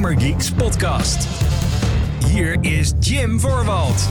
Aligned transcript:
Gamergeeks 0.00 0.52
podcast. 0.52 1.28
Hier 2.26 2.56
is 2.60 2.92
Jim 3.00 3.40
Voorwald. 3.40 4.08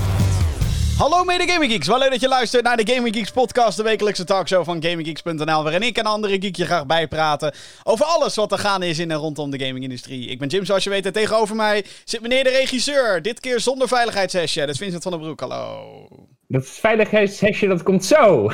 Hallo 0.97 1.23
mede 1.23 1.67
Geeks, 1.67 1.87
wel 1.87 1.97
leuk 1.97 2.09
dat 2.09 2.21
je 2.21 2.27
luistert 2.27 2.63
naar 2.63 2.77
de 2.77 2.93
Gaming 2.93 3.15
Geeks 3.15 3.31
podcast, 3.31 3.77
de 3.77 3.83
wekelijkse 3.83 4.23
talkshow 4.23 4.63
van 4.63 4.83
GamingGeeks.nl, 4.83 5.63
waarin 5.63 5.81
ik 5.81 5.97
en 5.97 6.05
andere 6.05 6.39
geek 6.39 6.55
je 6.55 6.65
graag 6.65 6.85
bijpraten 6.85 7.53
over 7.83 8.05
alles 8.05 8.35
wat 8.35 8.51
er 8.51 8.57
gaande 8.57 8.87
is 8.87 8.99
in 8.99 9.11
en 9.11 9.17
rondom 9.17 9.51
de 9.51 9.65
gamingindustrie. 9.65 10.27
Ik 10.27 10.39
ben 10.39 10.47
Jim, 10.47 10.65
zoals 10.65 10.83
je 10.83 10.89
weet, 10.89 11.05
en 11.05 11.13
tegenover 11.13 11.55
mij 11.55 11.85
zit 12.03 12.21
meneer 12.21 12.43
de 12.43 12.49
regisseur, 12.49 13.21
dit 13.21 13.39
keer 13.39 13.59
zonder 13.59 13.87
veiligheidshesje, 13.87 14.59
dat 14.59 14.69
is 14.69 14.77
Vincent 14.77 15.03
van 15.03 15.11
den 15.11 15.21
Broek, 15.21 15.39
hallo. 15.39 16.07
Dat 16.51 16.67
veiligheidshesje, 16.67 17.67
dat 17.67 17.83
komt 17.83 18.05
zo. 18.05 18.45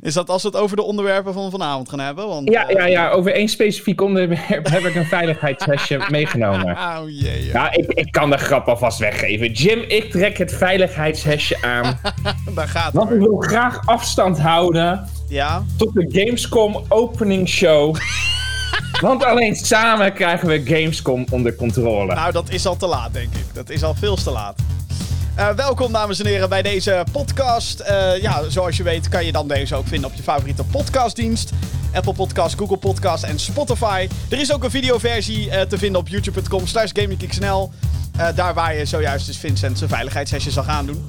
is 0.00 0.14
dat 0.14 0.28
als 0.28 0.42
we 0.42 0.48
het 0.48 0.56
over 0.56 0.76
de 0.76 0.82
onderwerpen 0.82 1.32
van 1.32 1.50
vanavond 1.50 1.88
gaan 1.88 2.00
hebben? 2.00 2.28
Want, 2.28 2.50
ja, 2.50 2.68
eh, 2.68 2.76
ja, 2.76 2.84
ja, 2.84 3.10
over 3.10 3.32
één 3.32 3.48
specifiek 3.48 4.00
onderwerp 4.00 4.68
heb 4.68 4.84
ik 4.84 4.94
een 4.94 5.04
veiligheidshesje 5.04 6.00
meegenomen. 6.10 6.76
Oh 6.76 7.02
jee. 7.06 7.44
Ja, 7.44 7.72
ik, 7.72 7.92
ik 7.92 8.12
kan 8.12 8.30
de 8.30 8.36
grap 8.36 8.68
alvast 8.68 8.98
weggeven. 8.98 9.52
Jim, 9.52 9.84
ik 9.88 10.10
trek 10.10 10.38
het 10.38 10.52
veiligheidshesje 10.52 11.62
aan. 11.62 11.98
Daar 12.54 12.68
gaat 12.68 12.84
het. 12.84 12.94
Want 12.94 13.10
ik 13.10 13.18
wil 13.18 13.36
graag 13.36 13.86
afstand 13.86 14.38
houden 14.38 15.08
Ja? 15.28 15.64
tot 15.76 15.94
de 15.94 16.06
Gamescom 16.08 16.84
opening 16.88 17.48
show. 17.48 17.96
Want 19.00 19.24
alleen 19.24 19.54
samen 19.54 20.12
krijgen 20.12 20.48
we 20.48 20.62
Gamescom 20.64 21.24
onder 21.30 21.54
controle. 21.54 22.14
Nou, 22.14 22.32
dat 22.32 22.50
is 22.50 22.66
al 22.66 22.76
te 22.76 22.86
laat, 22.86 23.12
denk 23.12 23.34
ik. 23.34 23.54
Dat 23.54 23.70
is 23.70 23.82
al 23.82 23.94
veel 23.94 24.16
te 24.16 24.30
laat. 24.30 24.54
Eh, 25.34 25.50
welkom, 25.50 25.92
dames 25.92 26.20
en 26.20 26.26
heren, 26.26 26.48
bij 26.48 26.62
deze 26.62 27.04
podcast. 27.12 27.80
Eh, 27.80 28.22
ja, 28.22 28.48
zoals 28.48 28.76
je 28.76 28.82
weet 28.82 29.08
kan 29.08 29.24
je 29.24 29.32
dan 29.32 29.48
deze 29.48 29.74
ook 29.74 29.86
vinden 29.86 30.10
op 30.10 30.16
je 30.16 30.22
favoriete 30.22 30.64
podcastdienst. 30.64 31.50
Apple 31.92 32.12
Podcast, 32.12 32.58
Google 32.58 32.76
Podcast 32.76 33.24
en 33.24 33.38
Spotify. 33.38 34.08
Er 34.30 34.40
is 34.40 34.52
ook 34.52 34.64
een 34.64 34.70
videoversie 34.70 35.50
eh, 35.50 35.60
te 35.60 35.78
vinden 35.78 36.00
op 36.00 36.08
youtube.com 36.08 36.66
slash 36.66 36.92
daar 38.34 38.54
waar 38.54 38.76
je 38.76 38.84
zojuist 38.84 39.26
dus 39.26 39.38
Vincent 39.38 39.78
zijn 39.78 39.90
veiligheidshesje 39.90 40.50
zal 40.50 40.62
gaan 40.62 40.86
doen. 40.86 41.04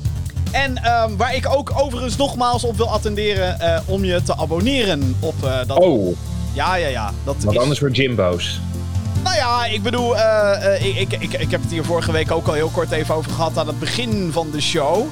En 0.51 0.77
ehm, 0.77 1.15
waar 1.15 1.35
ik 1.35 1.55
ook 1.55 1.71
overigens 1.75 2.15
nogmaals 2.15 2.63
op 2.63 2.77
wil 2.77 2.89
attenderen 2.89 3.83
om 3.85 4.03
je 4.03 4.23
te 4.23 4.37
abonneren 4.37 5.15
op 5.19 5.35
dat... 5.67 5.77
Oh, 5.77 6.15
Ja, 6.53 6.75
ja, 6.75 6.87
ja. 6.87 7.13
Dat 7.23 7.43
want 7.43 7.55
is... 7.55 7.61
anders 7.61 7.79
wordt 7.79 7.95
Jim 7.95 8.15
boos. 8.15 8.59
Nou 9.23 9.35
ja, 9.35 9.65
ik 9.65 9.83
bedoel, 9.83 10.17
eh, 10.17 10.75
eh, 10.75 10.85
ik, 10.85 10.97
ik, 10.97 11.21
ik, 11.21 11.33
ik 11.33 11.51
heb 11.51 11.61
het 11.61 11.71
hier 11.71 11.83
vorige 11.83 12.11
week 12.11 12.31
ook 12.31 12.47
al 12.47 12.53
heel 12.53 12.69
kort 12.69 12.91
even 12.91 13.15
over 13.15 13.31
gehad 13.31 13.57
aan 13.57 13.67
het 13.67 13.79
begin 13.79 14.31
van 14.31 14.51
de 14.51 14.61
show. 14.61 15.05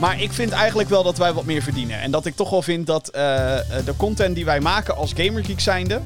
Maar 0.00 0.20
ik 0.20 0.32
vind 0.32 0.50
eigenlijk 0.50 0.88
wel 0.88 1.02
dat 1.02 1.18
wij 1.18 1.32
wat 1.32 1.44
meer 1.44 1.62
verdienen. 1.62 2.00
En 2.00 2.10
dat 2.10 2.26
ik 2.26 2.36
toch 2.36 2.50
wel 2.50 2.62
vind 2.62 2.86
dat 2.86 3.08
eh, 3.08 3.22
de 3.84 3.94
content 3.96 4.34
die 4.34 4.44
wij 4.44 4.60
maken 4.60 4.96
als 4.96 5.12
Gamergeek 5.16 5.60
zijnde... 5.60 6.00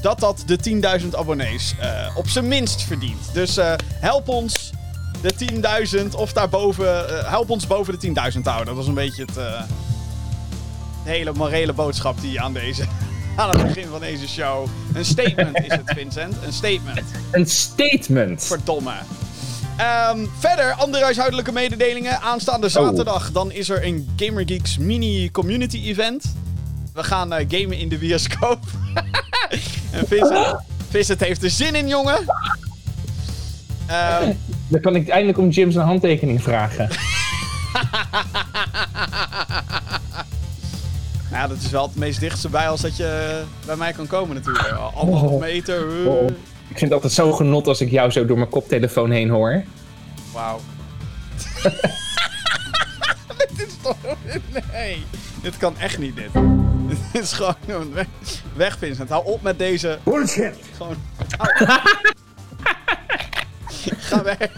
dat 0.00 0.20
dat 0.20 0.42
de 0.46 0.58
10.000 1.00 1.08
abonnees 1.10 1.74
op 2.16 2.28
zijn 2.28 2.48
minst 2.48 2.82
verdient. 2.82 3.32
Dus 3.32 3.58
help 4.00 4.28
ons 4.28 4.70
de 5.20 5.34
10.000 6.10 6.16
of 6.16 6.32
daarboven... 6.32 7.04
help 7.30 7.50
ons 7.50 7.66
boven 7.66 7.98
de 7.98 8.06
10.000 8.32 8.42
te 8.42 8.50
houden. 8.50 8.74
Dat 8.74 8.82
is 8.82 8.88
een 8.88 8.94
beetje 8.94 9.24
het, 9.24 9.34
de 9.34 11.10
hele 11.10 11.32
morele 11.32 11.72
boodschap 11.72 12.20
die 12.20 12.40
aan 12.40 12.52
deze... 12.52 12.84
Aan 13.40 13.58
het 13.58 13.66
begin 13.66 13.88
van 13.88 14.00
deze 14.00 14.28
show. 14.28 14.66
Een 14.94 15.04
statement 15.04 15.56
is 15.56 15.72
het, 15.72 15.82
Vincent. 15.84 16.34
Een 16.44 16.52
statement. 16.52 17.00
Een 17.30 17.46
statement. 17.46 18.44
Verdomme. 18.44 18.92
Ehm, 19.76 20.26
verder, 20.38 20.72
andere 20.72 21.04
huishoudelijke 21.04 21.52
mededelingen. 21.52 22.20
Aanstaande 22.20 22.68
zaterdag 22.68 23.32
dan 23.32 23.52
is 23.52 23.68
er 23.68 23.86
een 23.86 24.08
GamerGeeks 24.16 24.78
mini 24.78 25.30
community 25.30 25.76
event. 25.76 26.34
We 26.94 27.02
gaan 27.02 27.32
eh, 27.32 27.46
gamen 27.48 27.78
in 27.78 27.88
de 27.88 27.98
bioscoop. 27.98 28.58
en 29.92 30.06
Vincent, 30.06 30.56
Vincent 30.88 31.20
heeft 31.20 31.42
er 31.42 31.50
zin 31.50 31.74
in, 31.74 31.88
jongen. 31.88 32.24
Ehm, 33.86 34.32
Dan 34.68 34.80
kan 34.80 34.96
ik 34.96 35.08
eindelijk 35.08 35.38
om 35.38 35.48
Jim 35.48 35.70
zijn 35.70 35.86
handtekening 35.86 36.42
vragen. 36.42 36.88
nou, 41.40 41.52
dat 41.52 41.62
is 41.64 41.70
wel 41.70 41.86
het 41.86 41.96
meest 41.96 42.20
dichtste 42.20 42.48
bij 42.48 42.68
als 42.68 42.80
dat 42.80 42.96
je 42.96 43.42
bij 43.66 43.76
mij 43.76 43.92
kan 43.92 44.06
komen 44.06 44.34
natuurlijk. 44.34 44.68
Anderhalf 44.94 45.30
Oh. 45.30 45.40
meter. 45.40 45.86
uh, 46.00 46.06
Oh, 46.06 46.24
ik 46.68 46.78
vind 46.78 46.80
het 46.80 46.92
altijd 46.92 47.12
zo 47.12 47.32
genot 47.32 47.66
als 47.66 47.80
ik 47.80 47.90
jou 47.90 48.10
zo 48.10 48.24
door 48.26 48.36
mijn 48.38 48.48
koptelefoon 48.48 49.10
heen 49.10 49.28
hoor. 49.28 49.62
Wauw. 50.32 50.60
dit 53.56 53.66
is 53.66 53.74
toch... 53.82 53.96
Nee. 54.72 55.04
Dit 55.42 55.56
kan 55.56 55.78
echt 55.78 55.98
niet, 55.98 56.16
dit. 56.16 56.30
Dit 56.88 57.22
is 57.22 57.32
gewoon... 57.32 57.92
Weg, 57.92 58.06
weg 58.56 58.78
Vincent. 58.78 59.08
Hou 59.08 59.26
op 59.26 59.42
met 59.42 59.58
deze... 59.58 59.98
Bullshit! 60.02 60.54
Gewoon... 60.76 60.96
Ga 63.98 64.22
weg. 64.22 64.48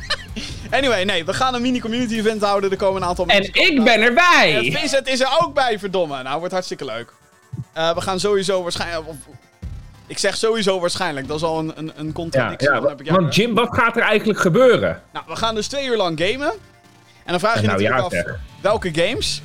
Anyway, 0.72 1.04
nee. 1.04 1.24
We 1.24 1.34
gaan 1.34 1.54
een 1.54 1.62
mini-community 1.62 2.14
event 2.18 2.42
houden. 2.42 2.70
Er 2.70 2.76
komen 2.76 3.02
een 3.02 3.08
aantal 3.08 3.26
En 3.26 3.36
mensen. 3.36 3.54
ik 3.54 3.84
ben 3.84 3.94
En 3.94 4.02
erbij! 4.02 4.68
Vincent 4.72 5.08
is 5.08 5.20
er 5.20 5.38
ook 5.42 5.54
bij, 5.54 5.78
verdomme. 5.78 6.22
Nou, 6.22 6.38
wordt 6.38 6.52
hartstikke 6.52 6.84
leuk. 6.84 7.12
Eh, 7.72 7.94
we 7.94 8.00
gaan 8.00 8.20
sowieso 8.20 8.62
waarschijnlijk... 8.62 9.08
of- 9.08 9.16
Ik 10.06 10.18
zeg 10.18 10.36
sowieso 10.36 10.80
waarschijnlijk. 10.80 11.28
Dat 11.28 11.36
is 11.36 11.42
al 11.42 11.58
een, 11.58 11.72
een, 11.74 11.92
een 11.96 12.12
contradictie. 12.12 12.70
ja, 12.72 12.82
heb 12.82 13.00
ik 13.00 13.10
want. 13.10 13.34
Jim, 13.34 13.54
wat 13.54 13.68
gaat 13.70 13.96
er 13.96 14.02
eigenlijk 14.02 14.38
gebeuren? 14.40 15.02
Nou, 15.12 15.24
we 15.28 15.36
gaan 15.36 15.54
dus 15.54 15.66
twee 15.66 15.86
uur 15.86 15.96
lang 15.96 16.20
gamen. 16.24 16.52
En 17.24 17.30
dan 17.30 17.40
vraag 17.40 17.60
je 17.60 17.66
Nou, 17.66 17.82
natuurlijk 17.82 18.12
ja, 18.12 18.18
af... 18.20 18.26
zeg. 18.26 18.38
Welke 18.60 18.90
games? 18.94 19.42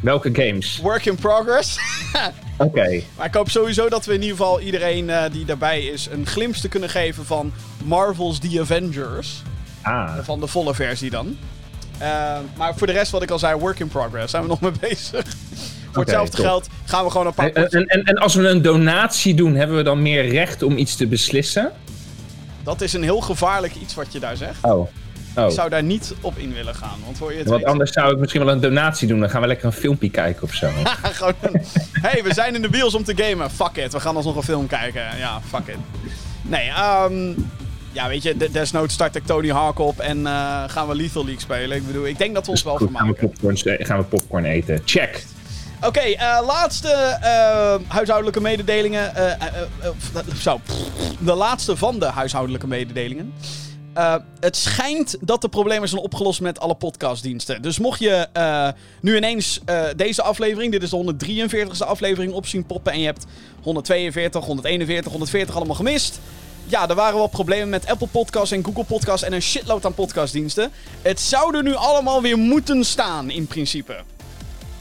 Welke 0.00 0.30
games? 0.34 0.78
Work 0.82 1.04
in 1.06 1.14
progress. 1.16 1.78
Oké. 2.56 3.02
maar 3.16 3.26
ik 3.26 3.34
hoop 3.34 3.50
sowieso 3.50 3.88
dat 3.88 4.04
we 4.04 4.14
in 4.14 4.22
ieder 4.22 4.36
geval 4.36 4.60
iedereen 4.60 5.10
eh, 5.10 5.22
die 5.32 5.44
daarbij 5.44 5.82
is 5.82 6.06
een 6.10 6.26
glimp 6.26 6.54
te 6.54 6.68
kunnen 6.68 6.88
geven 6.88 7.24
van 7.26 7.52
Marvel's 7.84 8.38
The 8.38 8.58
Avengers. 8.60 9.42
Ah. 9.82 10.12
Van 10.22 10.40
de 10.40 10.46
volle 10.46 10.74
versie 10.74 11.10
dan. 11.10 11.36
Eh, 11.98 12.36
maar 12.56 12.74
voor 12.76 12.86
de 12.86 12.92
rest, 12.92 13.10
wat 13.10 13.22
ik 13.22 13.30
al 13.30 13.38
zei, 13.38 13.58
work 13.58 13.78
in 13.78 13.88
progress. 13.88 14.30
Zijn 14.30 14.42
we 14.42 14.48
nog 14.48 14.60
mee 14.60 14.72
bezig. 14.80 15.24
voor 15.92 16.02
hetzelfde 16.02 16.36
top. 16.36 16.46
geld 16.46 16.68
gaan 16.84 17.04
we 17.04 17.10
gewoon 17.10 17.26
een 17.26 17.34
paar 17.34 17.50
En, 17.50 17.68
en, 17.68 17.86
en, 17.86 18.02
en 18.04 18.16
als 18.16 18.34
we 18.34 18.48
een 18.48 18.62
donatie 18.62 19.34
doen, 19.34 19.54
hebben 19.54 19.76
we 19.76 19.82
dan 19.82 20.02
meer 20.02 20.28
recht 20.28 20.62
om 20.62 20.76
iets 20.76 20.96
te 20.96 21.06
beslissen? 21.06 21.72
Dat 22.62 22.80
is 22.80 22.92
een 22.92 23.02
heel 23.02 23.20
gevaarlijk 23.20 23.74
iets 23.74 23.94
wat 23.94 24.12
je 24.12 24.20
daar 24.20 24.36
zegt. 24.36 24.64
Oh. 24.64 24.88
Oh. 25.36 25.44
Ik 25.46 25.50
zou 25.50 25.68
daar 25.68 25.82
niet 25.82 26.14
op 26.20 26.38
in 26.38 26.52
willen 26.52 26.74
gaan. 26.74 26.98
Want 27.04 27.18
voor 27.18 27.32
je 27.32 27.38
het 27.38 27.48
Want 27.48 27.64
anders 27.64 27.92
zou 27.92 28.12
ik 28.12 28.18
misschien 28.18 28.44
wel 28.44 28.54
een 28.54 28.60
donatie 28.60 29.08
doen. 29.08 29.20
Dan 29.20 29.30
gaan 29.30 29.40
we 29.40 29.46
lekker 29.46 29.66
een 29.66 29.72
filmpje 29.72 30.10
kijken 30.10 30.42
of 30.42 30.54
zo. 30.54 30.68
Gewoon 31.02 31.34
een- 31.40 31.62
hey, 31.92 32.22
we 32.24 32.34
zijn 32.34 32.54
in 32.54 32.62
de 32.62 32.68
bios 32.68 32.94
om 32.94 33.04
te 33.04 33.12
gamen. 33.16 33.50
Fuck 33.50 33.76
it, 33.76 33.92
we 33.92 34.00
gaan 34.00 34.16
alsnog 34.16 34.36
een 34.36 34.42
film 34.42 34.66
kijken. 34.66 35.02
Ja, 35.18 35.40
fuck 35.48 35.66
it. 35.66 35.76
Nee, 36.42 36.68
ehm... 36.68 37.32
ja, 37.92 38.08
weet 38.08 38.22
je, 38.22 38.36
de- 38.36 38.50
desnoods 38.50 38.94
start 38.94 39.16
ik 39.16 39.26
Tony 39.26 39.50
Hawk 39.50 39.78
op 39.78 39.98
en 39.98 40.26
eh, 40.26 40.62
gaan 40.66 40.88
we 40.88 40.94
Lethal 40.94 41.22
League 41.24 41.40
spelen. 41.42 41.76
Ik 41.76 41.86
bedoel, 41.86 42.06
ik 42.06 42.18
denk 42.18 42.34
dat 42.34 42.44
we 42.44 42.50
ons 42.50 42.62
wel 42.62 42.76
Goed, 42.76 42.88
gaan 42.94 43.06
we, 43.08 43.14
vermaken. 43.14 43.30
popcorn, 43.30 43.84
gaan 43.86 43.98
we 43.98 44.04
popcorn 44.04 44.44
eten. 44.44 44.82
Check. 44.84 45.24
Oké, 45.86 46.00
eh, 46.00 46.38
laatste 46.46 46.88
eh, 46.88 47.74
huishoudelijke 47.88 48.40
mededelingen. 48.40 49.12
zo, 50.40 50.60
de 51.18 51.34
laatste 51.34 51.76
van 51.76 51.98
de 51.98 52.06
huishoudelijke 52.06 52.66
mededelingen. 52.66 53.32
Het 54.40 54.56
schijnt 54.56 55.16
dat 55.20 55.40
de 55.40 55.48
problemen 55.48 55.88
zijn 55.88 56.00
opgelost 56.00 56.40
met 56.40 56.60
alle 56.60 56.74
podcastdiensten. 56.74 57.62
Dus 57.62 57.78
mocht 57.78 58.00
je 58.00 58.26
nu 59.00 59.16
ineens 59.16 59.60
deze 59.96 60.22
aflevering, 60.22 60.72
dit 60.72 60.82
is 60.82 60.90
de 60.90 61.14
143ste 61.76 61.86
aflevering, 61.86 62.32
op 62.32 62.46
zien 62.46 62.66
poppen 62.66 62.92
en 62.92 62.98
je 63.00 63.04
hebt 63.06 63.24
142, 63.62 64.44
141, 64.44 65.10
140 65.12 65.56
allemaal 65.56 65.76
gemist. 65.76 66.20
Ja, 66.66 66.88
er 66.88 66.94
waren 66.94 67.18
wel 67.18 67.26
problemen 67.26 67.68
met 67.68 67.86
Apple 67.86 68.06
Podcasts 68.06 68.50
en 68.50 68.64
Google 68.64 68.84
Podcasts 68.84 69.26
en 69.26 69.32
een 69.32 69.42
shitload 69.42 69.84
aan 69.84 69.94
podcastdiensten. 69.94 70.72
Het 71.02 71.20
zou 71.20 71.56
er 71.56 71.62
nu 71.62 71.74
allemaal 71.74 72.22
weer 72.22 72.38
moeten 72.38 72.84
staan, 72.84 73.30
in 73.30 73.46
principe. 73.46 73.92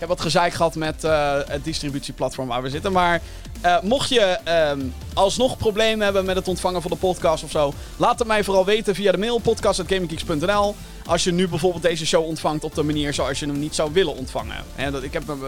Ik 0.02 0.08
heb 0.08 0.18
wat 0.18 0.22
gezeik 0.22 0.54
gehad 0.54 0.76
met 0.76 1.04
eh, 1.04 1.38
het 1.48 1.64
distributieplatform 1.64 2.48
waar 2.48 2.62
we 2.62 2.70
zitten. 2.70 2.92
Maar 2.92 3.22
eh, 3.62 3.82
mocht 3.82 4.10
je 4.10 4.22
ehm, 4.44 4.80
alsnog 5.14 5.58
problemen 5.58 6.04
hebben 6.04 6.26
met 6.26 6.36
het 6.36 6.48
ontvangen 6.48 6.82
van 6.82 6.92
de 6.92 6.98
podcast 6.98 7.44
of 7.44 7.52
zo, 7.52 7.74
laat 7.98 8.20
het 8.20 8.28
mij 8.28 8.44
vooral 8.44 8.66
weten 8.66 8.96
via 8.96 9.12
de 9.12 9.18
mail 9.18 9.40
podcast.gaminggeeks.nl. 9.40 10.76
Als 11.06 11.24
je 11.24 11.32
nu 11.32 11.48
bijvoorbeeld 11.48 11.84
deze 11.84 12.06
show 12.06 12.26
ontvangt 12.26 12.64
op 12.64 12.76
de 12.76 12.84
manier 12.84 13.14
zoals 13.14 13.40
je 13.40 13.46
hem 13.46 13.60
niet 13.60 13.76
zou 13.76 13.94
willen 13.94 14.16
ontvangen. 14.16 14.64
Dat, 14.92 15.04
ik 15.04 15.14
heb 15.14 15.28
een 15.28 15.42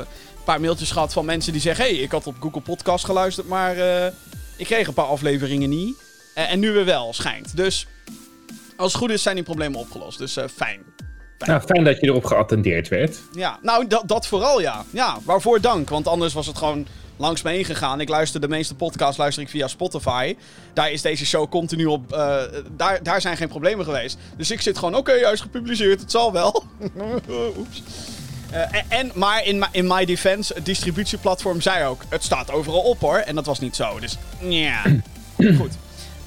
paar 0.43 0.61
mailtjes 0.61 0.91
gehad 0.91 1.13
van 1.13 1.25
mensen 1.25 1.51
die 1.51 1.61
zeggen: 1.61 1.85
hey, 1.85 1.93
ik 1.93 2.11
had 2.11 2.27
op 2.27 2.35
Google 2.39 2.61
Podcast 2.61 3.05
geluisterd, 3.05 3.47
maar 3.47 3.77
eh, 3.77 4.11
ik 4.57 4.65
kreeg 4.65 4.87
een 4.87 4.93
paar 4.93 5.05
afleveringen 5.05 5.69
niet. 5.69 5.95
Eh, 6.33 6.51
en 6.51 6.59
nu 6.59 6.71
weer 6.71 6.85
wel, 6.85 7.13
schijnt. 7.13 7.55
Dus 7.57 7.87
als 8.77 8.91
het 8.91 9.01
goed 9.01 9.09
is, 9.11 9.21
zijn 9.21 9.35
die 9.35 9.43
problemen 9.43 9.79
opgelost. 9.79 10.17
Dus 10.17 10.37
eh, 10.37 10.43
fijn. 10.55 10.79
Nou, 11.39 11.61
fijn 11.61 11.83
dat 11.83 11.99
je 11.99 12.07
erop 12.07 12.25
geattendeerd 12.25 12.87
werd. 12.87 13.17
Ja, 13.33 13.59
nou, 13.61 13.87
dat, 13.87 14.03
dat 14.05 14.27
vooral 14.27 14.61
ja. 14.61 14.85
Ja, 14.89 15.17
waarvoor 15.23 15.61
dank. 15.61 15.89
Want 15.89 16.07
anders 16.07 16.33
was 16.33 16.47
het 16.47 16.57
gewoon 16.57 16.87
langs 17.17 17.41
me 17.41 17.51
heen 17.51 17.65
gegaan. 17.65 17.99
Ik 18.01 18.09
luister 18.09 18.41
de 18.41 18.47
meeste 18.47 18.75
podcasts 18.75 19.17
luister 19.17 19.43
ik 19.43 19.49
via 19.49 19.67
Spotify. 19.67 20.35
Daar 20.73 20.91
is 20.91 21.01
deze 21.01 21.25
show 21.25 21.49
continu 21.49 21.85
op. 21.85 22.13
eh, 22.13 22.41
daar, 22.71 23.03
daar 23.03 23.21
zijn 23.21 23.37
geen 23.37 23.47
problemen 23.47 23.85
geweest. 23.85 24.17
Dus 24.37 24.51
ik 24.51 24.61
zit 24.61 24.77
gewoon, 24.77 24.95
oké, 24.95 25.11
is 25.13 25.41
gepubliceerd, 25.41 25.99
het 26.01 26.11
zal 26.11 26.31
wel. 26.31 26.63
Oeps. 27.57 27.83
En, 28.51 28.85
en- 28.89 29.11
maar 29.15 29.45
in, 29.45 29.65
in 29.71 29.87
my 29.87 30.05
defense, 30.05 30.53
het 30.53 30.65
distributieplatform 30.65 31.61
zei 31.61 31.85
ook: 31.87 32.01
het 32.09 32.23
staat 32.23 32.51
overal 32.51 32.81
op 32.81 32.99
hoor. 32.99 33.17
En 33.17 33.35
dat 33.35 33.45
was 33.45 33.59
niet 33.59 33.75
zo. 33.75 33.99
Dus 33.99 34.17
ja. 34.39 34.81
Goed. 35.57 35.71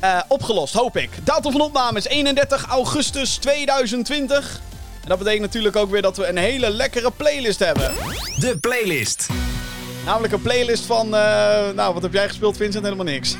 Eh, 0.00 0.20
opgelost, 0.28 0.74
hoop 0.74 0.96
ik. 0.96 1.10
Datum 1.24 1.52
van 1.52 1.60
opname 1.60 1.98
is 1.98 2.06
31 2.06 2.66
augustus 2.66 3.36
2020. 3.36 4.60
En 5.02 5.08
dat 5.08 5.18
betekent 5.18 5.42
natuurlijk 5.42 5.76
ook 5.76 5.90
weer 5.90 6.02
dat 6.02 6.16
we 6.16 6.28
een 6.28 6.36
hele 6.36 6.70
lekkere 6.70 7.10
playlist 7.16 7.58
hebben. 7.58 7.90
De 8.38 8.58
playlist. 8.60 9.28
Namelijk 10.04 10.32
een 10.32 10.42
playlist 10.42 10.84
van, 10.84 11.06
eh, 11.14 11.70
nou 11.74 11.94
wat 11.94 12.02
heb 12.02 12.12
jij 12.12 12.28
gespeeld 12.28 12.56
Vincent? 12.56 12.84
Helemaal 12.84 13.04
niks. 13.04 13.36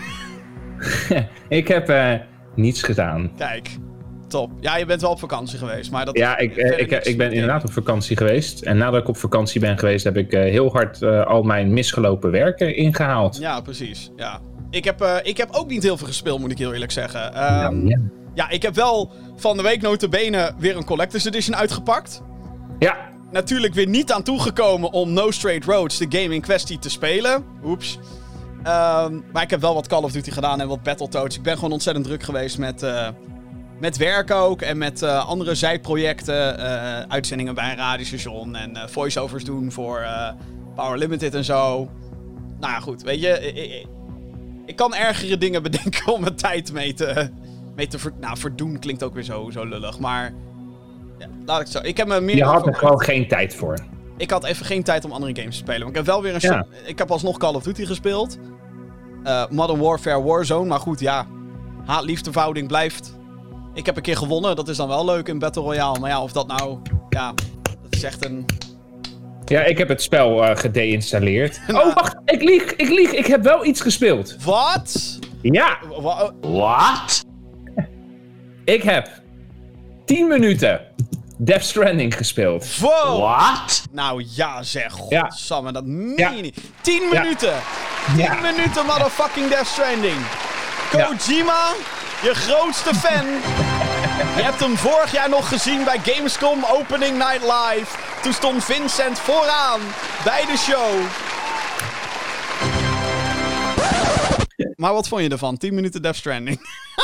ik 1.49 1.69
heb 1.69 1.89
eh, 1.89 2.13
niets 2.55 2.83
gedaan. 2.83 3.33
Kijk, 3.37 3.71
top. 4.29 4.51
Ja, 4.61 4.77
je 4.77 4.87
bent 4.87 5.01
wel 5.01 5.11
op 5.11 5.19
vakantie 5.19 5.59
geweest, 5.59 5.91
maar 5.91 6.05
dat... 6.05 6.19
Ja, 6.19 6.39
ik, 6.39 6.57
ik, 6.57 6.91
ik 6.91 7.17
ben 7.17 7.33
inderdaad 7.33 7.65
op 7.65 7.73
vakantie 7.73 8.17
geweest. 8.17 8.63
En 8.63 8.77
nadat 8.77 9.01
ik 9.01 9.09
op 9.09 9.17
vakantie 9.17 9.61
ben 9.61 9.79
geweest, 9.79 10.05
heb 10.05 10.17
ik 10.17 10.33
eh, 10.33 10.41
heel 10.41 10.73
hard 10.73 11.03
eh, 11.03 11.27
al 11.27 11.43
mijn 11.43 11.73
misgelopen 11.73 12.31
werken 12.31 12.77
ingehaald. 12.77 13.39
Ja, 13.39 13.61
precies. 13.61 14.11
Ja. 14.17 14.41
Ik, 14.71 14.85
heb, 14.85 15.01
eh, 15.01 15.17
ik 15.23 15.37
heb 15.37 15.49
ook 15.53 15.69
niet 15.69 15.83
heel 15.83 15.97
veel 15.97 16.07
gespeeld, 16.07 16.41
moet 16.41 16.51
ik 16.51 16.59
heel 16.59 16.73
eerlijk 16.73 16.93
zeggen. 16.93 17.35
Ehm, 17.35 17.87
ja. 17.87 17.99
ja, 18.35 18.49
ik 18.49 18.63
heb 18.63 18.75
wel 18.75 19.13
van 19.37 19.57
de 19.57 19.63
week 19.63 19.83
notabene 19.83 20.53
weer 20.59 20.77
een 20.77 20.85
Collector's 20.85 21.25
Edition 21.25 21.57
uitgepakt. 21.57 22.23
ja, 22.79 22.97
Natuurlijk 23.31 23.75
weer 23.75 23.89
niet 23.89 24.13
aan 24.13 24.23
toegekomen 24.23 24.93
om 24.93 25.13
No 25.13 25.31
Straight 25.31 25.65
Roads, 25.65 25.99
de 25.99 26.07
game 26.09 26.35
in 26.35 26.41
kwestie, 26.41 26.79
te 26.79 26.91
spelen. 26.91 27.45
Oeps. 27.65 27.99
Ehm, 28.63 29.21
maar 29.33 29.43
ik 29.43 29.51
heb 29.51 29.61
wel 29.61 29.75
wat 29.75 29.87
Call 29.87 30.03
of 30.03 30.13
Duty 30.13 30.31
gedaan 30.31 30.61
en 30.61 30.69
wat 30.69 30.83
Battletoads. 30.83 31.37
Ik 31.37 31.43
ben 31.43 31.55
gewoon 31.55 31.73
ontzettend 31.73 32.07
druk 32.07 32.23
geweest 32.23 32.59
met, 32.59 32.83
eh, 32.83 33.09
met 33.81 33.97
werk 33.97 34.31
ook. 34.31 34.63
En 34.63 34.79
met 34.79 35.03
eh, 35.03 35.29
andere 35.29 35.55
zijprojecten. 35.55 36.59
uitzendingen 37.09 37.55
bij 37.55 37.71
een 37.71 37.77
radiostation. 37.77 38.57
En 38.57 38.77
voiceovers 38.91 39.45
doen 39.45 39.73
voor 39.73 40.07
Power 40.75 40.99
Limited 40.99 41.35
en 41.35 41.45
zo. 41.45 41.91
Nou 42.61 42.73
ja, 42.73 42.81
goed. 42.81 43.03
Weet 43.03 43.21
je, 43.21 43.87
ik, 44.67 44.77
kan 44.77 44.95
ergere 44.95 45.39
dingen 45.39 45.63
bedenken 45.63 46.13
om 46.13 46.21
mijn 46.21 46.37
tijd 46.37 46.73
mee 46.73 46.95
te... 46.95 47.31
Mee 47.75 47.87
te 47.87 47.99
ver, 47.99 48.13
nou, 48.21 48.39
verdoen 48.39 48.79
klinkt 48.79 49.03
ook 49.03 49.15
weer 49.15 49.23
zo, 49.23 49.51
zo 49.51 49.65
lullig. 49.65 49.99
Maar 49.99 50.33
ja, 51.19 51.27
laat 51.47 51.61
ik 51.61 51.67
zo. 51.67 51.79
Ik 51.83 51.97
heb 51.97 52.07
me 52.07 52.21
meer 52.21 52.37
je 52.37 52.45
had 52.45 52.67
er 52.67 52.75
gewoon 52.75 53.01
geen 53.01 53.29
tijd 53.29 53.55
voor. 53.55 53.79
ik 54.17 54.31
had 54.31 54.45
even 54.45 54.67
geen 54.67 54.83
tijd 54.83 55.05
om 55.05 55.13
andere 55.13 55.35
games 55.37 55.57
te 55.57 55.63
spelen. 55.63 55.81
Maar 55.81 55.89
ik 55.89 55.95
heb 55.95 56.07
wel 56.07 56.23
weer 56.23 56.35
een... 56.35 56.41
Ja. 56.41 56.67
Ik 56.85 56.99
heb 56.99 57.11
alsnog 57.11 57.37
Call 57.37 57.55
of 57.55 57.63
Duty 57.63 57.85
gespeeld. 57.85 58.39
Eh, 59.25 59.49
Modern 59.51 59.81
Warfare 59.81 60.23
Warzone. 60.23 60.69
Maar 60.69 60.81
goed, 60.81 61.01
ja. 61.01 61.27
Haat-liefdeverhouding 61.85 62.69
blijft. 62.69 63.17
Ik 63.75 63.87
heb 63.87 63.97
een 63.97 64.03
keer 64.03 64.17
gewonnen. 64.17 64.57
Dat 64.57 64.69
is 64.69 64.77
dan 64.77 64.89
wel 64.89 65.05
leuk 65.05 65.29
in 65.29 65.39
Battle 65.39 65.63
Royale. 65.63 65.99
Maar 65.99 66.11
ja, 66.11 66.23
of 66.23 66.33
dat 66.33 66.47
nou... 66.47 66.79
Ja, 67.09 67.35
dat 67.83 67.95
is 67.95 68.03
echt 68.03 68.25
een... 68.25 68.47
Ja, 69.47 69.61
ik 69.63 69.79
heb 69.79 69.89
het 69.89 70.03
spel 70.03 70.45
eh 70.45 70.57
gedeinstalleerd. 70.57 71.61
Oh, 71.69 71.95
wacht, 71.95 72.17
ik 72.25 72.43
lieg, 72.43 72.63
ik 72.77 72.89
lieg. 72.89 73.11
Ik 73.13 73.27
heb 73.27 73.43
wel 73.43 73.65
iets 73.65 73.81
gespeeld. 73.81 74.37
Wat? 74.45 75.19
Ja, 75.43 75.79
Wa- 76.01 76.33
ik 78.65 78.83
heb 78.83 79.09
10 80.05 80.27
minuten 80.29 80.81
Death 81.39 81.65
Stranding 81.65 82.17
gespeeld. 82.17 82.79
Wow. 82.79 83.21
Nou 83.93 84.25
ja 84.35 84.63
zeg. 84.63 84.95
Ja. 85.09 85.21
Godsamme, 85.21 85.73
dat 85.73 85.85
meen 85.87 86.13
Ja. 86.17 86.31
je 86.31 86.43
niet. 86.43 86.59
10 86.81 87.03
Ja. 87.13 87.23
minuten. 87.23 87.55
10 88.07 88.25
Ja. 88.25 88.35
minuten 88.35 88.87
motherfucking 88.87 89.49
Death 89.51 89.67
Stranding. 89.67 90.21
Ja. 90.93 91.05
Kojima, 91.17 91.69
je 92.23 92.35
grootste 92.35 92.95
fan. 92.95 93.27
je 94.37 94.43
hebt 94.43 94.61
hem 94.61 94.77
vorig 94.77 95.13
jaar 95.13 95.29
nog 95.29 95.49
gezien 95.49 95.85
bij 95.85 95.99
Gamescom 96.03 96.65
Opening 96.65 97.13
Night 97.19 97.43
Live. 97.43 97.97
Toen 98.27 98.35
stond 98.35 98.65
Vincent 98.65 99.19
vooraan 99.19 99.81
bij 100.25 100.45
de 100.47 100.57
show. 100.57 101.01
Maar 104.77 104.93
wat 104.93 105.09
vond 105.09 105.23
je 105.23 105.29
ervan? 105.29 105.57
10 105.57 105.75
minuten 105.75 106.03
Death 106.03 106.17
Stranding. 106.17 106.59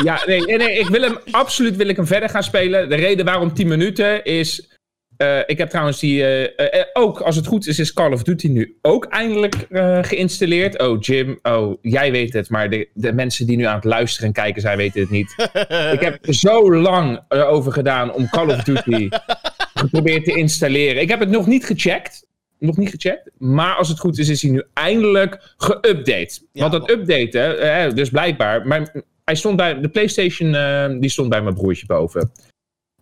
Ja, 0.05 0.23
nee, 0.27 0.41
nee, 0.41 0.79
ik 0.79 0.89
wil 0.89 1.03
hem, 1.03 1.19
absoluut 1.31 1.77
wil 1.77 1.89
ik 1.89 1.97
hem 1.97 2.07
verder 2.07 2.29
gaan 2.29 2.43
spelen. 2.43 2.89
De 2.89 2.95
reden 2.95 3.25
waarom 3.25 3.55
10 3.55 3.69
minuten 3.69 4.25
is... 4.25 4.69
eh, 5.17 5.38
ik 5.47 5.59
heb 5.59 5.69
trouwens 5.69 6.00
die... 6.00 6.25
eh, 6.25 6.81
eh, 6.81 6.87
ook, 6.93 7.20
als 7.20 7.37
het 7.37 7.47
goed 7.47 7.67
is, 7.67 7.79
is 7.79 7.93
Call 7.93 8.12
of 8.12 8.23
Duty 8.23 8.49
nu 8.49 8.79
ook 8.82 9.05
eindelijk 9.05 9.67
geïnstalleerd. 10.06 10.79
Oh, 10.79 11.00
Jim, 11.00 11.38
oh, 11.43 11.79
jij 11.82 12.11
weet 12.11 12.32
het. 12.32 12.50
Maar 12.50 12.70
de, 12.70 12.88
de 12.94 13.12
mensen 13.12 13.47
die 13.47 13.56
nu 13.56 13.64
aan 13.64 13.75
het 13.75 13.85
luisteren 13.85 14.26
en 14.26 14.32
kijken 14.35 14.62
zijn, 14.62 14.76
weten 14.76 15.00
het 15.00 15.11
niet. 15.11 15.35
ik 15.97 16.00
heb 16.00 16.19
zo 16.35 16.75
lang 16.75 17.20
erover 17.29 17.73
gedaan 17.73 18.12
om 18.12 18.29
Call 18.29 18.50
of 18.50 18.62
Duty 18.62 19.09
geprobeerd 19.75 20.25
te 20.25 20.37
installeren. 20.37 21.03
Ik 21.03 21.09
heb 21.09 21.20
het 21.20 21.31
nog 21.31 21.47
niet 21.47 21.67
gecheckt. 21.67 22.26
Nog 22.58 22.76
niet 22.76 22.91
gecheckt. 22.91 23.31
Maar 23.38 23.75
als 23.75 23.88
het 23.88 23.99
goed 23.99 24.19
is, 24.19 24.29
is 24.29 24.43
hij 24.43 24.50
nu 24.50 24.62
eindelijk 24.73 25.55
geüpdate. 25.56 26.38
Ja, 26.53 26.69
Want 26.69 26.73
dat 26.73 26.91
updaten, 26.91 27.94
dus 27.94 28.11
blijkbaar. 28.11 28.67
Maar 28.67 29.03
hij 29.25 29.35
stond 29.35 29.56
bij 29.56 29.81
de 29.81 29.88
PlayStation, 29.88 31.00
die 31.00 31.11
stond 31.11 31.29
bij 31.29 31.43
mijn 31.43 31.55
broertje 31.55 31.87
boven. 31.87 32.32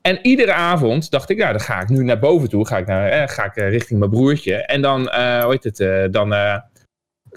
En 0.03 0.19
iedere 0.23 0.53
avond 0.53 1.11
dacht 1.11 1.31
ik, 1.31 1.37
nou, 1.37 1.51
dan 1.51 1.61
ga 1.61 1.81
ik 1.81 1.89
nu 1.89 2.05
naar 2.05 2.19
boven 2.19 2.49
toe. 2.49 2.67
Ga 2.67 2.77
ik, 2.79 2.87
naar, 2.87 3.09
eh, 3.09 3.29
ga 3.29 3.45
ik 3.45 3.57
eh, 3.57 3.69
richting 3.69 3.99
mijn 3.99 4.11
broertje. 4.11 4.55
En 4.55 4.83
dan, 4.83 5.09
eh, 5.09 5.43
hoe 5.43 5.59
heet 5.61 5.79
het, 5.79 6.13
dan 6.13 6.35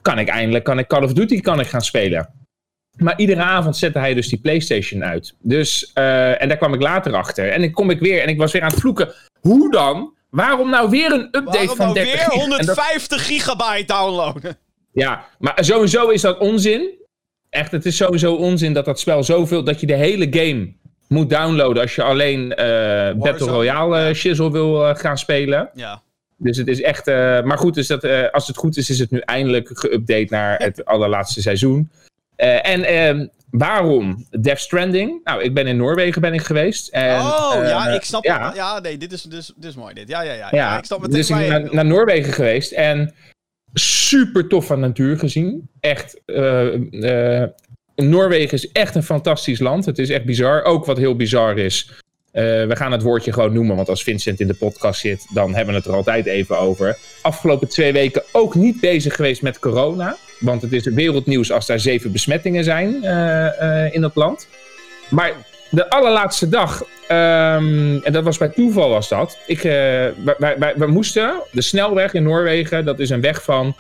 kan 0.02 0.20
ik 0.20 0.28
eindelijk 0.28 0.64
kan 0.64 0.80
ik 0.80 0.88
Call 0.88 1.04
of 1.04 1.14
Duty 1.14 1.40
kan 1.40 1.60
ik 1.60 1.68
gaan 1.68 1.82
spelen. 1.82 2.34
Maar 2.98 3.20
iedere 3.20 3.42
avond 3.42 3.78
zette 3.78 4.00
hij 4.00 4.14
dus 4.14 4.30
die 4.30 4.40
PlayStation 4.40 5.04
uit. 5.04 5.36
Dus, 5.40 5.94
en 5.94 6.48
daar 6.48 6.58
kwam 6.58 6.74
ik 6.74 6.82
later 6.82 7.14
achter. 7.14 7.52
En 7.52 7.62
dan 7.62 7.72
kom 7.72 7.90
ik 7.90 8.00
weer 8.00 8.22
en 8.22 8.28
ik 8.28 8.38
was 8.38 8.52
weer 8.52 8.62
aan 8.62 8.70
het 8.70 8.80
vloeken. 8.80 9.14
Hoe 9.40 9.72
dan? 9.72 10.14
Waarom 10.30 10.70
nou 10.70 10.90
weer 10.90 11.12
een 11.12 11.26
update 11.26 11.44
Waarom 11.44 11.76
van 11.76 11.86
nou 11.86 11.94
30 11.94 12.14
weer 12.14 12.24
gig? 12.24 12.44
En 12.44 12.50
dat- 12.50 12.60
150 12.60 13.26
gigabyte 13.26 13.86
downloaden? 13.86 14.58
ja, 14.92 15.26
maar 15.40 15.58
sowieso 15.66 16.10
is 16.10 16.22
dat 16.22 16.38
onzin. 16.40 16.90
Echt, 17.50 17.72
het 17.72 17.86
is 17.86 17.96
sowieso 17.96 18.34
onzin 18.36 18.74
dat 18.74 18.86
dat 18.86 19.00
spel 19.00 19.24
zoveel... 19.24 19.64
dat 19.64 19.80
je 19.80 19.86
de 19.86 19.96
hele 19.96 20.28
game 20.30 20.74
moet 21.14 21.30
downloaden 21.30 21.82
als 21.82 21.96
je 21.96 22.04
alleen 22.04 22.56
eh, 22.56 23.14
Battle 23.16 23.52
Royale 23.52 24.08
eh, 24.08 24.14
shizzle 24.14 24.52
wil 24.52 24.88
eh, 24.88 24.96
gaan 24.96 25.18
spelen. 25.18 25.70
Ja. 25.74 26.02
Dus 26.38 26.58
het 26.58 26.68
is 26.68 26.82
echt... 26.82 27.06
maar 27.46 27.58
goed, 27.58 27.74
dus 27.74 27.88
dat, 27.88 28.32
als 28.32 28.48
het 28.48 28.58
goed 28.58 28.78
is, 28.78 28.90
is 28.90 29.00
het 29.00 29.12
nu 29.12 29.20
eindelijk 29.20 29.86
geüpdate 29.86 30.30
naar 30.30 30.58
het 30.58 30.86
allerlaatste 30.86 31.42
seizoen. 31.42 31.92
En 32.36 32.84
ehm, 32.84 33.28
waarom 33.50 34.26
Death 34.30 34.60
Stranding? 34.60 35.20
Nou, 35.24 35.42
ik 35.42 35.54
ben 35.54 35.68
in 35.68 35.78
Noorwegen 35.78 36.22
ben 36.22 36.34
ik 36.34 36.42
geweest. 36.42 36.88
En, 36.88 37.20
oh, 37.20 37.56
ja, 37.62 37.88
ik 37.88 38.04
snap 38.04 38.24
ja. 38.24 38.46
het. 38.46 38.56
Ja, 38.56 38.80
nee, 38.80 38.98
dit 38.98 39.12
is, 39.12 39.22
dit, 39.22 39.40
is, 39.40 39.54
dit 39.56 39.70
is 39.70 39.76
mooi 39.76 39.94
dit. 39.94 40.08
Ja, 40.08 40.22
ja, 40.22 40.34
ja. 40.34 40.48
Ja, 40.52 40.78
ik 40.78 40.86
snap 40.86 41.00
meteen 41.00 41.16
dus 41.16 41.30
ik 41.30 41.36
ben 41.36 41.50
naar, 41.50 41.74
naar 41.74 41.86
Noorwegen 41.86 42.34
geweest 42.34 42.72
en 42.72 43.14
super 43.74 44.48
tof 44.48 44.66
van 44.66 44.80
natuur 44.80 45.20
gezien. 45.20 45.70
Echt, 45.80 46.22
Noorwegen 47.96 48.54
is 48.58 48.72
echt 48.72 48.96
een 48.96 49.04
fantastisch 49.04 49.60
land. 49.60 49.86
Het 49.86 50.00
is 50.00 50.10
echt 50.10 50.26
bizar. 50.26 50.64
Ook 50.64 50.86
wat 50.86 50.98
heel 50.98 51.16
bizar 51.16 51.58
is, 51.58 51.90
eh, 52.32 52.44
we 52.44 52.76
gaan 52.76 52.92
het 52.92 53.02
woordje 53.02 53.34
gewoon 53.34 53.54
noemen, 53.54 53.76
want 53.76 53.90
als 53.90 54.04
Vincent 54.04 54.40
in 54.40 54.48
de 54.48 54.54
podcast 54.54 55.00
zit, 55.00 55.26
dan 55.34 55.54
hebben 55.56 55.74
we 55.74 55.80
het 55.80 55.90
er 55.90 55.96
altijd 55.96 56.26
even 56.26 56.58
over. 56.58 56.98
Afgelopen 57.22 57.70
twee 57.70 57.94
weken 57.94 58.24
ook 58.32 58.56
niet 58.56 58.80
bezig 58.80 59.16
geweest 59.16 59.42
met 59.42 59.60
corona, 59.60 60.18
want 60.40 60.62
het 60.62 60.74
is 60.74 60.84
wereldnieuws 60.86 61.52
als 61.52 61.66
daar 61.66 61.80
zeven 61.80 62.12
besmettingen 62.12 62.64
zijn 62.64 63.04
eh, 63.04 63.86
eh, 63.86 63.94
in 63.94 64.02
dat 64.02 64.16
land. 64.16 64.48
Maar 65.10 65.34
de 65.70 65.90
allerlaatste 65.90 66.50
dag, 66.50 66.84
ehm, 67.08 67.98
en 68.04 68.12
dat 68.14 68.24
was 68.24 68.38
bij 68.38 68.50
toeval 68.50 68.90
was 68.90 69.10
dat. 69.10 69.38
Ik, 69.48 69.62
wij, 69.62 70.14
wij, 70.38 70.58
wij- 70.58 70.74
we 70.76 70.88
moesten, 70.88 71.34
de 71.52 71.62
snelweg 71.62 72.14
in 72.14 72.24
Noorwegen, 72.24 72.86
dat 72.86 73.00
is 73.00 73.10
een 73.10 73.22
weg 73.22 73.44
van 73.44 73.76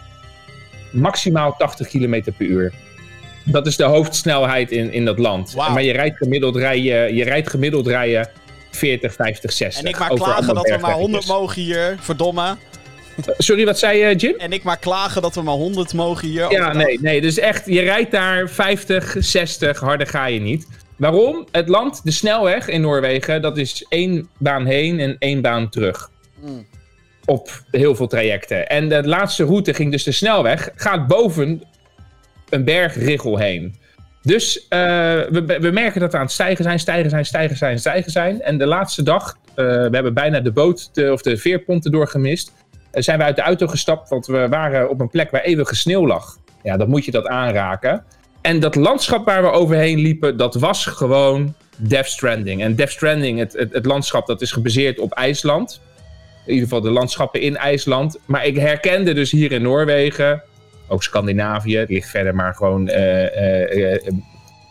maximaal 0.92 1.56
80 1.58 1.88
km 1.88 2.22
per 2.38 2.46
uur. 2.46 2.74
Dat 3.44 3.68
is 3.68 3.76
de 3.76 3.84
hoofdsnelheid 3.84 4.72
in, 4.72 4.92
in 4.92 5.06
dat 5.06 5.20
land. 5.20 5.56
Maar 5.56 5.84
je 5.84 5.92
rijdt 5.92 6.18
gemiddeld 6.18 6.56
rijden, 6.56 7.16
je 7.16 7.24
rijdt 7.24 7.50
gemiddeld 7.50 7.88
rijden 7.88 8.30
40, 8.72 9.14
50, 9.14 9.52
60. 9.52 9.84
En 9.84 9.90
ik 9.90 10.00
maar 10.00 10.14
klagen 10.14 10.56
dat 10.56 10.70
we 10.70 10.78
maar 10.78 10.92
100 10.92 11.26
bergweggetjes. 11.26 11.26
mogen 11.28 11.62
hier. 11.62 11.98
Verdomme. 12.00 12.56
Sorry, 13.38 13.66
wat 13.66 13.80
zei 13.80 13.98
je, 13.98 14.16
Jim? 14.16 14.36
En 14.38 14.52
ik 14.52 14.64
maar 14.64 14.80
klagen 14.80 15.22
dat 15.22 15.36
we 15.36 15.42
maar 15.42 15.54
100 15.54 15.94
mogen 15.94 16.28
hier. 16.28 16.42
Ja, 16.42 16.46
overdag. 16.46 16.74
nee, 16.74 17.00
nee. 17.02 17.22
Dus 17.22 17.40
echt, 17.40 17.66
je 17.66 17.82
rijdt 17.82 18.12
daar 18.12 18.50
50, 18.50 19.16
60, 19.20 19.80
harder 19.80 20.08
ga 20.08 20.26
je 20.26 20.40
niet. 20.40 20.68
Waarom? 20.96 21.48
Het 21.52 21.68
land, 21.70 22.02
de 22.04 22.12
snelweg 22.12 22.68
in 22.68 22.82
Noorwegen, 22.82 23.42
dat 23.42 23.58
is 23.58 23.86
één 23.90 24.30
baan 24.38 24.66
heen 24.66 25.00
en 25.00 25.16
één 25.20 25.42
baan 25.42 25.70
terug. 25.70 26.10
Mm. 26.40 26.66
Op 27.26 27.64
heel 27.72 27.96
veel 27.96 28.08
trajecten. 28.08 28.70
En 28.70 28.90
de 28.90 29.08
laatste 29.08 29.44
route 29.44 29.74
ging 29.74 29.92
dus 29.92 30.04
de 30.04 30.12
snelweg, 30.12 30.70
gaat 30.76 31.08
boven 31.08 31.64
een 32.54 32.64
bergrigel 32.64 33.38
heen. 33.38 33.76
Dus 34.22 34.68
eh, 34.68 34.80
we, 35.30 35.58
we 35.62 35.72
merken 35.72 36.02
dat 36.02 36.12
we 36.12 36.18
aan 36.18 36.24
het 36.24 36.32
stijgen 36.32 36.64
zijn, 36.64 36.80
stijgen 36.80 37.10
zijn, 37.10 37.26
stijgen 37.26 37.58
zijn, 37.58 37.80
stijgen 37.80 38.12
zijn. 38.12 38.42
En 38.42 38.58
de 38.58 38.66
laatste 38.66 39.04
dag, 39.04 39.38
eh, 39.48 39.66
we 39.66 39.90
hebben 39.92 40.14
bijna 40.14 40.40
de 40.40 40.52
boot 40.52 40.90
of 41.12 41.22
de 41.22 41.38
veerponten 41.38 41.92
doorgemist. 41.92 42.52
Eh, 42.92 43.04
zijn 43.04 43.18
we 43.18 43.24
uit 43.24 43.36
de 43.36 43.42
auto 43.42 43.68
gestapt, 43.68 44.10
want 44.10 44.26
we 44.26 44.48
waren 44.48 44.90
op 44.90 45.00
een 45.00 45.10
plek 45.10 45.32
waar 45.32 45.42
eeuwige 45.42 45.76
sneeuw 45.76 46.08
lag. 46.08 46.38
Ja, 46.64 46.78
dan 46.78 46.90
moet 46.90 47.06
je 47.06 47.12
dat 47.12 47.28
aanraken. 47.28 48.04
En 48.42 48.60
dat 48.60 48.76
landschap 48.76 49.26
waar 49.26 49.42
we 49.42 49.50
overheen 49.50 50.00
liepen, 50.00 50.38
dat 50.38 50.56
was 50.56 50.86
gewoon 50.86 51.54
Death 51.78 52.08
Stranding. 52.08 52.62
En 52.62 52.76
Death 52.76 52.92
Stranding, 52.92 53.40
het, 53.40 53.54
het 53.72 53.86
landschap, 53.86 54.28
dat 54.28 54.42
is 54.42 54.52
gebaseerd 54.52 55.00
op 55.00 55.12
IJsland. 55.12 55.82
In 56.46 56.54
ieder 56.54 56.64
geval 56.64 56.82
de 56.82 56.90
landschappen 56.90 57.42
in 57.42 57.58
IJsland. 57.58 58.20
Maar 58.26 58.46
ik 58.46 58.58
herkende 58.58 59.14
dus 59.14 59.32
hier 59.32 59.52
in 59.52 59.62
Noorwegen, 59.62 60.44
ook 60.88 61.04
Scandinavië, 61.04 61.78
het 61.78 61.90
ligt 61.90 62.10
verder 62.10 62.36
maar 62.36 62.56
gewoon 62.56 62.88
eh, 62.88 63.26
eh, 63.26 64.08
eh, 64.08 64.14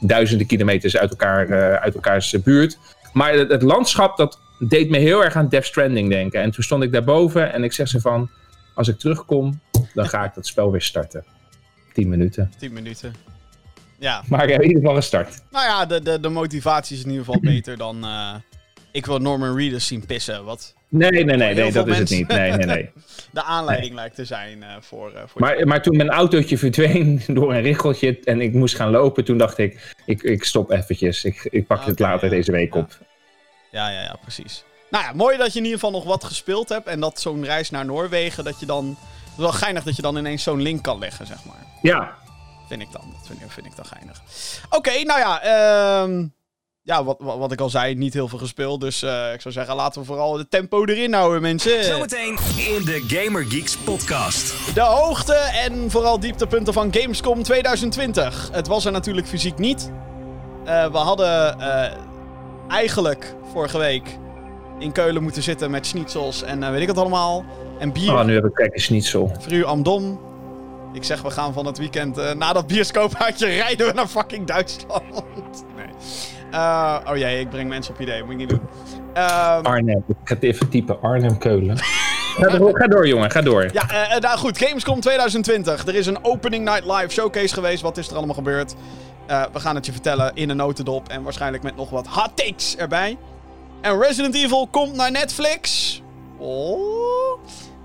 duizenden 0.01 0.47
kilometers 0.47 0.97
uit, 0.97 1.11
elkaar, 1.11 1.79
uit 1.79 1.95
elkaars 1.95 2.43
buurt. 2.43 2.79
Maar 3.13 3.33
het, 3.33 3.51
het, 3.51 3.63
landschap, 3.63 4.17
dat 4.17 4.39
deed 4.59 4.91
me 4.91 4.99
heel 4.99 5.25
erg 5.25 5.37
aan 5.37 5.49
Death 5.49 5.65
Stranding 5.65 6.11
denken. 6.11 6.41
En 6.41 6.51
toen 6.51 6.65
stond 6.65 6.83
ik 6.83 6.93
daarboven 6.93 7.53
en 7.53 7.65
ik 7.65 7.73
zeg 7.73 7.89
ze 7.89 8.01
van, 8.01 8.31
als 8.75 8.89
ik 8.89 8.99
terugkom, 8.99 9.61
dan 9.95 10.09
ga 10.09 10.25
ik 10.25 10.35
dat 10.35 10.47
spel 10.47 10.71
weer 10.71 10.83
starten. 10.83 11.25
10 11.93 12.09
minuten. 12.09 12.53
10 12.59 12.73
minuten. 12.73 13.15
Ja. 13.99 14.23
Maar 14.29 14.45
ik 14.45 14.51
heb 14.51 14.61
in 14.61 14.67
ieder 14.67 14.83
geval 14.83 14.97
gestart. 14.97 15.43
Nou 15.51 15.67
ja, 15.67 15.87
de, 15.87 16.03
de, 16.03 16.21
de 16.21 16.29
motivatie 16.29 16.97
is 16.97 17.05
in 17.05 17.11
ieder 17.11 17.25
geval 17.25 17.41
beter 17.55 17.77
dan... 17.77 18.05
Uh, 18.05 18.35
ik 18.93 19.07
wil 19.07 19.19
Norman 19.19 19.57
Reedus 19.57 19.87
zien 19.87 20.07
pissen, 20.07 20.45
wat... 20.45 20.75
Nee, 20.89 21.11
nee, 21.11 21.25
nee, 21.25 21.55
nee 21.55 21.73
dat 21.73 21.89
is 21.89 21.99
het 21.99 22.11
niet. 22.11 22.29
Nee, 22.29 22.53
nee, 22.53 22.67
nee. 22.67 22.91
de 23.31 23.43
aanleiding 23.43 23.95
lijkt 23.95 24.15
te 24.15 24.25
zijn 24.25 24.59
uh, 24.59 24.67
voor... 24.81 25.13
Uh, 25.13 25.21
voor 25.27 25.41
maar, 25.41 25.67
maar 25.67 25.83
toen 25.83 25.97
mijn 25.97 26.11
autootje 26.11 26.59
verdween 26.59 27.23
door 27.39 27.55
een 27.55 27.63
richeltje 27.63 28.21
en 28.25 28.41
ik 28.41 28.53
moest 28.53 28.75
gaan 28.75 28.91
lopen, 28.91 29.25
toen 29.25 29.39
dacht 29.39 29.59
ik, 29.59 29.95
ik, 30.07 30.23
ik 30.23 30.45
stop 30.45 30.71
eventjes. 30.71 31.25
Ik, 31.25 31.49
ik 31.51 31.67
pak 31.67 31.85
het 31.85 31.99
later 31.99 32.29
ja, 32.31 32.35
deze 32.35 32.53
week 32.53 32.75
ja. 32.75 32.81
op. 32.81 32.99
Ja, 33.71 33.91
ja, 33.91 34.01
ja, 34.01 34.17
precies. 34.23 34.65
Nou 34.91 35.05
ja, 35.05 35.13
mooi 35.13 35.37
dat 35.37 35.53
je 35.53 35.59
in 35.59 35.65
ieder 35.65 35.81
geval 35.81 35.95
nog 35.95 36.05
wat 36.05 36.25
gespeeld 36.25 36.69
hebt. 36.69 36.87
En 36.87 37.01
dat 37.01 37.21
zo'n 37.21 37.45
reis 37.45 37.71
naar 37.71 37.85
Noorwegen, 37.85 38.45
dat 38.45 38.61
je 38.61 38.67
dan... 38.67 38.87
Het 38.89 39.41
is 39.41 39.45
wel 39.45 39.53
geinig 39.53 39.83
dat 39.83 39.97
je 39.97 40.03
dan 40.03 40.17
ineens 40.17 40.43
zo'n 40.43 40.63
link 40.63 40.83
kan 40.83 40.99
leggen, 40.99 41.27
zeg 41.27 41.45
maar. 41.45 41.67
Ja. 41.83 42.15
Vind 42.69 42.83
ik 42.83 42.93
dan. 42.93 43.03
Dat 43.13 43.27
vind, 43.27 43.53
vind 43.53 43.67
ik 43.67 43.77
dan 43.77 43.87
geinig. 43.87 44.23
Oké, 44.67 44.77
okay, 44.77 45.03
nou 45.03 45.21
ja. 45.21 45.45
Uh, 46.09 46.25
ja, 46.85 47.05
wat, 47.05 47.17
wat, 47.19 47.39
wat, 47.39 47.53
ik 47.53 47.61
al 47.61 47.71
zei, 47.71 47.95
niet 47.95 48.15
heel 48.15 48.29
veel 48.29 48.39
gespeeld. 48.39 48.81
Dus 48.81 49.03
uh, 49.03 49.33
ik 49.33 49.41
zou 49.41 49.55
zeggen, 49.55 49.75
laten 49.75 50.01
we 50.01 50.07
vooral 50.07 50.33
de 50.33 50.49
tempo 50.49 50.85
erin 50.85 51.13
houden, 51.13 51.43
mensen. 51.43 51.85
Zometeen 51.85 52.39
in 52.57 52.85
de 52.85 53.05
Gamer 53.07 53.45
Geeks 53.45 53.77
podcast. 53.77 54.75
De 54.75 54.81
hoogte 54.81 55.35
en 55.35 55.91
vooral 55.91 56.21
dieptepunten 56.21 56.73
van 56.73 56.95
Gamescom 56.95 57.43
2020. 57.43 58.49
Het 58.53 58.67
was 58.67 58.85
er 58.85 58.93
natuurlijk 58.93 59.27
fysiek 59.27 59.59
niet. 59.59 59.91
Uh, 60.65 60.91
we 60.91 60.99
hadden 60.99 61.57
uh, 61.59 61.85
eigenlijk 62.69 63.35
vorige 63.53 63.79
week 63.79 64.19
in 64.79 64.93
Keulen 64.93 65.23
moeten 65.23 65.43
zitten 65.43 65.71
met 65.71 65.87
schnitzels 65.87 66.43
en 66.43 66.73
weet 66.73 66.81
ik 66.81 66.89
het 66.89 66.99
allemaal. 66.99 67.45
En 67.79 67.93
bier. 67.93 68.13
Oh, 68.13 68.25
nu 68.25 68.35
heb 68.35 68.45
ik 68.45 68.55
kijk 68.55 68.75
een 68.75 68.81
schnitzel. 68.81 69.37
Fru 69.41 69.65
Amdom. 69.65 70.21
Ik 70.93 71.05
zeg, 71.05 71.23
we 71.23 71.31
gaan 71.31 71.53
van 71.53 71.67
het 71.67 71.79
weekend 71.79 72.19
uh, 72.19 72.33
na 72.33 72.53
dat 72.53 72.67
bioscoopuitje 72.67 73.47
rijden 73.47 73.87
we 73.87 73.93
naar 73.93 74.07
fucking 74.07 74.47
Duitsland. 74.47 75.05
Nee. 75.77 75.87
Uh, 76.53 76.99
oh 77.11 77.17
jee, 77.17 77.41
ik 77.41 77.51
breng 77.51 77.69
mensen 77.69 77.95
op 77.95 78.01
idee. 78.01 78.23
Moet 78.23 78.31
ik 78.31 78.37
niet 78.37 78.49
doen. 78.49 78.61
Um, 79.17 79.65
Arnhem. 79.65 80.05
Ik 80.09 80.17
ga 80.25 80.35
het 80.35 80.43
even 80.43 80.69
typen. 80.69 81.01
Arnhem-Keulen. 81.01 81.79
ga, 82.39 82.59
door, 82.59 82.79
ga 82.79 82.87
door, 82.87 83.07
jongen. 83.07 83.31
Ga 83.31 83.43
door. 83.43 83.69
Ja, 83.73 84.15
uh, 84.15 84.19
nou 84.19 84.39
goed. 84.39 84.59
Gamescom 84.59 85.01
2020. 85.01 85.87
Er 85.87 85.95
is 85.95 86.07
een 86.07 86.25
Opening 86.25 86.65
Night 86.65 86.85
Live 86.85 87.09
showcase 87.09 87.55
geweest. 87.55 87.83
Wat 87.83 87.99
is 87.99 88.09
er 88.09 88.17
allemaal 88.17 88.35
gebeurd? 88.35 88.75
we 89.53 89.61
gaan 89.61 89.75
het 89.75 89.87
je 89.87 89.93
vertellen 89.93 90.31
in 90.35 90.51
een 90.51 90.57
notendop. 90.57 91.09
En 91.09 91.23
waarschijnlijk 91.23 91.63
met 91.63 91.77
nog 91.77 91.91
wat 91.91 92.07
hot 92.07 92.31
takes 92.35 92.77
erbij. 92.77 93.19
En 93.81 94.01
Resident 94.01 94.35
Evil 94.35 94.69
komt 94.71 94.95
naar 94.95 95.11
Netflix. 95.11 96.03
Oh... 96.39 97.41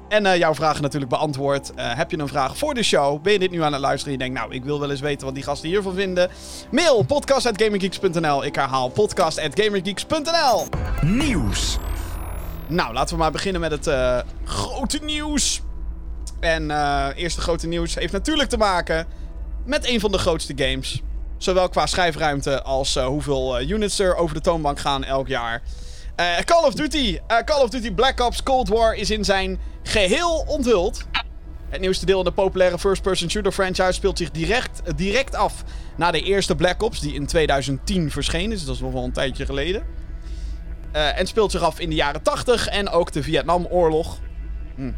En 0.07 0.25
uh, 0.25 0.37
jouw 0.37 0.55
vragen 0.55 0.81
natuurlijk 0.81 1.11
beantwoord. 1.11 1.71
Uh, 1.75 1.95
heb 1.95 2.11
je 2.11 2.17
een 2.17 2.27
vraag 2.27 2.57
voor 2.57 2.73
de 2.73 2.83
show? 2.83 3.21
Ben 3.21 3.33
je 3.33 3.39
dit 3.39 3.51
nu 3.51 3.61
aan 3.61 3.71
het 3.71 3.81
luisteren 3.81 4.13
en 4.13 4.19
je 4.19 4.25
denkt, 4.25 4.41
nou, 4.41 4.53
ik 4.53 4.63
wil 4.63 4.79
wel 4.79 4.91
eens 4.91 4.99
weten 4.99 5.25
wat 5.25 5.35
die 5.35 5.43
gasten 5.43 5.69
hiervan 5.69 5.93
vinden? 5.93 6.29
Mail 6.71 7.03
podcast.gamergeeks.nl. 7.03 8.43
Ik 8.43 8.55
herhaal 8.55 8.89
podcast.gamergeeks.nl. 8.89 10.67
Nieuws. 11.01 11.77
Nou, 12.67 12.93
laten 12.93 13.15
we 13.15 13.21
maar 13.21 13.31
beginnen 13.31 13.61
met 13.61 13.71
het 13.71 13.87
uh, 13.87 14.19
grote 14.43 14.99
nieuws. 15.03 15.61
En 16.39 16.71
eerste 17.15 17.41
grote 17.41 17.67
nieuws 17.67 17.95
heeft 17.95 18.13
natuurlijk 18.13 18.49
te 18.49 18.57
maken 18.57 19.07
met 19.65 19.89
een 19.89 19.99
van 19.99 20.11
de 20.11 20.17
grootste 20.17 20.53
games. 20.55 21.01
Zowel 21.37 21.69
qua 21.69 21.85
schijfruimte 21.85 22.63
als 22.63 22.95
hoeveel 22.95 23.61
units 23.61 23.99
er 23.99 24.15
over 24.15 24.35
de 24.35 24.41
toonbank 24.41 24.79
gaan 24.79 25.03
elk 25.03 25.27
jaar. 25.27 25.61
Uh, 26.19 26.39
Call 26.45 26.63
of 26.63 26.74
Duty. 26.74 27.19
Uh, 27.31 27.38
Call 27.45 27.62
of 27.62 27.69
Duty 27.69 27.91
Black 27.91 28.19
Ops 28.19 28.43
Cold 28.43 28.67
War 28.67 28.95
is 28.95 29.12
in 29.12 29.25
zijn 29.25 29.59
geheel 29.83 30.45
onthuld. 30.47 31.05
Het 31.69 31.81
nieuwste 31.81 32.05
deel 32.05 32.19
in 32.19 32.25
de 32.25 32.31
populaire 32.31 32.79
first-person 32.79 33.29
shooter 33.29 33.51
franchise 33.51 33.91
speelt 33.91 34.17
zich 34.17 34.31
direct, 34.31 34.97
direct 34.97 35.36
af 35.36 35.63
na 35.97 36.12
de 36.12 36.21
eerste 36.21 36.55
Black 36.55 36.83
Ops, 36.83 37.00
die 37.00 37.13
in 37.13 37.25
2010 37.25 38.12
verscheen 38.12 38.51
is. 38.51 38.57
Dus 38.57 38.65
dat 38.65 38.75
is 38.75 38.81
nog 38.81 38.91
wel 38.91 39.03
een 39.03 39.12
tijdje 39.12 39.45
geleden. 39.45 39.83
Uh, 40.95 41.19
en 41.19 41.27
speelt 41.27 41.51
zich 41.51 41.62
af 41.62 41.79
in 41.79 41.89
de 41.89 41.95
jaren 41.95 42.21
80 42.21 42.67
en 42.67 42.89
ook 42.89 43.12
de 43.12 43.24
Vietnamoorlog. 43.24 44.19
Hm. 44.75 44.91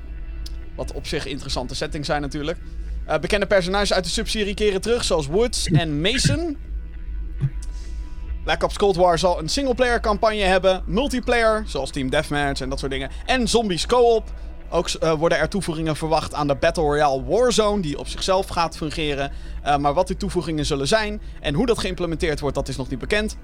Wat 0.76 0.94
op 0.94 1.08
zich 1.08 1.26
interessante 1.26 1.76
settings 1.76 2.08
zijn 2.08 2.22
natuurlijk. 2.22 2.58
bekende 3.22 3.46
personages 3.46 3.94
uit 3.94 4.04
de 4.04 4.10
subserie 4.10 4.54
keren 4.54 4.82
terug, 4.82 5.04
zoals 5.04 5.28
Woods 5.28 5.68
en 5.68 6.02
Mason. 6.02 6.58
Black 8.50 8.64
Ops 8.64 8.78
Cold 8.78 8.96
War 8.96 9.20
zal 9.20 9.40
een 9.40 9.50
singleplayer 9.50 10.00
campagne 10.00 10.44
hebben, 10.44 10.84
multiplayer, 10.86 11.64
zoals 11.68 11.92
Team 11.92 12.10
Deathmatch 12.10 12.62
en 12.62 12.70
dat 12.70 12.80
soort 12.80 12.92
dingen, 12.92 13.10
en 13.26 13.48
zombies 13.48 13.86
co-op. 13.86 14.32
Ook 14.70 14.90
uh, 15.04 15.14
worden 15.14 15.38
er 15.38 15.50
toevoegingen 15.50 15.96
verwacht 15.96 16.34
aan 16.34 16.48
de 16.48 16.56
Battle 16.56 16.84
Royale 16.84 17.24
Warzone, 17.24 17.82
die 17.82 18.00
op 18.00 18.08
zichzelf 18.08 18.48
gaat 18.48 18.78
fungeren. 18.78 19.32
Uh, 19.66 19.78
maar 19.78 19.94
wat 19.94 20.08
die 20.08 20.18
toevoegingen 20.18 20.66
zullen 20.66 20.88
zijn 20.88 21.22
en 21.42 21.54
hoe 21.54 21.66
dat 21.66 21.80
geïmplementeerd 21.80 22.40
wordt, 22.40 22.56
dat 22.56 22.68
is 22.68 22.78
nog 22.78 22.90
niet 22.90 23.00
bekend. 23.00 23.38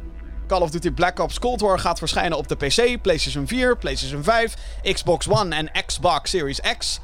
Call 0.48 0.62
of 0.62 0.70
Duty 0.70 0.92
Black 0.92 1.20
Ops 1.20 1.40
Cold 1.40 1.62
War 1.62 1.80
gaat 1.80 2.00
verschijnen 2.00 2.38
op 2.38 2.48
de 2.48 2.56
PC, 2.56 3.02
PlayStation 3.02 3.48
4, 3.48 3.78
PlayStation 3.78 4.24
5, 4.24 4.54
Xbox 4.94 5.30
One 5.30 5.56
en 5.56 5.86
Xbox 5.86 6.30
Series 6.30 6.62
X. 6.78 7.00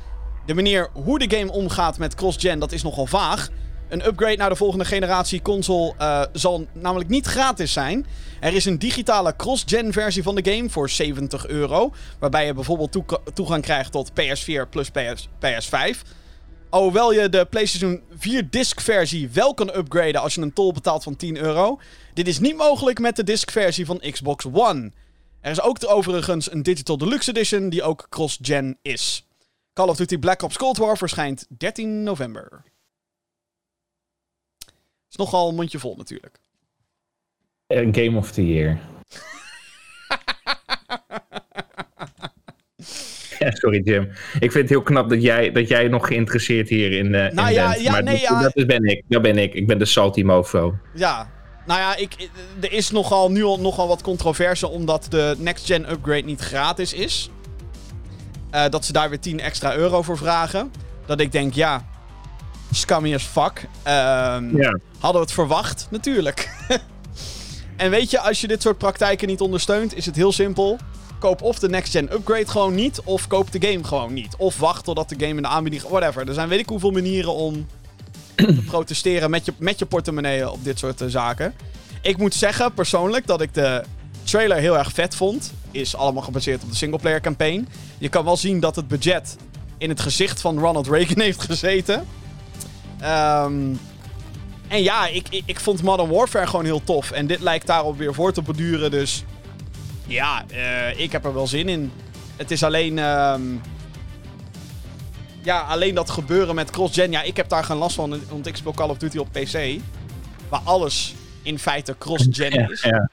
De 0.46 0.54
manier 0.54 0.90
hoe 0.94 1.20
de 1.20 1.38
game 1.38 1.52
omgaat 1.52 1.98
met 1.98 2.16
cross-gen, 2.16 2.60
dat 2.60 2.72
is 2.72 2.84
nogal 2.84 3.06
vaag. 3.06 3.50
Een 3.92 4.06
upgrade 4.06 4.36
naar 4.36 4.50
de 4.50 4.56
volgende 4.56 4.86
generatie 4.86 5.42
console 5.42 5.94
uh, 6.00 6.24
zal 6.34 6.68
namelijk 6.74 7.10
niet 7.10 7.26
gratis 7.26 7.74
zijn. 7.74 8.06
Er 8.40 8.54
is 8.54 8.66
een 8.66 8.80
digitale 8.80 9.36
cross-gen 9.36 9.94
versie 9.94 10.24
van 10.24 10.36
de 10.36 10.52
game 10.52 10.70
voor 10.70 10.90
70 10.90 11.48
euro. 11.48 11.94
Waarbij 12.20 12.46
je 12.46 12.54
bijvoorbeeld 12.54 12.92
toe 12.92 13.04
toegang 13.34 13.64
krijgt 13.64 13.92
tot 13.92 14.12
PS4 14.12 14.70
plus 14.70 14.90
PS 14.90 15.28
PS5. 15.46 15.98
Alhoewel 16.70 17.14
je 17.14 17.30
de 17.30 17.46
PlayStation 17.46 18.02
4 18.18 18.50
disc 18.50 18.82
versie 18.82 19.30
wel 19.30 19.54
kan 19.54 19.76
upgraden 19.76 20.22
als 20.22 20.36
je 20.36 20.42
een 20.42 20.54
tol 20.54 20.74
betaalt 20.74 21.04
van 21.04 21.16
10 21.16 21.38
euro. 21.38 21.80
Dit 22.14 22.28
is 22.28 22.40
niet 22.40 22.58
mogelijk 22.58 23.00
met 23.00 23.16
de 23.16 23.24
disc 23.24 23.52
versie 23.52 23.86
van 23.86 24.04
Xbox 24.12 24.46
One. 24.54 24.92
Er 25.42 25.52
is 25.52 25.62
ook 25.62 25.78
overigens 25.88 26.52
een 26.52 26.64
Digital 26.64 26.98
Deluxe 26.98 27.30
Edition 27.30 27.70
die 27.70 27.84
ook 27.84 28.06
cross-gen 28.10 28.78
is. 28.82 29.28
Call 29.74 29.88
of 29.88 29.98
Duty 29.98 30.18
Black 30.18 30.42
Ops 30.42 30.58
Cold 30.58 30.78
War 30.78 30.98
verschijnt 30.98 31.46
13 31.58 32.04
november 32.04 32.71
nogal 35.22 35.50
een 35.50 35.56
mondje 35.56 35.80
vol 35.80 35.96
natuurlijk. 35.98 36.40
Een 37.68 37.96
Game 37.96 38.18
of 38.18 38.32
the 38.32 38.48
Year. 38.48 38.80
ja, 43.40 43.52
sorry 43.52 43.82
Jim. 43.84 44.10
Ik 44.40 44.52
vind 44.52 44.54
het 44.54 44.70
heel 44.70 44.82
knap 44.82 45.10
dat 45.10 45.22
jij, 45.22 45.52
dat 45.52 45.68
jij 45.68 45.88
nog 45.88 46.08
geïnteresseerd 46.08 46.70
hierin 46.70 47.06
uh, 47.06 47.32
nou, 47.32 47.48
in 47.48 47.54
ja, 47.54 47.70
bent. 47.70 47.82
Ja, 47.82 47.92
maar 47.92 48.04
nee, 48.04 48.14
dat, 48.14 48.22
ja. 48.22 48.52
dat 48.54 48.68
ben 48.68 48.84
ik. 48.84 49.04
Dat 49.08 49.22
ben 49.22 49.38
ik. 49.38 49.54
Ik 49.54 49.68
ben 49.68 49.78
de 49.78 49.86
salty 49.86 50.24
mofo. 50.24 50.76
Ja. 50.94 51.30
Nou 51.66 51.80
ja, 51.80 51.96
ik, 51.96 52.30
er 52.62 52.72
is 52.72 52.92
nogal, 52.92 53.32
nu 53.32 53.44
al 53.44 53.60
nogal 53.60 53.88
wat 53.88 54.02
controverse 54.02 54.68
omdat 54.68 55.08
de 55.10 55.36
next 55.38 55.66
gen 55.66 55.92
upgrade 55.92 56.22
niet 56.22 56.40
gratis 56.40 56.94
is. 56.94 57.30
Uh, 58.56 58.70
dat 58.70 58.86
ze 58.86 58.94
daar 58.94 59.10
weer 59.10 59.20
10 59.20 59.40
extra 59.40 59.76
euro 59.76 60.02
voor 60.02 60.18
vragen. 60.18 60.72
Dat 61.06 61.20
ik 61.20 61.32
denk, 61.32 61.54
ja, 61.54 61.86
scummy 62.72 63.14
as 63.14 63.24
fuck. 63.24 63.62
Um, 63.62 64.58
ja. 64.58 64.80
Hadden 65.00 65.22
we 65.22 65.28
het 65.28 65.32
verwacht? 65.32 65.88
Natuurlijk. 65.90 66.50
en 67.76 67.90
weet 67.90 68.12
je, 68.12 68.20
als 68.20 68.42
je 68.42 68.48
dit 68.48 68.62
soort 68.62 68.78
praktijken 68.78 69.28
niet 69.28 69.42
ondersteunt, 69.42 69.96
is 69.96 70.06
het 70.06 70.16
heel 70.16 70.32
simpel. 70.32 70.78
Koop 71.20 71.42
of 71.42 71.60
de 71.60 71.70
next-gen 71.70 72.14
upgrade 72.14 72.48
gewoon 72.48 72.76
niet, 72.76 73.02
of 73.04 73.28
koop 73.28 73.52
de 73.52 73.68
game 73.68 73.84
gewoon 73.84 74.14
niet. 74.14 74.36
Of 74.38 74.58
wacht 74.58 74.84
totdat 74.84 75.10
de 75.10 75.16
game 75.18 75.36
in 75.36 75.42
de 75.42 75.48
aanbieding... 75.48 75.84
Whatever. 75.84 76.28
Er 76.28 76.34
zijn 76.34 76.48
weet 76.48 76.60
ik 76.60 76.70
hoeveel 76.70 76.92
manieren 76.92 77.34
om 77.34 77.68
te 78.36 78.64
protesteren 78.72 79.30
met 79.30 79.46
je, 79.46 79.54
met 79.58 79.80
je 79.80 79.86
portemonnee 79.86 80.52
op 80.52 80.64
dit 80.64 80.80
soort 80.80 81.02
uh, 81.02 81.08
zaken. 81.08 81.54
Ik 82.02 82.18
moet 82.18 82.34
zeggen, 82.34 82.74
persoonlijk, 82.74 83.28
dat 83.28 83.42
ik 83.42 83.54
de 83.54 83.84
trailer 84.24 84.58
heel 84.58 84.78
erg 84.78 84.92
vet 84.92 85.16
vond. 85.16 85.54
Is 85.72 85.96
allemaal 85.96 86.24
gebaseerd 86.24 86.64
op 86.64 86.70
de 86.70 86.76
singleplayer 86.76 87.22
campaign. 87.22 87.68
Je 87.98 88.10
kan 88.10 88.26
wel 88.26 88.38
zien 88.38 88.60
dat 88.60 88.76
het 88.76 88.88
budget 88.88 89.36
in 89.78 89.90
het 89.90 90.00
gezicht 90.00 90.42
van 90.42 90.60
Ronald 90.60 90.88
Reagan 90.88 91.20
heeft 91.28 91.42
gezeten. 91.42 92.08
Um, 93.04 93.80
en 94.68 94.84
ja, 94.84 95.08
ik, 95.08 95.28
ik, 95.30 95.44
ik, 95.46 95.60
vond 95.60 95.84
Modern 95.84 96.10
Warfare 96.10 96.48
gewoon 96.48 96.66
heel 96.66 96.84
tof. 96.84 97.12
En 97.12 97.28
dit 97.28 97.40
lijkt 97.40 97.68
daarop 97.68 97.98
weer 97.98 98.14
voor 98.14 98.34
te 98.34 98.42
beduren. 98.42 98.92
Dus 98.92 99.24
ja, 100.08 100.46
uh, 100.52 101.00
ik 101.00 101.12
heb 101.12 101.26
er 101.26 101.34
wel 101.34 101.48
zin 101.48 101.70
in. 101.70 101.92
Het 102.36 102.52
is 102.52 102.64
alleen... 102.64 102.98
Um, 102.98 103.62
ja, 105.44 105.60
alleen 105.60 105.96
dat 105.96 106.10
gebeuren 106.10 106.56
met 106.56 106.70
cross-gen. 106.70 107.12
Ja, 107.12 107.22
ik 107.22 107.38
heb 107.38 107.50
daar 107.50 107.64
geen 107.64 107.78
last 107.78 107.96
van, 107.96 108.20
want 108.30 108.48
ik 108.48 108.56
speel 108.56 108.74
Call 108.74 108.90
of 108.90 108.98
Duty 108.98 109.18
op 109.18 109.28
PC. 109.32 109.82
Waar 110.50 110.62
alles 110.64 111.16
in 111.42 111.60
feite 111.60 111.96
cross-gen 111.98 112.54
ja, 112.60 112.70
is. 112.70 112.82
Ja. 112.82 113.10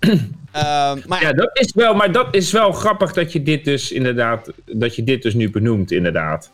Uh, 0.00 1.04
maar 1.08 1.22
ja, 1.22 1.32
dat 1.32 1.50
is 1.58 1.72
wel, 1.74 1.94
maar 1.94 2.12
dat 2.12 2.34
is 2.34 2.52
wel 2.52 2.72
grappig 2.72 3.12
dat 3.12 3.32
je 3.32 3.42
dit 3.42 3.64
dus 3.64 3.92
inderdaad, 3.92 4.52
dat 4.64 4.96
je 4.96 5.04
dit 5.04 5.22
dus 5.22 5.34
nu 5.34 5.50
benoemt, 5.50 5.90
inderdaad. 5.92 6.50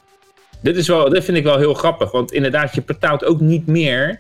Dit, 0.63 0.77
is 0.77 0.89
wel, 0.89 1.09
dit 1.09 1.25
vind 1.25 1.37
ik 1.37 1.45
wel 1.45 1.59
heel 1.59 1.75
grappig, 1.75 2.11
want 2.11 2.33
inderdaad, 2.33 2.75
je 2.75 2.83
betaalt 2.83 3.25
ook 3.25 3.41
niet 3.41 3.67
meer 3.67 4.19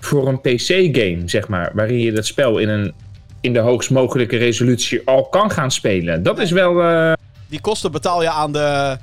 voor 0.00 0.28
een 0.28 0.40
PC-game, 0.40 1.22
zeg 1.24 1.48
maar, 1.48 1.70
waarin 1.74 1.98
je 1.98 2.12
dat 2.12 2.26
spel 2.26 2.58
in, 2.58 2.68
een, 2.68 2.94
in 3.40 3.52
de 3.52 3.58
hoogst 3.58 3.90
mogelijke 3.90 4.36
resolutie 4.36 5.00
al 5.04 5.24
kan 5.24 5.50
gaan 5.50 5.70
spelen. 5.70 6.22
Dat 6.22 6.38
is 6.38 6.50
wel. 6.50 6.82
eh, 6.82 7.12
Die 7.48 7.60
kosten 7.60 7.92
betaal 7.92 8.22
je 8.22 8.30
aan 8.30 8.52
de, 8.52 8.96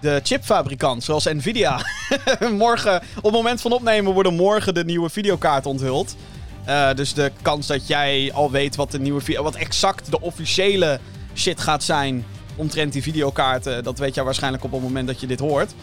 de 0.00 0.20
chipfabrikant, 0.22 1.04
zoals 1.04 1.24
Nvidia. 1.24 1.80
morgen, 2.52 2.96
op 3.16 3.22
het 3.22 3.32
moment 3.32 3.60
van 3.60 3.72
opnemen 3.72 4.12
worden 4.12 4.34
morgen 4.34 4.74
de 4.74 4.84
nieuwe 4.84 5.10
videokaart 5.10 5.66
onthuld. 5.66 6.16
Eh, 6.64 6.94
dus 6.94 7.14
de 7.14 7.30
kans 7.42 7.66
dat 7.66 7.86
jij 7.86 8.30
al 8.34 8.50
weet 8.50 8.76
wat 8.76 8.90
de 8.90 8.98
nieuwe 8.98 9.42
wat 9.42 9.54
exact 9.54 10.10
de 10.10 10.20
officiële 10.20 10.98
shit 11.34 11.60
gaat 11.60 11.82
zijn 11.84 12.24
omtrent 12.56 12.92
die 12.92 13.02
videokaarten, 13.02 13.84
dat 13.84 13.98
weet 13.98 14.14
jij 14.14 14.24
waarschijnlijk 14.24 14.64
op 14.64 14.72
het 14.72 14.82
moment 14.82 15.06
dat 15.06 15.20
je 15.20 15.26
dit 15.26 15.40
hoort. 15.40 15.74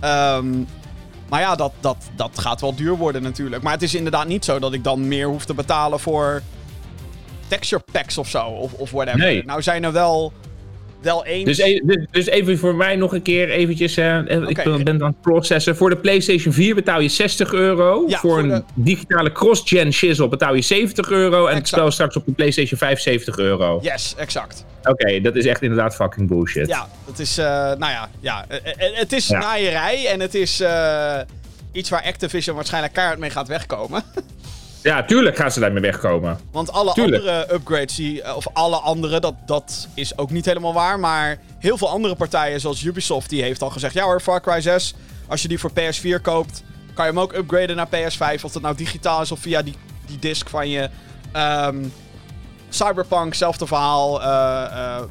Ehm, 0.00 0.58
maar 1.28 1.40
ja, 1.40 1.54
dat, 1.54 1.72
dat, 1.80 1.96
dat 2.16 2.38
gaat 2.38 2.60
wel 2.60 2.74
duur 2.74 2.96
worden 2.96 3.22
natuurlijk. 3.22 3.62
Maar 3.62 3.72
het 3.72 3.82
is 3.82 3.94
inderdaad 3.94 4.26
niet 4.26 4.44
zo 4.44 4.58
dat 4.58 4.72
ik 4.72 4.84
dan 4.84 5.08
meer 5.08 5.26
hoef 5.26 5.44
te 5.44 5.54
betalen 5.54 6.00
voor 6.00 6.42
texture 7.48 7.82
packs 7.92 8.18
of 8.18 8.28
zo. 8.28 8.44
Of, 8.44 8.72
of 8.72 8.90
whatever. 8.90 9.20
Nee. 9.20 9.44
Nou 9.44 9.62
zijn 9.62 9.84
er 9.84 9.92
wel, 9.92 10.32
wel 11.02 11.24
eens... 11.24 11.44
Dus, 11.44 11.58
e- 11.58 11.80
dus, 11.84 12.06
dus 12.10 12.26
even 12.26 12.58
voor 12.58 12.74
mij 12.74 12.96
nog 12.96 13.12
een 13.12 13.22
keer 13.22 13.50
eventjes. 13.50 13.96
eh, 13.96 14.18
ik 14.46 14.60
ben, 14.64 14.84
ben 14.84 15.02
aan 15.02 15.08
het 15.08 15.20
processen. 15.20 15.76
Voor 15.76 15.90
de 15.90 15.96
PlayStation 15.96 16.52
4 16.52 16.74
betaal 16.74 17.00
je 17.00 17.08
60 17.08 17.52
euro. 17.52 18.04
Ja, 18.08 18.18
voor, 18.18 18.30
voor 18.30 18.38
een 18.52 18.64
digitale 18.74 19.32
cross-gen 19.32 19.92
shizzle 19.92 20.28
betaal 20.28 20.54
je 20.54 20.62
70 20.62 21.10
euro. 21.10 21.46
En 21.46 21.54
het 21.54 21.68
spel 21.68 21.90
straks 21.90 22.16
op 22.16 22.26
de 22.26 22.32
PlayStation 22.32 22.78
5 22.78 23.00
70 23.00 23.38
euro. 23.38 23.78
Yes, 23.82 24.14
exact. 24.16 24.64
Oké, 24.84 25.20
dat 25.20 25.36
is 25.36 25.46
echt 25.46 25.62
inderdaad 25.62 25.94
fucking 25.94 26.28
bullshit. 26.28 26.66
Ja, 26.68 26.88
het 27.06 27.18
is, 27.18 27.38
eh, 27.38 27.44
nou 27.46 27.78
ja, 27.78 28.08
ja 28.20 28.44
eh, 28.48 28.58
het 28.92 29.12
is 29.12 29.26
Ja. 29.28 29.38
naaierij 29.38 30.06
en 30.06 30.20
het 30.20 30.34
is 30.34 30.62
iets 31.72 31.90
waar 31.90 32.02
Activision 32.02 32.54
waarschijnlijk 32.56 32.92
kaart 32.94 33.18
mee 33.18 33.30
gaat 33.30 33.48
wegkomen. 33.48 34.02
Ja, 34.82 35.04
tuurlijk 35.04 35.36
gaan 35.36 35.50
ze 35.52 35.60
daarmee 35.60 35.82
wegkomen. 35.82 36.40
Want 36.52 36.72
alle 36.72 36.92
Tuurlijk. 36.92 37.22
andere 37.26 37.54
upgrades, 37.54 37.94
die, 37.96 38.22
eh, 38.22 38.36
of 38.36 38.46
alle 38.52 38.76
andere, 38.76 39.20
dat, 39.20 39.34
dat 39.46 39.88
is 39.94 40.18
ook 40.18 40.30
niet 40.30 40.44
helemaal 40.44 40.72
waar. 40.72 40.98
Maar 41.00 41.38
heel 41.58 41.78
veel 41.78 41.88
andere 41.88 42.14
partijen, 42.14 42.60
zoals 42.60 42.82
Ubisoft, 42.82 43.30
die 43.30 43.42
heeft 43.42 43.62
al 43.62 43.70
gezegd... 43.70 43.94
Ja 43.94 44.04
hoor, 44.04 44.20
Far 44.20 44.40
Cry 44.40 44.60
6, 44.60 44.94
als 45.28 45.42
je 45.42 45.48
die 45.48 45.58
voor 45.58 45.70
PS4 45.70 46.20
koopt, 46.22 46.62
kan 46.94 47.04
je 47.06 47.10
hem 47.12 47.20
ook 47.20 47.32
upgraden 47.32 47.76
naar 47.76 47.88
PS5. 47.88 48.44
Of 48.44 48.52
dat 48.52 48.62
nou 48.62 48.76
digitaal 48.76 49.20
is 49.22 49.32
of 49.32 49.40
via 49.40 49.62
die, 49.62 49.74
die 50.06 50.18
disc 50.18 50.48
van 50.48 50.68
je. 50.68 50.90
Ehm, 51.32 51.84
Cyberpunk, 52.68 53.34
zelfde 53.34 53.66
verhaal. 53.66 54.22
eh, 54.22 54.96
eh, 54.96 55.02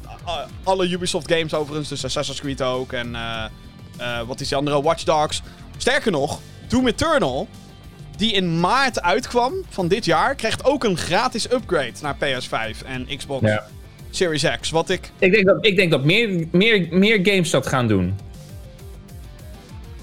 alle 0.64 0.88
Ubisoft 0.88 1.32
games 1.32 1.54
overigens, 1.54 1.88
dus 1.88 2.04
Assassin's 2.04 2.40
Creed 2.40 2.62
ook. 2.62 2.92
En 2.92 3.16
wat 4.26 4.40
is 4.40 4.48
die 4.48 4.56
andere? 4.56 4.82
Watch 4.82 5.02
Dogs. 5.02 5.42
Sterker 5.76 6.10
nog, 6.10 6.38
Doom 6.68 6.86
Eternal, 6.86 7.48
die 8.20 8.32
in 8.32 8.60
maart 8.60 9.02
uitkwam 9.02 9.52
van 9.68 9.88
dit 9.88 10.04
jaar, 10.04 10.34
krijgt 10.34 10.64
ook 10.64 10.84
een 10.84 10.96
gratis 10.96 11.52
upgrade 11.52 11.92
naar 12.02 12.16
PS5 12.16 12.86
en 12.86 13.06
Xbox 13.16 13.46
Ja. 13.46 13.66
Series 14.10 14.44
X. 14.60 14.70
Wat 14.70 14.90
ik, 14.90 15.10
Ik 15.18 15.32
denk 15.32 15.46
dat, 15.46 15.56
ik 15.60 15.76
denk 15.76 15.90
dat 15.90 16.04
meer, 16.04 16.46
meer, 16.50 16.86
meer 16.90 17.18
games 17.22 17.50
dat 17.50 17.66
gaan 17.66 17.88
doen. 17.88 18.14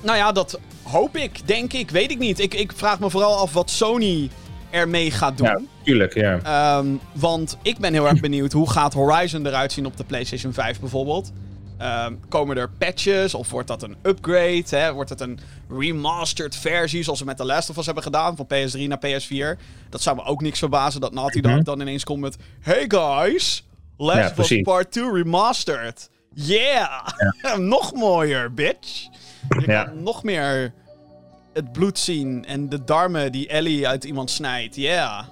nou 0.02 0.18
ja, 0.18 0.32
dat 0.32 0.60
hoop 0.84 1.18
ik, 1.18 1.40
denk 1.46 1.74
ik, 1.74 1.90
weet 1.90 2.12
ik 2.12 2.20
niet. 2.20 2.40
Ik, 2.40 2.54
ik 2.54 2.72
vraag 2.76 3.00
me 3.00 3.10
vooral 3.10 3.38
af 3.38 3.54
wat 3.54 3.70
Sony 3.70 4.30
ermee 4.70 5.12
gaat 5.12 5.38
doen. 5.38 5.48
Ja, 5.48 5.62
tuurlijk, 5.84 6.14
ja. 6.14 6.40
Ehm, 6.44 6.88
want 7.14 7.58
ik 7.62 7.78
ben 7.78 7.94
heel 7.94 8.08
erg 8.08 8.20
benieuwd 8.20 8.52
hoe 8.52 8.70
gaat 8.70 8.94
Horizon 8.94 9.46
eruit 9.46 9.72
zien 9.72 9.86
op 9.86 9.98
de 9.98 10.04
PlayStation 10.04 10.54
5 10.54 10.80
bijvoorbeeld. 10.80 11.32
Ehm, 11.77 12.15
komen 12.29 12.57
er 12.57 12.69
patches 12.69 13.34
of 13.34 13.50
wordt 13.50 13.67
dat 13.67 13.84
een 13.84 13.96
upgrade? 14.03 14.63
Hè? 14.69 14.93
Wordt 14.93 15.10
het 15.10 15.22
een 15.22 15.39
remastered 15.69 16.55
versie 16.55 17.03
zoals 17.03 17.19
we 17.19 17.25
met 17.25 17.38
The 17.38 17.46
Last 17.46 17.69
of 17.69 17.77
Us 17.77 17.86
hebben 17.86 18.03
gedaan 18.03 18.36
van 18.36 18.46
PS3 18.46 18.88
naar 18.88 19.00
PS4? 19.00 19.60
Dat 19.89 20.01
zou 20.01 20.15
me 20.15 20.24
ook 20.24 20.41
niks 20.41 20.60
verbazen 20.60 21.01
dat 21.01 21.13
Naughty 21.13 21.41
Dog 21.41 21.51
Mhm. 21.51 21.63
dan 21.63 21.81
ineens 21.81 22.03
komt 22.03 22.19
met 22.22 22.38
Hey 22.62 22.86
guys, 22.88 23.66
Last 23.98 24.18
Ja, 24.20 24.33
of 24.44 24.51
Us. 24.51 24.61
Part 24.61 24.92
2 24.92 25.11
remastered. 25.11 26.09
Yeah! 26.33 27.07
nog 27.57 27.94
mooier, 27.94 28.53
bitch! 28.53 29.07
Je 29.50 29.63
Ja. 29.66 29.83
kan 29.83 30.03
nog 30.03 30.24
meer 30.24 30.74
het 31.53 31.72
bloed 31.72 32.00
zien 32.00 32.46
en 32.46 32.70
de 32.70 32.83
darmen 32.83 33.31
die 33.31 33.48
Ellie 33.48 33.87
uit 33.87 34.03
iemand 34.03 34.31
snijdt. 34.31 34.75
Yeah! 34.75 35.24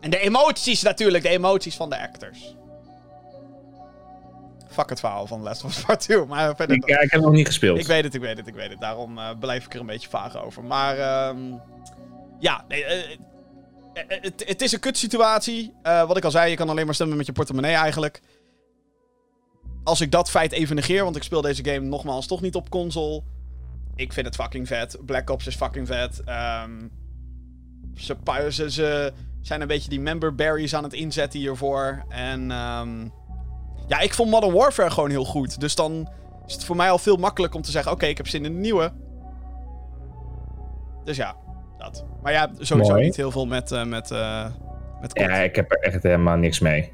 En 0.00 0.10
de 0.10 0.18
emoties 0.18 0.82
natuurlijk, 0.82 1.22
de 1.24 1.30
emoties 1.30 1.74
van 1.76 1.90
de 1.90 1.98
actors. 2.00 2.54
Fuck 4.74 4.88
het 4.88 5.00
verhaal 5.00 5.26
van 5.26 5.42
Last 5.42 5.64
of 5.64 5.70
Us 5.70 5.84
Part 5.84 6.00
2, 6.00 6.24
maar 6.24 6.56
verder... 6.56 6.76
Ik, 6.76 6.84
ik 6.84 7.10
heb 7.10 7.20
nog 7.20 7.32
niet 7.32 7.46
gespeeld. 7.46 7.78
Ik 7.78 7.86
weet 7.86 8.04
het, 8.04 8.14
ik 8.14 8.20
weet 8.20 8.36
het, 8.36 8.46
ik 8.46 8.54
weet 8.54 8.70
het. 8.70 8.80
Daarom 8.80 9.18
eh 9.18 9.30
blijf 9.40 9.64
ik 9.64 9.74
er 9.74 9.80
een 9.80 9.86
beetje 9.86 10.08
vaag 10.08 10.44
over. 10.44 10.64
Maar 10.64 10.98
ehm, 10.98 11.38
ja, 12.38 12.64
nee, 12.68 12.84
eh, 12.84 13.12
eh, 13.94 14.22
het, 14.22 14.44
het 14.46 14.62
is 14.62 14.72
een 14.72 14.80
kutsituatie. 14.80 15.74
Eh 15.82 16.06
wat 16.06 16.16
ik 16.16 16.24
al 16.24 16.30
zei, 16.30 16.50
je 16.50 16.56
kan 16.56 16.68
alleen 16.68 16.84
maar 16.84 16.94
stemmen 16.94 17.16
met 17.16 17.26
je 17.26 17.32
portemonnee 17.32 17.74
eigenlijk. 17.74 18.20
Als 19.84 20.00
ik 20.00 20.10
dat 20.10 20.30
feit 20.30 20.52
even 20.52 20.76
negeer, 20.76 21.04
want 21.04 21.16
ik 21.16 21.22
speel 21.22 21.40
deze 21.40 21.64
game 21.64 21.86
nogmaals 21.86 22.26
toch 22.26 22.40
niet 22.40 22.54
op 22.54 22.70
console. 22.70 23.22
Ik 23.94 24.12
vind 24.12 24.26
het 24.26 24.34
fucking 24.34 24.66
vet. 24.66 24.98
Black 25.06 25.30
Ops 25.30 25.46
is 25.46 25.56
fucking 25.56 25.86
vet. 25.86 26.22
Ehm, 26.24 26.88
ze, 27.94 28.16
ze, 28.50 28.70
ze 28.70 29.12
zijn 29.40 29.60
een 29.60 29.66
beetje 29.66 29.88
die 29.88 30.00
member 30.00 30.34
berries 30.34 30.74
aan 30.74 30.82
het 30.82 30.92
inzetten 30.92 31.40
hiervoor. 31.40 32.04
En 32.08 32.50
ehm, 32.50 33.08
ja, 33.86 34.00
ik 34.00 34.14
vond 34.14 34.30
Modern 34.30 34.52
Warfare 34.52 34.90
gewoon 34.90 35.10
heel 35.10 35.24
goed. 35.24 35.60
Dus 35.60 35.74
dan 35.74 36.08
is 36.46 36.54
het 36.54 36.64
voor 36.64 36.76
mij 36.76 36.90
al 36.90 36.98
veel 36.98 37.16
makkelijker 37.16 37.58
om 37.58 37.64
te 37.64 37.70
zeggen: 37.70 37.92
Oké, 37.92 38.06
ik 38.06 38.16
heb 38.16 38.28
zin 38.28 38.44
in 38.44 38.52
de 38.52 38.58
nieuwe. 38.58 38.92
Dus 41.04 41.16
ja, 41.16 41.36
dat. 41.78 42.04
Maar 42.22 42.32
ja, 42.32 42.50
sowieso 42.58 42.92
Mooi. 42.92 43.04
niet 43.04 43.16
heel 43.16 43.30
veel 43.30 43.46
met. 43.46 43.72
eh 43.72 43.84
met, 43.84 44.10
eh 44.10 44.46
met 45.00 45.12
kort. 45.12 45.30
Ja, 45.30 45.36
ik 45.36 45.56
heb 45.56 45.72
er 45.72 45.78
echt 45.78 46.02
helemaal 46.02 46.36
niks 46.36 46.60
mee. 46.60 46.92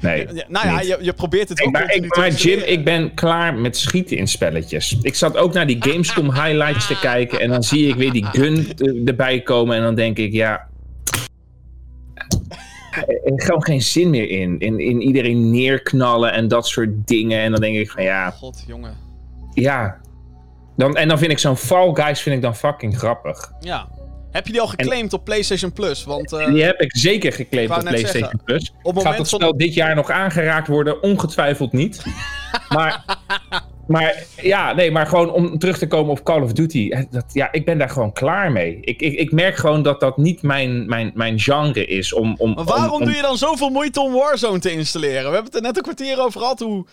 Nee. 0.00 0.34
Ja, 0.34 0.44
nou 0.48 0.66
ja, 0.66 0.80
je, 0.80 0.98
je 1.00 1.12
probeert 1.12 1.48
het 1.48 1.60
Ik, 1.60 1.66
ook 1.66 1.76
ik, 1.76 2.16
maar 2.16 2.30
Jim, 2.30 2.58
ik 2.58 2.84
ben 2.84 3.14
klaar 3.14 3.54
met 3.54 3.76
schieten 3.76 4.16
in 4.16 4.28
spelletjes. 4.28 4.98
Ik 5.02 5.14
zat 5.14 5.36
ook 5.36 5.52
naar 5.52 5.66
die 5.66 5.76
Gamescom 5.80 6.32
highlights 6.32 6.86
te 6.86 6.98
kijken 6.98 7.40
en 7.40 7.50
dan 7.50 7.62
zie 7.62 7.88
ik 7.88 7.94
weer 7.94 8.12
die 8.12 8.24
gun 8.24 8.72
erbij 9.04 9.40
komen 9.40 9.76
en 9.76 9.82
dan 9.82 9.94
denk 9.94 10.18
ik, 10.18 10.32
ja... 10.32 10.67
Er 13.06 13.42
gewoon 13.42 13.64
geen 13.64 13.82
zin 13.82 14.10
meer 14.10 14.28
in. 14.28 14.58
in. 14.58 14.80
In 14.80 15.00
iedereen 15.02 15.50
neerknallen 15.50 16.32
en 16.32 16.48
dat 16.48 16.66
soort 16.66 17.06
dingen. 17.06 17.40
En 17.40 17.50
dan 17.50 17.60
denk 17.60 17.76
ik 17.76 17.90
van 17.90 18.02
ja, 18.02 18.30
God, 18.30 18.64
jongen. 18.66 18.96
ja. 19.54 19.96
Dan, 20.76 20.96
en 20.96 21.08
dan 21.08 21.18
vind 21.18 21.30
ik 21.30 21.38
zo'n 21.38 21.56
Fall 21.56 21.90
Guys 21.94 22.20
vind 22.20 22.36
ik 22.36 22.42
dan 22.42 22.56
fucking 22.56 22.98
grappig. 22.98 23.52
Ja. 23.60 23.88
Heb 24.30 24.46
je 24.46 24.52
die 24.52 24.60
al 24.60 24.66
geclaimd 24.66 25.12
op 25.12 25.24
PlayStation 25.24 25.72
Plus? 25.72 26.04
Want 26.04 26.32
eh, 26.32 26.46
Die 26.46 26.62
heb 26.62 26.80
ik 26.80 26.96
zeker 26.96 27.32
geclaimd 27.32 27.70
Ik 27.70 27.76
op 27.76 27.82
PlayStation 27.82 28.20
zeggen, 28.20 28.40
Plus. 28.44 28.72
op 28.82 28.94
Gaat 28.94 29.04
moment 29.04 29.16
dat 29.16 29.28
spel 29.28 29.56
dit 29.56 29.74
jaar 29.74 29.94
nog 29.94 30.10
aangeraakt 30.10 30.68
worden? 30.68 31.02
Ongetwijfeld 31.02 31.72
niet. 31.72 32.02
maar, 32.76 33.04
maar 33.88 34.24
ja, 34.42 34.72
nee, 34.72 34.90
maar 34.90 35.06
gewoon 35.06 35.30
om 35.30 35.58
terug 35.58 35.78
te 35.78 35.86
komen 35.86 36.10
op 36.10 36.22
Call 36.24 36.42
of 36.42 36.52
Duty. 36.52 36.90
Dat, 37.10 37.24
ja, 37.32 37.52
ik 37.52 37.64
ben 37.64 37.78
daar 37.78 37.90
gewoon 37.90 38.12
klaar 38.12 38.52
mee. 38.52 38.78
Ik, 38.80 39.00
ik, 39.00 39.12
ik 39.18 39.32
merk 39.32 39.56
gewoon 39.56 39.82
dat 39.82 40.00
dat 40.00 40.16
niet 40.16 40.42
mijn, 40.42 40.86
mijn, 40.86 41.10
mijn 41.14 41.40
genre 41.40 41.86
is. 41.86 42.12
Om, 42.12 42.34
om, 42.38 42.52
maar 42.54 42.64
waarom 42.64 42.86
om- 42.90 42.92
om- 43.00 43.04
doe 43.04 43.14
je 43.16 43.22
dan 43.22 43.36
zoveel 43.36 43.68
moeite 43.70 44.00
om 44.00 44.12
Warzone 44.12 44.58
te 44.58 44.70
installeren? 44.72 45.16
We 45.28 45.34
hebben 45.34 45.44
het 45.44 45.54
er 45.54 45.62
net 45.62 45.76
een 45.76 45.82
kwartier 45.82 46.20
over 46.20 46.40
gehad 46.40 46.58
hoe... 46.58 46.86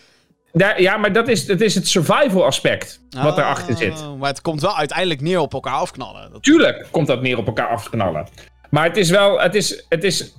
Daar, 0.52 0.80
ja, 0.82 0.96
maar 0.96 1.12
dat 1.12 1.28
is, 1.28 1.46
dat 1.46 1.60
is 1.60 1.74
het 1.74 1.88
survival 1.88 2.44
aspect 2.44 3.00
wat 3.22 3.38
erachter 3.38 3.76
zit. 3.76 3.92
Ah, 3.92 4.18
Maar 4.18 4.28
het 4.30 4.40
komt 4.40 4.60
wel 4.60 4.76
uiteindelijk 4.76 5.20
neer 5.20 5.38
op 5.40 5.52
elkaar 5.52 5.74
afknallen. 5.74 6.32
Dat... 6.32 6.42
Tuurlijk 6.42 6.88
komt 6.90 7.06
dat 7.06 7.22
neer 7.22 7.38
op 7.38 7.46
elkaar 7.46 7.68
af 7.68 7.84
te 7.84 7.90
knallen. 7.90 8.26
Maar 8.70 8.84
het 8.84 8.96
is 8.96 9.10
wel, 9.10 9.40
het 9.40 9.54
is, 9.54 9.84
het 9.88 10.04
is, 10.04 10.34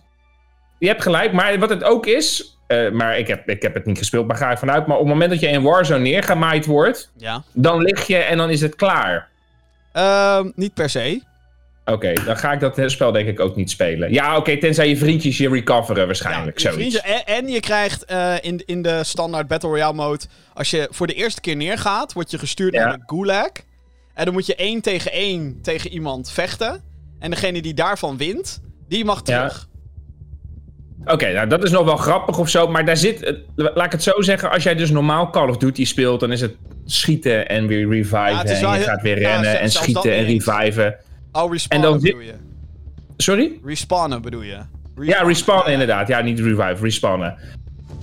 je 0.79 0.87
hebt 0.87 1.01
gelijk, 1.01 1.33
maar 1.33 1.59
wat 1.59 1.69
het 1.69 1.83
ook 1.83 2.05
is, 2.05 2.56
eh, 2.67 2.91
maar 2.91 3.17
ik 3.19 3.27
heb, 3.27 3.49
ik 3.49 3.61
heb 3.61 3.73
het 3.73 3.85
niet 3.85 3.97
gespeeld, 3.97 4.27
maar 4.27 4.37
ga 4.37 4.51
ik 4.51 4.57
vanuit, 4.57 4.87
maar 4.87 4.97
op 4.97 5.03
het 5.03 5.11
moment 5.13 5.29
dat 5.31 5.39
je 5.39 5.47
in 5.47 5.61
Warzone 5.61 5.99
neergemaaid 5.99 6.65
wordt, 6.65 7.11
Ja. 7.15 7.43
dan 7.53 7.81
lig 7.81 8.07
je 8.07 8.17
en 8.17 8.37
dan 8.37 8.49
is 8.49 8.61
het 8.61 8.75
klaar. 8.75 9.27
Ehm, 9.93 10.51
niet 10.55 10.73
per 10.73 10.89
se. 10.89 11.21
Oké, 11.85 12.13
dan 12.25 12.37
ga 12.37 12.51
ik 12.51 12.59
dat 12.59 12.81
spel 12.85 13.11
denk 13.11 13.27
ik 13.27 13.39
ook 13.39 13.55
niet 13.55 13.69
spelen. 13.69 14.13
Ja, 14.13 14.37
oké, 14.37 14.57
tenzij 14.57 14.89
je 14.89 14.97
vriendjes 14.97 15.37
je 15.37 15.49
recoveren 15.49 16.05
waarschijnlijk, 16.05 16.59
Ja, 16.59 16.69
je 16.69 16.75
zoiets. 16.75 17.01
en, 17.01 17.25
en 17.25 17.47
je 17.47 17.59
krijgt 17.59 18.05
eh, 18.05 18.33
in, 18.41 18.63
in 18.65 18.81
de 18.81 19.03
standaard 19.03 19.47
Battle 19.47 19.69
Royale 19.69 19.93
mode... 19.93 20.23
Als 20.53 20.69
je 20.69 20.87
voor 20.91 21.07
de 21.07 21.13
eerste 21.13 21.41
keer 21.41 21.55
neergaat, 21.55 22.13
word 22.13 22.31
je 22.31 22.37
gestuurd 22.39 22.73
Ja. 22.73 22.85
naar 22.85 22.97
de 22.97 23.03
Gulag. 23.05 23.49
En 24.13 24.25
dan 24.25 24.33
moet 24.33 24.45
je 24.45 24.55
één 24.55 24.81
tegen 24.81 25.11
één 25.11 25.61
tegen 25.61 25.91
iemand 25.91 26.31
vechten. 26.31 26.83
En 27.19 27.29
degene 27.31 27.61
die 27.61 27.73
daarvan 27.73 28.17
wint, 28.17 28.61
die 28.87 29.05
mag 29.05 29.21
Ja. 29.23 29.51
Oké, 31.11 31.33
nou 31.33 31.47
dat 31.47 31.63
is 31.63 31.71
nog 31.71 31.85
wel 31.85 31.97
grappig 31.97 32.39
of 32.39 32.49
zo, 32.49 32.67
maar 32.67 32.85
daar 32.85 32.97
zit, 32.97 33.33
laat 33.55 33.85
ik 33.85 33.91
het 33.91 34.03
zo 34.03 34.21
zeggen, 34.21 34.51
als 34.51 34.63
jij 34.63 34.75
dus 34.75 34.91
normaal 34.91 35.29
Call 35.29 35.49
of 35.49 35.57
Duty 35.57 35.85
speelt, 35.85 36.19
dan 36.19 36.31
is 36.31 36.41
het 36.41 36.55
schieten 36.85 37.49
en 37.49 37.67
weer 37.67 37.89
reviven 37.89 38.19
Ja, 38.19 38.43
en 38.43 38.47
je 38.59 38.67
heel- 38.67 38.83
gaat 38.83 39.01
weer 39.01 39.19
ja, 39.19 39.27
rennen 39.29 39.43
zelfs- 39.45 39.59
en 39.61 39.71
schieten 39.71 39.93
dat 39.93 40.11
en 40.11 40.25
reviven. 40.25 40.95
Oh, 41.31 41.51
respawnen 41.51 41.89
dan 41.91 42.01
bedoel 42.01 42.19
je. 42.19 42.33
Sorry? 43.17 43.59
Respawnen 43.65 44.21
bedoel 44.21 44.41
je. 44.41 44.57
Ja, 45.01 45.23
Respawnen. 45.23 45.65
Ja, 45.65 45.71
inderdaad. 45.71 46.07
Ja, 46.07 46.21
niet 46.21 46.39
revive, 46.39 46.75
respawnen. 46.81 47.37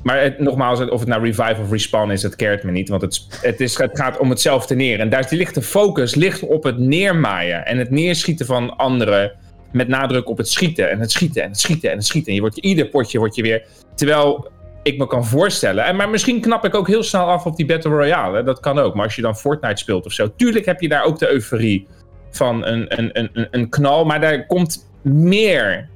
Maar 0.03 0.21
het, 0.23 0.39
nogmaals, 0.39 0.89
of 0.89 1.01
het 1.01 1.09
nou 1.09 1.23
Revive 1.23 1.61
of 1.63 1.71
Respawn 1.71 2.11
is, 2.11 2.23
het 2.23 2.37
keert 2.37 2.63
me 2.63 2.71
niet. 2.71 2.89
Want 2.89 3.03
het, 3.03 3.27
het, 3.43 3.61
is, 3.61 3.79
het 3.79 3.99
gaat 3.99 4.19
om 4.19 4.31
hetzelfde 4.31 4.75
neer. 4.75 5.01
En 5.01 5.09
daar 5.09 5.27
ligt 5.31 5.55
de 5.55 5.63
focus 5.63 6.15
ligt 6.15 6.43
op 6.43 6.65
het 6.65 6.79
neermaaien. 6.79 7.67
En 7.67 7.79
het 7.79 7.91
neerschieten 7.91 8.47
van 8.47 8.77
anderen. 8.77 9.33
Met 9.75 9.89
nadruk 9.89 10.29
op 10.29 10.37
het 10.39 10.49
schieten. 10.49 10.91
En 10.91 11.01
het 11.01 11.13
schieten 11.13 11.43
en 11.43 11.49
het 11.49 11.61
schieten 11.61 11.91
en 11.91 11.97
het 11.97 12.07
schieten. 12.07 12.29
En 12.29 12.35
je 12.35 12.41
wordt, 12.41 12.57
ieder 12.57 12.87
potje 12.87 13.19
word 13.19 13.35
je 13.35 13.43
weer... 13.43 13.67
Terwijl 13.95 14.51
ik 14.83 14.99
me 14.99 15.07
kan 15.07 15.27
voorstellen... 15.27 15.85
En, 15.85 15.97
maar 15.97 16.09
misschien 16.11 16.41
knap 16.41 16.65
ik 16.65 16.75
ook 16.75 16.87
heel 16.87 17.03
snel 17.03 17.27
af 17.27 17.47
op 17.47 17.57
die 17.57 17.67
Battle 17.67 17.91
Royale. 17.91 18.43
Dat 18.43 18.61
kan 18.61 18.79
ook. 18.79 18.95
Maar 18.95 19.05
als 19.05 19.17
je 19.17 19.23
dan 19.23 19.37
Fortnite 19.37 19.77
speelt 19.77 20.07
of 20.07 20.13
zo... 20.13 20.33
Tuurlijk 20.37 20.65
heb 20.65 20.81
je 20.81 20.89
daar 20.89 21.05
ook 21.05 21.19
de 21.19 21.31
euforie 21.31 21.87
van 22.31 22.67
een, 22.67 23.01
een, 23.01 23.11
een, 23.13 23.49
een 23.51 23.69
knal. 23.69 24.05
Maar 24.05 24.21
daar 24.21 24.47
komt 24.47 24.91
meer 25.03 25.89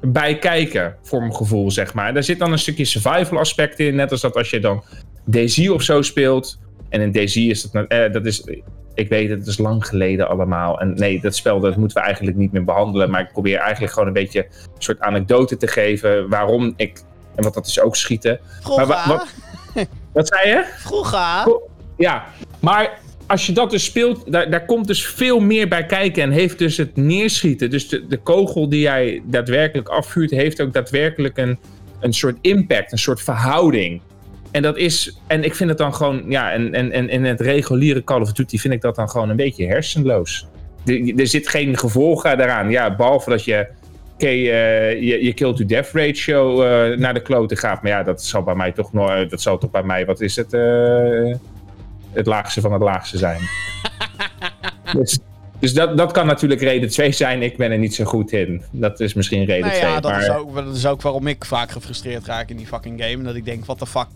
bij 0.00 0.38
kijken, 0.38 0.96
voor 1.02 1.20
mijn 1.20 1.34
gevoel, 1.34 1.70
zeg 1.70 1.94
maar. 1.94 2.14
Daar 2.14 2.22
zit 2.22 2.38
dan 2.38 2.52
een 2.52 2.58
stukje 2.58 2.84
survival 2.84 3.38
aspect 3.38 3.78
in. 3.78 3.94
Net 3.94 4.10
als 4.10 4.20
dat 4.20 4.36
als 4.36 4.50
je 4.50 4.60
dan 4.60 4.84
DayZ 5.24 5.68
of 5.68 5.82
zo 5.82 6.02
speelt. 6.02 6.58
En 6.88 7.00
in 7.00 7.12
DayZ 7.12 7.36
is 7.36 7.62
dat... 7.62 7.86
Eh, 7.86 8.12
dat 8.12 8.26
is, 8.26 8.44
ik 8.94 9.08
weet 9.08 9.30
het, 9.30 9.38
het 9.38 9.48
is 9.48 9.58
lang 9.58 9.86
geleden 9.86 10.28
allemaal. 10.28 10.80
En 10.80 10.94
nee, 10.94 11.20
dat 11.20 11.36
spel 11.36 11.60
dat 11.60 11.76
moeten 11.76 11.96
we 11.96 12.04
eigenlijk 12.04 12.36
niet 12.36 12.52
meer 12.52 12.64
behandelen. 12.64 13.10
Maar 13.10 13.20
ik 13.20 13.32
probeer 13.32 13.58
eigenlijk 13.58 13.92
gewoon 13.92 14.08
een 14.08 14.14
beetje 14.14 14.44
een 14.44 14.70
soort 14.82 15.00
anekdote 15.00 15.56
te 15.56 15.66
geven... 15.66 16.28
waarom 16.28 16.72
ik... 16.76 17.02
En 17.34 17.42
wat 17.42 17.54
dat 17.54 17.66
is 17.66 17.80
ook 17.80 17.96
schieten. 17.96 18.40
Vroeger. 18.60 18.86
Maar 18.86 19.06
wa- 19.06 19.14
wat, 19.14 19.26
wat 20.12 20.28
zei 20.28 20.48
je? 20.48 20.64
Vroeger. 20.78 21.60
Ja, 21.96 22.24
maar 22.60 23.00
als 23.26 23.46
je 23.46 23.52
dat 23.52 23.70
dus 23.70 23.84
speelt, 23.84 24.32
daar, 24.32 24.50
daar 24.50 24.64
komt 24.64 24.86
dus 24.86 25.06
veel 25.06 25.40
meer 25.40 25.68
bij 25.68 25.86
kijken 25.86 26.22
en 26.22 26.30
heeft 26.30 26.58
dus 26.58 26.76
het 26.76 26.96
neerschieten. 26.96 27.70
Dus 27.70 27.88
de, 27.88 28.06
de 28.06 28.16
kogel 28.16 28.68
die 28.68 28.80
jij 28.80 29.22
daadwerkelijk 29.26 29.88
afvuurt, 29.88 30.30
heeft 30.30 30.60
ook 30.60 30.72
daadwerkelijk 30.72 31.38
een, 31.38 31.58
een 32.00 32.12
soort 32.12 32.36
impact, 32.40 32.92
een 32.92 32.98
soort 32.98 33.22
verhouding. 33.22 34.00
En 34.52 34.62
dat 34.62 34.76
is, 34.76 35.18
en 35.26 35.44
ik 35.44 35.54
vind 35.54 35.68
het 35.68 35.78
dan 35.78 35.94
gewoon, 35.94 36.22
ja, 36.28 36.52
en, 36.52 36.74
en, 36.74 36.92
en 36.92 37.08
in 37.08 37.24
het 37.24 37.40
reguliere 37.40 38.04
Call 38.04 38.20
of 38.20 38.32
Duty 38.32 38.58
vind 38.58 38.74
ik 38.74 38.80
dat 38.80 38.94
dan 38.94 39.08
gewoon 39.08 39.28
een 39.28 39.36
beetje 39.36 39.66
hersenloos. 39.66 40.46
Er, 40.86 41.18
er 41.18 41.26
zit 41.26 41.48
geen 41.48 41.78
gevolg 41.78 42.22
daaraan, 42.22 42.70
ja, 42.70 42.96
behalve 42.96 43.30
dat 43.30 43.44
je, 43.44 43.66
oké, 44.14 44.26
eh, 44.26 44.92
je, 44.92 45.24
je 45.24 45.32
kill 45.32 45.54
to 45.54 45.64
death 45.64 45.90
ratio 45.92 46.62
eh, 46.62 46.98
naar 46.98 47.14
de 47.14 47.22
kloten 47.22 47.56
gaat. 47.56 47.82
Maar 47.82 47.90
ja, 47.90 48.02
dat 48.02 48.22
zal 48.22 48.42
bij 48.42 48.54
mij 48.54 48.72
toch, 48.72 48.92
nog, 48.92 49.28
dat 49.28 49.40
zal 49.40 49.58
toch 49.58 49.70
bij 49.70 49.82
mij, 49.82 50.06
wat 50.06 50.20
is 50.20 50.36
het, 50.36 50.52
eh, 50.52 51.34
het 52.12 52.26
laagste 52.26 52.60
van 52.60 52.72
het 52.72 52.82
laagste 52.82 53.18
zijn. 53.18 53.40
dus 54.98 55.18
dus 55.62 55.74
dat, 55.74 55.96
dat 55.96 56.12
kan 56.12 56.26
natuurlijk 56.26 56.60
reden 56.60 56.88
2 56.88 57.12
zijn. 57.12 57.42
Ik 57.42 57.56
ben 57.56 57.70
er 57.70 57.78
niet 57.78 57.94
zo 57.94 58.04
goed 58.04 58.32
in. 58.32 58.62
Dat 58.70 59.00
is 59.00 59.14
misschien 59.14 59.44
reden 59.44 59.66
Nou 59.66 59.78
2. 59.78 59.90
ja, 59.90 60.00
dat, 60.00 60.10
maar... 60.10 60.20
is 60.20 60.30
ook, 60.30 60.54
dat 60.54 60.76
is 60.76 60.86
ook 60.86 61.02
waarom 61.02 61.26
ik 61.26 61.44
vaak 61.44 61.70
gefrustreerd 61.70 62.26
raak 62.26 62.48
in 62.48 62.56
die 62.56 62.66
fucking 62.66 63.02
game. 63.04 63.22
Dat 63.22 63.34
ik 63.34 63.44
denk, 63.44 63.64
what 63.64 63.78
the 63.78 63.86
fuck, 63.86 64.06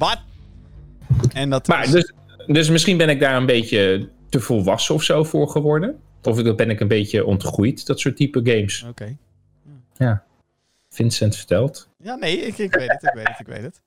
wat? 0.00 0.18
En 1.32 1.50
dat 1.50 1.66
Maar 1.66 1.84
is- 1.84 1.90
dus, 1.90 2.12
dus 2.46 2.68
misschien 2.70 2.96
ben 2.96 3.08
ik 3.08 3.20
daar 3.20 3.36
een 3.36 3.46
beetje 3.46 4.08
te 4.28 4.40
volwassen 4.40 4.94
of 4.94 5.02
zo 5.02 5.24
voor 5.24 5.48
geworden. 5.48 6.00
Of 6.22 6.54
ben 6.54 6.70
ik 6.70 6.80
een 6.80 6.88
beetje 6.88 7.24
ontgroeid, 7.24 7.86
dat 7.86 8.00
soort 8.00 8.16
type 8.16 8.40
games. 8.44 8.82
Oké. 8.88 9.16
Ja. 9.96 10.24
Vincent 10.90 11.36
vertelt. 11.36 11.88
Ja, 12.02 12.14
nee, 12.14 12.36
ik, 12.46 12.58
ik 12.58 12.74
weet 12.74 12.88
het, 12.92 13.02
ik 13.02 13.12
weet 13.14 13.28
het, 13.28 13.38
ik 13.40 13.46
weet 13.46 13.62
het. 13.62 13.80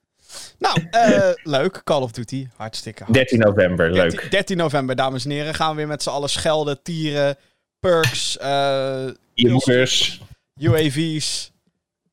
Nou, 0.59 0.87
eh, 0.91 1.29
leuk. 1.43 1.81
Call 1.83 2.01
of 2.01 2.11
Duty. 2.11 2.47
Hartstikke 2.55 3.03
hard. 3.03 3.13
13 3.15 3.39
november, 3.39 3.93
13, 3.93 4.19
leuk. 4.19 4.31
13 4.31 4.57
november, 4.57 4.95
dames 4.95 5.25
en 5.25 5.31
heren. 5.31 5.53
Gaan 5.53 5.69
we 5.69 5.75
weer 5.75 5.87
met 5.87 6.03
z'n 6.03 6.09
allen 6.09 6.29
schelden, 6.29 6.81
tieren, 6.81 7.35
perks, 7.79 8.37
eh, 8.37 8.47
Je 9.33 9.49
moeders. 9.49 10.21
UAV's, 10.59 11.51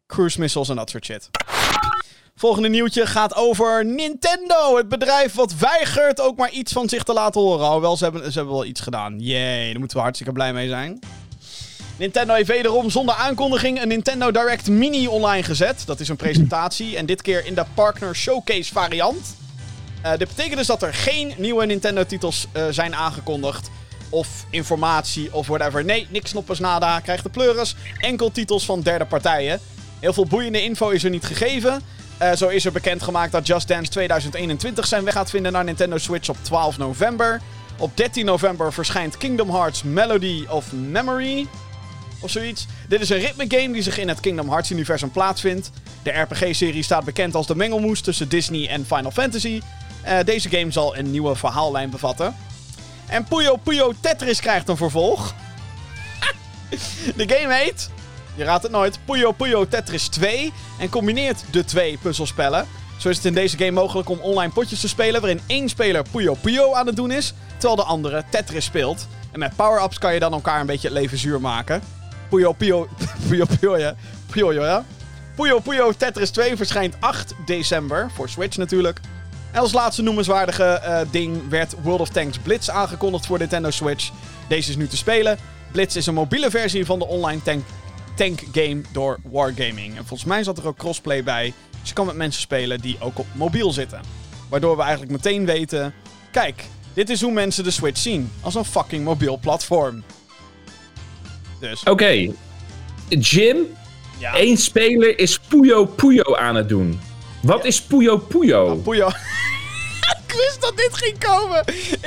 cruise 0.06 0.40
missiles 0.40 0.68
en 0.68 0.76
dat 0.76 0.90
soort 0.90 1.04
shit. 1.04 1.30
Volgende 2.40 2.68
nieuwtje 2.68 3.06
gaat 3.06 3.34
over 3.34 3.84
Nintendo. 3.84 4.76
Het 4.76 4.88
bedrijf 4.88 5.34
wat 5.34 5.54
weigert 5.54 6.20
ook 6.20 6.36
maar 6.36 6.50
iets 6.50 6.72
van 6.72 6.88
zich 6.88 7.02
te 7.02 7.12
laten 7.12 7.40
horen. 7.40 7.66
Alhoewel, 7.66 7.96
ze 7.96 8.04
hebben, 8.04 8.32
ze 8.32 8.38
hebben 8.38 8.54
wel 8.54 8.64
iets 8.64 8.80
gedaan. 8.80 9.18
Yay, 9.18 9.70
daar 9.70 9.78
moeten 9.78 9.96
we 9.96 10.02
hartstikke 10.02 10.32
blij 10.32 10.52
mee 10.52 10.68
zijn. 10.68 10.98
Nintendo 11.96 12.34
heeft 12.34 12.48
wederom 12.48 12.90
zonder 12.90 13.14
aankondiging 13.14 13.82
een 13.82 13.88
Nintendo 13.88 14.30
Direct 14.30 14.68
Mini 14.68 15.06
online 15.06 15.42
gezet. 15.42 15.82
Dat 15.86 16.00
is 16.00 16.08
een 16.08 16.16
presentatie 16.16 16.96
en 16.96 17.06
dit 17.06 17.22
keer 17.22 17.46
in 17.46 17.54
de 17.54 17.64
Partner 17.74 18.16
Showcase 18.16 18.72
variant. 18.72 19.36
Eh, 20.02 20.10
dit 20.10 20.28
betekent 20.28 20.56
dus 20.56 20.66
dat 20.66 20.82
er 20.82 20.94
geen 20.94 21.34
nieuwe 21.36 21.66
Nintendo-titels 21.66 22.46
eh, 22.52 22.64
zijn 22.70 22.94
aangekondigd. 22.94 23.70
Of 24.08 24.46
informatie 24.50 25.34
of 25.34 25.46
whatever. 25.46 25.84
Nee, 25.84 26.06
niks 26.10 26.32
noppers 26.32 26.58
nada. 26.58 27.00
Krijgt 27.00 27.22
de 27.22 27.30
pleuris. 27.30 27.76
Enkel 27.98 28.30
titels 28.32 28.64
van 28.64 28.80
derde 28.80 29.04
partijen. 29.04 29.60
Heel 29.98 30.12
veel 30.12 30.26
boeiende 30.26 30.62
info 30.62 30.88
is 30.88 31.04
er 31.04 31.10
niet 31.10 31.24
gegeven. 31.24 31.82
Eh, 32.20 32.32
zo 32.32 32.48
is 32.48 32.64
er 32.64 32.72
bekendgemaakt 32.72 33.32
dat 33.32 33.46
Just 33.46 33.68
Dance 33.68 33.90
2021 33.90 34.86
zijn 34.86 35.04
weg 35.04 35.14
gaat 35.14 35.30
vinden 35.30 35.52
naar 35.52 35.64
Nintendo 35.64 35.98
Switch 35.98 36.28
op 36.28 36.36
12 36.42 36.78
november. 36.78 37.40
Op 37.78 37.96
13 37.96 38.24
november 38.24 38.72
verschijnt 38.72 39.16
Kingdom 39.16 39.50
Hearts 39.50 39.82
Melody 39.82 40.44
of 40.48 40.72
Memory. 40.72 41.46
Of 42.20 42.30
zoiets. 42.30 42.66
Dit 42.88 43.00
is 43.00 43.10
een 43.10 43.18
ritme-game 43.18 43.72
die 43.72 43.82
zich 43.82 43.98
in 43.98 44.08
het 44.08 44.20
Kingdom 44.20 44.48
Hearts-universum 44.48 45.10
plaatsvindt. 45.10 45.70
De 46.02 46.10
RPG-serie 46.10 46.82
staat 46.82 47.04
bekend 47.04 47.34
als 47.34 47.46
de 47.46 47.56
mengelmoes 47.56 48.00
tussen 48.00 48.28
Disney 48.28 48.68
en 48.68 48.86
Final 48.86 49.10
Fantasy. 49.10 49.60
Eh, 50.02 50.18
deze 50.24 50.48
game 50.48 50.70
zal 50.70 50.96
een 50.96 51.10
nieuwe 51.10 51.36
verhaallijn 51.36 51.90
bevatten. 51.90 52.36
En 53.06 53.24
Puyo 53.24 53.56
Puyo 53.56 53.92
Tetris 54.00 54.40
krijgt 54.40 54.68
een 54.68 54.76
vervolg. 54.76 55.34
de 57.16 57.28
game 57.28 57.54
heet, 57.54 57.90
je 58.40 58.46
raadt 58.46 58.62
het 58.62 58.72
nooit, 58.72 58.98
Puyo 59.04 59.32
Puyo 59.32 59.68
Tetris 59.68 60.08
2. 60.08 60.52
En 60.78 60.88
combineert 60.88 61.44
de 61.50 61.64
twee 61.64 61.98
puzzelspellen. 62.02 62.66
Zo 62.98 63.08
is 63.08 63.16
het 63.16 63.24
in 63.24 63.34
deze 63.34 63.56
game 63.56 63.70
mogelijk 63.70 64.08
om 64.08 64.18
online 64.20 64.52
potjes 64.52 64.80
te 64.80 64.88
spelen 64.88 65.20
waarin 65.20 65.40
één 65.46 65.68
speler 65.68 66.04
Puyo 66.10 66.34
Puyo 66.34 66.74
aan 66.74 66.86
het 66.86 66.96
doen 66.96 67.10
is, 67.10 67.34
terwijl 67.50 67.76
de 67.76 67.82
andere 67.82 68.24
Tetris 68.30 68.64
speelt. 68.64 69.06
En 69.32 69.38
met 69.38 69.56
power-ups 69.56 69.98
kan 69.98 70.14
je 70.14 70.20
dan 70.20 70.32
elkaar 70.32 70.60
een 70.60 70.66
beetje 70.66 70.88
het 70.88 70.96
leven 70.96 71.18
zuur 71.18 71.40
maken. 71.40 71.82
Puyo 72.28 72.52
Puyo... 72.52 72.88
Puyo 73.28 73.44
Puyo, 74.30 74.62
ja. 74.62 74.84
Puyo, 75.34 75.58
Puyo 75.58 75.92
Tetris 75.92 76.30
2 76.30 76.56
verschijnt 76.56 76.96
8 77.00 77.34
december, 77.46 78.10
voor 78.14 78.28
Switch 78.28 78.56
natuurlijk. 78.56 79.00
En 79.52 79.60
als 79.60 79.72
laatste 79.72 80.02
noemenswaardige 80.02 80.64
eh, 80.64 81.00
ding 81.10 81.48
werd 81.48 81.74
World 81.82 82.00
of 82.00 82.08
Tanks 82.08 82.38
Blitz 82.38 82.68
aangekondigd 82.68 83.26
voor 83.26 83.38
Nintendo 83.38 83.70
Switch. 83.70 84.10
Deze 84.48 84.70
is 84.70 84.76
nu 84.76 84.86
te 84.86 84.96
spelen. 84.96 85.38
Blitz 85.72 85.96
is 85.96 86.06
een 86.06 86.14
mobiele 86.14 86.50
versie 86.50 86.86
van 86.86 86.98
de 86.98 87.06
online 87.06 87.42
tank, 87.42 87.64
tank 88.14 88.40
game 88.52 88.80
door 88.92 89.18
Wargaming. 89.30 89.96
En 89.96 90.06
volgens 90.06 90.24
mij 90.24 90.42
zat 90.42 90.58
er 90.58 90.66
ook 90.66 90.76
crossplay 90.76 91.22
bij. 91.22 91.52
Dus 91.80 91.88
je 91.88 91.94
kan 91.94 92.06
met 92.06 92.16
mensen 92.16 92.40
spelen 92.42 92.80
die 92.80 92.96
ook 93.00 93.18
op 93.18 93.26
mobiel 93.32 93.72
zitten. 93.72 94.00
Waardoor 94.48 94.76
we 94.76 94.82
eigenlijk 94.82 95.12
meteen 95.12 95.46
weten... 95.46 95.94
Kijk, 96.32 96.64
dit 96.92 97.10
is 97.10 97.20
hoe 97.20 97.32
mensen 97.32 97.64
de 97.64 97.70
Switch 97.70 97.98
zien. 97.98 98.32
Als 98.40 98.54
een 98.54 98.64
fucking 98.64 99.04
mobiel 99.04 99.38
platform. 99.38 100.02
Dus, 101.60 101.82
Oké. 101.82 102.32
Jim, 103.08 103.56
ja. 104.18 104.34
één 104.34 104.56
speler 104.56 105.18
is 105.18 105.38
Puyo 105.38 105.84
Puyo 105.84 106.36
aan 106.36 106.54
het 106.54 106.68
doen. 106.68 107.00
Wat 107.42 107.64
is 107.64 107.82
Puyo 107.82 108.16
Puyo? 108.18 108.76
Puyo. 108.76 109.08
ik 110.26 110.34
wist 110.36 110.60
dat 110.60 110.76
dit 110.76 110.90
ging 110.92 111.18
komen. 111.18 111.64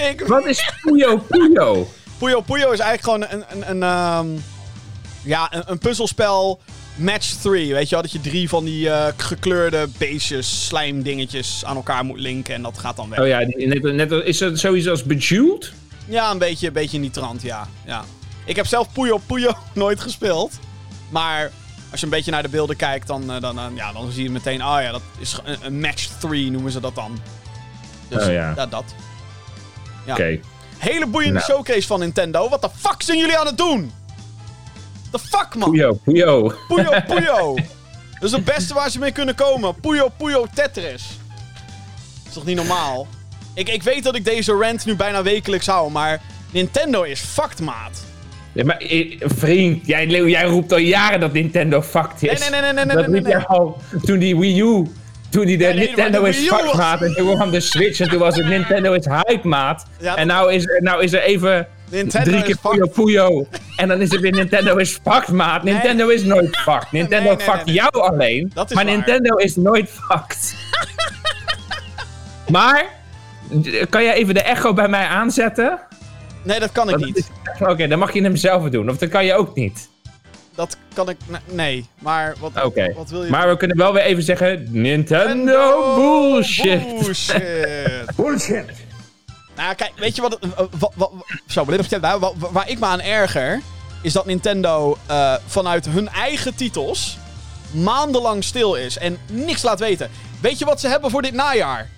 Ik... 0.10 0.24
Wat 0.28 0.46
is 0.46 0.74
Puyo 0.82 1.18
Puyo? 1.18 1.88
Puyo 2.18 2.42
Puyo 2.42 2.72
is 2.72 2.80
eigenlijk 2.80 3.24
gewoon 3.24 3.42
een, 3.42 3.58
een, 3.58 3.70
een, 3.70 3.84
ehm, 3.84 4.28
ja, 5.24 5.54
een, 5.54 5.64
een 5.66 5.78
puzzelspel 5.78 6.60
match 6.96 7.34
3. 7.42 7.74
Weet 7.74 7.90
je 7.90 7.96
wel, 7.96 8.02
dat 8.02 8.12
je 8.12 8.22
drie 8.22 8.50
van 8.50 8.66
die 8.66 8.90
eh, 8.90 9.14
gekleurde 9.18 9.88
beestjes, 9.98 10.66
slijmdingetjes 10.66 11.66
aan 11.66 11.76
elkaar 11.76 12.06
moet 12.06 12.20
linken 12.20 12.56
en 12.56 12.62
dat 12.62 12.78
gaat 12.78 12.96
dan 12.96 13.10
weg. 13.10 13.20
Oh 13.20 13.28
ja, 13.28 13.40
net, 13.40 13.82
net, 13.84 14.12
is 14.12 14.40
het 14.40 14.60
zoiets 14.60 14.88
als 14.88 15.04
Bejeweled? 15.04 15.74
Ja, 16.06 16.32
een 16.32 16.38
beetje, 16.38 16.68
een 16.68 16.74
beetje 16.74 16.96
in 16.96 17.02
die 17.02 17.12
trant, 17.12 17.42
ja. 17.42 17.68
ja. 17.86 18.04
Ik 18.46 18.56
heb 18.56 18.66
zelf 18.66 18.92
Puyo 18.94 19.18
Puyo 19.26 19.52
nooit 19.74 20.00
gespeeld. 20.00 20.60
Maar 21.10 21.52
als 21.92 22.00
je 22.00 22.06
een 22.06 22.12
beetje 22.12 22.32
naar 22.32 22.44
de 22.44 22.50
beelden 22.50 22.76
kijkt, 22.76 23.08
dan, 23.08 23.32
eh, 23.32 23.42
dan, 23.42 23.60
eh, 23.60 23.66
ja, 23.76 23.92
dan 23.92 24.12
zie 24.12 24.24
je 24.24 24.30
meteen... 24.30 24.66
Oh 24.66 24.78
ja, 24.82 24.92
dat 24.92 25.02
is 25.20 25.38
een, 25.44 25.58
een 25.62 25.80
match 25.80 26.08
3 26.20 26.52
noemen 26.52 26.72
ze 26.72 26.80
dat 26.80 26.96
dan. 26.96 27.20
Dus 28.08 28.26
Oh 28.26 28.32
ja. 28.32 28.54
dat. 28.54 28.84
Ja. 30.06 30.14
Oké. 30.14 30.40
Hele 30.78 31.08
boeiende 31.08 31.40
Nou. 31.40 31.52
showcase 31.52 31.88
van 31.88 32.00
Nintendo. 32.00 32.50
Wat 32.50 32.62
de 32.62 32.70
fuck 32.76 33.02
zijn 33.02 33.18
jullie 33.18 33.38
aan 33.38 33.46
het 33.46 33.58
doen? 33.58 33.92
The 35.14 35.20
fuck, 35.20 35.56
man? 35.56 35.70
Puyo 35.72 35.94
Puyo. 36.04 36.54
Puyo 36.68 36.92
Puyo. 37.08 37.56
Dat 38.20 38.24
is 38.24 38.32
het 38.32 38.46
beste 38.46 38.74
waar 38.74 38.90
ze 38.90 39.00
mee 39.00 39.12
kunnen 39.12 39.36
komen. 39.36 39.76
Puyo 39.76 40.10
Puyo 40.18 40.46
Tetris. 40.54 41.04
Dat 42.18 42.28
is 42.28 42.34
toch 42.34 42.46
niet 42.46 42.56
normaal? 42.56 43.08
Ik, 43.54 43.70
ik 43.70 43.84
weet 43.84 44.04
dat 44.04 44.16
ik 44.16 44.26
deze 44.26 44.52
rant 44.54 44.86
nu 44.86 44.96
bijna 44.96 45.24
wekelijks 45.24 45.68
hou, 45.68 45.92
maar 45.92 46.22
Nintendo 46.52 47.02
is 47.04 47.20
fucked, 47.20 47.60
maat. 47.60 48.04
Ja, 48.52 48.64
maar 48.66 48.78
eh, 48.78 49.16
vriend, 49.20 49.88
jij, 49.88 50.08
Leo, 50.08 50.28
jij 50.28 50.44
roept 50.46 50.72
al 50.72 50.78
jaren 50.78 51.20
dat 51.20 51.34
Nintendo 51.34 51.82
fucked 51.82 52.24
is. 52.24 52.40
Nee, 52.40 52.50
nee, 52.50 52.62
nee, 52.62 52.74
nee, 52.74 52.86
nee, 52.86 52.96
Dat 52.96 53.08
riep 53.14 53.26
jij 53.28 53.46
al 53.46 53.82
toen 54.06 54.20
die 54.20 54.38
Wii 54.38 54.60
U... 54.62 54.88
Toen 55.30 55.46
die 55.46 55.58
de 55.58 55.66
nee, 55.66 55.74
Nintendo 55.88 56.22
de 56.24 56.30
is 56.30 56.38
fucked, 56.38 56.66
was- 56.66 56.76
maat. 56.76 57.02
En 57.02 57.14
toen 57.14 57.36
kwam 57.36 57.52
de 57.52 57.60
Switch 57.60 58.00
en 58.00 58.10
toen 58.10 58.20
was 58.20 58.36
het 58.36 58.48
Nintendo 58.48 58.94
is 58.94 59.06
hype, 59.06 59.48
maat. 59.48 59.86
Ja, 60.00 60.16
en 60.16 60.28
nou 60.28 60.54
is, 60.54 60.68
er- 60.68 60.82
nou 60.82 61.04
is 61.04 61.14
er 61.14 61.22
even... 61.22 61.68
Nintendo 61.94 62.30
Drie 62.32 62.44
keer. 62.44 62.58
Puyo 62.62 62.86
Puyo. 62.88 63.48
En 63.76 63.88
dan 63.88 64.02
is 64.02 64.12
het 64.12 64.20
weer 64.20 64.32
Nintendo 64.32 64.76
is 64.78 65.00
fucked, 65.04 65.28
maat. 65.28 65.64
Nintendo 65.64 66.08
is 66.08 66.24
nooit 66.24 66.58
fucked. 66.58 66.92
Nintendo 66.92 67.36
Nee, 67.36 67.76
jou 67.76 67.92
alleen. 67.94 68.52
Maar 68.56 68.66
waar. 68.74 68.86
Nintendo 68.86 69.36
is 69.36 69.56
nooit 69.56 69.90
fucked. 69.90 70.56
maar, 72.56 72.86
kan 73.90 74.04
jij 74.04 74.14
even 74.14 74.34
de 74.34 74.42
echo 74.42 74.74
bij 74.74 74.88
mij 74.88 75.06
aanzetten? 75.06 75.80
Nee, 76.44 76.60
dat 76.60 76.72
kan 76.72 76.90
ik 76.90 76.98
niet. 76.98 77.32
Oké, 77.60 77.88
dan 77.88 78.00
mag 78.00 78.14
je 78.14 78.22
hem 78.22 78.36
zelf 78.36 78.70
doen. 78.70 78.90
Of 78.90 78.98
dat 78.98 79.10
kan 79.10 79.26
je 79.26 79.34
ook 79.34 79.56
niet. 79.56 79.90
Dat 80.56 80.78
kan 80.94 81.10
ik... 81.10 81.18
ne- 81.28 81.38
Nee, 81.56 81.86
maar 82.00 82.36
wat, 82.40 82.52
wat 82.96 83.10
wil 83.10 83.24
je... 83.24 83.30
Maar 83.30 83.50
we 83.50 83.58
kunnen 83.58 83.78
wel 83.78 83.94
weer 83.94 84.04
even 84.04 84.24
zeggen... 84.24 84.68
Nintendo 84.70 85.96
bullshit. 85.96 87.00
Bullshit. 87.00 87.44
Bullshit. 88.16 88.66
Nou, 89.56 89.76
kijk, 89.76 89.92
weet 89.96 90.16
je 90.16 90.22
wat... 90.22 90.32
het- 90.40 90.54
eh, 90.54 90.58
wa- 90.58 90.68
wa- 90.80 90.90
wa- 90.96 91.26
zo, 91.48 91.66
wat- 91.66 92.00
wa- 92.00 92.20
wa- 92.20 92.52
waar 92.52 92.70
ik 92.70 92.80
me 92.80 92.86
aan 92.86 93.02
erger... 93.02 93.62
is 94.02 94.14
dat 94.14 94.26
Nintendo 94.26 94.98
eh, 95.06 95.34
vanuit 95.48 95.86
hun 95.86 96.10
eigen 96.10 96.56
titels... 96.56 97.18
maandenlang 97.72 98.44
stil 98.44 98.76
is 98.76 98.98
en 98.98 99.18
niks 99.32 99.62
laat 99.62 99.80
weten. 99.80 100.10
Weet 100.42 100.60
je 100.60 100.66
wat 100.66 100.80
ze 100.80 100.88
hebben 100.88 101.12
voor 101.12 101.22
dit 101.22 101.34
najaar? 101.34 101.90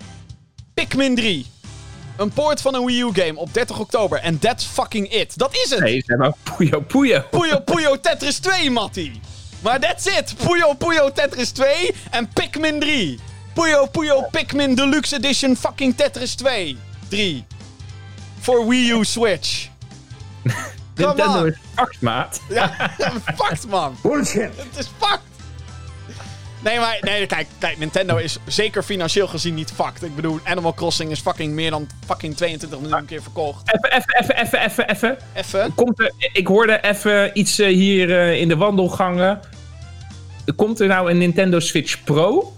Pikmin 0.74 1.14
3. 1.14 1.46
Een 2.16 2.30
poort 2.30 2.60
van 2.60 2.74
een 2.74 2.84
Wii 2.84 3.00
U 3.00 3.10
game 3.12 3.36
op 3.38 3.54
30 3.54 3.78
oktober. 3.78 4.18
En 4.20 4.38
that's 4.38 4.64
fucking 4.64 5.12
it. 5.12 5.38
Dat 5.38 5.54
is 5.64 5.70
het. 5.70 5.80
Nee, 5.80 5.98
ze 5.98 6.04
hebben 6.06 6.26
ook 6.26 6.56
Puyo 6.56 6.80
Puyo. 6.80 7.22
Puyo 7.30 7.60
Puyo 7.60 8.00
Tetris 8.00 8.38
2, 8.38 8.70
Matty. 8.70 9.10
Maar 9.62 9.80
that's 9.80 10.06
it. 10.06 10.34
Puyo 10.44 10.72
Puyo 10.74 11.12
Tetris 11.12 11.50
2 11.50 11.94
en 12.10 12.28
Pikmin 12.28 12.80
3. 12.80 13.18
Puyo 13.54 13.86
Puyo 13.86 14.22
Pikmin 14.30 14.74
Deluxe 14.74 15.16
Edition 15.16 15.56
fucking 15.56 15.96
Tetris 15.96 16.34
2. 16.34 16.76
3. 17.08 17.44
Voor 18.38 18.68
Wii 18.68 18.90
U 18.90 19.04
Switch. 19.04 19.68
Come 20.94 21.08
Nintendo 21.08 21.38
on. 21.38 21.46
is 21.46 21.56
fucked, 21.74 22.00
maat. 22.00 22.40
Ja, 22.48 22.90
fucked 23.36 23.66
man. 23.68 23.96
Bullshit. 24.02 24.50
Het 24.56 24.78
is 24.78 24.90
fucked. 24.98 25.34
Nee, 26.60 26.78
maar 26.78 26.98
nee, 27.00 27.26
kijk, 27.26 27.46
kijk, 27.58 27.78
Nintendo 27.78 28.16
is 28.16 28.38
zeker 28.46 28.82
financieel 28.82 29.26
gezien 29.26 29.54
niet 29.54 29.72
fucked. 29.72 30.02
Ik 30.02 30.16
bedoel, 30.16 30.40
Animal 30.44 30.74
Crossing 30.74 31.10
is 31.10 31.20
fucking 31.20 31.52
meer 31.54 31.70
dan 31.70 31.88
fucking 32.06 32.36
22 32.36 32.80
miljoen 32.80 33.04
keer 33.04 33.22
verkocht. 33.22 33.72
Even, 33.74 33.96
even, 33.96 34.22
even, 34.22 34.36
even, 34.40 34.60
even, 34.64 34.88
even. 34.90 35.18
Even. 35.34 35.74
Komt 35.74 36.00
er, 36.00 36.12
ik 36.32 36.46
hoorde 36.46 36.80
even 36.82 37.30
iets 37.38 37.58
eh, 37.58 37.68
hier 37.68 38.18
eh, 38.18 38.40
in 38.40 38.48
de 38.48 38.56
wandelgangen. 38.56 39.40
Komt 40.56 40.80
er 40.80 40.86
nou 40.86 41.10
een 41.10 41.18
Nintendo 41.18 41.60
Switch 41.60 42.04
Pro? 42.04 42.56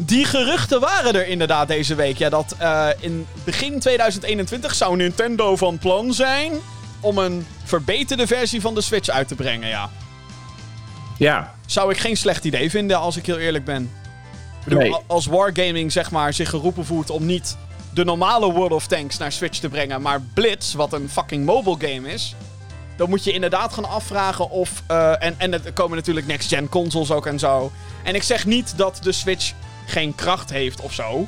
Die 0.00 0.24
geruchten 0.24 0.80
waren 0.80 1.14
er 1.14 1.26
inderdaad 1.26 1.68
deze 1.68 1.94
week. 1.94 2.18
Ja, 2.18 2.28
dat 2.28 2.54
eh, 2.58 2.88
in 3.00 3.26
begin 3.44 3.78
2021 3.80 4.74
zou 4.74 4.96
Nintendo 4.96 5.56
van 5.56 5.78
plan 5.78 6.12
zijn 6.14 6.52
om 7.00 7.18
een 7.18 7.46
verbeterde 7.64 8.26
versie 8.26 8.60
van 8.60 8.74
de 8.74 8.80
Switch 8.80 9.08
uit 9.08 9.28
te 9.28 9.34
brengen, 9.34 9.68
ja. 9.68 9.90
Ja. 11.16 11.54
Zou 11.66 11.90
ik 11.90 11.98
geen 11.98 12.16
slecht 12.16 12.44
idee 12.44 12.70
vinden, 12.70 12.98
als 12.98 13.16
ik 13.16 13.26
heel 13.26 13.38
eerlijk 13.38 13.64
ben. 13.64 13.90
Bedoel, 14.64 14.78
Nee. 14.80 14.94
als 15.06 15.26
Wargaming 15.26 15.92
zeg 15.92 16.10
maar 16.10 16.32
zich 16.32 16.48
geroepen 16.50 16.84
voelt 16.84 17.10
om 17.10 17.26
niet 17.26 17.56
de 17.94 18.04
normale 18.04 18.52
World 18.52 18.72
of 18.72 18.86
Tanks 18.86 19.18
naar 19.18 19.32
Switch 19.32 19.58
te 19.58 19.68
brengen, 19.68 20.02
maar 20.02 20.20
Blitz, 20.34 20.72
wat 20.74 20.92
een 20.92 21.08
fucking 21.12 21.44
mobile 21.44 21.76
game 21.92 22.08
is, 22.12 22.34
dan 22.96 23.08
moet 23.08 23.24
je 23.24 23.32
inderdaad 23.32 23.72
gaan 23.72 23.88
afvragen 23.88 24.50
of... 24.50 24.82
eh, 24.86 25.22
en, 25.22 25.34
en 25.38 25.52
er 25.52 25.72
komen 25.72 25.96
natuurlijk 25.96 26.26
next-gen 26.26 26.68
consoles 26.68 27.10
ook 27.10 27.26
en 27.26 27.38
zo. 27.38 27.72
En 28.04 28.14
ik 28.14 28.22
zeg 28.22 28.46
niet 28.46 28.72
dat 28.76 28.98
de 29.02 29.12
Switch 29.12 29.52
geen 29.88 30.14
kracht 30.14 30.50
heeft 30.50 30.80
of 30.80 30.92
zo, 30.92 31.26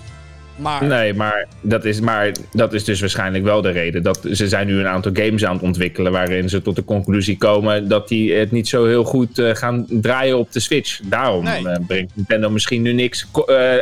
maar... 0.57 0.85
Nee, 0.85 1.15
maar 1.15 1.47
dat, 1.61 1.85
is, 1.85 2.01
maar 2.01 2.33
dat 2.53 2.73
is 2.73 2.85
dus 2.85 3.01
waarschijnlijk 3.01 3.45
wel 3.45 3.63
de 3.63 3.71
reden. 3.71 4.03
Dat, 4.03 4.21
ze 4.33 4.49
zijn 4.49 4.67
nu 4.67 4.79
een 4.79 4.87
aantal 4.87 5.13
games 5.15 5.45
aan 5.45 5.55
het 5.55 5.63
ontwikkelen 5.63 6.13
waarin 6.13 6.49
ze 6.49 6.63
tot 6.63 6.77
de 6.77 6.85
conclusie 6.85 7.37
komen 7.39 7.89
dat 7.89 8.09
die 8.09 8.33
het 8.35 8.51
niet 8.51 8.69
zo 8.69 8.87
heel 8.87 9.05
goed 9.05 9.39
eh, 9.39 9.55
gaan 9.55 9.87
draaien 9.89 10.39
op 10.39 10.53
de 10.53 10.61
Switch. 10.61 11.01
Daarom 11.05 11.45
Nee. 11.45 11.69
eh, 11.69 11.87
brengt 11.87 12.17
Nintendo 12.17 12.51
misschien 12.51 12.83
nu 12.83 12.93
niks. 12.93 13.27
eh, 13.47 13.75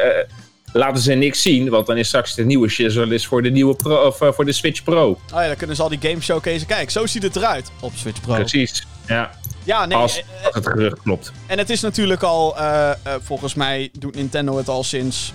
laten 0.73 1.03
ze 1.03 1.13
niks 1.13 1.43
zien, 1.43 1.69
want 1.69 1.87
dan 1.87 1.97
is 1.97 2.07
straks 2.07 2.35
de 2.35 2.45
nieuwe 2.45 2.69
shizzle 2.69 3.21
voor 3.21 3.43
de, 3.43 3.51
nieuwe 3.51 3.77
Pro, 3.77 4.07
of, 4.07 4.17
voor 4.35 4.45
de 4.45 4.53
Switch 4.53 4.83
Pro. 4.83 5.09
Oh 5.09 5.19
ja, 5.31 5.47
dan 5.47 5.57
kunnen 5.57 5.77
ze 5.77 5.83
al 5.83 5.89
die 5.89 5.99
game 6.03 6.21
showcase. 6.21 6.67
Kijk, 6.67 6.91
zo 6.91 7.07
ziet 7.07 7.23
het 7.23 7.37
eruit 7.37 7.71
op 7.81 7.93
Switch 7.95 8.21
Pro. 8.21 8.35
Precies. 8.35 8.87
Ja, 9.07 9.31
Ja, 9.69 9.87
nee. 9.87 9.99
als, 9.99 10.19
eh, 10.19 10.45
als 10.45 10.55
het 10.55 10.67
gerucht 10.67 11.03
klopt. 11.03 11.33
En 11.47 11.59
het 11.59 11.71
is 11.71 11.81
natuurlijk 11.81 12.23
al, 12.23 12.59
eh, 12.59 12.91
eh, 12.91 12.97
volgens 13.21 13.55
mij 13.55 13.91
doet 13.93 14.15
Nintendo 14.15 14.57
het 14.57 14.69
al 14.69 14.85
sinds 14.85 15.33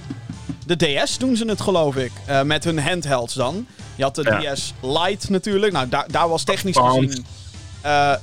de 0.66 0.76
DS 0.76 1.18
doen 1.18 1.36
ze 1.36 1.46
het 1.46 1.62
geloof 1.62 1.96
ik. 1.96 2.12
Met 2.44 2.64
hun 2.64 2.80
handhelds 2.80 3.34
dan. 3.34 3.68
Je 3.96 4.04
had 4.04 4.16
de 4.16 4.38
Ja. 4.42 4.54
DS 4.54 4.74
Lite 4.82 5.32
natuurlijk. 5.32 5.74
Nou, 5.74 5.90
daar, 5.90 6.06
daar 6.12 6.30
was 6.30 6.44
technisch 6.44 6.78
gezien, 6.78 7.26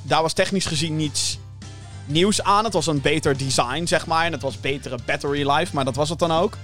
daar 0.02 0.22
was 0.22 0.32
technisch 0.32 0.66
gezien 0.66 0.96
niets 0.96 1.38
nieuws 2.06 2.42
aan. 2.42 2.64
Het 2.64 2.72
was 2.72 2.86
een 2.86 3.00
beter 3.00 3.36
design, 3.36 3.84
zeg 3.84 4.06
maar. 4.06 4.24
En 4.24 4.32
het 4.32 4.42
was 4.42 4.60
betere 4.60 4.98
battery 5.04 5.50
life, 5.50 5.74
maar 5.74 5.84
dat 5.84 5.96
was 5.96 6.08
het 6.08 6.18
dan 6.18 6.32
ook. 6.32 6.56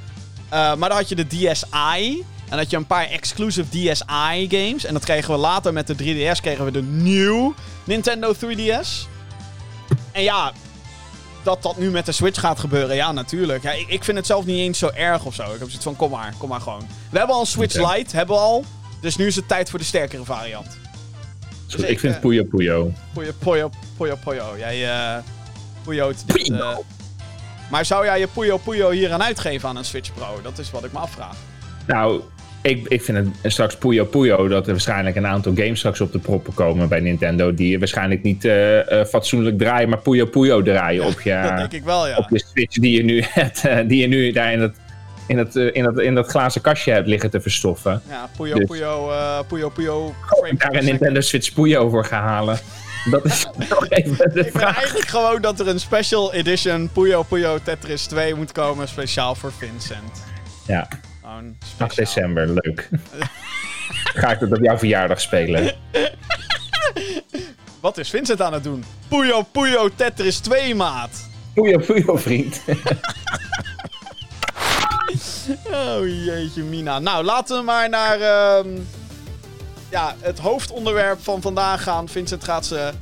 Maar 0.51 0.77
dan 0.79 0.91
had 0.91 1.09
je 1.09 1.15
de 1.15 1.27
DSi. 1.27 2.25
En 2.49 2.59
had 2.59 2.71
je 2.71 2.77
een 2.77 2.87
paar 2.87 3.07
exclusive 3.07 3.69
DSi 3.69 4.47
games. 4.49 4.85
En 4.85 4.93
dat 4.93 5.05
kregen 5.05 5.35
we 5.35 5.41
later 5.41 5.73
met 5.73 5.87
de 5.87 5.95
3DS, 5.95 6.41
kregen 6.41 6.65
we 6.65 6.71
de 6.71 6.83
nieuw 6.83 7.55
Nintendo 7.85 8.35
3DS. 8.35 9.16
En 10.17 10.23
ja, 10.23 10.53
dat 11.43 11.63
dat 11.63 11.77
nu 11.77 11.91
met 11.91 12.07
de 12.07 12.13
Switch 12.13 12.41
gaat 12.41 12.59
gebeuren, 12.59 12.97
ja, 12.97 13.13
natuurlijk. 13.13 13.63
Ja, 13.63 13.73
ik, 13.73 13.89
ik 13.89 14.05
vind 14.05 14.17
het 14.17 14.27
zelf 14.27 14.45
niet 14.45 14.59
eens 14.59 14.79
zo 14.79 14.91
erg 14.95 15.25
of 15.25 15.35
zo. 15.35 15.43
Ik 15.43 15.49
heb 15.51 15.59
zoiets 15.59 15.83
van, 15.83 15.97
kom 15.97 16.11
maar, 16.11 16.35
kom 16.39 16.49
maar 16.49 16.61
gewoon. 16.61 16.87
We 17.11 17.19
hebben 17.19 17.35
al 17.35 17.41
een 17.41 17.47
Switch. 17.47 17.95
Lite, 17.95 18.17
hebben 18.17 18.35
we 18.37 18.41
al. 18.43 18.65
Dus 19.01 19.17
nu 19.17 19.27
is 19.27 19.37
het 19.37 19.49
tijd 19.49 19.71
voor 19.71 19.79
de 19.79 19.85
sterkere 19.85 20.25
variant. 20.25 20.67
Goed. 20.67 21.71
dus 21.71 21.81
ik 21.81 21.89
ik, 21.89 22.01
vind 22.01 22.15
eh, 22.15 22.21
Puyo 22.21 22.45
Puyo. 22.45 22.93
Poyo, 23.13 23.33
poyo, 23.39 23.71
poyo, 23.97 24.17
poyo. 24.25 24.59
Jij, 24.59 24.89
eh 24.89 25.23
poyoot 25.85 26.27
dit, 26.27 26.51
eh. 26.51 26.77
Maar 27.71 27.85
zou 27.85 28.05
jij 28.05 28.19
je 28.19 28.27
Puyo 28.27 28.57
Puyo 28.57 28.91
hier 28.91 29.13
aan 29.13 29.23
uitgeven 29.23 29.69
aan 29.69 29.77
een 29.77 29.85
Switch 29.85 30.15
Pro? 30.15 30.41
Dat 30.43 30.59
is 30.59 30.71
wat 30.71 30.85
ik 30.85 30.93
me 30.93 30.99
afvraag. 30.99 31.37
Nou, 31.87 32.21
ik, 32.67 32.89
ik 32.89 33.03
vind 33.03 33.19
het 33.19 33.53
straks 33.53 33.77
Puyo 33.77 34.05
Puyo 34.05 34.49
dat 34.49 34.67
er 34.67 34.73
waarschijnlijk 34.73 35.17
een 35.17 35.27
aantal 35.27 35.53
games 35.55 35.79
straks 35.79 36.01
op 36.01 36.13
de 36.13 36.19
proppen 36.19 36.55
komen 36.55 36.89
bij 36.89 37.01
Nintendo. 37.01 37.55
Die 37.55 37.79
waarschijnlijk 37.79 38.23
niet 38.23 38.45
eh, 38.45 39.01
eh, 39.01 39.07
fatsoenlijk 39.07 39.59
draaien, 39.59 39.89
maar 39.89 39.99
Puyo 39.99 40.25
Puyo 40.25 40.63
draaien 40.63 41.05
op 41.05 41.13
Dat 41.15 41.23
je, 41.23 41.53
denk 41.57 41.73
ik 41.73 41.85
wel, 41.85 42.09
ja. 42.09 42.17
op 42.17 42.29
je 42.31 42.45
Switch 42.47 42.75
die 42.75 42.97
je 42.97 43.05
nu, 43.05 43.23
hebt, 43.29 43.65
eh, 43.65 43.79
die 43.89 44.01
je 44.01 44.07
nu 44.07 44.33
daar 44.33 44.53
in 44.53 44.59
dat, 44.59 44.73
in, 45.27 45.37
dat, 45.37 45.57
in, 45.57 45.83
dat, 45.83 46.01
in 46.01 46.15
dat 46.15 46.27
glazen 46.27 46.61
kastje 46.61 46.93
hebt 46.93 47.07
liggen 47.07 47.31
te 47.31 47.41
verstoffen. 47.41 48.03
Ja, 48.09 48.29
Puyo 48.37 48.55
Dus. 48.55 48.67
Puyo, 48.67 49.11
eh 49.11 49.39
Puyo 49.49 49.69
Puyo. 49.69 50.15
Daar 50.59 50.75
een 50.75 50.85
Nintendo 50.85 51.21
Switch 51.21 51.53
Puyo 51.53 51.89
voor 51.89 52.05
gaan 52.05 52.23
halen. 52.23 52.59
Dat 53.11 53.25
is 53.25 53.47
even 53.89 54.31
de 54.33 54.41
Ik 54.41 54.51
vind 54.51 54.63
eigenlijk 54.63 55.09
gewoon 55.09 55.41
dat 55.41 55.61
er 55.61 55.69
een 55.69 55.81
special 55.81 56.35
edition 56.35 56.91
Puyo 56.93 57.23
Puyo 57.23 57.59
Tetris 57.63 58.07
2 58.07 58.35
moet 58.35 58.53
komen, 58.53 58.89
speciaal 58.89 59.35
voor 59.35 59.53
Vincent. 59.59 60.25
Ja, 60.67 60.89
Gewoon 61.27 61.57
8 61.59 61.71
speciaal. 61.71 61.89
december, 61.89 62.49
leuk. 62.49 62.89
Ga 64.21 64.31
ik 64.31 64.41
dat 64.41 64.51
op 64.51 64.65
jouw 64.65 64.79
verjaardag 64.79 65.21
spelen? 65.21 65.75
Wat 67.81 67.99
is 67.99 68.11
Vincent 68.11 68.41
aan 68.41 68.53
het 68.53 68.63
doen? 68.63 68.85
Puyo 69.09 69.43
Puyo 69.43 69.89
Tetris 69.95 70.39
2, 70.39 70.75
maat. 70.75 71.29
Puyo 71.55 71.79
Puyo, 71.79 72.17
vriend. 72.17 72.61
Oh 75.71 76.07
jeetje, 76.25 76.63
Mina. 76.63 76.99
Nou, 76.99 77.25
laten 77.25 77.57
we 77.59 77.63
maar 77.63 77.89
naar 77.89 78.21
ehm, 78.21 78.69
ja, 79.91 80.15
het 80.21 80.39
hoofdonderwerp 80.39 81.23
van 81.23 81.43
vandaag 81.43 81.83
gaan. 81.83 82.09
Vincent 82.09 82.45
gaat 82.45 82.67
zijn 82.67 82.95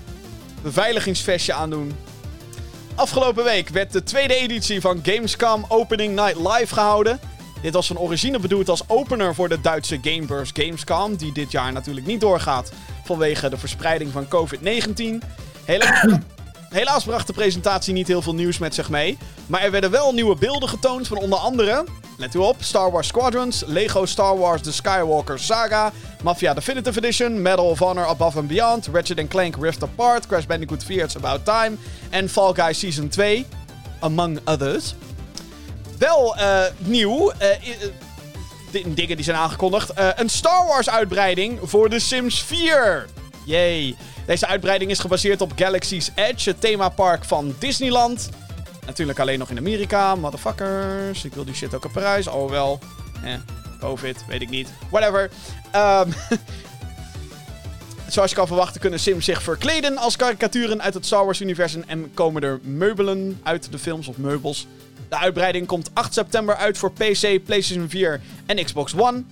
beveiligingsvestje 0.63 1.53
aandoen. 1.53 1.97
Afgelopen 2.95 3.45
week 3.45 3.69
werd 3.69 3.93
de 3.93 4.03
tweede 4.03 4.35
editie 4.35 4.81
van 4.81 5.01
Gamescom 5.03 5.65
Opening 5.69 6.15
Night 6.15 6.37
live 6.37 6.75
gehouden. 6.75 7.21
Dit 7.65 7.73
was 7.73 7.87
van 7.87 7.99
origine 7.99 8.39
bedoeld 8.39 8.69
als 8.69 8.83
opener 8.87 9.35
voor 9.35 9.49
de 9.49 9.61
Duitse 9.61 9.99
gamebeurs 10.03 10.51
Gamescom, 10.53 11.17
die 11.17 11.33
dit 11.33 11.51
jaar 11.51 11.73
natuurlijk 11.73 12.07
niet 12.07 12.21
doorgaat 12.21 12.73
vanwege 13.05 13.49
de 13.49 13.57
verspreiding 13.57 14.13
van 14.13 14.27
COVID-19. 14.29 15.27
Helaas, 15.65 16.07
helaas 16.81 17.05
bracht 17.05 17.27
de 17.27 17.33
presentatie 17.33 17.93
niet 17.93 18.09
heel 18.09 18.23
veel 18.23 18.35
nieuws 18.35 18.59
met 18.59 18.75
zich 18.75 18.91
mee, 18.91 19.19
maar 19.47 19.63
er 19.63 19.71
werden 19.71 19.91
wel 19.91 20.13
nieuwe 20.13 20.37
beelden 20.37 20.69
getoond 20.69 21.09
van 21.09 21.17
onder 21.17 21.39
andere, 21.39 21.85
let 22.19 22.35
u 22.35 22.39
op, 22.39 22.57
Star 22.59 22.91
Wars 22.91 23.09
Squadrons, 23.09 23.63
Lego 23.67 24.07
Star 24.07 24.39
Wars 24.39 24.63
The 24.63 24.73
Skywalker 24.73 25.39
Saga, 25.39 25.93
Mafia 26.23 26.55
Definitive 26.55 26.99
Edition, 26.99 27.43
Medal 27.43 27.67
of 27.67 27.81
Honor 27.81 28.07
Above 28.07 28.39
and 28.39 28.49
Beyond, 28.49 28.89
Ratchet 28.93 29.29
Clank 29.29 29.57
Rift 29.61 29.83
Apart, 29.83 30.27
Crash 30.27 30.47
Bandicoot 30.47 30.85
4 30.85 31.03
It's 31.03 31.17
About 31.17 31.45
Time 31.45 31.77
en 32.11 32.29
Fall 32.29 32.53
Guys 32.53 32.79
Season 32.79 33.09
2, 33.09 33.47
among 34.01 34.39
others. 34.45 34.95
Wel 35.99 36.37
eh, 36.37 36.61
nieuw, 36.79 37.31
eh, 37.31 37.51
eh, 37.51 37.59
di- 38.71 38.95
dingen 38.95 39.17
die 39.17 39.25
zijn 39.25 39.37
aangekondigd. 39.37 39.91
Een 39.95 40.29
Star 40.29 40.67
Wars 40.67 40.91
uitbreiding 40.91 41.59
voor 41.63 41.89
The 41.91 41.99
Sims 41.99 42.43
4. 42.43 43.07
Yay. 43.47 43.97
Deze 44.27 44.47
uitbreiding 44.47 44.91
is 44.91 44.99
gebaseerd 44.99 45.41
op 45.41 45.53
Galaxy's 45.57 46.11
Edge, 46.15 46.49
het 46.51 46.61
themapark 46.61 47.25
van 47.25 47.55
Disneyland. 47.59 48.29
Natuurlijk 48.87 49.19
alleen 49.19 49.39
nog 49.39 49.51
in 49.51 49.59
Amerika, 49.59 50.15
motherfuckers. 50.15 51.25
Ik 51.25 51.35
wil 51.35 51.45
die 51.45 51.55
shit 51.55 51.75
ook 51.75 51.85
op 51.85 51.93
Parijs. 51.93 52.27
Oh 52.27 52.51
wel. 52.51 52.79
Eh, 53.25 53.35
Covid, 53.81 54.25
weet 54.29 54.41
ik 54.43 54.51
niet. 54.51 54.69
Whatever. 54.91 55.31
Ehm, 55.71 56.11
zoals 58.09 58.31
je 58.31 58.37
kan 58.37 58.47
verwachten 58.47 58.81
kunnen 58.81 59.01
Sims 59.01 59.25
zich 59.25 59.43
verkleden 59.43 59.99
als 59.99 60.17
karikaturen 60.17 60.83
uit 60.83 60.95
het 60.95 61.07
Star 61.07 61.25
Wars-universum 61.25 61.85
en 61.87 62.11
komen 62.15 62.43
er 62.43 62.59
meubelen 62.63 63.41
uit 63.43 63.73
de 63.73 63.79
films 63.79 64.09
of 64.09 64.17
meubels. 64.17 64.67
De 65.15 65.21
uitbreiding 65.21 65.67
komt 65.67 65.91
8 65.93 66.15
september 66.15 66.57
uit 66.57 66.79
voor 66.79 66.93
PC, 66.93 67.45
PlayStation 67.45 67.89
4 67.89 68.21
en 68.47 68.65
Xbox 68.65 68.95
One. 68.97 69.23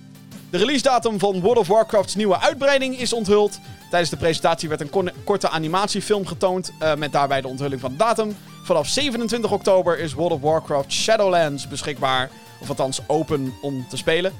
De 0.49 0.57
release 0.57 0.81
datum 0.81 1.19
van 1.19 1.39
World 1.39 1.57
of 1.57 1.67
Warcraft's 1.67 2.15
nieuwe 2.15 2.39
uitbreiding 2.39 2.99
is 2.99 3.13
onthuld. 3.13 3.59
Tijdens 3.89 4.11
de 4.11 4.17
presentatie 4.17 4.69
werd 4.69 4.81
een 4.81 5.11
korte 5.23 5.49
animatiefilm 5.49 6.25
getoond 6.25 6.71
uh, 6.81 6.95
met 6.95 7.11
daarbij 7.11 7.41
de 7.41 7.47
onthulling 7.47 7.81
van 7.81 7.91
de 7.91 7.97
datum. 7.97 8.35
Vanaf 8.63 8.87
27 8.87 9.51
oktober 9.51 9.99
is 9.99 10.13
World 10.13 10.31
of 10.31 10.41
Warcraft 10.41 10.91
Shadowlands 10.91 11.67
beschikbaar, 11.67 12.29
of 12.59 12.69
althans 12.69 12.99
open 13.07 13.53
om 13.61 13.85
te 13.89 13.97
spelen. 13.97 14.33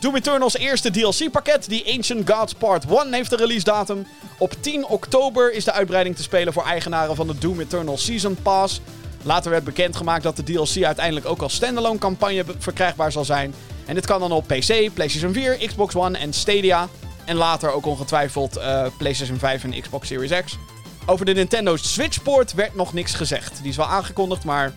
Doom 0.00 0.16
Eternal's 0.16 0.56
eerste 0.56 0.90
DLC-pakket, 0.90 1.68
die 1.68 1.94
Ancient 1.96 2.30
Gods 2.30 2.54
Part 2.54 2.84
1, 2.84 3.12
heeft 3.12 3.30
de 3.30 3.36
release 3.36 3.64
datum. 3.64 4.06
Op 4.38 4.54
10 4.60 4.86
oktober 4.86 5.52
is 5.52 5.64
de 5.64 5.72
uitbreiding 5.72 6.16
te 6.16 6.22
spelen 6.22 6.52
voor 6.52 6.64
eigenaren 6.64 7.16
van 7.16 7.26
de 7.26 7.38
Doom 7.38 7.60
Eternal 7.60 7.98
Season 7.98 8.36
Pass. 8.42 8.80
Later 9.26 9.50
werd 9.50 9.64
bekendgemaakt 9.64 10.22
dat 10.22 10.36
de 10.36 10.42
DLC 10.42 10.84
uiteindelijk 10.84 11.26
ook 11.26 11.42
als 11.42 11.54
standalone 11.54 11.98
campagne 11.98 12.44
verkrijgbaar 12.58 13.12
zal 13.12 13.24
zijn. 13.24 13.54
En 13.86 13.94
dit 13.94 14.06
kan 14.06 14.20
dan 14.20 14.32
op 14.32 14.46
PC, 14.46 14.90
PlayStation 14.94 15.32
4, 15.32 15.66
Xbox 15.66 15.94
One 15.94 16.18
en 16.18 16.32
Stadia. 16.32 16.88
En 17.24 17.36
later 17.36 17.72
ook 17.72 17.86
ongetwijfeld 17.86 18.56
uh, 18.56 18.86
PlayStation 18.98 19.38
5 19.38 19.64
en 19.64 19.80
Xbox 19.80 20.08
Series 20.08 20.44
X. 20.44 20.58
Over 21.06 21.26
de 21.26 21.32
Nintendo 21.32 21.76
Switch 21.76 22.22
port 22.22 22.54
werd 22.54 22.74
nog 22.74 22.92
niks 22.92 23.14
gezegd. 23.14 23.58
Die 23.60 23.70
is 23.70 23.76
wel 23.76 23.86
aangekondigd, 23.86 24.44
maar 24.44 24.72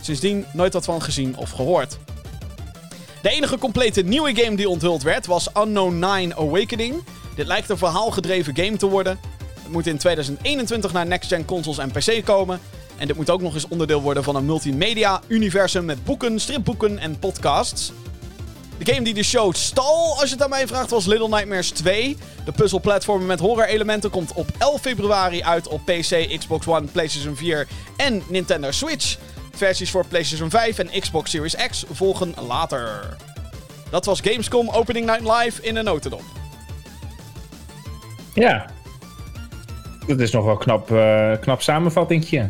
sindsdien 0.00 0.46
nooit 0.52 0.72
wat 0.72 0.84
van 0.84 1.02
gezien 1.02 1.36
of 1.36 1.50
gehoord. 1.50 1.98
De 3.22 3.30
enige 3.30 3.58
complete 3.58 4.02
nieuwe 4.02 4.34
game 4.34 4.56
die 4.56 4.68
onthuld 4.68 5.02
werd 5.02 5.26
was 5.26 5.48
Unknown 5.56 5.98
9 5.98 6.36
Awakening. 6.36 7.02
Dit 7.34 7.46
lijkt 7.46 7.68
een 7.68 7.78
verhaalgedreven 7.78 8.56
game 8.56 8.76
te 8.76 8.86
worden. 8.86 9.18
Het 9.62 9.72
moet 9.72 9.86
in 9.86 9.98
2021 9.98 10.92
naar 10.92 11.06
next-gen 11.06 11.44
consoles 11.44 11.78
en 11.78 11.90
PC 11.90 12.24
komen. 12.24 12.60
En 13.00 13.06
dit 13.06 13.16
moet 13.16 13.30
ook 13.30 13.42
nog 13.42 13.54
eens 13.54 13.68
onderdeel 13.68 14.02
worden 14.02 14.24
van 14.24 14.36
een 14.36 14.44
multimedia-universum 14.44 15.84
met 15.84 16.04
boeken, 16.04 16.40
stripboeken 16.40 16.98
en 16.98 17.18
podcasts. 17.18 17.92
De 18.78 18.92
game 18.92 19.04
die 19.04 19.14
de 19.14 19.22
show 19.22 19.54
stal, 19.54 20.16
als 20.18 20.28
je 20.28 20.34
het 20.34 20.42
aan 20.42 20.50
mij 20.50 20.66
vraagt, 20.66 20.90
was 20.90 21.06
Little 21.06 21.28
Nightmares 21.28 21.70
2. 21.70 22.16
De 22.44 22.52
puzzelplatformer 22.52 23.26
met 23.26 23.40
horror-elementen 23.40 24.10
komt 24.10 24.32
op 24.32 24.46
11 24.58 24.80
februari 24.80 25.42
uit 25.42 25.68
op 25.68 25.80
PC, 25.84 26.38
Xbox 26.38 26.66
One, 26.66 26.86
PlayStation 26.86 27.36
4 27.36 27.66
en 27.96 28.22
Nintendo 28.28 28.70
Switch. 28.70 29.18
Versies 29.54 29.90
voor 29.90 30.06
PlayStation 30.06 30.50
5 30.50 30.78
en 30.78 31.00
Xbox 31.00 31.30
Series 31.30 31.56
X 31.68 31.84
volgen 31.92 32.34
later. 32.46 33.16
Dat 33.90 34.04
was 34.04 34.20
Gamescom 34.20 34.68
Opening 34.68 35.06
Night 35.06 35.38
Live 35.38 35.62
in 35.62 35.76
een 35.76 35.84
notendop. 35.84 36.24
Ja. 38.34 38.70
Dat 40.06 40.20
is 40.20 40.30
nog 40.30 40.44
wel 40.44 40.56
knap, 40.56 40.90
uh, 40.90 41.32
knap 41.40 41.62
samenvattingje. 41.62 42.48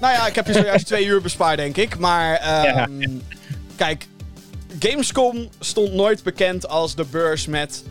Nou 0.00 0.12
ja, 0.12 0.26
ik 0.26 0.34
heb 0.34 0.46
je 0.46 0.52
zojuist 0.52 0.86
twee 0.86 1.04
uur 1.04 1.22
bespaard, 1.22 1.56
denk 1.56 1.76
ik. 1.76 1.98
Maar 1.98 2.40
uh, 2.42 2.84
kijk, 3.76 4.06
Gamescom 4.78 5.48
stond 5.60 5.92
nooit 5.92 6.22
bekend 6.22 6.68
als 6.68 6.94
de 6.94 7.04
beurs 7.04 7.46
met 7.46 7.84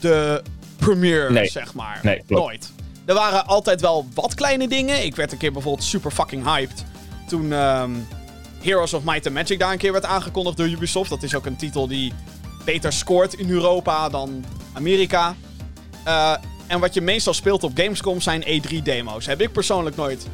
de 0.00 0.42
premiere, 0.76 1.46
zeg 1.46 1.74
maar. 1.74 2.00
Nee, 2.02 2.22
nooit. 2.26 2.72
Er 3.04 3.14
waren 3.14 3.46
altijd 3.46 3.80
wel 3.80 4.08
wat 4.14 4.34
kleine 4.34 4.68
dingen. 4.68 5.04
Ik 5.04 5.16
werd 5.16 5.32
een 5.32 5.38
keer 5.38 5.52
bijvoorbeeld 5.52 5.84
super 5.84 6.10
fucking 6.10 6.44
hyped 6.44 6.84
toen 7.26 7.52
um, 7.52 8.06
Heroes 8.60 8.94
of 8.94 9.04
Might 9.04 9.26
and 9.26 9.34
Magic 9.34 9.58
daar 9.58 9.72
een 9.72 9.78
keer 9.78 9.92
werd 9.92 10.04
aangekondigd 10.04 10.56
door 10.56 10.66
Ubisoft. 10.66 11.10
Dat 11.10 11.22
is 11.22 11.34
ook 11.34 11.46
een 11.46 11.56
titel 11.56 11.88
die 11.88 12.12
beter 12.64 12.92
scoort 12.92 13.34
in 13.34 13.50
Europa 13.50 14.08
dan 14.08 14.44
Amerika. 14.72 15.34
Uh, 16.06 16.36
en 16.66 16.80
wat 16.80 16.94
je 16.94 17.00
meestal 17.00 17.34
speelt 17.34 17.64
op 17.64 17.72
Gamescom 17.74 18.20
zijn 18.20 18.42
E3-demo's. 18.42 19.26
Heb 19.26 19.40
ik 19.40 19.52
persoonlijk 19.52 19.96
nooit. 19.96 20.26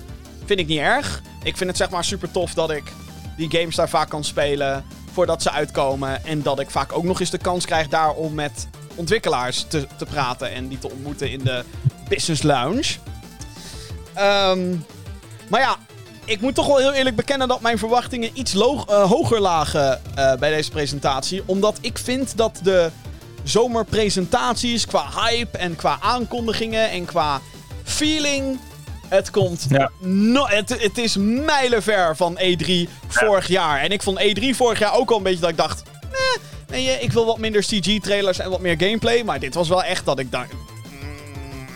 Vind 0.53 0.65
ik 0.65 0.71
niet 0.77 0.85
erg. 0.85 1.23
Ik 1.43 1.57
vind 1.57 1.71
het 1.71 1.79
zeg 1.79 1.91
maar 1.91 2.05
super 2.05 2.31
tof 2.31 2.55
dat 2.55 2.71
ik 2.71 2.93
die 3.37 3.51
games 3.51 3.77
daar 3.77 3.89
vaak 3.89 4.09
kan 4.09 4.25
spelen 4.25 4.85
voordat 5.13 5.43
ze 5.43 5.51
uitkomen. 5.51 6.25
En 6.25 6.43
dat 6.43 6.61
ik 6.61 6.71
vaak 6.71 6.93
ook 6.93 7.05
nog 7.05 7.21
eens 7.21 7.31
de 7.31 7.39
kans 7.39 7.65
krijg 7.65 7.89
daar 7.89 8.11
om 8.11 8.35
met 8.35 8.69
ontwikkelaars 8.95 9.65
te, 9.69 9.87
te 9.97 10.05
praten 10.05 10.53
en 10.53 10.69
die 10.69 10.79
te 10.79 10.91
ontmoeten 10.91 11.31
in 11.31 11.39
de 11.39 11.65
Business 12.09 12.43
Lounge. 12.43 12.95
Um, 14.19 14.85
maar 15.49 15.61
ja, 15.61 15.77
ik 16.25 16.41
moet 16.41 16.55
toch 16.55 16.67
wel 16.67 16.79
heel 16.79 16.93
eerlijk 16.93 17.17
bekennen 17.17 17.49
dat 17.49 17.61
mijn 17.61 17.79
verwachtingen 17.79 18.31
iets 18.33 18.55
uh, 18.55 18.63
hoger 19.11 19.41
lagen 19.41 20.01
uh, 20.19 20.35
bij 20.35 20.51
deze 20.51 20.71
presentatie. 20.71 21.43
Omdat 21.47 21.79
ik 21.81 21.99
vind 21.99 22.37
dat 22.37 22.61
de 22.63 22.91
zomerpresentaties 23.43 24.87
qua 24.87 25.09
hype 25.15 25.59
en 25.59 25.77
qua 25.77 25.99
aankondigingen 26.01 26.91
en 26.91 27.05
qua 27.05 27.41
feeling. 27.85 28.59
Het 29.13 29.31
komt. 29.31 29.67
Ja. 29.69 29.91
No, 29.99 30.47
het, 30.47 30.83
het 30.83 30.99
is 30.99 31.17
mijlenver 31.17 32.17
van 32.17 32.39
E3 32.39 32.73
vorig 33.09 33.49
jaar. 33.49 33.81
En 33.81 33.91
ik 33.91 34.03
vond 34.03 34.21
E3 34.21 34.45
vorig 34.51 34.79
jaar 34.79 34.95
ook 34.95 35.11
al 35.11 35.17
een 35.17 35.23
beetje 35.23 35.41
dat 35.41 35.51
ik 35.51 35.57
dacht. 35.57 35.83
Nee, 36.71 36.85
nee 36.85 36.99
ik 37.01 37.13
wil 37.13 37.27
wat 37.27 37.39
minder 37.39 37.61
CG-trailers 37.61 38.39
en 38.39 38.51
wat 38.51 38.61
meer 38.61 38.77
gameplay. 38.79 39.23
Maar 39.23 39.41
dit 39.41 39.55
was 39.55 39.69
wel 39.69 39.83
echt 39.83 40.05
dat 40.05 40.19
ik 40.19 40.31
dacht. 40.31 40.53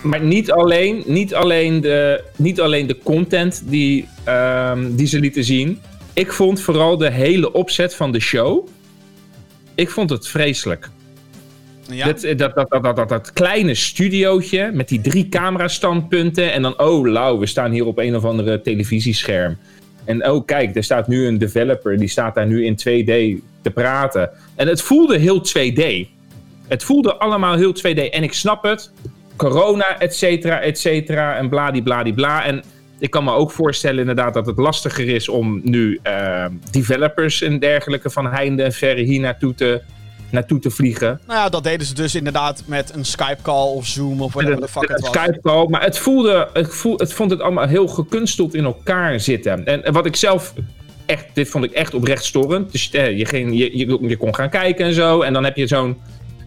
Maar 0.02 0.20
niet 0.20 0.50
alleen, 0.50 1.02
niet 1.06 1.34
alleen, 1.34 1.80
de, 1.80 2.24
niet 2.36 2.60
alleen 2.60 2.86
de 2.86 2.98
content 3.02 3.62
die, 3.64 4.08
um, 4.28 4.96
die 4.96 5.06
ze 5.06 5.20
lieten 5.20 5.44
zien. 5.44 5.80
Ik 6.12 6.32
vond 6.32 6.60
vooral 6.60 6.96
de 6.96 7.10
hele 7.10 7.52
opzet 7.52 7.94
van 7.94 8.12
de 8.12 8.20
show. 8.20 8.68
Ik 9.74 9.90
vond 9.90 10.10
het 10.10 10.28
vreselijk. 10.28 10.90
Ja? 11.90 12.06
Dat, 12.06 12.38
dat, 12.38 12.68
dat, 12.68 12.96
dat, 12.96 13.08
dat, 13.08 13.32
kleine 13.32 13.74
studiootje 13.74 14.70
met 14.72 14.88
die 14.88 15.00
drie 15.00 15.28
camerastandpunten. 15.28 16.52
En 16.52 16.62
dan, 16.62 16.78
oh, 16.80 17.06
lauw, 17.06 17.38
we 17.38 17.46
staan 17.46 17.70
hier 17.70 17.86
op 17.86 17.98
een 17.98 18.16
of 18.16 18.24
andere 18.24 18.60
televisiescherm. 18.60 19.56
En 20.04 20.30
oh, 20.30 20.44
kijk, 20.44 20.76
er 20.76 20.84
staat 20.84 21.08
nu 21.08 21.26
een 21.26 21.38
developer. 21.38 21.98
Die 21.98 22.08
staat 22.08 22.34
daar 22.34 22.46
nu 22.46 22.64
in 22.64 22.78
2D 22.78 23.42
te 23.62 23.70
praten. 23.74 24.30
En 24.54 24.68
het 24.68 24.82
voelde 24.82 25.18
heel 25.18 25.40
2D. 25.40 26.08
Het 26.68 26.84
voelde 26.84 27.16
allemaal 27.16 27.54
heel 27.54 27.74
2D. 27.76 28.10
En 28.10 28.22
ik 28.22 28.32
snap 28.32 28.62
het 28.62 28.92
corona, 29.36 29.98
et 29.98 30.14
cetera, 30.14 30.60
et 30.60 30.78
cetera. 30.78 31.36
En 31.36 31.48
bladibladibla. 31.48 32.44
En 32.44 32.62
ik 32.98 33.10
kan 33.10 33.24
me 33.24 33.32
ook 33.32 33.50
voorstellen 33.50 34.00
inderdaad 34.00 34.34
dat 34.34 34.46
het 34.46 34.58
lastiger 34.58 35.08
is 35.08 35.28
om 35.28 35.60
nu 35.64 36.00
uh, 36.06 36.46
developers 36.70 37.42
en 37.42 37.58
dergelijke 37.58 38.10
van 38.10 38.26
heinde 38.26 38.62
en 38.62 38.72
verre 38.72 39.02
hier 39.02 39.20
naartoe 39.20 39.54
te, 39.54 39.82
naartoe 40.30 40.58
te 40.58 40.70
vliegen. 40.70 41.20
Nou 41.26 41.38
ja, 41.38 41.48
dat 41.48 41.64
deden 41.64 41.86
ze 41.86 41.94
dus 41.94 42.14
inderdaad 42.14 42.62
met 42.66 42.94
een 42.94 43.04
Skype-call 43.04 43.74
of 43.74 43.86
Zoom 43.86 44.22
of 44.22 44.32
whatever 44.32 44.60
de 44.60 44.68
fuck 44.68 44.88
het 44.88 45.00
was. 45.00 45.10
Skype-call, 45.10 45.66
maar 45.68 45.82
het 45.82 45.98
voelde, 45.98 46.48
het, 46.52 46.74
voel, 46.74 46.98
het 46.98 47.12
vond 47.12 47.30
het 47.30 47.40
allemaal 47.40 47.66
heel 47.66 47.88
gekunsteld 47.88 48.54
in 48.54 48.64
elkaar 48.64 49.20
zitten. 49.20 49.66
En, 49.66 49.84
en 49.84 49.92
wat 49.92 50.06
ik 50.06 50.16
zelf 50.16 50.52
echt, 51.06 51.24
dit 51.32 51.48
vond 51.48 51.64
ik 51.64 51.72
echt 51.72 51.94
oprecht 51.94 52.24
storend. 52.24 52.72
Dus 52.72 52.90
eh, 52.90 53.18
je, 53.18 53.24
ging, 53.24 53.58
je, 53.58 53.78
je, 53.78 53.98
je 54.00 54.16
kon 54.16 54.34
gaan 54.34 54.50
kijken 54.50 54.86
en 54.86 54.94
zo. 54.94 55.20
En 55.20 55.32
dan 55.32 55.44
heb 55.44 55.56
je 55.56 55.66
zo'n 55.66 55.96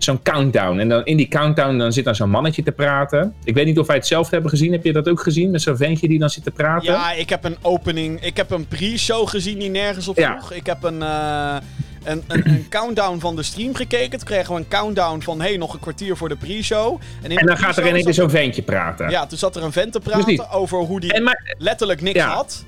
zo'n 0.09 0.21
countdown. 0.23 0.79
En 0.79 0.89
dan 0.89 1.05
in 1.05 1.17
die 1.17 1.27
countdown 1.27 1.77
dan 1.77 1.93
zit 1.93 2.05
dan 2.05 2.15
zo'n 2.15 2.29
mannetje 2.29 2.63
te 2.63 2.71
praten. 2.71 3.33
Ik 3.43 3.53
weet 3.53 3.65
niet 3.65 3.79
of 3.79 3.87
wij 3.87 3.95
het 3.95 4.07
zelf 4.07 4.29
hebben 4.29 4.49
gezien. 4.49 4.71
Heb 4.71 4.83
je 4.83 4.93
dat 4.93 5.09
ook 5.09 5.21
gezien? 5.21 5.51
Met 5.51 5.61
zo'n 5.61 5.77
ventje 5.77 6.07
die 6.07 6.19
dan 6.19 6.29
zit 6.29 6.43
te 6.43 6.51
praten? 6.51 6.93
Ja, 6.93 7.11
ik 7.11 7.29
heb 7.29 7.43
een 7.43 7.57
opening. 7.61 8.23
Ik 8.23 8.37
heb 8.37 8.51
een 8.51 8.67
pre-show 8.67 9.27
gezien 9.27 9.59
die 9.59 9.69
nergens 9.69 10.07
op 10.07 10.19
vroeg. 10.19 10.53
Ik 10.53 10.65
heb 10.65 10.83
een, 10.83 11.01
uh, 11.01 11.55
een, 12.03 12.23
een, 12.27 12.49
een, 12.49 12.65
countdown 12.79 13.19
van 13.19 13.35
de 13.35 13.43
stream 13.43 13.75
gekeken. 13.75 14.17
Toen 14.17 14.27
kregen 14.27 14.53
we 14.53 14.59
een 14.59 14.67
countdown 14.67 15.21
van 15.21 15.41
hey, 15.41 15.57
nog 15.57 15.73
een 15.73 15.79
kwartier 15.79 16.17
voor 16.17 16.29
de 16.29 16.35
pre-show. 16.35 16.99
En, 17.21 17.31
en 17.31 17.45
dan 17.45 17.57
gaat 17.57 17.77
er 17.77 17.87
ineens 17.87 18.15
zo'n 18.15 18.29
ventje 18.29 18.61
praten. 18.61 19.09
Ja, 19.09 19.25
toen 19.25 19.37
zat 19.37 19.55
er 19.55 19.63
een 19.63 19.71
vent 19.71 19.91
te 19.91 19.99
praten 19.99 20.49
over 20.49 20.77
hoe 20.77 20.99
die 20.99 21.23
letterlijk 21.57 22.01
niks 22.01 22.19
had. 22.19 22.65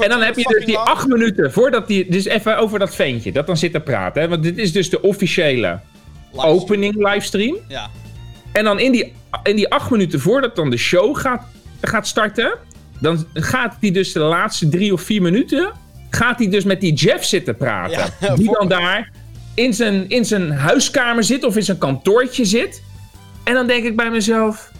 en 0.00 0.08
dan 0.08 0.22
heb 0.22 0.36
je 0.36 0.48
dus 0.48 0.64
die 0.64 0.78
acht 0.78 1.06
minuten 1.06 1.52
voordat 1.52 1.86
die. 1.86 2.10
Dus 2.10 2.24
even 2.24 2.58
over 2.58 2.78
dat 2.78 2.94
ventje 2.94 3.32
dat 3.32 3.46
dan 3.46 3.56
zit 3.56 3.72
te 3.72 3.80
praten. 3.80 4.22
Hè? 4.22 4.28
Want 4.28 4.42
dit 4.42 4.58
is 4.58 4.72
dus 4.72 4.90
de 4.90 5.00
officiële 5.00 5.78
opening 6.34 6.94
livestream. 6.94 7.56
Ja. 7.68 7.90
En 8.52 8.64
dan 8.64 8.78
in 8.78 8.92
die, 8.92 9.12
in 9.42 9.56
die 9.56 9.70
acht 9.70 9.90
minuten 9.90 10.20
voordat 10.20 10.56
dan 10.56 10.70
de 10.70 10.76
show 10.76 11.16
gaat, 11.16 11.42
gaat 11.80 12.06
starten, 12.06 12.58
dan 12.98 13.26
gaat 13.32 13.76
hij 13.80 13.90
dus 13.90 14.12
de 14.12 14.20
laatste 14.20 14.68
drie 14.68 14.92
of 14.92 15.02
vier 15.02 15.22
minuten, 15.22 15.72
gaat 16.10 16.38
hij 16.38 16.48
dus 16.48 16.64
met 16.64 16.80
die 16.80 16.92
Jeff 16.92 17.24
zitten 17.24 17.56
praten. 17.56 18.12
Ja, 18.20 18.34
die 18.36 18.52
dan 18.52 18.68
daar 18.68 19.10
in 19.54 19.74
zijn, 19.74 20.08
in 20.08 20.24
zijn 20.24 20.52
huiskamer 20.52 21.24
zit 21.24 21.44
of 21.44 21.56
in 21.56 21.62
zijn 21.62 21.78
kantoortje 21.78 22.44
zit. 22.44 22.82
En 23.44 23.54
dan 23.54 23.66
denk 23.66 23.84
ik 23.84 23.96
bij 23.96 24.10
mezelf, 24.10 24.70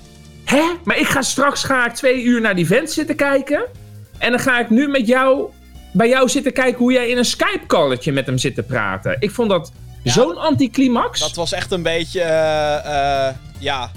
hè? 0.44 0.62
Maar 0.84 0.98
ik 0.98 1.06
ga 1.06 1.22
straks 1.22 1.64
ga 1.64 1.86
ik 1.86 1.92
twee 1.92 2.22
uur 2.22 2.40
naar 2.40 2.54
die 2.54 2.66
vent 2.66 2.90
zitten 2.90 3.16
kijken. 3.16 3.64
En 4.18 4.30
dan 4.30 4.40
ga 4.40 4.60
ik 4.60 4.70
nu 4.70 4.88
met 4.88 5.06
jou, 5.06 5.50
bij 5.92 6.08
jou 6.08 6.28
zitten 6.28 6.52
kijken 6.52 6.78
hoe 6.78 6.92
jij 6.92 7.08
in 7.08 7.18
een 7.18 7.24
Skype-calletje 7.24 8.12
met 8.12 8.26
hem 8.26 8.38
zit 8.38 8.54
te 8.54 8.62
praten. 8.62 9.16
Ik 9.18 9.30
vond 9.30 9.50
dat 9.50 9.72
Zo'n 10.04 10.36
anticlimax. 10.36 11.20
Dat 11.20 11.34
was 11.34 11.52
echt 11.52 11.70
een 11.70 11.82
beetje, 11.82 12.20
uh, 12.20 13.28
ja, 13.58 13.90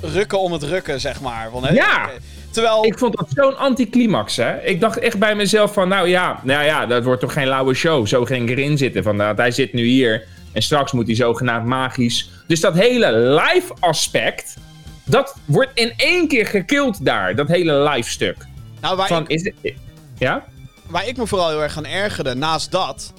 rukken 0.00 0.40
om 0.40 0.52
het 0.52 0.62
rukken, 0.62 1.00
zeg 1.00 1.20
maar. 1.20 1.50
Ja. 1.72 2.10
Terwijl... 2.50 2.84
Ik 2.84 2.98
vond 2.98 3.16
dat 3.16 3.28
zo'n 3.34 3.58
anticlimax, 3.58 4.36
hè. 4.36 4.60
Ik 4.62 4.80
dacht 4.80 4.98
echt 4.98 5.18
bij 5.18 5.34
mezelf 5.34 5.72
van, 5.72 5.88
nou 5.88 6.08
ja, 6.08 6.40
nou 6.42 6.64
ja, 6.64 6.86
dat 6.86 7.04
wordt 7.04 7.20
toch 7.20 7.32
geen 7.32 7.46
lauwe 7.46 7.74
show. 7.74 8.06
Zo 8.06 8.24
ging 8.24 8.50
ik 8.50 8.58
erin 8.58 8.78
zitten. 8.78 9.02
Van, 9.02 9.16
nou, 9.16 9.36
hij 9.36 9.50
zit 9.50 9.72
nu 9.72 9.84
hier 9.84 10.26
en 10.52 10.62
straks 10.62 10.92
moet 10.92 11.06
hij 11.06 11.16
zogenaamd 11.16 11.66
magisch. 11.66 12.30
Dus 12.46 12.60
dat 12.60 12.74
hele 12.74 13.12
live 13.12 13.74
aspect 13.80 14.56
Dat 15.04 15.36
wordt 15.44 15.70
in 15.74 15.92
één 15.96 16.28
keer 16.28 16.46
gekild 16.46 17.04
daar, 17.04 17.34
dat 17.34 17.48
hele 17.48 17.90
live 17.90 18.10
stuk. 18.10 18.36
Nou, 18.80 18.96
waar, 18.96 19.08
Van, 19.08 19.22
ik, 19.22 19.28
is 19.28 19.44
het, 19.44 19.74
ja? 20.18 20.44
waar 20.86 21.08
ik 21.08 21.16
me 21.16 21.26
vooral 21.26 21.48
heel 21.48 21.62
erg 21.62 21.76
aan 21.76 21.86
ergerde, 21.86 22.34
naast 22.34 22.70
dat... 22.70 23.12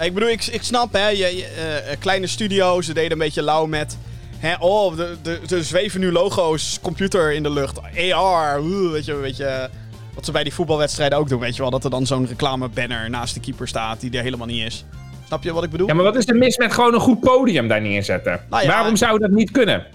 Ik 0.00 0.14
bedoel, 0.14 0.28
ik, 0.28 0.46
ik 0.46 0.62
snap, 0.62 0.92
hè, 0.92 1.08
je, 1.08 1.16
je, 1.36 1.44
eh, 1.44 1.96
kleine 1.98 2.26
studio's, 2.26 2.86
ze 2.86 2.94
deden 2.94 3.12
een 3.12 3.18
beetje 3.18 3.42
lauw 3.42 3.66
met... 3.66 3.98
Hè, 4.38 4.54
oh, 4.58 4.96
de, 4.96 5.16
de, 5.22 5.40
er 5.56 5.64
zweven 5.64 6.00
nu 6.00 6.12
logo's, 6.12 6.78
computer 6.82 7.32
in 7.32 7.42
de 7.42 7.50
lucht, 7.50 7.80
AR, 8.12 8.62
weet 8.90 9.04
je, 9.04 9.16
weet 9.16 9.36
je... 9.36 9.68
Wat 10.14 10.24
ze 10.24 10.32
bij 10.32 10.42
die 10.42 10.54
voetbalwedstrijden 10.54 11.18
ook 11.18 11.28
doen, 11.28 11.40
weet 11.40 11.56
je 11.56 11.62
wel. 11.62 11.70
Dat 11.70 11.84
er 11.84 11.90
dan 11.90 12.06
zo'n 12.06 12.26
reclamebanner 12.26 13.10
naast 13.10 13.34
de 13.34 13.40
keeper 13.40 13.68
staat 13.68 14.00
die 14.00 14.10
er 14.16 14.22
helemaal 14.22 14.46
niet 14.46 14.66
is. 14.66 14.84
Snap 15.26 15.42
je 15.42 15.52
wat 15.52 15.64
ik 15.64 15.70
bedoel? 15.70 15.86
ja, 15.86 15.94
maar 15.94 16.04
wat 16.04 16.16
is 16.16 16.28
er 16.28 16.36
mis 16.36 16.56
met 16.56 16.72
gewoon 16.72 16.94
een 16.94 17.00
goed 17.00 17.20
podium 17.20 17.68
daar 17.68 17.80
neerzetten? 17.80 18.40
Nou 18.50 18.62
ja, 18.62 18.68
Waarom 18.68 18.96
zou 18.96 19.18
dat 19.18 19.30
niet 19.30 19.50
kunnen? 19.50 19.86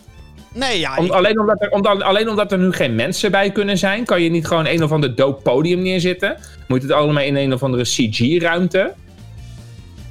Nee, 0.54 0.80
ja, 0.80 0.98
Om, 0.98 1.06
ik- 1.06 1.12
alleen, 1.12 1.40
omdat 1.40 1.62
er, 1.62 2.04
alleen 2.04 2.30
omdat 2.30 2.52
er 2.52 2.58
nu 2.58 2.72
geen 2.72 2.96
mensen 2.96 3.32
bij 3.32 3.52
kunnen 3.52 3.78
zijn, 3.78 4.06
kan 4.06 4.22
je 4.22 4.30
niet 4.30 4.48
gewoon 4.48 4.66
een 4.66 4.84
of 4.84 4.92
ander 4.92 5.16
doop 5.16 5.44
podium 5.44 5.82
neerzetten. 5.82 6.38
Moet 6.68 6.82
het 6.82 6.92
allemaal 6.92 7.24
in 7.24 7.36
een 7.36 7.54
of 7.54 7.64
andere 7.64 7.84
CG-ruimte? 7.84 8.94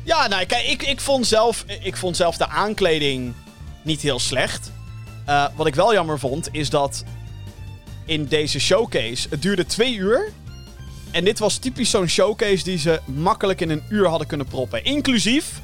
Ja, 0.05 0.27
nou, 0.27 0.45
kijk, 0.47 0.67
ik, 0.67 0.83
ik, 0.83 1.01
vond 1.01 1.27
zelf, 1.27 1.65
ik 1.83 1.97
vond 1.97 2.17
zelf 2.17 2.37
de 2.37 2.49
aankleding 2.49 3.35
niet 3.83 4.01
heel 4.01 4.19
slecht. 4.19 4.71
Eh, 5.25 5.47
wat 5.57 5.67
ik 5.67 5.75
wel 5.75 5.93
jammer 5.93 6.19
vond, 6.19 6.49
is 6.53 6.71
dat 6.71 7.05
in 8.05 8.25
deze 8.27 8.59
showcase, 8.61 9.27
het 9.31 9.43
duurde 9.43 9.67
twee 9.67 9.95
uur. 9.95 10.33
En 11.11 11.25
dit 11.25 11.39
was 11.39 11.57
typisch 11.57 11.91
zo'n 11.91 12.07
showcase 12.09 12.65
die 12.65 12.79
ze 12.79 13.01
makkelijk 13.05 13.61
in 13.61 13.71
een 13.71 13.83
uur 13.89 14.09
hadden 14.09 14.27
kunnen 14.27 14.47
proppen. 14.47 14.85
Inclusief 14.85 15.61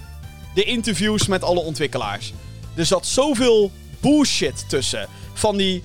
de 0.54 0.64
interviews 0.64 1.26
met 1.26 1.42
alle 1.42 1.60
ontwikkelaars. 1.60 2.32
Er 2.74 2.86
zat 2.86 3.06
zoveel 3.06 3.70
bullshit 4.00 4.68
tussen. 4.68 5.08
Van 5.32 5.56
die 5.56 5.82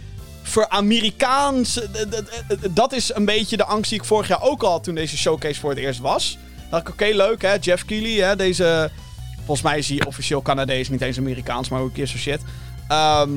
d- 2.10 2.24
d- 2.48 2.76
Dat 2.76 2.94
is 2.94 3.14
een 3.14 3.26
beetje 3.26 3.58
de 3.58 3.66
angst 3.66 3.90
die 3.90 4.00
ik 4.00 4.06
vorig 4.06 4.28
jaar 4.28 4.42
ook 4.42 4.64
al 4.64 4.72
had 4.72 4.84
toen 4.84 4.96
deze 4.96 5.18
showcase 5.18 5.60
voor 5.60 5.70
het 5.70 5.80
eerst 5.80 6.00
was. 6.00 6.38
Dacht 6.70 6.88
ik, 6.88 6.94
oké, 6.94 7.06
leuk 7.06 7.42
hè, 7.42 7.54
Jeff 7.62 7.86
Keighley, 7.86 8.28
hè, 8.28 8.36
deze... 8.36 8.92
Volgens 9.36 9.62
mij 9.62 9.78
is 9.78 9.90
hij 9.90 10.06
officieel 10.06 10.42
Canadees, 10.42 10.90
niet 10.90 11.02
eens 11.02 11.18
Amerikaans, 11.18 11.70
maar 11.70 11.82
ook 11.82 11.94
keer 11.94 12.06
zo 12.06 12.18
shit. 12.18 12.42
Ehm, 12.88 13.30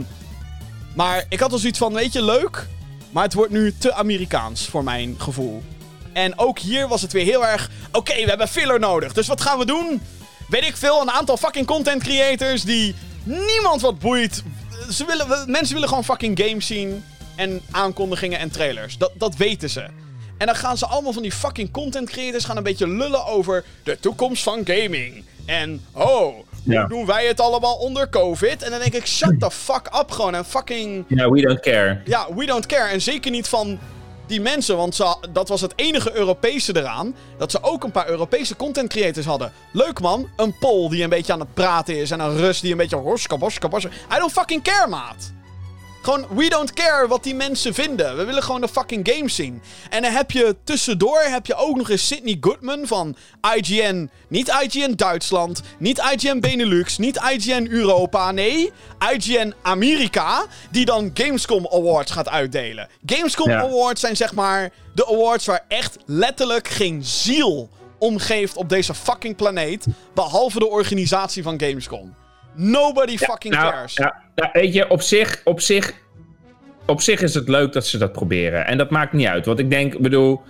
maar 0.94 1.24
ik 1.28 1.40
had 1.40 1.52
al 1.52 1.58
zoiets 1.58 1.78
van, 1.78 1.92
weet 1.92 2.12
je, 2.12 2.24
leuk. 2.24 2.66
Maar 3.10 3.22
het 3.22 3.34
wordt 3.34 3.52
nu 3.52 3.74
te 3.78 3.94
Amerikaans, 3.94 4.66
voor 4.66 4.84
mijn 4.84 5.14
gevoel. 5.18 5.62
En 6.12 6.38
ook 6.38 6.58
hier 6.58 6.88
was 6.88 7.02
het 7.02 7.12
weer 7.12 7.24
heel 7.24 7.46
erg... 7.46 7.70
Oké, 7.92 8.14
we 8.14 8.28
hebben 8.28 8.48
filler 8.48 8.78
nodig, 8.78 9.12
dus 9.12 9.26
wat 9.26 9.40
gaan 9.40 9.58
we 9.58 9.66
doen? 9.66 10.00
Weet 10.48 10.66
ik 10.66 10.76
veel, 10.76 11.00
een 11.00 11.10
aantal 11.10 11.36
fucking 11.36 11.66
content 11.66 12.02
creators 12.02 12.62
die 12.62 12.94
niemand 13.24 13.80
wat 13.80 13.98
boeit. 13.98 14.42
Ze 14.90 15.04
willen, 15.04 15.50
mensen 15.50 15.74
willen 15.74 15.88
gewoon 15.88 16.04
fucking 16.04 16.40
games 16.44 16.66
zien. 16.66 17.04
En 17.38 17.60
aankondigingen 17.70 18.38
en 18.38 18.50
trailers. 18.50 18.98
Dat, 18.98 19.12
dat 19.14 19.36
weten 19.36 19.70
ze. 19.70 19.86
En 20.38 20.46
dan 20.46 20.56
gaan 20.56 20.78
ze 20.78 20.86
allemaal 20.86 21.12
van 21.12 21.22
die 21.22 21.32
fucking 21.32 21.70
content 21.70 22.10
creators 22.10 22.44
gaan 22.44 22.56
een 22.56 22.62
beetje 22.62 22.88
lullen 22.88 23.26
over 23.26 23.64
de 23.82 24.00
toekomst 24.00 24.42
van 24.42 24.60
gaming. 24.64 25.24
En, 25.46 25.84
oh, 25.92 26.34
Ja. 26.62 26.80
hoe 26.80 26.88
doen 26.88 27.06
wij 27.06 27.26
het 27.26 27.40
allemaal 27.40 27.76
onder 27.76 28.08
COVID? 28.08 28.62
En 28.62 28.70
dan 28.70 28.80
denk 28.80 28.94
ik, 28.94 29.06
shut 29.06 29.40
the 29.40 29.50
fuck 29.50 29.90
up 30.00 30.10
gewoon. 30.10 30.34
En 30.34 30.44
fucking... 30.44 31.04
Ja, 31.08 31.30
we 31.30 31.40
don't 31.40 31.60
care. 31.60 32.00
Ja, 32.04 32.34
we 32.34 32.46
don't 32.46 32.66
care. 32.66 32.88
En 32.88 33.00
zeker 33.00 33.30
niet 33.30 33.48
van 33.48 33.78
die 34.26 34.40
mensen, 34.40 34.76
want 34.76 34.94
ze, 34.94 35.16
dat 35.32 35.48
was 35.48 35.60
het 35.60 35.72
enige 35.76 36.14
Europese 36.16 36.76
eraan. 36.76 37.14
Dat 37.38 37.50
ze 37.50 37.62
ook 37.62 37.84
een 37.84 37.90
paar 37.90 38.08
Europese 38.08 38.56
content 38.56 38.88
creators 38.88 39.26
hadden. 39.26 39.52
Leuk 39.72 40.00
man, 40.00 40.28
een 40.36 40.58
Pol 40.58 40.88
die 40.88 41.02
een 41.02 41.08
beetje 41.08 41.32
aan 41.32 41.40
het 41.40 41.54
praten 41.54 41.96
is. 41.98 42.10
En 42.10 42.20
een 42.20 42.36
Rus 42.36 42.60
die 42.60 42.70
een 42.70 42.76
beetje 42.76 42.96
hoska 42.96 43.36
boska 43.38 43.68
boska. 43.68 43.88
I 43.88 44.18
don't 44.18 44.32
fucking 44.32 44.62
care, 44.62 44.88
maat. 44.88 45.32
Gewoon, 46.02 46.26
we 46.34 46.48
don't 46.48 46.72
care 46.72 47.08
wat 47.08 47.22
die 47.22 47.34
mensen 47.34 47.74
vinden. 47.74 48.16
We 48.16 48.24
willen 48.24 48.42
gewoon 48.42 48.60
de 48.60 48.68
fucking 48.68 49.08
games 49.12 49.34
zien. 49.34 49.62
En 49.90 50.02
dan 50.02 50.12
heb 50.12 50.30
je 50.30 50.56
tussendoor 50.64 51.20
heb 51.20 51.46
je 51.46 51.54
ook 51.54 51.76
nog 51.76 51.90
eens 51.90 52.06
Sydney 52.06 52.36
Goodman 52.40 52.86
van 52.86 53.16
IGN. 53.56 54.10
Niet 54.28 54.48
IGN 54.62 54.92
Duitsland, 54.92 55.62
niet 55.78 55.98
IGN 56.12 56.38
Benelux, 56.38 56.98
niet 56.98 57.20
IGN 57.30 57.66
Europa. 57.70 58.30
Nee, 58.30 58.72
IGN 59.12 59.54
Amerika. 59.62 60.46
Die 60.70 60.84
dan 60.84 61.10
Gamescom 61.14 61.66
Awards 61.70 62.10
gaat 62.12 62.28
uitdelen. 62.28 62.88
Gamescom 63.06 63.50
Ja. 63.50 63.60
Awards 63.60 64.00
zijn 64.00 64.16
zeg 64.16 64.34
maar 64.34 64.70
de 64.94 65.06
awards 65.06 65.46
waar 65.46 65.64
echt 65.68 65.96
letterlijk 66.06 66.68
geen 66.68 67.04
ziel 67.04 67.68
omgeeft 67.98 68.56
op 68.56 68.68
deze 68.68 68.94
fucking 68.94 69.36
planeet. 69.36 69.86
Behalve 70.14 70.58
de 70.58 70.68
organisatie 70.68 71.42
van 71.42 71.60
Gamescom. 71.60 72.14
Nobody 72.60 73.16
fucking 73.18 73.54
nou, 73.54 73.70
cares. 73.72 73.98
Weet 74.52 74.74
je, 74.74 74.90
op 74.90 75.02
zich, 75.02 75.40
op, 75.44 75.60
zich, 75.60 75.92
op 76.86 77.00
zich 77.00 77.20
is 77.22 77.34
het 77.34 77.48
leuk 77.48 77.72
dat 77.72 77.86
ze 77.86 77.98
dat 77.98 78.12
proberen. 78.12 78.66
En 78.66 78.78
dat 78.78 78.90
maakt 78.90 79.12
niet 79.12 79.26
uit. 79.26 79.46
Want 79.46 79.58
ik 79.58 79.70
denk, 79.70 79.94
ik 79.94 80.00
bedoel, 80.00 80.40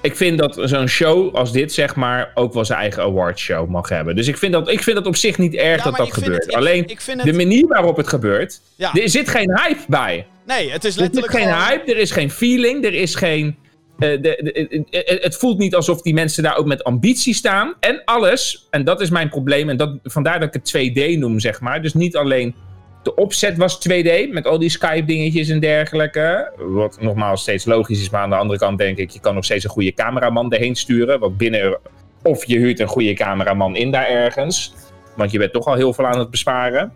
ik 0.00 0.16
vind 0.16 0.38
dat 0.38 0.58
zo'n 0.64 0.86
show 0.88 1.34
als 1.34 1.52
dit, 1.52 1.72
zeg 1.72 1.94
maar, 1.94 2.30
ook 2.34 2.54
wel 2.54 2.64
zijn 2.64 2.78
eigen 2.78 3.02
awardshow 3.02 3.68
mag 3.68 3.88
hebben. 3.88 4.16
Dus 4.16 4.28
ik 4.28 4.36
vind 4.38 4.52
dat, 4.52 4.68
ik 4.70 4.82
vind 4.82 4.96
dat 4.96 5.06
op 5.06 5.16
zich 5.16 5.38
niet 5.38 5.54
erg 5.54 5.76
Ja, 5.84 5.90
dat 5.90 5.96
dat 5.96 6.12
gebeurt. 6.12 6.42
het- 6.44 6.50
ik- 6.52 6.56
Alleen, 6.58 6.88
ik 6.88 7.00
de 7.24 7.32
manier 7.32 7.66
waarop 7.66 7.96
het 7.96 8.08
gebeurt, 8.08 8.60
Ja. 8.76 8.94
er 8.94 9.08
zit 9.08 9.28
geen 9.28 9.58
hype 9.58 9.84
bij. 9.88 10.26
Nee, 10.46 10.70
het 10.70 10.84
is 10.84 10.96
Er 10.96 11.02
zit 11.02 11.14
letterlijk 11.14 11.32
geen 11.32 11.52
gewoon- 11.54 11.68
hype, 11.68 11.90
er 11.92 11.98
is 11.98 12.10
geen 12.10 12.30
feeling, 12.30 12.84
er 12.84 12.94
is 12.94 13.14
geen... 13.14 13.56
eh, 13.98 14.22
de- 14.22 14.84
eh, 14.90 15.22
het 15.22 15.36
voelt 15.36 15.58
niet 15.58 15.74
alsof 15.74 16.02
die 16.02 16.14
mensen 16.14 16.42
daar 16.42 16.56
ook 16.56 16.66
met 16.66 16.84
ambitie 16.84 17.34
staan. 17.34 17.74
En 17.80 18.02
alles, 18.04 18.66
en 18.70 18.84
dat 18.84 19.00
is 19.00 19.10
mijn 19.10 19.28
probleem, 19.28 19.68
en 19.68 19.76
dat, 19.76 19.98
vandaar 20.02 20.38
dat 20.40 20.48
ik 20.48 20.54
het 20.54 20.64
2D 20.64 21.18
noem, 21.18 21.40
zeg 21.40 21.60
maar. 21.60 21.82
Dus 21.82 21.94
niet 21.94 22.16
alleen 22.16 22.54
de 23.02 23.14
opzet 23.14 23.56
was 23.56 23.78
2D, 23.88 24.32
met 24.32 24.46
al 24.46 24.58
die 24.58 24.68
Skype-dingetjes 24.68 25.48
en 25.48 25.60
dergelijke. 25.60 26.52
Wat 26.56 26.98
nogmaals 27.00 27.40
steeds 27.40 27.64
logisch 27.64 28.00
is, 28.00 28.10
maar 28.10 28.20
aan 28.20 28.30
de 28.30 28.36
andere 28.36 28.58
kant 28.58 28.78
denk 28.78 28.98
ik, 28.98 29.10
je 29.10 29.20
kan 29.20 29.34
nog 29.34 29.44
steeds 29.44 29.64
een 29.64 29.70
goede 29.70 29.92
cameraman 29.92 30.52
erheen 30.52 30.76
sturen. 30.76 31.18
Want 31.20 31.36
binnen, 31.36 31.78
of 32.22 32.44
je 32.44 32.58
huurt 32.58 32.80
een 32.80 32.86
goede 32.86 33.12
cameraman 33.14 33.76
in 33.76 33.90
daar 33.90 34.08
ergens. 34.08 34.74
Want 35.16 35.30
je 35.30 35.38
bent 35.38 35.52
toch 35.52 35.66
al 35.66 35.74
heel 35.74 35.92
veel 35.92 36.06
aan 36.06 36.18
het 36.18 36.30
besparen. 36.30 36.92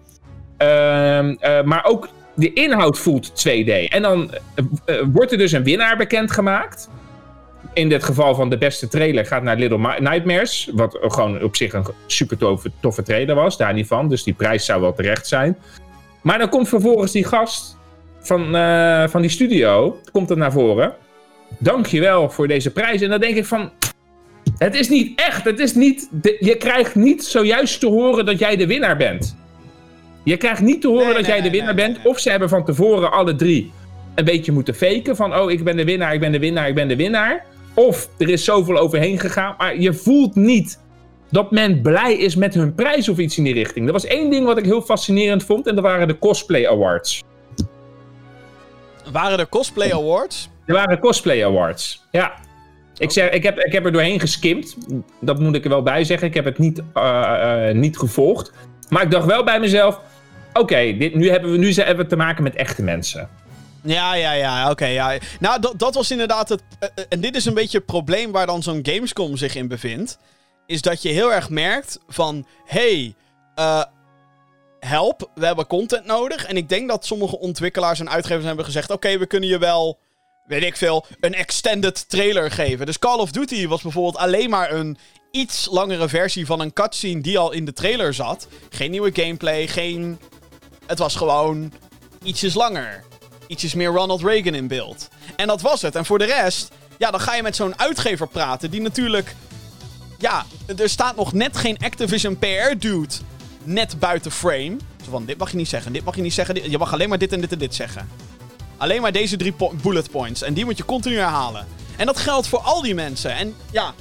Ehm, 0.57 1.35
eh, 1.39 1.63
maar 1.63 1.85
ook 1.85 2.09
de 2.41 2.53
inhoud 2.53 2.99
voelt 2.99 3.31
2D. 3.49 3.89
En 3.89 4.03
dan 4.03 4.35
eh, 4.55 4.65
eh, 4.85 5.07
wordt 5.13 5.33
er 5.33 5.39
dus 5.39 5.53
een 5.53 5.65
winnaar 5.65 5.97
bekendgemaakt. 5.97 6.89
In 7.75 7.89
dit 7.89 8.05
geval 8.05 8.35
van 8.35 8.51
de 8.51 8.59
beste 8.59 8.89
trailer 8.89 9.27
gaat 9.27 9.43
naar 9.43 9.57
Little 9.57 9.97
Nightmares. 9.99 10.71
Wat 10.73 10.99
gewoon 11.01 11.43
op 11.43 11.57
zich 11.57 11.73
een 11.73 11.85
super 12.07 12.37
toffe, 12.37 12.71
toffe 12.81 13.03
trailer 13.03 13.35
was, 13.35 13.57
daar 13.57 13.73
niet 13.73 13.87
van. 13.87 14.09
Dus 14.09 14.23
die 14.23 14.35
prijs 14.35 14.65
zou 14.65 14.81
wel 14.81 14.93
terecht 14.93 15.27
zijn. 15.27 15.59
Maar 16.23 16.39
dan 16.39 16.49
komt 16.49 16.69
vervolgens 16.69 17.13
die 17.13 17.25
gast 17.25 17.77
van, 18.21 18.57
eh, 18.57 19.09
van 19.09 19.21
die 19.21 19.31
studio, 19.31 20.01
komt 20.13 20.31
er 20.31 20.37
naar 20.37 20.53
voren. 20.53 20.95
Dankjewel 21.59 22.31
voor 22.31 22.49
deze 22.49 22.71
prijs. 22.71 23.01
En 23.01 23.11
dan 23.11 23.21
denk 23.21 23.37
ik 23.37 23.45
van, 23.45 23.71
het 24.59 24.75
is 24.75 24.89
niet 24.89 25.21
echt. 25.21 25.45
Het 25.45 25.59
is 25.59 25.75
niet, 25.75 26.09
je 26.41 26.57
krijgt 26.59 26.95
niet 26.95 27.25
zojuist 27.25 27.81
te 27.81 27.87
horen 27.87 28.27
dat 28.27 28.39
jij 28.39 28.57
de 28.57 28.67
winnaar 28.67 28.97
bent. 28.97 29.37
Je 30.31 30.37
krijgt 30.37 30.61
niet 30.61 30.81
te 30.81 30.89
horen 30.89 31.05
Nee, 31.05 31.15
dat 31.15 31.23
nee, 31.23 31.31
jij 31.31 31.41
de 31.41 31.49
nee, 31.49 31.51
winnaar 31.51 31.75
nee, 31.75 31.85
bent. 31.85 31.97
nee. 31.97 32.13
Of 32.13 32.19
ze 32.19 32.31
hebben 32.31 32.49
van 32.49 32.65
tevoren 32.65 33.13
alle 33.13 33.35
drie 33.35 33.73
een 34.15 34.25
beetje 34.25 34.53
moeten 34.53 34.75
faken. 34.75 35.17
Van, 35.17 35.37
oh, 35.37 35.51
ik 35.51 35.65
ben 35.65 35.77
de 35.77 35.85
winnaar, 35.85 36.15
ik 36.15 36.21
ben 36.21 36.33
de 36.33 36.39
winnaar, 36.39 36.69
ik 36.69 36.75
ben 36.75 36.89
de 36.89 36.97
winnaar. 36.97 37.45
Of 37.75 38.09
er 38.19 38.29
is 38.29 38.45
zoveel 38.45 38.79
overheen 38.79 39.19
gegaan. 39.19 39.55
Maar 39.59 39.81
je 39.81 39.93
voelt 39.93 40.35
niet 40.35 40.81
dat 41.31 41.51
men 41.51 41.83
blij 41.83 42.15
is 42.15 42.37
met 42.37 42.55
hun 42.55 42.75
prijs 42.75 43.09
of 43.09 43.19
iets 43.19 43.39
in 43.39 43.45
die 43.45 43.55
richting. 43.55 43.87
Er 43.87 43.93
was 43.93 44.07
één 44.07 44.31
ding 44.31 44.47
wat 44.47 44.59
ik 44.59 44.65
heel 44.65 44.83
fascinerend 44.83 45.45
vond. 45.45 45.67
En 45.67 45.75
dat 45.75 45.85
waren 45.85 46.09
de 46.09 46.19
Cosplay 46.19 46.69
Awards. 46.69 47.25
Waren 49.13 49.39
er 49.39 49.49
cosplay 49.49 49.93
awards? 49.93 50.51
Er 50.67 50.75
waren 50.75 50.99
Cosplay 50.99 51.45
Awards. 51.45 52.05
Ja. 52.11 52.33
Ik, 52.97 53.11
zeg, 53.11 53.31
ik, 53.31 53.43
heb, 53.43 53.59
ik 53.59 53.73
heb 53.73 53.85
er 53.85 53.93
doorheen 53.93 54.21
geskimd. 54.21 54.77
Dat 55.21 55.39
moet 55.39 55.55
ik 55.55 55.65
er 55.65 55.71
wel 55.71 55.83
bij 55.83 56.05
zeggen. 56.05 56.29
Ik 56.29 56.35
heb 56.35 56.45
het 56.45 56.59
niet, 56.59 56.83
eh, 56.95 57.69
eh, 57.69 57.77
niet 57.77 57.99
gevolgd. 57.99 58.53
Maar 58.89 59.03
ik 59.03 59.11
dacht 59.11 59.27
wel 59.27 59.45
bij 59.45 59.61
mezelf... 59.61 60.01
Oké, 60.53 60.97
dit 60.97 61.15
nu 61.15 61.31
hebben 61.31 61.51
we 61.51 61.59
nu 61.59 61.73
hebben 61.73 62.09
te 62.09 62.17
maken 62.17 62.43
met 62.43 62.55
echte 62.55 62.83
mensen. 62.83 63.29
Ja, 63.83 64.15
ja, 64.15 64.33
ja, 64.33 64.71
oké. 64.71 64.87
ja. 64.87 65.19
Nou, 65.41 65.61
dat, 65.61 65.79
dat 65.79 65.95
was 65.95 66.11
inderdaad 66.11 66.49
het... 66.49 66.63
eh, 66.79 66.89
eh, 66.95 67.05
en 67.09 67.21
dit 67.21 67.37
is 67.37 67.45
een 67.45 67.55
beetje 67.55 67.77
het 67.77 67.87
probleem 67.87 68.33
waar 68.33 68.47
dan 68.47 68.63
zo'n 68.63 68.81
Gamescom 68.83 69.37
zich 69.37 69.55
in 69.55 69.69
bevindt. 69.69 70.19
Is 70.67 70.83
dat 70.83 71.03
je 71.03 71.09
heel 71.09 71.33
erg 71.33 71.51
merkt 71.51 71.99
van... 72.09 72.47
Hey, 72.65 73.15
eh, 73.55 73.83
help, 74.81 75.31
we 75.35 75.47
hebben 75.47 75.67
content 75.67 76.07
nodig. 76.07 76.45
En 76.47 76.57
ik 76.57 76.69
denk 76.69 76.89
dat 76.89 77.07
sommige 77.07 77.39
ontwikkelaars 77.39 78.01
en 78.01 78.11
uitgevers 78.11 78.45
hebben 78.45 78.65
gezegd... 78.65 78.91
Oké, 78.91 79.19
we 79.19 79.27
kunnen 79.27 79.49
je 79.49 79.59
wel, 79.59 79.99
weet 80.47 80.63
ik 80.63 80.77
veel, 80.77 81.07
een 81.21 81.35
extended 81.35 82.09
trailer 82.09 82.51
geven. 82.51 82.87
Dus 82.87 82.99
Call 82.99 83.19
of 83.19 83.31
Duty 83.31 83.67
was 83.67 83.83
bijvoorbeeld 83.83 84.17
alleen 84.17 84.51
maar 84.51 84.73
een 84.73 84.99
iets 85.31 85.69
langere 85.71 86.09
versie 86.09 86.47
van 86.47 86.61
een 86.61 86.73
cutscene 86.73 87.21
die 87.21 87.39
al 87.39 87.53
in 87.53 87.65
de 87.65 87.73
trailer 87.73 88.15
zat. 88.15 88.49
Geen 88.71 88.91
nieuwe 88.91 89.11
gameplay, 89.15 89.67
geen... 89.67 90.19
Het 90.91 90.99
was 90.99 91.17
gewoon 91.17 91.73
ietsjes 92.23 92.55
langer. 92.55 93.05
Ietsjes 93.47 93.75
meer 93.75 93.89
Ronald 93.89 94.23
Reagan 94.23 94.55
in 94.55 94.69
beeld. 94.69 95.09
En 95.37 95.47
dat 95.47 95.61
was 95.61 95.83
het. 95.83 95.97
En 95.97 96.05
voor 96.05 96.19
de 96.19 96.25
rest, 96.25 96.71
ja, 96.99 97.11
dan 97.11 97.21
ga 97.21 97.35
je 97.35 97.43
met 97.43 97.57
zo'n 97.57 97.79
uitgever 97.79 98.29
praten 98.29 98.71
die 98.71 98.81
natuurlijk... 98.81 99.35
Ja, 100.19 100.47
er 100.77 100.89
staat 100.89 101.17
nog 101.17 101.33
net 101.33 101.57
geen 101.57 101.79
Activision 101.79 102.39
PR-dude 102.39 103.15
net 103.63 103.99
buiten 103.99 104.31
frame. 104.31 104.77
Zo 105.05 105.11
van, 105.11 105.25
dit 105.25 105.39
mag 105.39 105.51
je 105.51 105.57
niet 105.57 105.69
zeggen, 105.69 105.93
dit 105.93 106.05
mag 106.05 106.17
je 106.17 106.23
niet 106.23 106.35
zeggen. 106.35 106.71
je 106.71 106.79
mag 106.79 106.93
alleen 106.93 107.09
maar 107.09 107.19
dit 107.19 107.33
en 107.33 107.41
dit 107.41 107.53
en 107.53 107.59
dit 107.59 107.75
zeggen. 107.75 108.09
alleen 108.77 109.01
maar 109.01 109.13
deze 109.13 109.37
drie 109.37 109.55
bullet 109.83 110.11
points. 110.11 110.43
En 110.43 110.55
die 110.55 110.65
moet 110.65 110.77
je 110.77 110.85
continu 110.85 111.17
herhalen. 111.17 111.67
En 111.97 112.07
dat 112.07 112.19
geldt 112.19 112.47
voor 112.47 112.61
al 112.61 112.83
die 112.83 112.95
mensen. 112.95 113.37
En 113.37 113.55
ja, 113.71 113.95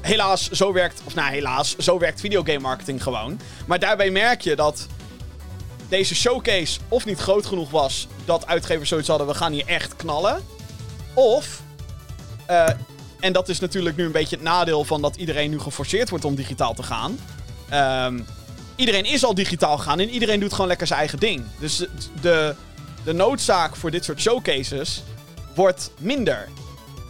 helaas, 0.00 0.50
zo 0.50 0.72
werkt, 0.72 1.02
of 1.04 1.14
nou 1.14 1.30
helaas, 1.30 1.76
zo 1.76 1.98
werkt 1.98 2.20
videogame 2.20 2.58
marketing 2.58 3.02
gewoon. 3.02 3.40
Maar 3.66 3.78
daarbij 3.78 4.10
merk 4.10 4.40
je 4.40 4.56
dat 4.56 4.86
deze 5.92 6.14
showcase 6.14 6.78
of 6.88 7.04
niet 7.04 7.18
groot 7.18 7.46
genoeg 7.46 7.70
was 7.70 8.06
dat 8.24 8.46
uitgevers 8.46 8.88
zoiets 8.88 9.08
hadden, 9.08 9.26
we 9.26 9.34
gaan 9.34 9.52
hier 9.52 9.66
echt 9.66 9.96
knallen. 9.96 10.42
Of, 11.14 11.62
eh, 12.46 12.68
en 13.20 13.32
dat 13.32 13.48
is 13.48 13.60
natuurlijk 13.60 13.96
nu 13.96 14.04
een 14.04 14.12
beetje 14.12 14.36
het 14.36 14.44
nadeel 14.44 14.84
van 14.84 15.02
dat 15.02 15.16
iedereen 15.16 15.50
nu 15.50 15.58
geforceerd 15.58 16.10
wordt 16.10 16.24
om 16.24 16.34
digitaal 16.34 16.74
te 16.74 16.82
gaan. 16.82 17.18
Ehm, 17.68 18.20
iedereen 18.76 19.04
is 19.04 19.24
al 19.24 19.34
digitaal 19.34 19.78
gegaan 19.78 20.00
en 20.00 20.08
iedereen 20.08 20.40
doet 20.40 20.52
gewoon 20.52 20.66
lekker 20.66 20.86
zijn 20.86 20.98
eigen 20.98 21.18
ding. 21.18 21.44
Dus 21.58 21.84
de, 22.20 22.54
de 23.04 23.12
noodzaak 23.12 23.76
voor 23.76 23.90
dit 23.90 24.04
soort 24.04 24.20
showcases 24.20 25.02
wordt 25.54 25.90
minder. 25.98 26.48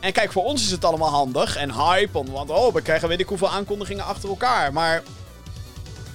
En 0.01 0.13
kijk, 0.13 0.33
voor 0.33 0.45
ons 0.45 0.63
is 0.65 0.71
het 0.71 0.85
allemaal 0.85 1.11
handig 1.11 1.57
en 1.57 1.73
hype, 1.73 2.25
want 2.33 2.51
oh, 2.51 2.75
we 2.75 2.83
krijgen 2.83 3.09
weet 3.09 3.21
ik 3.21 3.29
hoeveel 3.29 3.51
aankondigingen 3.51 4.05
achter 4.05 4.29
elkaar. 4.29 4.73
Maar 4.73 5.03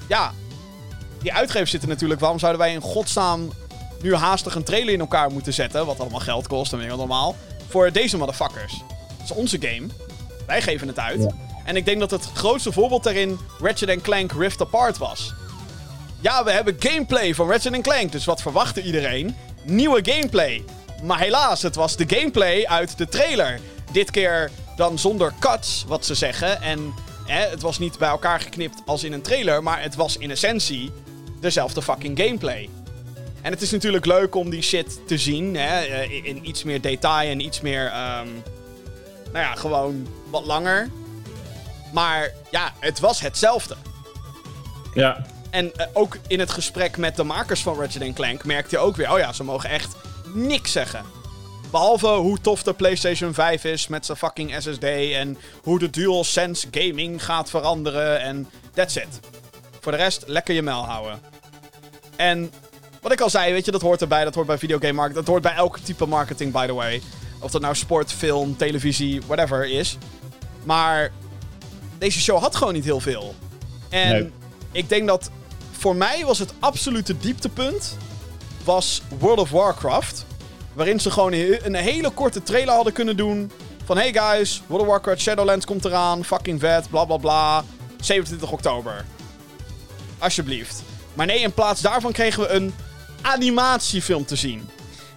ja, 0.07 0.33
die 1.21 1.33
uitgevers 1.33 1.71
zitten 1.71 1.89
natuurlijk, 1.89 2.19
waarom 2.19 2.39
zouden 2.39 2.61
wij 2.61 2.73
in 2.73 2.81
godsnaam 2.81 3.51
nu 4.01 4.15
haastig 4.15 4.55
een 4.55 4.63
trailer 4.63 4.93
in 4.93 4.99
elkaar 4.99 5.31
moeten 5.31 5.53
zetten, 5.53 5.85
wat 5.85 5.99
allemaal 5.99 6.19
geld 6.19 6.47
kost 6.47 6.71
en 6.71 6.77
weet 6.77 6.85
ik 6.85 6.91
wat 6.91 6.99
allemaal, 6.99 7.35
voor 7.67 7.91
deze 7.91 8.17
motherfuckers. 8.17 8.73
Het 9.17 9.23
is 9.23 9.31
onze 9.31 9.57
game. 9.61 9.87
Wij 10.45 10.61
geven 10.61 10.87
het 10.87 10.99
uit. 10.99 11.21
Ja. 11.21 11.29
En 11.65 11.75
ik 11.75 11.85
denk 11.85 11.99
dat 11.99 12.11
het 12.11 12.29
grootste 12.33 12.71
voorbeeld 12.71 13.03
daarin 13.03 13.39
Ratchet 13.59 14.01
Clank 14.01 14.31
Rift 14.31 14.61
Apart 14.61 14.97
was. 14.97 15.33
Ja, 16.19 16.43
we 16.43 16.51
hebben 16.51 16.75
gameplay 16.79 17.35
van 17.35 17.49
Ratchet 17.49 17.81
Clank, 17.81 18.11
dus 18.11 18.25
wat 18.25 18.41
verwachtte 18.41 18.81
iedereen? 18.83 19.35
Nieuwe 19.63 19.99
gameplay. 20.03 20.63
Maar 21.03 21.19
helaas, 21.19 21.61
het 21.61 21.75
was 21.75 21.95
de 21.95 22.15
gameplay 22.15 22.65
uit 22.65 22.97
de 22.97 23.07
trailer. 23.07 23.59
Dit 23.91 24.11
keer 24.11 24.51
dan 24.75 24.99
zonder 24.99 25.33
cuts, 25.39 25.85
wat 25.87 26.05
ze 26.05 26.15
zeggen. 26.15 26.61
En 26.61 26.93
hè, 27.27 27.49
het 27.49 27.61
was 27.61 27.79
niet 27.79 27.97
bij 27.97 28.09
elkaar 28.09 28.39
geknipt 28.39 28.81
als 28.85 29.03
in 29.03 29.13
een 29.13 29.21
trailer, 29.21 29.63
maar 29.63 29.81
het 29.81 29.95
was 29.95 30.17
in 30.17 30.31
essentie 30.31 30.91
dezelfde 31.39 31.81
fucking 31.81 32.19
gameplay. 32.19 32.69
En 33.41 33.51
het 33.51 33.61
is 33.61 33.71
natuurlijk 33.71 34.05
leuk 34.05 34.35
om 34.35 34.49
die 34.49 34.61
shit 34.61 35.07
te 35.07 35.17
zien, 35.17 35.55
hè, 35.55 35.79
eh, 35.79 36.11
in, 36.11 36.25
in 36.25 36.47
iets 36.47 36.63
meer 36.63 36.81
detail 36.81 37.29
en 37.29 37.39
iets 37.39 37.61
meer, 37.61 37.85
ehm, 37.85 38.27
nou 39.31 39.45
ja, 39.45 39.55
gewoon 39.55 40.07
wat 40.29 40.45
langer. 40.45 40.89
Maar 41.93 42.31
ja, 42.51 42.73
het 42.79 42.99
was 42.99 43.19
hetzelfde. 43.21 43.75
Ja. 44.93 45.25
En 45.49 45.75
eh, 45.75 45.87
ook 45.93 46.17
in 46.27 46.39
het 46.39 46.51
gesprek 46.51 46.97
met 46.97 47.15
de 47.15 47.23
makers 47.23 47.61
van 47.61 47.79
Ratchet 47.79 48.13
Clank 48.13 48.45
merkte 48.45 48.75
je 48.75 48.81
ook 48.81 48.95
weer... 48.95 49.11
Oh 49.11 49.17
ja, 49.17 49.33
ze 49.33 49.43
mogen 49.43 49.69
echt 49.69 49.95
niks 50.33 50.71
zeggen. 50.71 51.05
Behalve 51.71 52.07
hoe 52.07 52.39
tof 52.41 52.63
de 52.63 52.73
PlayStation 52.73 53.33
5 53.33 53.63
is 53.63 53.87
met 53.87 54.05
zijn 54.05 54.17
fucking 54.17 54.55
SSD... 54.59 54.83
en 55.13 55.37
hoe 55.63 55.79
de 55.79 55.89
DualSense 55.89 56.67
gaming 56.71 57.23
gaat 57.25 57.49
veranderen 57.49 58.21
en 58.21 58.49
that's 58.73 58.95
it. 58.95 59.19
Voor 59.81 59.91
de 59.91 59.97
rest, 59.97 60.23
lekker 60.27 60.53
je 60.55 60.61
mel 60.61 60.85
houden. 60.85 61.19
En 62.15 62.51
wat 63.01 63.11
ik 63.11 63.21
al 63.21 63.29
zei, 63.29 63.53
weet 63.53 63.65
je, 63.65 63.71
dat 63.71 63.81
hoort 63.81 64.01
erbij. 64.01 64.23
Dat 64.23 64.35
hoort 64.35 64.47
bij 64.47 64.57
videogame 64.57 64.93
marketing. 64.93 65.25
Dat 65.25 65.33
hoort 65.33 65.43
bij 65.43 65.53
elk 65.55 65.79
type 65.79 66.05
marketing, 66.05 66.51
by 66.51 66.65
the 66.65 66.73
way. 66.73 67.01
Of 67.39 67.51
dat 67.51 67.61
nou 67.61 67.75
sport, 67.75 68.11
film, 68.11 68.57
televisie, 68.57 69.21
whatever 69.27 69.65
is. 69.69 69.97
Maar 70.63 71.11
deze 71.97 72.19
show 72.19 72.39
had 72.41 72.55
gewoon 72.55 72.73
niet 72.73 72.83
heel 72.83 72.99
veel. 72.99 73.35
En 73.89 74.09
Nee. 74.11 74.31
ik 74.71 74.89
denk 74.89 75.07
dat 75.07 75.29
voor 75.71 75.95
mij 75.95 76.25
was 76.25 76.39
het 76.39 76.53
absolute 76.59 77.17
dieptepunt 77.17 77.97
was 78.63 79.01
World 79.19 79.39
of 79.39 79.49
Warcraft. 79.49 80.25
Waarin 80.77 80.99
ze 80.99 81.11
gewoon 81.11 81.33
een 81.33 81.75
hele 81.75 82.09
korte 82.09 82.43
trailer 82.43 82.73
hadden 82.73 82.93
kunnen 82.93 83.17
doen. 83.17 83.51
Van 83.85 83.97
hey 83.97 84.13
guys, 84.13 84.61
World 84.67 84.85
of 84.85 84.91
Warcraft 84.91 85.21
Shadowlands 85.21 85.65
komt 85.65 85.85
eraan. 85.85 86.25
Fucking 86.25 86.59
vet, 86.59 86.89
bla 86.89 87.05
bla 87.05 87.17
bla. 87.17 87.63
27 87.99 88.51
oktober. 88.51 89.05
Alsjeblieft. 90.17 90.83
Maar 91.13 91.25
nee, 91.25 91.39
in 91.39 91.53
plaats 91.53 91.81
daarvan 91.81 92.11
kregen 92.11 92.41
we 92.41 92.49
een 92.49 92.73
animatiefilm 93.21 94.25
te 94.25 94.35
zien. 94.35 94.69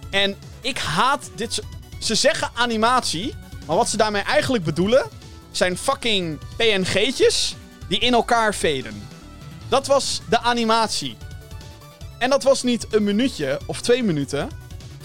En 0.09 0.35
ik 0.61 0.77
haat 0.77 1.29
dit. 1.35 1.61
Ze 1.99 2.15
zeggen 2.15 2.49
animatie, 2.53 3.35
maar 3.65 3.75
wat 3.75 3.89
ze 3.89 3.97
daarmee 3.97 4.21
eigenlijk 4.21 4.63
bedoelen 4.63 5.09
zijn 5.51 5.77
fucking 5.77 6.39
PNG'tjes 6.57 7.55
die 7.87 7.99
in 7.99 8.13
elkaar 8.13 8.55
veden. 8.55 9.07
Dat 9.69 9.87
was 9.87 10.21
de 10.29 10.39
animatie. 10.39 11.17
En 12.17 12.29
dat 12.29 12.43
was 12.43 12.63
niet 12.63 12.87
een 12.89 13.03
minuutje 13.03 13.59
of 13.65 13.81
twee 13.81 14.03
minuten. 14.03 14.60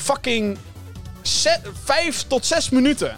Fucking 0.07 0.59
ze- 1.23 1.61
vijf 1.85 2.23
tot 2.27 2.47
zes 2.47 2.71
minuten. 2.71 3.17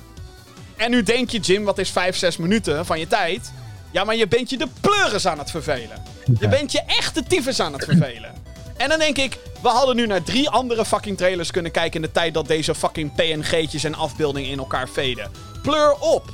En 0.77 0.91
nu 0.91 1.03
denk 1.03 1.31
je, 1.31 1.39
Jim, 1.39 1.65
wat 1.65 1.79
is 1.79 1.91
vijf, 1.91 2.17
zes 2.17 2.37
minuten 2.37 2.87
van 2.87 2.99
je 2.99 3.07
tijd? 3.07 3.53
Ja, 3.91 4.05
maar 4.05 4.17
je 4.17 4.29
bent 4.29 4.51
je 4.51 4.57
de 4.59 4.69
pleuris 4.81 5.27
aan 5.27 5.39
het 5.39 5.51
vervelen. 5.51 6.03
Je 6.41 6.49
bent 6.49 6.73
je 6.73 6.83
echt 6.87 7.15
de 7.15 7.23
tyfus 7.23 7.61
aan 7.61 7.73
het 7.73 7.85
vervelen. 7.85 8.33
En 8.77 8.89
dan 8.89 8.99
denk 8.99 9.19
ik, 9.19 9.39
we 9.63 9.69
hadden 9.69 9.97
nu 9.97 10.07
naar 10.07 10.23
drie 10.23 10.49
andere 10.49 10.85
fucking 10.85 11.17
trailers 11.17 11.51
kunnen 11.51 11.73
kijken 11.73 11.95
in 12.01 12.07
de 12.07 12.13
tijd 12.13 12.35
dat 12.35 12.47
deze 12.49 12.75
fucking 12.75 13.15
PNG'tjes 13.15 13.85
en 13.85 13.95
afbeeldingen 13.95 14.51
in 14.51 14.59
elkaar 14.59 14.89
veden. 14.89 15.31
Pleur 15.63 15.93
op. 15.95 16.33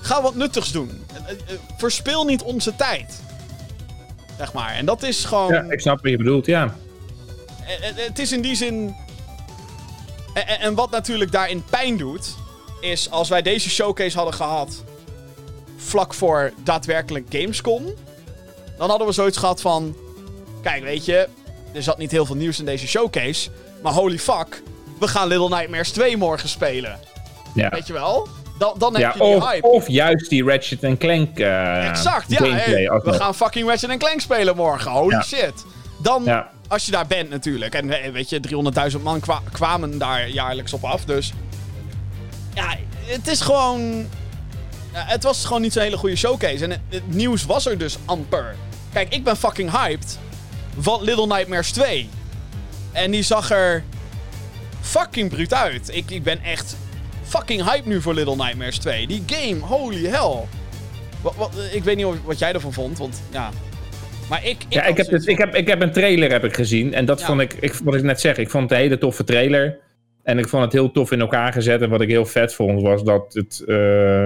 Ga 0.00 0.22
wat 0.22 0.34
nuttigs 0.34 0.72
doen. 0.72 1.04
Eh, 1.12 1.16
eh, 1.30 1.30
eh, 1.30 1.58
Verspil 1.76 2.24
niet 2.24 2.42
onze 2.42 2.76
tijd. 2.76 3.20
Zeg 4.38 4.52
maar. 4.52 4.72
En 4.74 4.86
dat 4.86 5.02
is 5.02 5.24
gewoon. 5.24 5.52
ja, 5.52 5.64
ik 5.68 5.80
snap 5.80 6.02
wat 6.02 6.10
je 6.10 6.16
bedoelt, 6.16 6.46
ja. 6.46 6.74
Het 7.94 8.18
is 8.18 8.32
in 8.32 8.40
die 8.40 8.54
zin. 8.56 8.94
En, 10.34 10.46
en- 10.60 10.74
wat 10.74 10.90
natuurlijk 10.90 11.32
daarin 11.32 11.64
pijn 11.70 11.96
doet. 11.96 12.34
Is 12.80 13.10
als 13.10 13.28
wij 13.28 13.42
deze 13.42 13.70
showcase 13.70 14.16
hadden 14.16 14.34
gehad. 14.34 14.84
vlak 15.76 16.14
voor 16.14 16.52
daadwerkelijk 16.64 17.26
Gamescom. 17.30 17.84
dan 18.78 18.88
hadden 18.88 19.06
we 19.06 19.12
zoiets 19.12 19.36
gehad 19.38 19.60
van. 19.60 19.96
Kijk, 20.62 20.82
weet 20.82 21.04
je. 21.04 21.28
Er 21.74 21.82
zat 21.82 21.98
niet 21.98 22.10
heel 22.10 22.26
veel 22.26 22.34
nieuws 22.36 22.58
in 22.58 22.64
deze 22.64 22.86
showcase. 22.88 23.50
Maar 23.82 23.92
holy 23.92 24.18
fuck. 24.18 24.62
We 24.98 25.08
gaan 25.08 25.28
Little 25.28 25.48
Nightmares 25.48 25.90
2 25.90 26.16
morgen 26.16 26.48
spelen. 26.48 26.98
ja. 27.54 27.68
Weet 27.68 27.86
je 27.86 27.92
wel? 27.92 28.28
Dan, 28.58 28.74
dan 28.78 28.92
heb 28.92 29.02
Ja, 29.02 29.12
je 29.12 29.18
die 29.18 29.36
of, 29.36 29.50
hype. 29.50 29.66
of 29.66 29.88
juist 29.88 30.30
die 30.30 30.44
Ratchet 30.44 30.98
Clank 30.98 31.38
eh 31.38 31.88
Exact, 31.88 32.24
ja. 32.30 32.36
gameplay. 32.36 32.84
hey, 32.84 33.00
we 33.04 33.12
gaan 33.12 33.34
fucking 33.34 33.68
Ratchet 33.68 33.96
Clank 33.98 34.20
spelen 34.20 34.56
morgen. 34.56 34.90
Holy 34.90 35.14
Ja. 35.14 35.22
shit. 35.22 35.52
Dan. 36.02 36.44
Als 36.70 36.84
je 36.86 36.90
daar 36.92 37.06
bent 37.06 37.30
natuurlijk. 37.30 37.74
En 37.74 38.02
eh, 38.02 38.12
weet 38.12 38.28
je, 38.30 38.40
300.000 38.96 39.02
man 39.02 39.20
kwa- 39.20 39.42
kwamen 39.52 39.98
daar 39.98 40.28
jaarlijks 40.28 40.72
op 40.72 40.84
af. 40.84 41.04
Dus 41.04 41.32
ja, 42.54 42.76
het 43.04 43.26
is 43.28 43.40
gewoon... 43.40 44.08
het 44.92 45.22
was 45.22 45.44
gewoon 45.44 45.62
niet 45.62 45.72
zo'n 45.72 45.82
hele 45.82 45.96
goede 45.96 46.16
showcase. 46.16 46.64
En 46.64 46.70
het, 46.88 47.14
nieuws 47.14 47.44
was 47.44 47.66
er 47.66 47.78
dus 47.78 47.96
amper. 48.04 48.54
Kijk, 48.92 49.14
ik 49.14 49.24
ben 49.24 49.36
fucking 49.36 49.70
hyped 49.70 50.18
van 50.78 51.02
Little 51.02 51.26
Nightmares 51.26 51.70
2. 51.70 52.08
En 52.92 53.10
die 53.10 53.22
zag 53.22 53.50
er 53.50 53.84
fucking 54.80 55.28
bruut 55.30 55.54
uit. 55.54 55.88
Ik, 55.94 56.10
ik 56.10 56.22
ben 56.22 56.42
echt 56.42 56.76
fucking 57.22 57.64
hyped 57.64 57.86
nu 57.86 58.02
voor 58.02 58.14
Little 58.14 58.36
Nightmares 58.36 58.78
2. 58.78 59.06
Die 59.06 59.22
game, 59.26 59.60
holy 59.60 60.06
hell. 60.06 60.46
Wat, 61.20 61.34
wat, 61.36 61.52
ik 61.72 61.84
weet 61.84 61.96
niet 61.96 62.06
wat 62.24 62.38
jij 62.38 62.52
ervan 62.52 62.72
vond, 62.72 62.98
want 62.98 63.20
ja. 63.30 63.50
Maar 64.30 64.46
ik. 64.46 64.56
Ja, 64.68 64.80
had 64.80 64.90
ik 64.90 64.96
heb, 64.96 65.06
het, 65.06 65.26
ik, 65.26 65.38
heb, 65.38 65.54
ik 65.54 65.66
heb 65.68 65.80
een 65.82 65.92
trailer 65.92 66.30
heb 66.30 66.44
ik 66.44 66.54
gezien. 66.54 66.94
En 66.94 67.04
dat 67.04 67.20
Ja. 67.20 67.26
vond 67.26 67.40
ik, 67.40 67.52
ik, 67.60 67.72
wat 67.84 67.94
ik 67.94 68.02
net 68.02 68.20
zeg, 68.20 68.36
ik 68.36 68.50
vond 68.50 68.62
het 68.62 68.72
een 68.72 68.84
hele 68.84 68.98
toffe 68.98 69.24
trailer. 69.24 69.78
En 70.22 70.38
ik 70.38 70.48
vond 70.48 70.62
het 70.64 70.72
heel 70.72 70.90
tof 70.90 71.12
in 71.12 71.20
elkaar 71.20 71.52
gezet. 71.52 71.82
En 71.82 71.90
wat 71.90 72.00
ik 72.00 72.08
heel 72.08 72.26
vet 72.26 72.54
vond, 72.54 72.82
was 72.82 73.04
dat 73.04 73.32
het... 73.34 73.64
eh, 73.66 74.22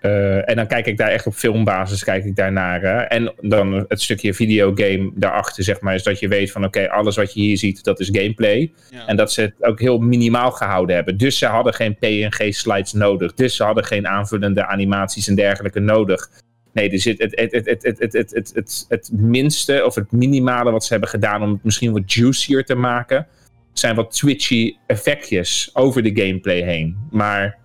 eh, 0.00 0.48
en 0.50 0.56
dan 0.56 0.66
kijk 0.66 0.86
ik 0.86 0.96
daar 0.96 1.08
echt 1.08 1.26
op 1.26 1.34
filmbasis 1.34 2.04
kijk 2.04 2.24
ik 2.24 2.36
daarnaar. 2.36 2.80
Hè. 2.80 2.96
En 3.00 3.34
dan 3.40 3.84
het 3.88 4.02
stukje 4.02 4.34
videogame 4.34 5.10
daarachter, 5.14 5.64
zeg 5.64 5.80
maar, 5.80 5.94
is 5.94 6.02
dat 6.02 6.18
je 6.18 6.28
weet 6.28 6.52
van 6.52 6.64
oké, 6.64 6.90
alles 6.90 7.16
wat 7.16 7.34
je 7.34 7.40
hier 7.40 7.56
ziet, 7.58 7.84
dat 7.84 8.00
is 8.00 8.08
gameplay. 8.12 8.72
ja. 8.90 9.06
En 9.06 9.16
dat 9.16 9.32
ze 9.32 9.40
het 9.40 9.54
ook 9.60 9.80
heel 9.80 9.98
minimaal 9.98 10.50
gehouden 10.50 10.94
hebben. 10.96 11.16
Dus 11.16 11.38
ze 11.38 11.46
hadden 11.46 11.74
geen 11.74 11.96
PNG-slides 11.98 12.92
nodig. 12.92 13.34
Dus 13.34 13.56
ze 13.56 13.64
hadden 13.64 13.84
geen 13.84 14.06
aanvullende 14.08 14.66
animaties 14.66 15.28
en 15.28 15.34
dergelijke 15.34 15.80
nodig. 15.80 16.28
Nee, 16.72 16.98
zit 16.98 17.18
het, 17.18 17.32
het, 17.40 17.52
het, 17.52 17.66
het, 17.66 17.82
het, 17.82 17.98
het, 17.98 18.30
het, 18.32 18.50
het, 18.54 18.86
het, 18.88 19.10
minste 19.12 19.82
of 19.84 19.94
het 19.94 20.12
minimale 20.12 20.70
wat 20.70 20.84
ze 20.84 20.92
hebben 20.92 21.10
gedaan 21.10 21.42
om 21.42 21.50
het 21.52 21.64
misschien 21.64 21.92
wat 21.92 22.12
juicier 22.12 22.64
te 22.64 22.74
maken, 22.74 23.26
zijn 23.72 23.94
wat 23.94 24.12
twitchy 24.12 24.76
effectjes 24.86 25.70
over 25.72 26.02
de 26.02 26.22
gameplay 26.22 26.62
heen. 26.62 26.96
Maar 27.10 27.58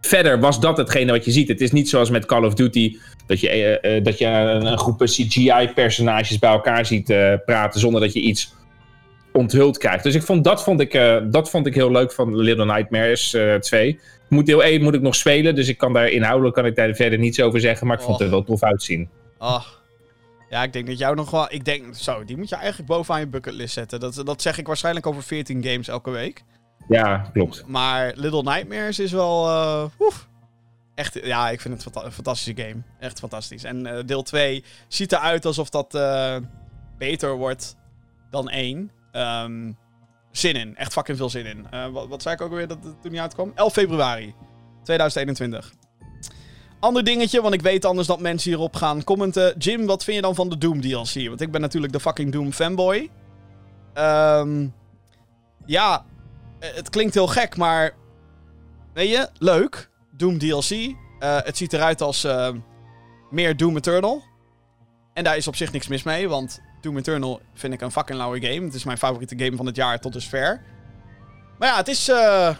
verder 0.00 0.40
was 0.40 0.60
dat 0.60 0.76
hetgene 0.76 1.12
wat 1.12 1.24
je 1.24 1.30
ziet. 1.30 1.48
Het 1.48 1.60
is 1.60 1.72
niet 1.72 1.88
zoals 1.88 2.10
met 2.10 2.26
Call 2.26 2.44
of 2.44 2.54
Duty 2.54 2.96
dat 3.26 3.40
je, 3.40 3.48
eh, 3.48 3.96
eh, 3.96 4.04
dat 4.04 4.18
je 4.18 4.26
een, 4.26 4.78
groep 4.78 5.00
CGI-personages 5.00 6.38
bij 6.38 6.50
elkaar 6.50 6.86
ziet 6.86 7.10
eh, 7.10 7.32
praten 7.44 7.80
zonder 7.80 8.00
dat 8.00 8.12
je 8.12 8.20
iets 8.20 8.54
onthuld 9.32 9.78
krijgt. 9.78 10.04
Dus 10.04 10.14
ik 10.14 10.22
vond, 10.22 10.44
dat, 10.44 10.62
vond 10.62 10.80
ik, 10.80 10.92
dat 11.30 11.50
vond 11.50 11.66
ik 11.66 11.74
heel 11.74 11.90
leuk 11.90 12.12
van 12.12 12.36
Little 12.36 12.64
Nightmares 12.64 13.34
eh 13.34 13.54
2. 13.54 14.00
Moet 14.34 14.46
deel 14.46 14.62
1 14.62 14.82
moet 14.82 14.94
ik 14.94 15.00
nog 15.00 15.14
spelen, 15.14 15.54
dus 15.54 15.68
ik 15.68 15.78
kan 15.78 15.92
daar 15.92 16.08
inhoudelijk 16.08 16.54
kan 16.54 16.66
ik 16.66 16.76
daar 16.76 16.94
verder 16.94 17.18
niets 17.18 17.40
over 17.40 17.60
zeggen, 17.60 17.86
maar 17.86 17.96
ik 17.96 18.02
vond 18.02 18.18
het 18.18 18.26
er 18.26 18.34
wel 18.34 18.44
tof 18.44 18.62
uitzien. 18.62 19.08
Ah. 19.38 19.64
Ja, 20.48 20.62
ik 20.62 20.72
denk 20.72 20.86
dat 20.86 20.98
jou 20.98 21.14
nog 21.14 21.30
wel... 21.30 21.46
Ik 21.48 21.64
denk, 21.64 21.94
zo, 21.94 22.24
die 22.24 22.36
moet 22.36 22.48
je 22.48 22.56
eigenlijk 22.56 22.88
bovenaan 22.88 23.20
je 23.20 23.26
bucketlist 23.26 23.74
zetten. 23.74 24.00
Dat, 24.00 24.22
dat 24.24 24.42
zeg 24.42 24.58
ik 24.58 24.66
waarschijnlijk 24.66 25.06
over 25.06 25.22
14 25.22 25.64
games 25.64 25.88
elke 25.88 26.10
week. 26.10 26.44
Ja, 26.88 27.30
klopt. 27.32 27.64
Maar 27.66 28.12
Little 28.16 28.42
Nightmares 28.42 28.98
is 28.98 29.12
wel... 29.12 29.48
eh, 29.48 29.84
oef. 29.98 30.28
Echt, 30.94 31.18
ja, 31.24 31.50
ik 31.50 31.60
vind 31.60 31.84
het 31.84 32.04
een 32.04 32.12
fantastische 32.12 32.62
game. 32.62 32.82
Echt 32.98 33.18
fantastisch. 33.18 33.64
En 33.64 33.86
eh, 33.86 34.04
deel 34.06 34.22
2 34.22 34.64
ziet 34.88 35.12
eruit 35.12 35.46
alsof 35.46 35.70
dat 35.70 35.94
eh, 35.94 36.36
beter 36.98 37.36
wordt 37.36 37.76
dan 38.30 38.48
1. 38.48 38.90
Ehm, 39.12 39.72
zin 40.36 40.54
in. 40.54 40.76
Echt 40.76 40.92
fucking 40.92 41.16
veel 41.16 41.30
zin 41.30 41.46
in. 41.46 41.66
Eh, 41.70 41.86
wat, 41.88 42.08
wat 42.08 42.22
zei 42.22 42.34
ik 42.34 42.40
ook 42.40 42.50
alweer 42.50 42.68
dat 42.68 42.84
het 42.84 43.02
toen 43.02 43.10
niet 43.10 43.20
uitkwam? 43.20 43.52
11 43.54 43.72
februari 43.72 44.34
2021. 44.82 45.72
Ander 46.80 47.04
dingetje, 47.04 47.42
want 47.42 47.54
ik 47.54 47.62
weet 47.62 47.84
anders 47.84 48.06
dat 48.06 48.20
mensen 48.20 48.50
hierop 48.50 48.76
gaan 48.76 49.04
commenten. 49.04 49.58
Jim, 49.58 49.86
wat 49.86 50.04
vind 50.04 50.16
je 50.16 50.22
dan 50.22 50.34
van 50.34 50.48
de 50.48 50.58
Doom 50.58 50.80
DLC? 50.80 51.28
Want 51.28 51.40
ik 51.40 51.50
ben 51.50 51.60
natuurlijk 51.60 51.92
de 51.92 52.00
fucking 52.00 52.32
Doom 52.32 52.52
fanboy. 52.52 53.10
Ehm, 53.92 54.68
ja, 55.66 56.04
eh, 56.58 56.74
het 56.74 56.90
klinkt 56.90 57.14
heel 57.14 57.26
gek, 57.26 57.56
maar... 57.56 57.94
Weet 58.92 59.10
je, 59.10 59.28
leuk. 59.38 59.90
Doom 60.10 60.38
DLC. 60.38 60.70
Eh, 60.70 60.94
het 61.18 61.56
ziet 61.56 61.72
eruit 61.72 62.00
als 62.00 62.26
meer 63.30 63.56
Doom 63.56 63.76
Eternal. 63.76 64.22
En 65.12 65.24
daar 65.24 65.36
is 65.36 65.48
op 65.48 65.56
zich 65.56 65.72
niks 65.72 65.88
mis 65.88 66.02
mee, 66.02 66.28
want 66.28 66.60
Doom 66.84 66.96
Eternal 66.96 67.40
vind 67.54 67.72
ik 67.72 67.80
een 67.80 67.90
fucking 67.90 68.18
lauwe 68.18 68.40
game. 68.40 68.64
Het 68.64 68.74
is 68.74 68.84
mijn 68.84 68.98
favoriete 68.98 69.38
game 69.38 69.56
van 69.56 69.66
het 69.66 69.76
jaar 69.76 70.00
tot 70.00 70.12
dusver. 70.12 70.60
Maar 71.58 71.68
ja, 71.68 71.76
het 71.76 71.88
is... 71.88 72.08
eh, 72.08 72.54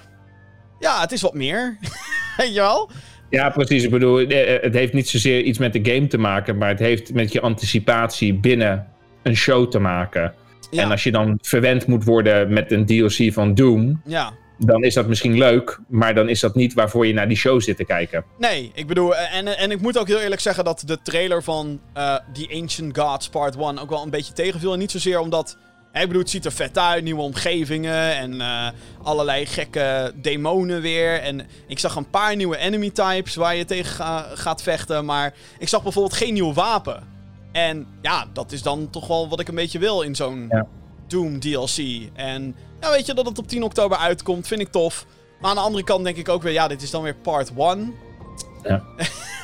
ja, 0.79 1.01
het 1.01 1.13
is 1.13 1.23
wat 1.23 1.35
meer. 1.35 1.79
Weet 2.37 2.55
je 2.55 2.61
wel? 2.61 2.91
Ja, 3.31 3.51
precies. 3.51 3.85
Ik 3.85 3.91
bedoel, 3.91 4.19
eh, 4.19 4.63
het 4.63 4.75
heeft 4.75 4.93
niet 4.93 5.09
zozeer 5.09 5.43
iets 5.43 5.59
met 5.59 5.73
de 5.73 5.93
game 5.93 6.07
te 6.07 6.19
maken, 6.19 6.59
maar 6.59 6.69
het 6.69 6.79
heeft 6.79 7.15
met 7.15 7.33
je 7.33 7.41
anticipatie 7.41 8.35
binnen 8.35 8.87
een 9.23 9.37
show 9.37 9.71
te 9.71 9.79
maken. 9.79 10.35
Ja, 10.71 10.83
En 10.83 10.91
als 10.91 11.03
je 11.03 11.13
dan 11.13 11.39
verwend 11.43 11.87
moet 11.87 12.05
worden 12.05 12.53
met 12.53 12.73
een 12.73 12.87
DLC 12.87 13.33
van 13.33 13.55
Doom, 13.55 14.01
ja. 14.05 14.33
Dan 14.59 14.83
is 14.85 14.95
dat 14.95 15.07
misschien 15.07 15.39
leuk, 15.39 15.79
maar 15.89 16.15
dan 16.15 16.29
is 16.29 16.41
dat 16.41 16.55
niet 16.55 16.75
waarvoor 16.75 17.07
je 17.07 17.13
naar 17.13 17.29
die 17.29 17.37
show 17.37 17.61
zit 17.61 17.77
te 17.77 17.85
kijken. 17.85 18.25
Nee, 18.39 18.71
ik 18.75 18.87
bedoel, 18.87 19.17
eh, 19.17 19.37
en, 19.37 19.59
en 19.59 19.71
ik 19.71 19.81
moet 19.81 19.99
ook 19.99 20.07
heel 20.09 20.21
eerlijk 20.21 20.41
zeggen 20.41 20.65
dat 20.65 20.83
de 20.87 20.99
trailer 21.03 21.43
van 21.43 21.81
eh 21.93 22.15
The 22.33 22.59
Ancient 22.61 22.99
Gods 22.99 23.29
Part 23.29 23.57
1 23.57 23.79
ook 23.79 23.91
wel 23.91 24.03
een 24.03 24.11
beetje 24.11 24.33
tegenviel. 24.33 24.73
En 24.73 24.79
niet 24.79 24.91
zozeer 24.91 25.19
omdat, 25.21 25.57
ik 25.93 26.01
bedoel, 26.07 26.19
het 26.23 26.31
ziet 26.31 26.45
er 26.45 26.53
vet 26.53 26.79
uit, 26.79 27.05
nieuwe 27.05 27.23
omgevingen 27.23 28.15
en 28.17 28.41
eh, 28.41 28.69
allerlei 29.03 29.47
gekke 29.47 30.13
demonen 30.15 30.81
weer. 30.81 31.21
En 31.21 31.47
ik 31.67 31.79
zag 31.79 31.97
een 31.97 32.11
paar 32.11 32.37
nieuwe 32.37 32.57
enemy 32.57 32.91
types 32.91 33.35
waar 33.35 33.57
je 33.57 33.65
tegen 33.65 33.93
ga- 33.95 34.29
gaat 34.35 34.63
vechten, 34.63 35.05
maar 35.05 35.35
ik 35.59 35.69
zag 35.69 35.83
bijvoorbeeld 35.83 36.17
geen 36.17 36.33
nieuw 36.35 36.53
wapen. 36.53 37.03
En 37.53 37.87
ja, 38.03 38.27
dat 38.33 38.53
is 38.53 38.63
dan 38.63 38.91
toch 38.91 39.07
wel 39.07 39.29
wat 39.29 39.41
ik 39.41 39.49
een 39.49 39.55
beetje 39.55 39.79
wil 39.79 40.03
in 40.03 40.15
zo'n 40.15 40.47
Ja. 40.51 40.67
Doom 41.09 41.41
DLC. 41.41 42.09
En 42.15 42.55
ja, 42.85 42.91
weet 42.91 43.07
je, 43.07 43.15
dat 43.15 43.27
het 43.27 43.39
op 43.39 43.49
10 43.49 43.63
oktober 43.63 43.99
uitkomt, 43.99 44.47
vind 44.47 44.61
ik 44.61 44.69
tof. 44.69 45.07
Maar 45.41 45.51
aan 45.51 45.57
de 45.57 45.63
andere 45.63 45.85
kant 45.85 46.05
denk 46.05 46.17
ik 46.17 46.29
ook 46.29 46.43
weer, 46.43 46.53
ja, 46.53 46.69
dit 46.69 46.83
is 46.83 46.91
dan 46.91 47.03
weer 47.03 47.15
part 47.15 47.53
1. 47.59 47.95
Ja. 48.63 48.83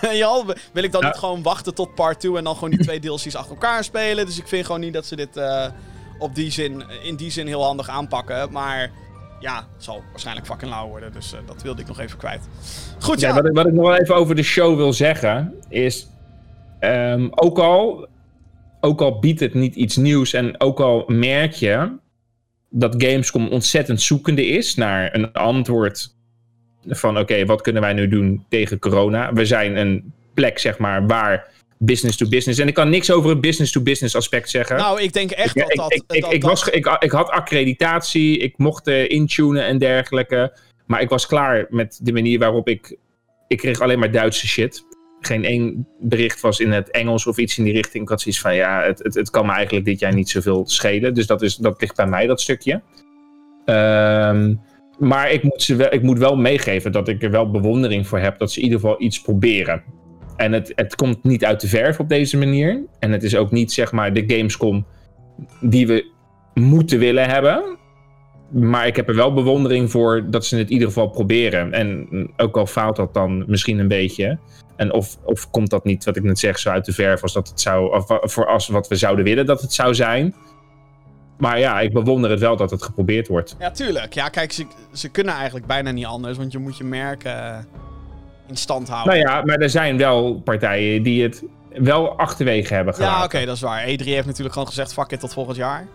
ja, 0.13 0.45
wil 0.73 0.85
ik 0.85 0.93
dan 0.93 1.01
Ja. 1.01 1.07
niet 1.07 1.17
gewoon 1.17 1.43
wachten 1.43 1.75
tot 1.75 1.95
part 1.95 2.21
2 2.21 2.37
en 2.37 2.45
dan 2.45 2.55
gewoon 2.55 2.71
die 2.71 2.79
twee 2.79 3.01
DLC's 3.01 3.35
achter 3.35 3.51
elkaar 3.53 3.85
spelen? 3.85 4.27
Dus 4.27 4.39
ik 4.39 4.49
vind 4.49 4.67
gewoon 4.67 4.81
niet 4.81 4.93
dat 4.93 5.07
ze 5.07 5.17
dit 5.17 5.37
eh, 5.37 5.67
op 6.19 6.35
die 6.35 6.51
zin, 6.51 6.85
in 7.03 7.17
die 7.17 7.31
zin 7.31 7.47
heel 7.47 7.65
handig 7.65 7.89
aanpakken. 7.89 8.53
Maar 8.53 8.91
ja, 9.41 9.57
het 9.75 9.85
zal 9.85 10.03
waarschijnlijk 10.11 10.47
fucking 10.47 10.71
lauw 10.71 10.89
worden. 10.89 11.13
Dus 11.13 11.33
eh, 11.33 11.39
dat 11.47 11.63
wilde 11.63 11.81
ik 11.81 11.89
nog 11.89 12.01
even 12.01 12.19
kwijt. 12.19 12.49
Goed, 12.99 13.21
ja. 13.21 13.29
Ja, 13.29 13.35
wat, 13.35 13.47
ik, 13.47 13.53
wat 13.55 13.67
ik 13.67 13.73
nog 13.73 13.87
wel 13.87 13.97
even 13.97 14.15
over 14.15 14.35
de 14.35 14.43
show 14.43 14.77
wil 14.77 14.93
zeggen, 14.93 15.55
is 15.69 16.09
ehm, 16.79 17.29
ook, 17.31 17.59
al, 17.59 18.07
ook 18.81 19.01
al 19.01 19.19
biedt 19.19 19.41
het 19.41 19.55
niet 19.55 19.75
iets 19.75 19.97
nieuws 19.97 20.33
en 20.33 20.61
ook 20.61 20.81
al 20.81 21.05
merk 21.07 21.53
je 21.53 21.99
dat 22.71 22.95
Gamescom 22.99 23.49
ontzettend 23.49 24.03
zoekende 24.03 24.47
is 24.47 24.75
naar 24.75 25.15
een 25.15 25.33
antwoord 25.33 26.15
van 26.89 27.19
oké, 27.19 27.45
wat 27.45 27.61
kunnen 27.63 27.83
wij 27.83 27.93
nu 27.93 28.09
doen 28.09 28.45
tegen 28.49 28.79
corona? 28.79 29.33
We 29.33 29.47
zijn 29.47 29.77
een 29.77 30.13
plek, 30.35 30.59
zeg 30.59 30.79
maar, 30.79 31.07
waar 31.07 31.49
business 31.79 32.17
to 32.17 32.29
business. 32.29 32.59
En 32.61 32.69
ik 32.69 32.75
kan 32.75 32.89
niks 32.91 33.11
over 33.11 33.31
het 33.31 33.41
business 33.41 33.73
to 33.73 33.81
business 33.83 34.17
aspect 34.17 34.51
zeggen. 34.51 34.77
Nou, 34.77 35.01
ik 35.03 35.13
denk 35.13 35.31
echt 35.31 35.55
dat 35.55 35.71
ik, 35.71 35.77
dat... 35.77 35.93
ik, 35.93 36.03
ik, 36.11 36.21
dat- 36.23 36.33
ik, 36.33 36.43
was, 36.43 36.69
ik, 36.69 36.97
ik 36.99 37.11
had 37.11 37.29
accreditatie, 37.29 38.39
ik 38.39 38.59
mocht 38.59 38.87
eh, 38.87 39.09
intunen 39.09 39.65
en 39.65 39.79
dergelijke. 39.79 40.59
Maar 40.87 41.01
ik 41.01 41.09
was 41.09 41.27
klaar 41.27 41.67
met 41.69 41.99
de 42.03 42.13
manier 42.13 42.39
waarop 42.39 42.69
ik... 42.69 42.97
Ik 43.49 43.59
kreeg 43.59 43.81
alleen 43.81 43.99
maar 43.99 44.11
Duitse 44.11 44.47
shit. 44.49 44.85
Geen 45.21 45.45
één 45.45 45.87
bericht 46.01 46.41
was 46.41 46.61
in 46.61 46.73
het 46.73 46.91
Engels 46.91 47.27
of 47.27 47.39
iets 47.39 47.59
in 47.59 47.65
die 47.65 47.73
richting. 47.73 48.03
Ik 48.03 48.09
had 48.09 48.21
zoiets 48.21 48.41
van, 48.41 48.55
ja, 48.55 48.83
het, 48.83 48.99
het, 49.03 49.15
het 49.15 49.31
kan 49.31 49.47
me 49.47 49.53
eigenlijk 49.53 49.85
dit 49.85 49.99
jaar 49.99 50.15
niet 50.15 50.29
zoveel 50.29 50.67
schelen. 50.67 51.15
Dus 51.15 51.27
dat, 51.27 51.43
is, 51.43 51.57
dat 51.57 51.81
ligt 51.81 51.97
bij 51.97 52.07
mij, 52.07 52.27
dat 52.27 52.41
stukje. 52.41 52.83
Ehm, 53.65 54.55
maar 54.99 55.31
ik 55.31 55.43
moet, 55.43 55.63
ze 55.63 55.77
wel, 55.77 55.93
ik 55.93 56.03
moet 56.03 56.19
wel 56.19 56.37
meegeven 56.37 56.93
dat 56.93 57.09
ik 57.09 57.23
er 57.23 57.31
wel 57.31 57.51
bewondering 57.51 58.07
voor 58.07 58.19
heb... 58.19 58.39
dat 58.39 58.53
ze 58.53 58.59
in 58.59 58.65
ieder 58.65 58.81
geval 58.81 59.03
iets 59.03 59.21
proberen. 59.21 59.83
En 60.37 60.53
het, 60.53 60.73
het 60.75 60.95
komt 60.95 61.25
niet 61.25 61.45
uit 61.45 61.61
de 61.61 61.69
verf 61.69 61.99
op 61.99 62.09
deze 62.09 62.37
manier. 62.37 62.85
En 62.99 63.13
het 63.13 63.23
is 63.23 63.37
ook 63.37 63.51
niet, 63.51 63.73
zeg 63.73 63.93
maar, 63.93 64.13
de 64.13 64.25
Gamescom 64.27 64.87
die 65.61 65.87
we 65.87 66.11
moeten 66.55 66.99
willen 66.99 67.29
hebben. 67.29 67.79
Maar 68.51 68.87
ik 68.87 68.97
heb 68.97 69.09
er 69.09 69.15
wel 69.15 69.33
bewondering 69.33 69.91
voor 69.91 70.31
dat 70.31 70.47
ze 70.47 70.57
het 70.57 70.67
in 70.67 70.73
ieder 70.73 70.89
geval 70.89 71.09
proberen. 71.09 71.73
En 71.73 72.09
ook 72.37 72.57
al 72.57 72.67
faalt 72.67 72.97
dat 72.97 73.15
dan 73.15 73.45
misschien 73.47 73.79
een 73.79 73.89
beetje. 73.89 74.39
En 74.77 74.93
of, 74.93 75.17
of 75.25 75.51
komt 75.51 75.71
dat 75.71 75.85
niet, 75.85 76.05
wat 76.05 76.17
ik 76.17 76.23
net 76.23 76.39
zeg, 76.39 76.59
zo 76.59 76.71
uit 76.71 76.85
de 76.85 76.93
verf 76.93 77.23
als 77.23 77.33
dat 77.33 77.49
het 77.49 77.61
zou. 77.61 77.95
Of 77.95 78.05
voor 78.33 78.47
als 78.47 78.69
wat 78.69 78.89
we 78.89 78.97
zouden 78.97 79.25
willen 79.25 79.47
dat 79.47 79.61
het 79.61 79.73
zou 79.73 79.95
zijn. 79.95 80.35
Maar 81.39 81.59
ja, 81.59 81.81
ik 81.81 81.93
bewonder 81.93 82.31
het 82.31 82.41
wel 82.41 82.57
dat 82.57 82.71
het 82.71 82.83
geprobeerd 82.83 83.29
wordt. 83.29 83.57
Ja, 83.59 83.71
tuurlijk. 83.71 84.15
Ja, 84.15 84.29
kijk, 84.29 84.53
ze, 84.53 84.67
ze 84.93 85.09
kunnen 85.09 85.35
eigenlijk 85.35 85.67
bijna 85.67 85.91
niet 85.91 86.05
anders. 86.05 86.37
Want 86.37 86.53
je 86.53 86.59
moet 86.59 86.77
je 86.77 86.85
merk 86.85 87.25
eh, 87.25 87.59
in 88.49 88.57
stand 88.57 88.89
houden. 88.89 89.15
Nou 89.15 89.29
ja, 89.29 89.43
maar 89.45 89.57
er 89.57 89.71
zijn 89.71 89.97
wel 89.97 90.41
partijen 90.41 91.03
die 91.03 91.23
het 91.23 91.43
wel 91.75 92.19
achterwege 92.19 92.75
hebben 92.75 92.95
gelaten. 92.95 93.19
Ja, 93.19 93.25
oké, 93.25 93.45
dat 93.45 93.57
is 93.57 93.63
waar. 93.63 93.83
E3 93.83 94.05
heeft 94.05 94.27
natuurlijk 94.27 94.53
gewoon 94.53 94.69
gezegd, 94.69 94.93
fuck 94.93 95.11
it, 95.11 95.21
tot 95.21 95.33
volgend 95.33 95.57
jaar. 95.57 95.87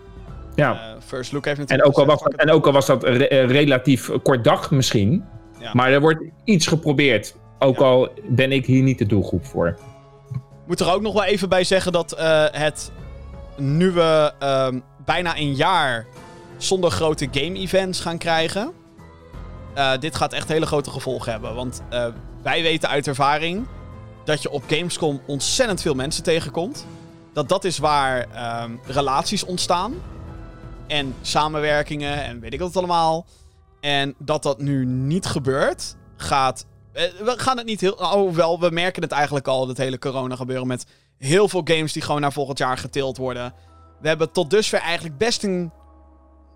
Ja. 0.56 0.72
Eh, 0.74 1.02
First 1.06 1.32
Look 1.32 1.46
heeft 1.46 1.58
En 1.58 1.66
natuurlijk 1.66 1.98
ook, 1.98 2.04
al 2.04 2.06
was 2.06 2.22
gezegd, 2.22 2.38
dat, 2.38 2.48
en 2.48 2.54
ook 2.54 2.66
al 2.66 2.72
was 2.72 2.86
dat 2.86 3.04
re- 3.04 3.28
eh, 3.28 3.48
relatief 3.50 4.10
kort 4.24 4.44
dag 4.44 4.72
misschien. 4.72 5.24
Ja. 5.60 5.70
Maar 5.74 5.92
er 5.92 6.02
wordt 6.02 6.24
iets 6.44 6.68
geprobeerd. 6.68 7.36
Ook 7.60 7.80
Ja. 7.80 7.86
al 7.86 8.10
ben 8.28 8.52
ik 8.52 8.66
hier 8.66 8.84
niet 8.84 8.98
de 8.98 9.06
doelgroep 9.06 9.46
voor. 9.46 9.78
moet 10.68 10.80
er 10.80 10.94
ook 10.94 11.02
nog 11.02 11.14
wel 11.14 11.24
even 11.24 11.50
bij 11.50 11.64
zeggen 11.64 11.92
dat 11.92 12.12
eh, 12.12 12.46
het 12.52 12.92
nu 13.58 13.92
we 13.92 14.34
ehm, 14.40 14.80
bijna 15.06 15.38
een 15.38 15.56
jaar 15.56 16.06
zonder 16.58 16.92
grote 16.92 17.28
game-events 17.32 18.00
gaan 18.00 18.18
krijgen. 18.18 18.72
eh, 19.74 19.92
dit 20.00 20.16
gaat 20.16 20.34
echt 20.34 20.48
hele 20.48 20.66
grote 20.66 20.90
gevolgen 20.90 21.32
hebben. 21.32 21.56
Want 21.56 21.82
eh, 21.90 22.06
wij 22.44 22.62
weten 22.62 22.90
uit 22.90 23.08
ervaring 23.08 23.66
dat 24.26 24.42
je 24.42 24.50
op 24.50 24.64
Gamescom 24.68 25.22
ontzettend 25.28 25.82
veel 25.82 25.94
mensen 25.94 26.24
tegenkomt. 26.24 26.86
Dat 27.34 27.50
dat 27.50 27.64
is 27.64 27.78
waar 27.78 28.26
ehm, 28.34 28.72
relaties 28.88 29.44
ontstaan. 29.44 29.94
En 30.88 31.16
samenwerkingen 31.22 32.24
en 32.24 32.40
weet 32.40 32.54
ik 32.54 32.60
wat 32.60 32.78
allemaal. 32.78 33.26
En 33.80 34.16
dat 34.18 34.44
dat 34.44 34.60
nu 34.60 34.86
niet 34.86 35.26
gebeurt, 35.26 35.96
gaat 36.16 36.66
eh, 36.96 37.04
we 37.04 37.34
gaan 37.38 37.58
het 37.58 37.66
niet 37.66 37.82
heel. 37.82 37.94
Oh, 37.94 38.34
wel, 38.34 38.60
we 38.60 38.70
merken 38.70 39.02
het 39.02 39.12
eigenlijk 39.12 39.48
al, 39.48 39.68
het 39.68 39.78
hele 39.78 40.00
corona 40.00 40.36
gebeuren. 40.36 40.68
Met 40.68 40.86
heel 41.18 41.48
veel 41.48 41.62
games 41.64 41.94
die 41.94 42.02
gewoon 42.02 42.22
naar 42.22 42.34
volgend 42.34 42.58
jaar 42.58 42.78
getild 42.78 43.18
worden. 43.18 43.54
We 44.02 44.08
hebben 44.08 44.32
tot 44.32 44.50
dusver 44.50 44.80
eigenlijk 44.80 45.18
best 45.18 45.44
een. 45.44 45.72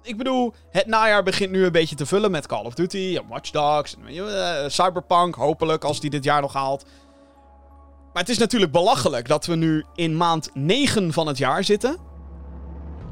Ik 0.04 0.18
bedoel, 0.18 0.54
het 0.70 0.86
najaar 0.86 1.24
begint 1.24 1.52
nu 1.52 1.66
een 1.66 1.72
beetje 1.72 1.96
te 1.96 2.06
vullen 2.06 2.32
met 2.32 2.48
Call 2.48 2.66
of 2.66 2.74
Duty 2.74 3.18
en 3.22 3.28
Watch 3.28 3.50
Dogs. 3.50 3.96
En, 3.96 4.08
eh, 4.08 4.70
Cyberpunk, 4.70 5.36
hopelijk, 5.36 5.84
als 5.84 6.00
die 6.00 6.10
dit 6.10 6.24
jaar 6.24 6.42
nog 6.42 6.54
haalt. 6.54 6.86
Maar 8.14 8.22
het 8.22 8.32
is 8.32 8.38
natuurlijk 8.38 8.72
belachelijk 8.72 9.28
dat 9.28 9.46
we 9.46 9.56
nu 9.56 9.86
in 9.96 10.18
maand 10.18 10.50
9 10.54 11.14
van 11.14 11.28
het 11.28 11.38
jaar 11.38 11.64
zitten. 11.64 11.98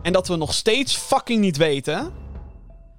En 0.02 0.14
dat 0.14 0.28
we 0.28 0.36
nog 0.36 0.54
steeds 0.54 0.95
fucking 0.95 1.39
niet 1.39 1.58
weten 1.58 2.14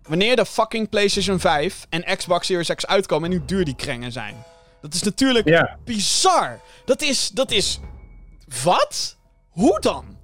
wanneer 0.08 0.36
de 0.36 0.46
fucking 0.46 0.88
PlayStation 0.88 1.40
5 1.40 1.86
en 1.88 2.16
Xbox 2.16 2.46
Series 2.46 2.74
X 2.74 2.86
uitkomen 2.86 3.30
en 3.30 3.36
hoe 3.36 3.46
duur 3.46 3.64
die 3.64 3.76
krengen 3.76 4.12
zijn. 4.12 4.44
Dat 4.80 4.94
is 4.94 5.02
natuurlijk 5.02 5.74
bizar. 5.84 6.60
Dat 6.84 7.02
is, 7.02 7.28
dat 7.28 7.50
is... 7.50 7.80
Wat? 8.62 9.16
Hoe 9.48 9.80
dan? 9.80 10.18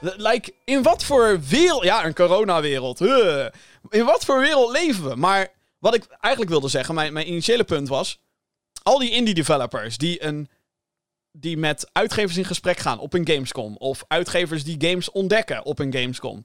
Like, 0.00 0.54
in 0.64 0.82
wat 0.82 1.04
voor 1.04 1.40
wereld... 1.48 1.84
Ja, 1.84 2.04
een 2.04 2.14
coronawereld. 2.14 2.98
Huh. 2.98 3.46
In 3.88 4.04
wat 4.04 4.24
voor 4.24 4.40
wereld 4.40 4.72
leven 4.72 5.08
we? 5.08 5.16
Maar 5.16 5.48
wat 5.78 5.94
ik 5.94 6.06
eigenlijk 6.20 6.52
wilde 6.52 6.68
zeggen, 6.68 6.94
mijn, 6.94 7.12
mijn 7.12 7.28
initiële 7.28 7.64
punt 7.64 7.88
was... 7.88 8.20
Al 8.82 8.98
die 8.98 9.10
indie 9.10 9.34
developers 9.34 9.98
die, 9.98 10.24
een, 10.24 10.48
die 11.40 11.56
met 11.56 11.88
uitgevers 11.92 12.36
in 12.36 12.44
gesprek 12.44 12.78
gaan 12.78 12.98
op 12.98 13.14
een 13.14 13.28
Gamescom... 13.28 13.76
of 13.76 14.04
uitgevers 14.08 14.64
die 14.64 14.88
games 14.88 15.10
ontdekken 15.10 15.64
op 15.64 15.78
een 15.78 15.92
Gamescom... 15.92 16.44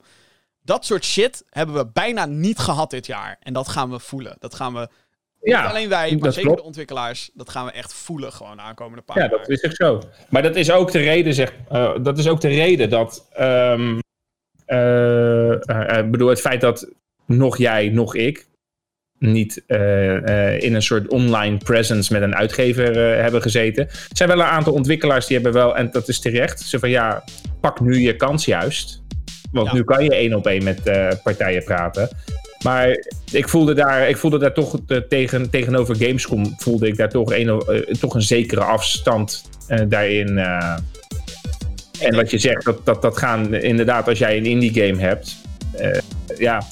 Dat 0.62 0.84
soort 0.84 1.04
shit 1.04 1.44
hebben 1.50 1.74
we 1.74 1.86
bijna 1.92 2.26
niet 2.26 2.58
gehad 2.58 2.90
dit 2.90 3.06
jaar. 3.06 3.36
En 3.40 3.52
dat 3.52 3.68
gaan 3.68 3.90
we 3.90 3.98
voelen. 3.98 4.36
Dat 4.38 4.54
gaan 4.54 4.72
we 4.74 4.88
Ja, 5.40 5.60
Niet 5.60 5.70
alleen 5.70 5.88
wij, 5.88 6.16
maar 6.16 6.28
zeker 6.32 6.42
klopt. 6.42 6.58
de 6.58 6.66
ontwikkelaars. 6.66 7.30
Dat 7.34 7.48
gaan 7.48 7.64
we 7.64 7.72
echt 7.72 7.92
voelen 7.94 8.32
gewoon 8.32 8.56
de 8.56 8.62
aankomende 8.62 9.02
paar 9.02 9.16
Ja, 9.16 9.22
jaar. 9.22 9.30
dat 9.38 9.48
is 9.48 9.60
echt 9.60 9.76
zo. 9.76 10.00
Maar 10.30 10.42
dat 10.42 10.56
is 10.56 10.70
ook 10.70 10.90
de 10.92 10.98
reden, 10.98 11.34
zeg, 11.34 11.52
eh, 11.68 11.94
dat 12.02 12.18
is 12.18 12.28
ook 12.28 12.40
de 12.40 12.48
reden 12.48 12.90
dat. 12.90 13.26
ehm, 13.32 13.98
eh, 14.66 15.98
eh, 15.98 16.10
bedoel, 16.10 16.28
het 16.28 16.40
feit 16.40 16.60
dat 16.60 16.88
nog 17.26 17.56
jij, 17.58 17.88
nog 17.88 18.14
ik. 18.14 18.46
Niet 19.18 19.62
eh, 19.66 20.52
eh, 20.54 20.62
in 20.62 20.74
een 20.74 20.82
soort 20.82 21.08
online 21.08 21.56
presence 21.56 22.12
met 22.12 22.22
een 22.22 22.34
uitgever 22.34 23.12
eh, 23.12 23.22
hebben 23.22 23.42
gezeten. 23.42 23.86
Er 23.86 24.08
zijn 24.12 24.28
wel 24.28 24.38
een 24.38 24.44
aantal 24.44 24.72
ontwikkelaars 24.72 25.26
die 25.26 25.34
hebben 25.34 25.54
wel, 25.54 25.76
en 25.76 25.90
dat 25.90 26.08
is 26.08 26.20
terecht, 26.20 26.60
ze 26.60 26.78
van 26.78 26.90
ja, 26.90 27.24
pak 27.60 27.80
nu 27.80 27.98
je 27.98 28.16
kans 28.16 28.44
juist. 28.44 29.02
Want 29.52 29.66
Ja. 29.66 29.74
nu 29.74 29.84
kan 29.84 30.04
je 30.04 30.14
één 30.14 30.34
op 30.34 30.46
één 30.46 30.64
met 30.64 30.80
partijen 31.22 31.64
praten. 31.64 32.08
Maar 32.64 33.04
ik 33.32 33.48
voelde 33.48 33.74
daar, 33.74 34.08
ik 34.08 34.16
voelde 34.16 34.38
daar 34.38 34.52
toch 34.54 34.78
tegen, 35.08 35.50
tegenover 35.50 35.96
Gamescom 35.96 36.54
voelde 36.56 36.86
ik 36.86 36.96
daar 36.96 37.08
toch 37.08 37.32
een, 37.34 37.62
toch 38.00 38.14
een 38.14 38.22
zekere 38.22 38.60
afstand 38.60 39.50
daarin. 39.88 40.38
en 40.38 42.14
wat 42.14 42.30
je 42.30 42.38
zegt, 42.38 42.64
dat, 42.64 42.86
dat, 42.86 43.02
dat 43.02 43.18
gaan 43.18 43.54
inderdaad, 43.54 44.08
als 44.08 44.18
jij 44.18 44.36
een 44.36 44.46
indie 44.46 44.74
game 44.74 45.00
hebt, 45.00 45.36
ja, 46.38 46.62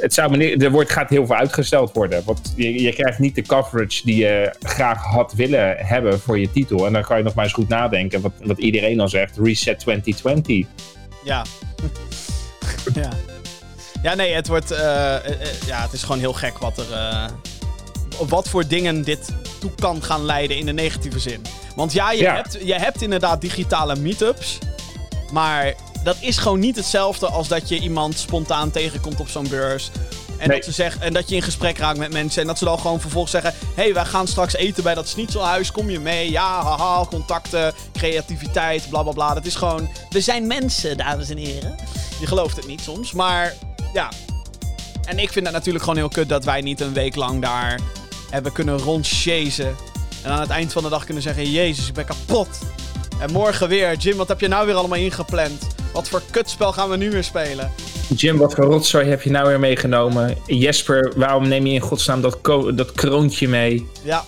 het 0.00 0.14
zou 0.14 0.30
me 0.30 0.36
niet- 0.36 0.62
er 0.62 0.70
wordt, 0.70 0.90
gaat 0.90 1.10
heel 1.10 1.26
veel 1.26 1.36
uitgesteld 1.36 1.92
worden. 1.92 2.22
Want 2.24 2.52
je, 2.56 2.82
je 2.82 2.92
krijgt 2.92 3.18
niet 3.18 3.34
de 3.34 3.42
coverage 3.42 4.00
die 4.04 4.16
je 4.16 4.52
graag 4.62 5.02
had 5.04 5.32
willen 5.32 5.76
hebben 5.76 6.20
voor 6.20 6.38
je 6.38 6.50
titel. 6.50 6.86
En 6.86 6.92
dan 6.92 7.02
kan 7.02 7.16
je 7.18 7.22
nog 7.24 7.34
maar 7.34 7.44
eens 7.44 7.52
goed 7.54 7.68
nadenken, 7.68 8.20
wat, 8.20 8.32
wat 8.42 8.58
iedereen 8.58 9.00
al 9.00 9.08
zegt, 9.08 9.36
reset 9.42 9.78
2020. 9.78 10.66
Ja. 11.24 11.44
ja. 12.94 13.08
Ja, 14.02 14.14
nee, 14.14 14.32
het 14.34 14.48
wordt. 14.48 14.70
eh, 14.70 15.14
eh, 15.16 15.24
eh, 15.26 15.46
ja, 15.66 15.82
het 15.82 15.92
is 15.92 16.02
gewoon 16.02 16.18
heel 16.18 16.32
gek 16.32 16.58
wat 16.58 16.78
er. 16.78 16.86
wat 18.28 18.48
voor 18.48 18.66
dingen 18.68 19.02
dit 19.04 19.28
toe 19.60 19.70
kan 19.80 20.02
gaan 20.02 20.24
leiden 20.24 20.56
in 20.56 20.66
de 20.66 20.72
negatieve 20.72 21.18
zin. 21.18 21.42
Want 21.76 21.92
ja, 21.92 22.10
je, 22.12 22.22
Ja. 22.22 22.34
Hebt, 22.34 22.58
je 22.64 22.74
hebt 22.74 23.02
inderdaad 23.02 23.40
digitale 23.40 23.96
meetups. 23.96 24.58
Maar 25.32 25.74
dat 26.04 26.16
is 26.20 26.36
gewoon 26.38 26.58
niet 26.58 26.76
hetzelfde 26.76 27.26
als 27.26 27.48
dat 27.48 27.68
je 27.68 27.78
iemand 27.78 28.18
spontaan 28.18 28.70
tegenkomt 28.70 29.20
op 29.20 29.28
zo'n 29.28 29.48
beurs. 29.48 29.90
En, 30.38 30.48
Nee. 30.48 30.56
dat 30.56 30.66
ze 30.66 30.72
zegt, 30.72 30.98
en 30.98 31.12
dat 31.12 31.28
je 31.28 31.34
in 31.34 31.42
gesprek 31.42 31.78
raakt 31.78 31.98
met 31.98 32.12
mensen. 32.12 32.40
En 32.40 32.46
dat 32.46 32.58
ze 32.58 32.64
dan 32.64 32.78
gewoon 32.78 33.00
vervolgens 33.00 33.32
zeggen: 33.32 33.54
Hé, 33.74 33.82
hey, 33.82 33.94
wij 33.94 34.04
gaan 34.04 34.26
straks 34.26 34.54
eten 34.54 34.82
bij 34.82 34.94
dat 34.94 35.08
schnitzelhuis. 35.08 35.72
Kom 35.72 35.90
je 35.90 36.00
mee? 36.00 36.30
Ja, 36.30 36.62
haha, 36.62 37.04
contacten, 37.04 37.74
creativiteit, 37.92 38.88
bla 38.88 39.02
bla 39.02 39.12
bla. 39.12 39.34
Dat 39.34 39.44
is 39.46 39.54
gewoon. 39.54 39.88
We 40.10 40.20
zijn 40.20 40.46
mensen, 40.46 40.96
dames 40.96 41.30
en 41.30 41.36
heren. 41.36 41.76
Je 42.20 42.26
gelooft 42.26 42.56
het 42.56 42.66
niet 42.66 42.80
soms, 42.80 43.12
maar 43.12 43.54
ja. 43.92 44.08
En 45.04 45.18
ik 45.18 45.32
vind 45.32 45.44
het 45.46 45.54
natuurlijk 45.54 45.84
gewoon 45.84 45.98
heel 45.98 46.08
kut 46.08 46.28
dat 46.28 46.44
wij 46.44 46.60
niet 46.60 46.80
een 46.80 46.92
week 46.92 47.16
lang 47.16 47.42
daar 47.42 47.80
hebben 48.30 48.52
kunnen 48.52 48.78
rondchasen. 48.78 49.76
En 50.22 50.30
aan 50.30 50.40
het 50.40 50.50
eind 50.50 50.72
van 50.72 50.82
de 50.82 50.88
dag 50.88 51.04
kunnen 51.04 51.22
zeggen: 51.22 51.50
Jezus, 51.50 51.88
ik 51.88 51.94
ben 51.94 52.04
kapot. 52.04 52.48
En 53.20 53.32
morgen 53.32 53.68
weer. 53.68 53.96
Jim, 53.96 54.16
wat 54.16 54.28
heb 54.28 54.40
je 54.40 54.48
nou 54.48 54.66
weer 54.66 54.74
allemaal 54.74 54.98
ingepland? 54.98 55.66
Wat 55.98 56.08
voor 56.08 56.22
kutspel 56.30 56.72
gaan 56.72 56.88
we 56.88 56.96
nu 56.96 57.10
weer 57.10 57.24
spelen? 57.24 57.70
Jim, 58.14 58.36
wat 58.36 58.54
voor 58.54 58.64
rotzooi 58.64 59.06
heb 59.08 59.22
je 59.22 59.30
nou 59.30 59.46
weer 59.48 59.60
meegenomen? 59.60 60.36
Jesper, 60.46 61.12
waarom 61.16 61.48
neem 61.48 61.66
je 61.66 61.72
in 61.72 61.80
godsnaam 61.80 62.20
dat, 62.20 62.38
dat 62.74 62.92
kroontje 62.92 63.48
mee? 63.48 63.88
Ja. 64.02 64.24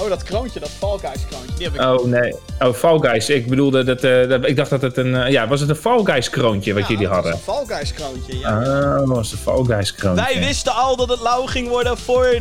Oh, 0.00 0.08
dat 0.08 0.22
kroontje, 0.22 0.60
dat 0.60 0.68
Fall 0.68 0.98
Guys 0.98 1.26
kroontje. 1.28 1.54
Die 1.56 1.64
heb 1.66 1.74
ik. 1.74 1.80
Oh 1.80 2.04
nee, 2.04 2.34
oh 2.58 2.72
Fall 2.72 2.98
Guys. 2.98 3.28
Ik 3.28 3.48
bedoelde 3.48 3.84
dat, 3.84 4.04
eh, 4.04 4.28
dat 4.28 4.46
ik 4.46 4.56
dacht 4.56 4.70
dat 4.70 4.82
het 4.82 4.96
een, 4.96 5.14
eh, 5.16 5.30
ja, 5.30 5.48
was 5.48 5.60
het 5.60 5.68
een 5.68 5.76
Fall 5.76 6.04
Guys 6.04 6.30
kroontje 6.30 6.72
wat 6.74 6.82
Ja, 6.82 6.88
jullie 6.88 7.08
hadden? 7.08 7.32
Een 7.32 7.38
Fall 7.38 7.64
Guys 7.66 7.92
kroontje, 7.92 8.38
ja. 8.38 8.62
Ah, 8.62 9.08
was 9.08 9.30
de 9.30 9.36
Fall 9.36 9.64
Guys 9.64 9.94
kroontje. 9.94 10.24
Wij 10.24 10.38
wisten 10.40 10.72
al 10.74 10.96
dat 10.96 11.08
het 11.08 11.20
lauw 11.20 11.46
ging 11.46 11.68
worden 11.68 11.98
voor 11.98 12.38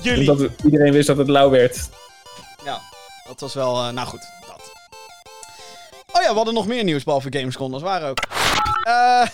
jullie. 0.00 0.48
Iedereen 0.64 0.92
wist 0.92 1.06
dat 1.06 1.16
het 1.16 1.28
lauw 1.28 1.50
werd. 1.50 1.88
Ja, 2.64 2.80
dat 3.26 3.40
was 3.40 3.54
wel... 3.54 3.76
eh, 3.82 3.92
nou 3.92 4.08
goed. 4.08 4.20
Oh 6.12 6.22
ja, 6.22 6.28
we 6.28 6.34
hadden 6.36 6.54
nog 6.54 6.66
meer 6.66 6.84
nieuws 6.84 7.04
behalve 7.04 7.28
Gamescom. 7.38 7.70
Dat 7.70 7.80
is 7.80 7.86
waar 7.86 8.08
ook. 8.08 8.18
Eh, 8.82 9.26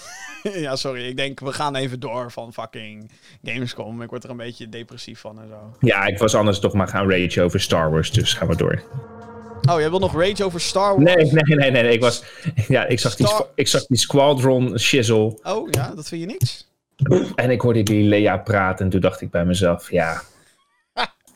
ja, 0.63 0.77
sorry. 0.77 1.07
Ik 1.09 1.17
denk, 1.17 1.41
we 1.41 1.53
gaan 1.53 1.75
even 1.75 2.01
door 2.01 2.31
van 2.33 2.53
fucking 2.53 3.11
Gamescom. 3.45 4.03
Ik 4.03 4.11
word 4.11 4.25
er 4.25 4.31
een 4.31 4.37
beetje 4.37 4.69
depressief 4.69 5.21
van 5.21 5.41
en 5.41 5.49
zo. 5.49 5.77
Ja, 5.81 6.07
ik 6.07 6.19
was 6.19 6.35
anders 6.35 6.59
toch 6.59 6.73
maar 6.73 6.89
gaan 6.89 7.11
rage 7.11 7.43
over 7.43 7.61
Star 7.61 7.91
Wars, 7.91 8.11
dus 8.11 8.33
gaan 8.35 8.49
we 8.49 8.57
door. 8.57 8.83
Oh, 9.71 9.81
jij 9.81 9.91
wil 9.91 9.99
nog 9.99 10.15
rage 10.21 10.45
over 10.45 10.61
Star 10.61 11.01
Wars? 11.01 11.15
Nee, 11.15 11.33
nee, 11.33 11.57
nee, 11.57 11.71
nee. 11.71 11.83
nee. 11.83 11.93
Ik, 11.93 12.01
was, 12.01 12.23
ja, 12.69 12.87
ik, 12.87 12.99
zag 12.99 13.17
die, 13.17 13.27
Star- 13.27 13.47
ik 13.55 13.69
zag 13.69 13.87
die 13.87 13.99
Squadron 13.99 14.79
shizzle 14.79 15.39
Oh, 15.43 15.69
ja, 15.71 15.93
dat 15.95 16.09
vind 16.09 16.21
je 16.21 16.27
niks? 16.27 16.67
en 17.35 17.51
ik 17.51 17.61
hoorde 17.61 17.83
die 17.83 18.03
Leia 18.03 18.37
praten 18.37 18.85
en 18.85 18.91
toen 18.91 19.01
dacht 19.01 19.21
ik 19.21 19.31
bij 19.31 19.45
mezelf, 19.45 19.91
ja... 19.91 20.23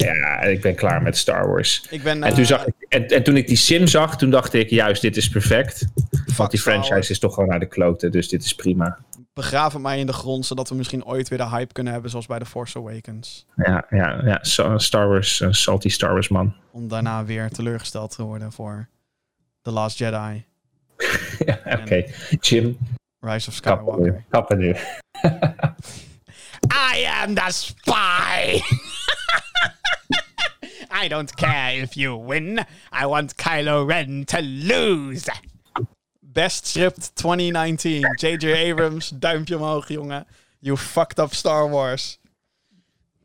Ja, 0.05 0.41
ik 0.41 0.61
ben 0.61 0.75
klaar 0.75 1.03
met 1.03 1.17
Star 1.17 1.49
Wars. 1.49 1.87
Ik 1.91 2.03
ben... 2.03 2.23
En 2.23 2.29
eh, 2.31 2.35
toen, 2.35 2.45
zag 2.45 2.67
ik, 2.67 2.75
en, 2.89 3.07
en 3.07 3.23
toen 3.23 3.37
ik 3.37 3.47
die 3.47 3.57
sim 3.57 3.87
zag, 3.87 4.17
toen 4.17 4.31
dacht 4.31 4.55
ik, 4.55 4.71
juist, 4.71 5.03
dit 5.03 5.17
is 5.17 5.29
perfect. 5.29 5.87
Want 6.37 6.51
die 6.51 6.61
Star 6.61 6.73
franchise 6.73 6.95
Wars. 6.95 7.11
is 7.11 7.19
toch 7.19 7.35
gewoon 7.35 7.49
naar 7.49 7.61
de 7.61 7.67
kloten, 7.67 8.13
dus 8.13 8.29
dit 8.29 8.45
is 8.45 8.55
prima. 8.55 8.99
Begraven 9.35 9.81
mij 9.81 9.99
in 9.99 10.07
de 10.07 10.13
grond, 10.13 10.47
zodat 10.47 10.69
we 10.69 10.75
misschien 10.75 11.05
ooit 11.05 11.29
weer 11.29 11.39
de 11.39 11.49
hype 11.49 11.73
kunnen 11.73 11.93
hebben, 11.93 12.11
zoals 12.11 12.27
bij 12.27 12.39
The 12.39 12.47
Force 12.47 12.79
Awakens. 12.79 13.47
Ja, 13.57 13.87
ja, 13.91 14.21
ja. 14.25 14.39
Star 14.79 15.09
Wars, 15.09 15.41
een 15.41 15.55
salty 15.55 15.89
Star 15.89 16.13
Wars 16.13 16.29
man. 16.29 16.55
Om 16.73 16.89
daarna 16.89 17.25
weer 17.25 17.51
teleurgesteld 17.51 18.15
te 18.17 18.23
worden 18.23 18.53
voor 18.53 18.89
The 19.63 19.71
Last 19.71 19.99
Jedi, 19.99 20.45
Ja, 21.45 21.59
Oké, 21.81 22.05
Jim, 22.41 22.79
Rise 23.21 23.49
of 23.49 23.61
kappen 23.61 23.87
Skywalker. 23.87 24.13
nu. 24.13 24.25
Kappen 24.31 24.59
nu. 24.59 24.75
I 26.75 27.05
am 27.07 27.35
the 27.35 27.51
spy. 27.51 28.61
I 30.91 31.09
don't 31.09 31.35
care 31.37 31.83
if 31.83 31.97
you 31.97 32.17
win. 32.17 32.65
I 32.93 33.07
want 33.07 33.37
Kylo 33.37 33.87
Ren 33.87 34.25
to 34.27 34.41
lose. 34.43 35.29
Best 36.23 36.67
script 36.67 37.17
2019. 37.17 38.05
J.J. 38.19 38.71
Abrams, 38.71 39.11
duimpje 39.11 39.57
omhoog, 39.57 39.89
jongen. 39.89 40.27
You 40.61 40.77
fucked 40.77 41.19
up 41.19 41.35
Star 41.35 41.69
Wars. 41.69 42.19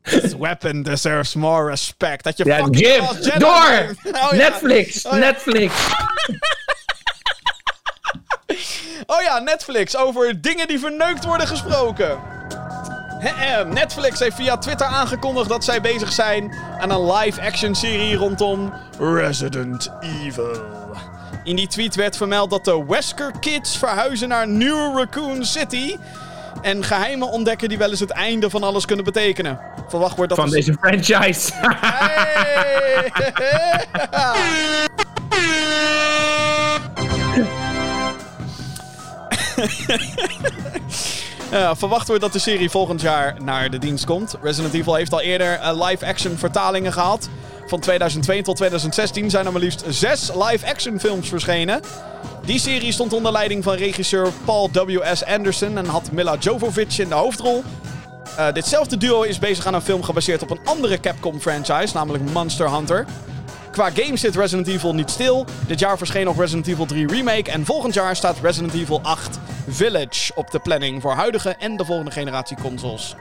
This 0.04 0.34
weapon 0.34 0.82
deserves 0.82 1.34
more 1.36 1.66
respect. 1.66 2.24
Dat 2.24 2.36
je 2.38 2.44
Ja, 2.44 2.56
fucking 2.58 3.38
door! 3.38 3.94
Oh, 4.12 4.12
ja. 4.12 4.32
Netflix, 4.32 5.06
Oh, 5.06 5.12
ja. 5.12 5.18
Netflix. 5.18 5.74
Oh 9.06 9.22
ja, 9.22 9.38
Netflix. 9.38 9.96
Over 9.96 10.40
dingen 10.40 10.68
die 10.68 10.78
verneukt 10.78 11.24
worden 11.24 11.46
gesproken. 11.46 12.20
Eh, 13.20 13.64
Netflix 13.64 14.18
heeft 14.18 14.36
via 14.36 14.56
Twitter 14.56 14.86
aangekondigd 14.86 15.48
dat 15.48 15.64
zij 15.64 15.80
bezig 15.80 16.12
zijn 16.12 16.54
aan 16.80 16.90
een 16.90 17.12
live-action 17.12 17.74
serie 17.74 18.16
rondom 18.16 18.72
Resident 18.98 19.90
Evil. 20.00 20.62
In 21.44 21.56
die 21.56 21.66
tweet 21.66 21.94
werd 21.94 22.16
vermeld 22.16 22.50
dat 22.50 22.64
de 22.64 22.84
Wesker 22.88 23.32
Kids 23.40 23.78
verhuizen 23.78 24.28
naar 24.28 24.48
New 24.48 24.96
Raccoon 24.98 25.44
City. 25.44 25.96
En 26.62 26.84
geheimen 26.84 27.28
ontdekken 27.30 27.68
die 27.68 27.78
wel 27.78 27.90
eens 27.90 28.00
het 28.00 28.10
einde 28.10 28.50
van 28.50 28.62
alles 28.62 28.84
kunnen 28.84 29.04
betekenen. 29.04 29.58
Verwacht 29.88 30.16
wordt 30.16 30.30
dat 30.30 30.38
Van 30.40 30.48
de- 30.50 30.54
deze 30.56 30.76
franchise. 30.80 31.52
Hey! 31.60 33.12
Ja, 41.50 41.76
verwacht 41.76 42.06
wordt 42.06 42.22
dat 42.22 42.32
de 42.32 42.38
serie 42.38 42.70
volgend 42.70 43.00
jaar 43.00 43.36
naar 43.42 43.70
de 43.70 43.78
dienst 43.78 44.04
komt. 44.04 44.36
Resident 44.42 44.74
Evil 44.74 44.94
heeft 44.94 45.12
al 45.12 45.20
eerder 45.20 45.52
eh, 45.52 45.86
live-action 45.86 46.36
vertalingen 46.36 46.92
gehad. 46.92 47.28
Van 47.66 47.80
2002 47.80 48.42
tot 48.42 48.56
2016 48.56 49.30
zijn 49.30 49.46
er 49.46 49.52
maar 49.52 49.60
liefst 49.60 49.84
zes 49.88 50.30
live-action 50.34 51.00
films 51.00 51.28
verschenen. 51.28 51.80
Die 52.44 52.58
serie 52.58 52.92
stond 52.92 53.12
onder 53.12 53.32
leiding 53.32 53.64
van 53.64 53.74
regisseur 53.74 54.32
Paul 54.44 54.70
W.S. 54.72 55.24
Anderson 55.24 55.78
en 55.78 55.86
had 55.86 56.12
Mila 56.12 56.36
Jovovich 56.38 56.98
in 56.98 57.08
de 57.08 57.14
hoofdrol. 57.14 57.64
Eh, 58.36 58.52
ditzelfde 58.52 58.96
duo 58.96 59.22
is 59.22 59.38
bezig 59.38 59.66
aan 59.66 59.74
een 59.74 59.82
film 59.82 60.02
gebaseerd 60.02 60.42
op 60.42 60.50
een 60.50 60.60
andere 60.64 61.00
Capcom-franchise, 61.00 61.94
namelijk 61.94 62.32
Monster 62.32 62.70
Hunter. 62.70 63.06
Qua 63.70 63.90
games 63.90 64.20
zit 64.20 64.36
Resident 64.36 64.66
Evil 64.66 64.94
niet 64.94 65.10
stil. 65.10 65.46
Dit 65.66 65.78
jaar 65.78 65.98
verscheen 65.98 66.24
nog 66.24 66.38
Resident 66.38 66.66
Evil 66.66 66.86
3 66.86 67.06
Remake. 67.06 67.50
En 67.50 67.64
volgend 67.64 67.94
jaar 67.94 68.16
staat 68.16 68.36
Resident 68.42 68.74
Evil 68.74 69.00
8 69.02 69.38
Village 69.68 70.32
op 70.34 70.50
de 70.50 70.58
planning 70.58 71.02
voor 71.02 71.12
huidige 71.12 71.54
en 71.58 71.76
de 71.76 71.84
volgende 71.84 72.10
generatie 72.10 72.56
consoles. 72.56 73.14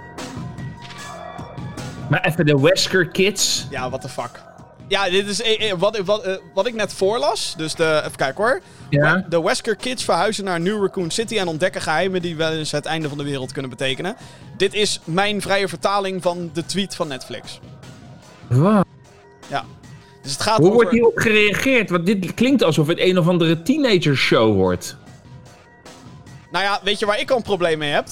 maar 2.09 2.25
even 2.25 2.45
de 2.45 2.59
Wesker 2.59 3.07
Kids. 3.07 3.67
Ja, 3.69 3.89
what 3.89 4.01
the 4.01 4.09
fuck. 4.09 4.45
Ja, 4.87 5.09
dit 5.09 5.27
is 5.27 5.41
eh, 5.41 5.71
eh, 5.71 5.79
wat, 5.79 5.97
wat, 5.97 6.23
eh, 6.23 6.35
wat 6.53 6.67
ik 6.67 6.73
net 6.73 6.93
voorlas. 6.93 7.53
Dus 7.57 7.75
de, 7.75 8.01
even 8.05 8.15
kijken 8.15 8.43
hoor. 8.43 8.61
Ja. 8.89 9.25
De 9.29 9.41
Wesker 9.41 9.75
Kids 9.75 10.03
verhuizen 10.03 10.43
naar 10.43 10.59
New 10.59 10.81
Raccoon 10.81 11.11
City 11.11 11.37
en 11.37 11.47
ontdekken 11.47 11.81
geheimen 11.81 12.21
die 12.21 12.35
wel 12.35 12.51
eens 12.51 12.71
het 12.71 12.85
einde 12.85 13.09
van 13.09 13.17
de 13.17 13.23
wereld 13.23 13.51
kunnen 13.51 13.71
betekenen. 13.71 14.15
Dit 14.57 14.73
is 14.73 14.99
mijn 15.03 15.41
vrije 15.41 15.67
vertaling 15.67 16.21
van 16.21 16.49
de 16.53 16.65
tweet 16.65 16.95
van 16.95 17.07
Netflix. 17.07 17.59
Wow. 18.47 18.81
Ja. 19.47 19.63
Dus 20.27 20.35
het 20.35 20.45
gaat 20.45 20.57
Hoe 20.57 20.65
over... 20.65 20.75
wordt 20.75 20.91
hierop 20.91 21.17
gereageerd? 21.17 21.89
Want 21.89 22.05
dit 22.05 22.33
klinkt 22.33 22.63
alsof 22.63 22.87
het 22.87 22.99
een 22.99 23.17
of 23.17 23.27
andere 23.27 23.61
teenager 23.61 24.15
show 24.17 24.55
wordt. 24.55 24.97
Nou 26.51 26.63
ja, 26.63 26.79
weet 26.83 26.99
je 26.99 27.05
waar 27.05 27.19
ik 27.19 27.31
al 27.31 27.37
een 27.37 27.43
probleem 27.43 27.77
mee 27.77 27.91
heb? 27.91 28.05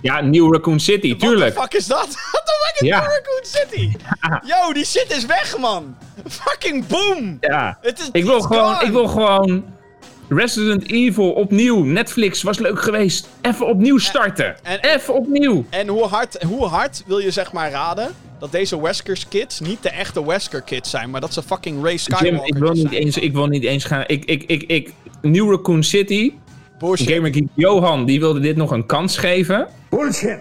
Ja, 0.00 0.20
New 0.20 0.52
Raccoon 0.52 0.80
City, 0.80 1.16
tuurlijk. 1.16 1.54
Wat 1.54 1.70
de 1.70 1.70
fuck 1.70 1.80
is 1.80 1.86
dat? 1.86 2.06
What 2.32 2.46
the 2.46 2.66
fucking 2.66 2.90
Ja. 2.90 2.98
Raccoon 2.98 3.42
City. 3.42 3.96
Yo, 4.50 4.72
die 4.72 4.84
shit 4.84 5.16
is 5.16 5.26
weg, 5.26 5.58
man. 5.58 5.96
Fucking 6.28 6.86
boom. 6.86 7.36
Ja. 7.40 7.78
Is, 7.82 8.08
Ik 8.12 8.24
wil, 8.24 8.40
gewoon, 8.40 8.74
gone. 8.74 8.86
ik 8.86 8.92
wil 8.92 9.06
gewoon 9.08 9.64
Resident 10.34 10.90
Evil 10.90 11.30
opnieuw. 11.32 11.84
Netflix 11.84 12.42
was 12.42 12.58
leuk 12.58 12.82
geweest. 12.82 13.28
Even 13.42 13.66
opnieuw 13.66 13.98
starten. 13.98 14.56
en- 14.64 14.80
Even 14.80 15.14
opnieuw. 15.14 15.64
En 15.70 15.88
hoe 15.88 16.04
hard, 16.04 16.42
hoe 16.42 16.64
hard 16.66 17.02
wil 17.06 17.18
je 17.18 17.30
zeg 17.30 17.52
maar 17.52 17.70
raden 17.70 18.10
dat 18.38 18.52
deze 18.52 18.82
Weskers 18.82 19.28
kids 19.28 19.60
niet 19.60 19.82
de 19.82 19.90
echte 19.90 20.26
Wesker 20.26 20.62
kids 20.62 20.90
zijn, 20.90 21.10
maar 21.10 21.20
dat 21.20 21.32
ze 21.32 21.42
fucking 21.42 21.82
Ray 21.84 21.96
Skywalker 21.96 22.32
Jim, 22.32 22.44
ik 22.44 22.54
wil, 22.56 22.72
niet 22.72 22.80
zijn? 22.90 23.02
eens, 23.02 23.16
ik 23.18 23.32
wil 23.32 23.46
niet 23.46 23.64
eens 23.64 23.84
gaan. 23.84 24.04
Ik, 24.06 24.24
ik, 24.24 24.42
ik, 24.46 24.62
ik, 24.62 24.92
New 25.22 25.50
Raccoon 25.50 25.82
City. 25.82 26.32
Bullshit. 26.78 27.10
Gamer 27.10 27.32
Geek 27.34 27.46
Johan 27.54 28.04
die 28.04 28.20
wilde 28.20 28.40
dit 28.40 28.56
nog 28.56 28.70
een 28.70 28.86
kans 28.86 29.16
geven. 29.18 29.68
Bullshit. 29.90 30.38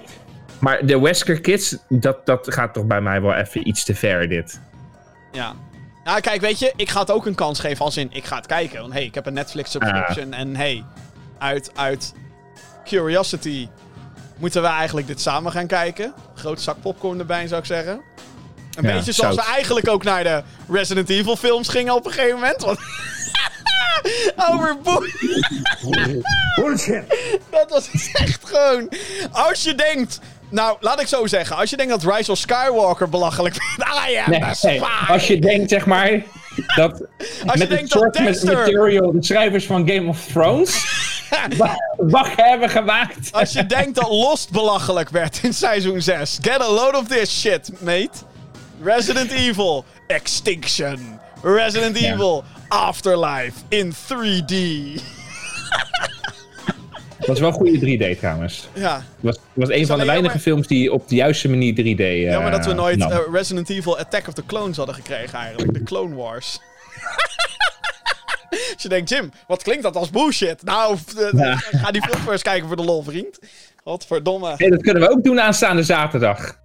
Maar 0.60 0.86
de 0.86 1.00
Wesker 1.00 1.42
Kids, 1.42 1.78
dat, 1.90 2.26
dat 2.26 2.54
gaat 2.54 2.74
toch 2.74 2.86
bij 2.86 3.02
mij 3.02 3.22
wel 3.22 3.34
even 3.34 3.68
iets 3.68 3.84
te 3.84 3.96
ver, 3.96 4.30
dit. 4.30 4.62
Ja. 5.32 5.54
Nou, 6.04 6.20
kijk, 6.22 6.42
weet 6.42 6.60
je, 6.60 6.74
ik 6.76 6.90
ga 6.90 7.00
het 7.00 7.12
ook 7.12 7.26
een 7.26 7.36
kans 7.36 7.60
geven 7.60 7.86
als 7.86 7.98
in, 7.98 8.08
ik 8.12 8.26
ga 8.26 8.36
het 8.36 8.46
kijken. 8.46 8.82
Want 8.82 8.94
hey, 8.94 9.04
ik 9.04 9.16
heb 9.16 9.26
een 9.26 9.34
Netflix 9.34 9.72
subscription 9.72 10.34
en 10.34 10.56
hey, 10.56 10.84
uit, 11.38 11.72
uit 11.76 12.14
curiosity 12.86 13.68
moeten 14.38 14.62
we 14.62 14.68
eigenlijk 14.68 15.08
dit 15.08 15.22
samen 15.22 15.52
gaan 15.52 15.68
kijken. 15.68 16.14
Groot 16.36 16.62
zak 16.62 16.82
popcorn 16.82 17.20
erbij, 17.20 17.48
zou 17.48 17.60
ik 17.60 17.66
zeggen. 17.68 17.94
Een 18.76 18.84
Ja, 18.88 18.94
beetje 18.94 19.12
zoals 19.12 19.36
zout. 19.36 19.46
we 19.46 19.52
eigenlijk 19.52 19.88
ook 19.90 20.04
naar 20.04 20.24
de 20.24 20.44
Resident 20.70 21.10
Evil 21.10 21.36
films 21.36 21.68
gingen 21.68 21.94
op 21.96 22.06
een 22.06 22.12
gegeven 22.12 22.36
moment. 22.36 22.62
Want 22.62 22.80
Over 24.52 24.78
boe- 24.84 25.12
Bullshit. 26.56 27.04
Dat 27.52 27.70
was 27.70 27.90
echt 28.14 28.48
gewoon. 28.50 28.90
Als 29.32 29.64
je 29.64 29.76
denkt. 29.76 30.20
Nou, 30.52 30.78
laat 30.80 31.02
ik 31.02 31.08
zo 31.08 31.28
zeggen. 31.28 31.56
Als 31.56 31.70
je 31.70 31.78
denkt 31.78 32.02
dat 32.02 32.16
Rise 32.16 32.32
of 32.32 32.38
Skywalker 32.38 33.10
belachelijk 33.10 33.56
vindt. 33.62 33.92
Ah 33.92 34.10
ja, 34.10 34.30
Nee, 34.30 34.40
dat 34.40 34.82
als 35.08 35.28
je 35.28 35.40
denkt, 35.40 35.70
zeg 35.70 35.86
maar, 35.86 36.12
dat 36.76 37.00
met 37.46 37.60
het 37.60 37.70
denkt 37.70 37.90
dat 37.92 38.02
soort 38.02 38.14
met 38.20 38.24
Dexter- 38.28 38.54
material 38.58 39.12
de 39.12 39.24
schrijvers 39.24 39.66
van 39.66 39.88
Game 39.90 40.08
of 40.10 40.26
Thrones 40.26 40.86
wa- 41.58 41.78
wacht 41.98 42.32
hebben 42.36 42.70
gemaakt. 42.70 43.32
Als 43.32 43.54
je 43.54 43.66
denkt 43.66 43.96
dat 43.96 44.10
Lost 44.10 44.52
belachelijk 44.52 45.10
werd 45.10 45.40
in 45.44 45.54
seizoen 45.54 46.02
6. 46.02 46.38
Get 46.42 46.62
a 46.62 46.70
load 46.72 46.96
of 46.96 47.08
this 47.08 47.40
shit, 47.40 47.72
mate. 47.80 48.10
Resident 48.84 49.32
Evil 49.32 49.86
Extinction. 50.08 51.20
Resident 51.44 52.00
Ja. 52.00 52.14
Evil 52.14 52.44
Afterlife 52.68 53.54
in 53.70 53.94
3D. 53.94 54.54
Dat 57.22 57.30
was 57.30 57.40
wel 57.40 57.52
goede 57.52 57.98
3D 58.16 58.20
trouwens. 58.20 58.70
Ja, 58.74 58.96
Het 58.96 59.04
was, 59.20 59.36
het 59.36 59.44
was 59.54 59.70
een 59.70 59.86
van 59.86 60.00
de 60.00 60.06
weinige 60.06 60.40
films 60.40 60.68
die 60.68 60.94
op 60.94 61.08
de 61.10 61.16
juiste 61.16 61.50
manier 61.50 61.74
3D. 61.74 62.00
eh, 62.00 62.24
jammer 62.32 62.52
dat 62.52 62.66
we 62.66 62.74
nooit 62.74 63.02
eh, 63.02 63.18
Resident 63.32 63.70
Evil 63.70 63.98
Attack 64.00 64.28
of 64.28 64.34
the 64.34 64.46
Clones 64.46 64.78
hadden 64.78 64.96
gekregen 64.96 65.40
eigenlijk. 65.40 65.74
De 65.74 65.84
Clone 65.84 66.16
Wars. 66.16 66.60
Als 68.74 68.84
je 68.84 68.90
denkt, 68.90 69.10
Jim, 69.10 69.32
wat 69.48 69.64
klinkt 69.64 69.84
dat 69.84 69.96
als 69.96 70.10
bullshit? 70.10 70.64
Nou, 70.64 70.98
eh, 71.18 71.32
Ja. 71.32 71.56
ga 71.56 71.92
die 71.92 72.02
film 72.02 72.38
kijken 72.42 72.68
voor 72.68 72.76
de 72.76 72.84
lol, 72.84 73.04
vriend. 73.04 73.40
Godverdomme. 73.84 74.54
Hey, 74.58 74.70
dat 74.70 74.82
kunnen 74.82 75.04
we 75.04 75.10
ook 75.10 75.24
doen 75.24 75.42
aanstaande 75.42 75.84
zaterdag. 75.84 76.60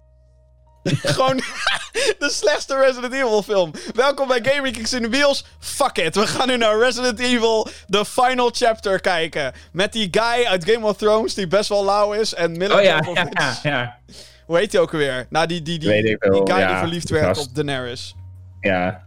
Gewoon 1.15 1.35
de 2.19 2.29
slechtste 2.29 2.77
Resident 2.77 3.13
Evil 3.13 3.43
film. 3.43 3.71
Welkom 3.93 4.27
bij 4.27 4.39
Gaming 4.43 4.75
Kicks 4.75 4.93
in 4.93 5.01
de 5.01 5.09
Wheels. 5.09 5.45
Fuck 5.59 5.97
it, 5.97 6.15
we 6.15 6.27
gaan 6.27 6.47
nu 6.47 6.57
naar 6.57 6.79
Resident 6.79 7.19
Evil 7.19 7.67
The 7.89 8.05
Final 8.05 8.49
Chapter 8.53 8.99
kijken. 8.99 9.53
Met 9.71 9.93
die 9.93 10.07
guy 10.11 10.45
uit 10.45 10.69
Game 10.69 10.85
of 10.85 10.97
Thrones 10.97 11.33
die 11.33 11.47
best 11.47 11.69
wel 11.69 11.85
lauw 11.85 12.13
is. 12.13 12.33
En 12.33 12.57
Mila 12.57 12.75
Oh 12.75 12.81
ja, 12.83 13.01
ja, 13.29 13.59
ja. 13.63 13.97
Hoe 14.45 14.57
heet 14.57 14.71
hij 14.71 14.81
ook 14.81 14.91
alweer? 14.91 15.25
Nou, 15.29 15.47
die, 15.47 15.61
die, 15.61 15.79
die, 15.79 15.89
Weet 15.89 16.05
ik 16.05 16.23
wel, 16.23 16.45
die 16.45 16.53
guy 16.53 16.61
ja, 16.63 16.67
die 16.67 16.77
verliefd 16.77 17.09
werd 17.09 17.25
gast. 17.25 17.47
op 17.47 17.55
Daenerys. 17.55 18.15
ja. 18.61 19.05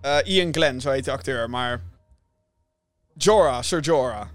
Eh, 0.00 0.16
Ian 0.24 0.52
Glenn, 0.54 0.80
zo 0.80 0.90
heet 0.90 1.04
de 1.04 1.10
acteur, 1.10 1.50
maar... 1.50 1.80
Jorah, 3.14 3.62
Sir 3.62 3.80
Jorah. 3.80 4.26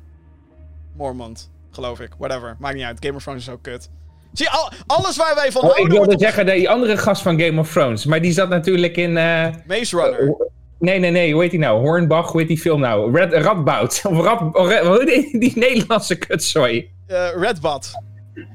Mormont, 0.95 1.49
geloof 1.71 1.99
ik. 1.99 2.09
Whatever, 2.17 2.55
maakt 2.59 2.75
niet 2.75 2.83
uit. 2.83 2.97
Game 3.05 3.15
of 3.15 3.23
Thrones 3.23 3.41
is 3.41 3.49
ook 3.53 3.61
kut. 3.63 3.89
Zie, 4.33 4.49
al, 4.49 4.71
alles 4.85 5.17
waar 5.17 5.35
wij 5.35 5.51
van 5.51 5.61
Oh, 5.63 5.69
ik 5.77 5.87
wilde 5.87 6.05
wordt 6.05 6.21
zeggen, 6.21 6.45
die 6.45 6.69
andere 6.69 6.97
gast 6.97 7.21
van 7.21 7.39
Game 7.39 7.59
of 7.59 7.71
Thrones. 7.71 8.05
Maar 8.05 8.21
die 8.21 8.31
zat 8.31 8.49
natuurlijk 8.49 8.97
in... 8.97 9.17
eh, 9.17 9.47
Maze 9.67 9.95
Runner. 10.01 10.35
Nee, 10.79 10.99
nee, 10.99 11.11
nee. 11.11 11.33
Hoe 11.33 11.41
heet 11.41 11.51
die 11.51 11.59
nou? 11.59 11.79
Hornbach, 11.81 12.31
hoe 12.31 12.39
heet 12.39 12.49
die 12.49 12.59
film 12.59 12.79
nou? 12.79 13.11
Red, 13.17 13.33
Radboud. 13.33 14.01
Of 14.09 14.17
Rad, 14.19 14.69
heet 14.69 15.07
die, 15.07 15.39
die 15.39 15.51
Nederlandse 15.57 16.15
kutzooi? 16.15 16.91
Eh 17.07 17.29
Redbud. 17.35 17.91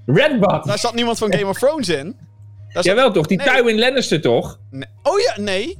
Redbud. 0.06 0.64
Daar 0.64 0.78
zat 0.78 0.94
niemand 0.94 1.18
van 1.18 1.32
Game 1.32 1.46
of 1.46 1.58
Thrones 1.58 1.88
in. 1.88 2.04
Daar 2.04 2.16
zat- 2.72 2.84
Jawel 2.84 3.12
toch? 3.12 3.26
Die 3.26 3.36
Nee. 3.38 3.46
Tywin 3.46 3.78
Lannister 3.78 4.20
toch? 4.20 4.58
Nee. 4.70 4.88
Oh 5.02 5.18
ja, 5.20 5.34
nee. 5.42 5.78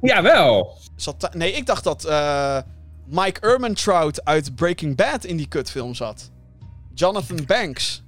Jawel. 0.00 0.78
Zat 0.96 1.28
nee, 1.34 1.52
ik 1.52 1.66
dacht 1.66 1.84
dat 1.84 2.04
eh, 2.04 2.58
Mike 3.06 3.40
Ehrmantraut 3.48 4.24
uit 4.24 4.54
Breaking 4.54 4.96
Bad 4.96 5.24
in 5.24 5.36
die 5.36 5.48
kutfilm 5.48 5.94
zat. 5.94 6.30
Jonathan 6.94 7.38
Banks. 7.46 8.02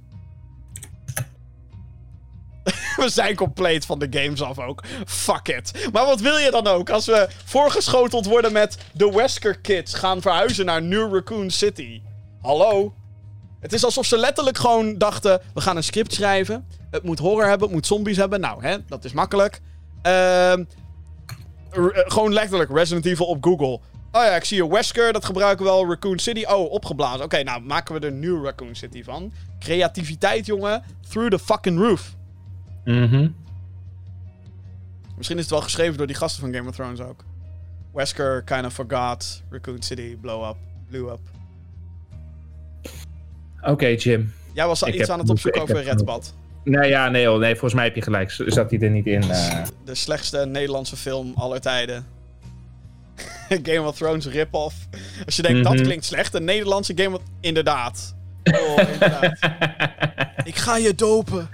we 3.03 3.09
zijn 3.09 3.35
compleet 3.35 3.85
van 3.85 3.99
de 3.99 4.07
games 4.09 4.41
af 4.41 4.59
ook. 4.59 4.83
Fuck 5.05 5.47
it. 5.47 5.89
Maar 5.91 6.05
wat 6.05 6.19
wil 6.19 6.37
je 6.37 6.51
dan 6.51 6.67
ook? 6.67 6.89
Als 6.89 7.05
we 7.05 7.27
voorgeschoteld 7.45 8.25
worden 8.25 8.51
met 8.51 8.77
de 8.93 9.11
Wesker 9.11 9.59
Kids 9.59 9.93
gaan 9.93 10.21
verhuizen 10.21 10.65
naar 10.65 10.81
New 10.81 11.13
Raccoon 11.13 11.51
City. 11.51 12.01
Hallo? 12.41 12.93
Het 13.59 13.73
is 13.73 13.85
alsof 13.85 14.05
ze 14.05 14.17
letterlijk 14.17 14.57
gewoon 14.57 14.97
dachten: 14.97 15.41
we 15.53 15.61
gaan 15.61 15.77
een 15.77 15.83
script 15.83 16.13
schrijven. 16.13 16.67
Het 16.91 17.03
moet 17.03 17.19
horror 17.19 17.47
hebben, 17.47 17.67
het 17.67 17.75
moet 17.75 17.87
zombies 17.87 18.17
hebben. 18.17 18.39
Nou, 18.39 18.63
hè, 18.63 18.77
dat 18.87 19.05
is 19.05 19.13
makkelijk. 19.13 19.61
Ehm 20.01 20.63
eh, 21.73 21.85
gewoon 21.93 22.33
letterlijk 22.33 22.71
Resident 22.71 23.05
Evil 23.05 23.25
op 23.25 23.43
Google. 23.43 23.79
Oh 24.11 24.21
ja, 24.23 24.35
ik 24.35 24.45
zie 24.45 24.63
een 24.63 24.69
Wesker, 24.69 25.13
dat 25.13 25.25
gebruiken 25.25 25.65
we 25.65 25.71
wel. 25.71 25.87
Raccoon 25.89 26.19
City, 26.19 26.43
oh, 26.43 26.71
opgeblazen. 26.71 27.25
Oké, 27.25 27.43
nou 27.43 27.61
maken 27.61 27.99
we 27.99 28.05
er 28.05 28.11
New 28.11 28.45
Raccoon 28.45 28.75
City 28.75 29.03
van. 29.03 29.33
Creativiteit, 29.59 30.45
jongen. 30.45 30.83
Through 31.09 31.31
the 31.31 31.39
fucking 31.39 31.79
roof. 31.79 32.15
Mhm. 32.85 33.27
Misschien 35.17 35.37
is 35.37 35.43
het 35.43 35.51
wel 35.53 35.61
geschreven 35.61 35.97
door 35.97 36.07
die 36.07 36.15
gasten 36.15 36.41
van 36.41 36.53
Game 36.53 36.69
of 36.69 36.75
Thrones 36.75 36.99
ook. 36.99 37.23
Wesker 37.93 38.43
kind 38.43 38.65
of 38.65 38.73
forgot. 38.73 39.43
Raccoon 39.49 39.81
City 39.81 40.17
blow 40.21 40.49
up. 40.49 40.55
Blew 40.89 41.09
up. 41.09 41.19
Oké, 43.61 43.85
Jim. 43.87 44.33
Jij 44.53 44.67
was 44.67 44.83
al 44.83 44.87
iets 44.89 44.97
heb 44.97 45.09
aan 45.09 45.19
het 45.19 45.29
opzoeken 45.29 45.61
over 45.61 45.75
heb 45.77 45.85
Redbad. 45.85 46.33
Nee, 46.63 46.89
ja, 46.89 47.09
nee, 47.09 47.27
hoor, 47.27 47.39
nee, 47.39 47.51
volgens 47.51 47.73
mij 47.73 47.83
heb 47.83 47.95
je 47.95 48.01
gelijk. 48.01 48.31
Zat 48.31 48.69
hij 48.71 48.79
er 48.79 48.89
niet 48.89 49.05
in? 49.05 49.21
eh. 49.29 49.63
De 49.85 49.95
slechtste 49.95 50.45
Nederlandse 50.45 50.95
film 50.95 51.33
aller 51.35 51.61
tijden. 51.61 52.05
Game 53.63 53.81
of 53.87 53.95
Thrones 53.97 54.25
rip-off. 54.25 54.75
Als 55.25 55.35
je 55.35 55.41
denkt, 55.41 55.63
dat 55.63 55.73
Mhm. 55.73 55.83
klinkt 55.83 56.05
slecht. 56.05 56.33
Een 56.33 56.43
Nederlandse 56.43 56.93
Game 56.95 57.15
of... 57.15 57.21
Inderdaad. 57.39 58.15
Oh, 58.43 58.77
inderdaad. 58.91 59.39
Ik 60.47 60.55
ga 60.55 60.77
je 60.77 60.95
dopen. 60.95 61.49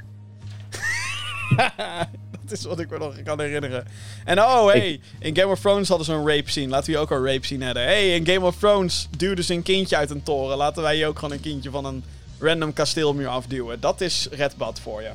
dat 2.42 2.52
is 2.52 2.64
wat 2.64 2.80
ik 2.80 2.90
me 2.90 2.98
nog 2.98 3.22
kan 3.24 3.40
herinneren. 3.40 3.86
En 4.26 4.40
oh, 4.40 4.66
hey, 4.66 5.00
in 5.20 5.36
Game 5.36 5.52
of 5.52 5.60
Thrones 5.60 5.88
hadden 5.88 6.06
ze 6.06 6.14
een 6.14 6.28
rape 6.28 6.50
scene. 6.52 6.68
Laten 6.68 6.86
we 6.86 6.92
hier 6.92 7.02
ook 7.02 7.12
een 7.12 7.26
rape 7.26 7.46
scene 7.46 7.66
hebben. 7.66 7.84
Hey, 7.84 8.16
in 8.16 8.26
Game 8.26 8.46
of 8.46 8.58
Thrones 8.58 9.08
duwden 9.18 9.44
ze 9.44 9.54
een 9.54 9.64
kindje 9.64 9.96
uit 9.96 10.10
een 10.10 10.24
toren. 10.24 10.58
Laten 10.58 10.84
wij 10.84 10.96
hier 10.96 11.08
ook 11.08 11.20
gewoon 11.20 11.34
een 11.34 11.42
kindje 11.42 11.70
van 11.70 11.86
een 11.86 12.04
random 12.40 12.74
kasteelmuur 12.74 13.28
afduwen. 13.28 13.80
Dat 13.80 14.02
is 14.02 14.28
Redbad 14.32 14.80
voor 14.80 15.02
je. 15.02 15.12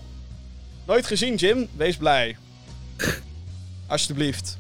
Nooit 0.87 1.07
gezien, 1.07 1.35
Jim? 1.35 1.69
Wees 1.77 1.97
blij. 1.97 2.37
Alsjeblieft. 3.87 4.59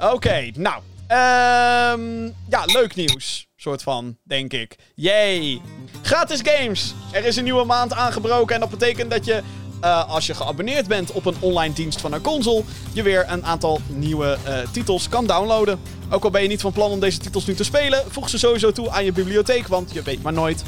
Oké, 0.00 0.50
nou. 0.54 0.82
ehm, 1.06 2.24
ja, 2.48 2.64
leuk 2.64 2.94
nieuws. 2.94 3.46
Soort 3.56 3.82
van, 3.82 4.16
denk 4.22 4.52
ik. 4.52 4.76
Yay. 4.94 5.60
Gratis 6.02 6.40
games. 6.42 6.94
Er 7.12 7.24
is 7.24 7.36
een 7.36 7.44
nieuwe 7.44 7.64
maand 7.64 7.92
aangebroken. 7.92 8.54
En 8.54 8.60
dat 8.60 8.70
betekent 8.70 9.10
dat 9.10 9.24
je, 9.24 9.42
eh, 9.80 10.08
als 10.08 10.26
je 10.26 10.34
geabonneerd 10.34 10.88
bent 10.88 11.12
op 11.12 11.26
een 11.26 11.36
online 11.40 11.74
dienst 11.74 12.00
van 12.00 12.12
een 12.12 12.20
console, 12.20 12.62
je 12.92 13.02
weer 13.02 13.24
een 13.28 13.44
aantal 13.44 13.80
nieuwe 13.86 14.38
eh, 14.44 14.58
titels 14.70 15.08
kan 15.08 15.26
downloaden. 15.26 15.78
Ook 16.10 16.24
al 16.24 16.30
ben 16.30 16.42
je 16.42 16.48
niet 16.48 16.60
van 16.60 16.72
plan 16.72 16.90
om 16.90 17.00
deze 17.00 17.18
titels 17.18 17.46
nu 17.46 17.54
te 17.54 17.64
spelen, 17.64 18.04
voeg 18.08 18.28
ze 18.28 18.38
sowieso 18.38 18.72
toe 18.72 18.90
aan 18.90 19.04
je 19.04 19.12
bibliotheek, 19.12 19.68
want 19.68 19.92
je 19.92 20.02
weet 20.02 20.22
maar 20.22 20.32
nooit. 20.32 20.62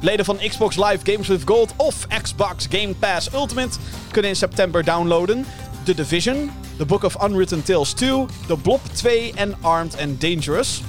Leden 0.00 0.24
van 0.24 0.38
Xbox 0.48 0.76
Live 0.76 0.98
Games 1.02 1.28
with 1.28 1.42
Gold 1.44 1.72
of 1.76 2.06
Xbox 2.22 2.66
Game 2.70 2.94
Pass 2.94 3.32
Ultimate 3.32 3.78
kunnen 4.10 4.30
in 4.30 4.36
september 4.36 4.84
downloaden 4.84 5.46
The 5.84 5.94
Division, 5.94 6.50
The 6.76 6.86
Book 6.86 7.02
of 7.02 7.22
Unwritten 7.22 7.62
Tales 7.62 7.92
2, 7.92 8.26
The 8.46 8.56
Blob 8.56 8.80
2 8.92 9.32
en 9.34 9.54
Armed 9.60 9.96
and 10.00 10.20
Dangerous. 10.20 10.82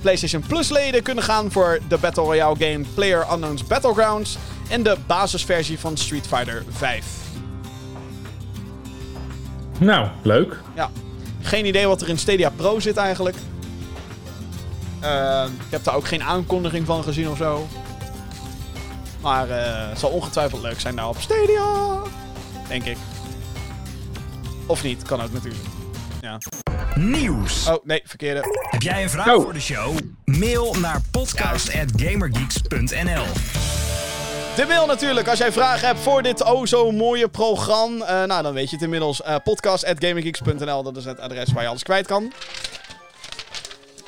PlayStation 0.00 0.42
Plus 0.48 0.68
leden 0.68 1.02
kunnen 1.02 1.24
gaan 1.24 1.52
voor 1.52 1.78
de 1.88 1.98
Battle 1.98 2.22
Royale 2.22 2.56
game 2.58 2.84
Player 2.94 3.26
Unknown's 3.32 3.64
Battlegrounds 3.64 4.36
en 4.68 4.82
de 4.82 4.96
basisversie 5.06 5.78
van 5.78 5.96
Street 5.96 6.26
Fighter 6.26 6.64
5. 6.70 7.04
Nou, 9.78 10.08
leuk. 10.22 10.56
Ja, 10.74 10.90
geen 11.42 11.66
idee 11.66 11.86
wat 11.86 12.00
er 12.00 12.08
in 12.08 12.18
Stadia 12.18 12.50
Pro 12.50 12.80
zit 12.80 12.96
eigenlijk. 12.96 13.36
Eh, 15.00 15.44
ik 15.66 15.70
heb 15.70 15.84
daar 15.84 15.94
ook 15.94 16.06
geen 16.08 16.22
aankondiging 16.22 16.86
van 16.86 17.02
gezien 17.02 17.28
of 17.28 17.36
zo. 17.36 17.66
Maar 19.20 19.50
eh, 19.50 19.88
het 19.88 19.98
zal 19.98 20.10
ongetwijfeld 20.10 20.62
leuk 20.62 20.80
zijn 20.80 20.96
daar 20.96 21.08
op 21.08 21.20
Stadia. 21.20 21.98
denk 22.68 22.84
ik. 22.84 22.96
Of 24.66 24.82
niet, 24.82 25.02
kan 25.02 25.20
ook 25.22 25.32
natuurlijk. 25.32 25.64
Ja. 26.20 26.38
Nieuws. 26.94 27.66
Oh, 27.68 27.84
nee, 27.84 28.02
verkeerde. 28.04 28.66
Heb 28.70 28.82
jij 28.82 29.02
een 29.02 29.10
vraag 29.10 29.34
Oh. 29.34 29.42
voor 29.42 29.52
de 29.52 29.60
show? 29.60 29.98
Mail 30.24 30.74
naar 30.74 31.00
podcast.gamergeeks.nl 31.10 33.24
De 34.56 34.66
mail 34.66 34.86
natuurlijk, 34.86 35.28
als 35.28 35.38
jij 35.38 35.52
vragen 35.52 35.86
hebt 35.86 36.00
voor 36.00 36.22
dit 36.22 36.44
oh 36.44 36.66
zo 36.66 36.90
mooie 36.90 37.28
programma. 37.28 38.04
eh, 38.06 38.28
nou, 38.28 38.42
dan 38.42 38.54
weet 38.54 38.68
je 38.70 38.74
het 38.74 38.84
inmiddels. 38.84 39.22
eh 39.22 39.36
podcast.gaminggeeks.nl, 39.44 40.82
dat 40.82 40.96
is 40.96 41.04
het 41.04 41.20
adres 41.20 41.52
waar 41.52 41.62
je 41.62 41.68
alles 41.68 41.82
kwijt 41.82 42.06
kan. 42.06 42.32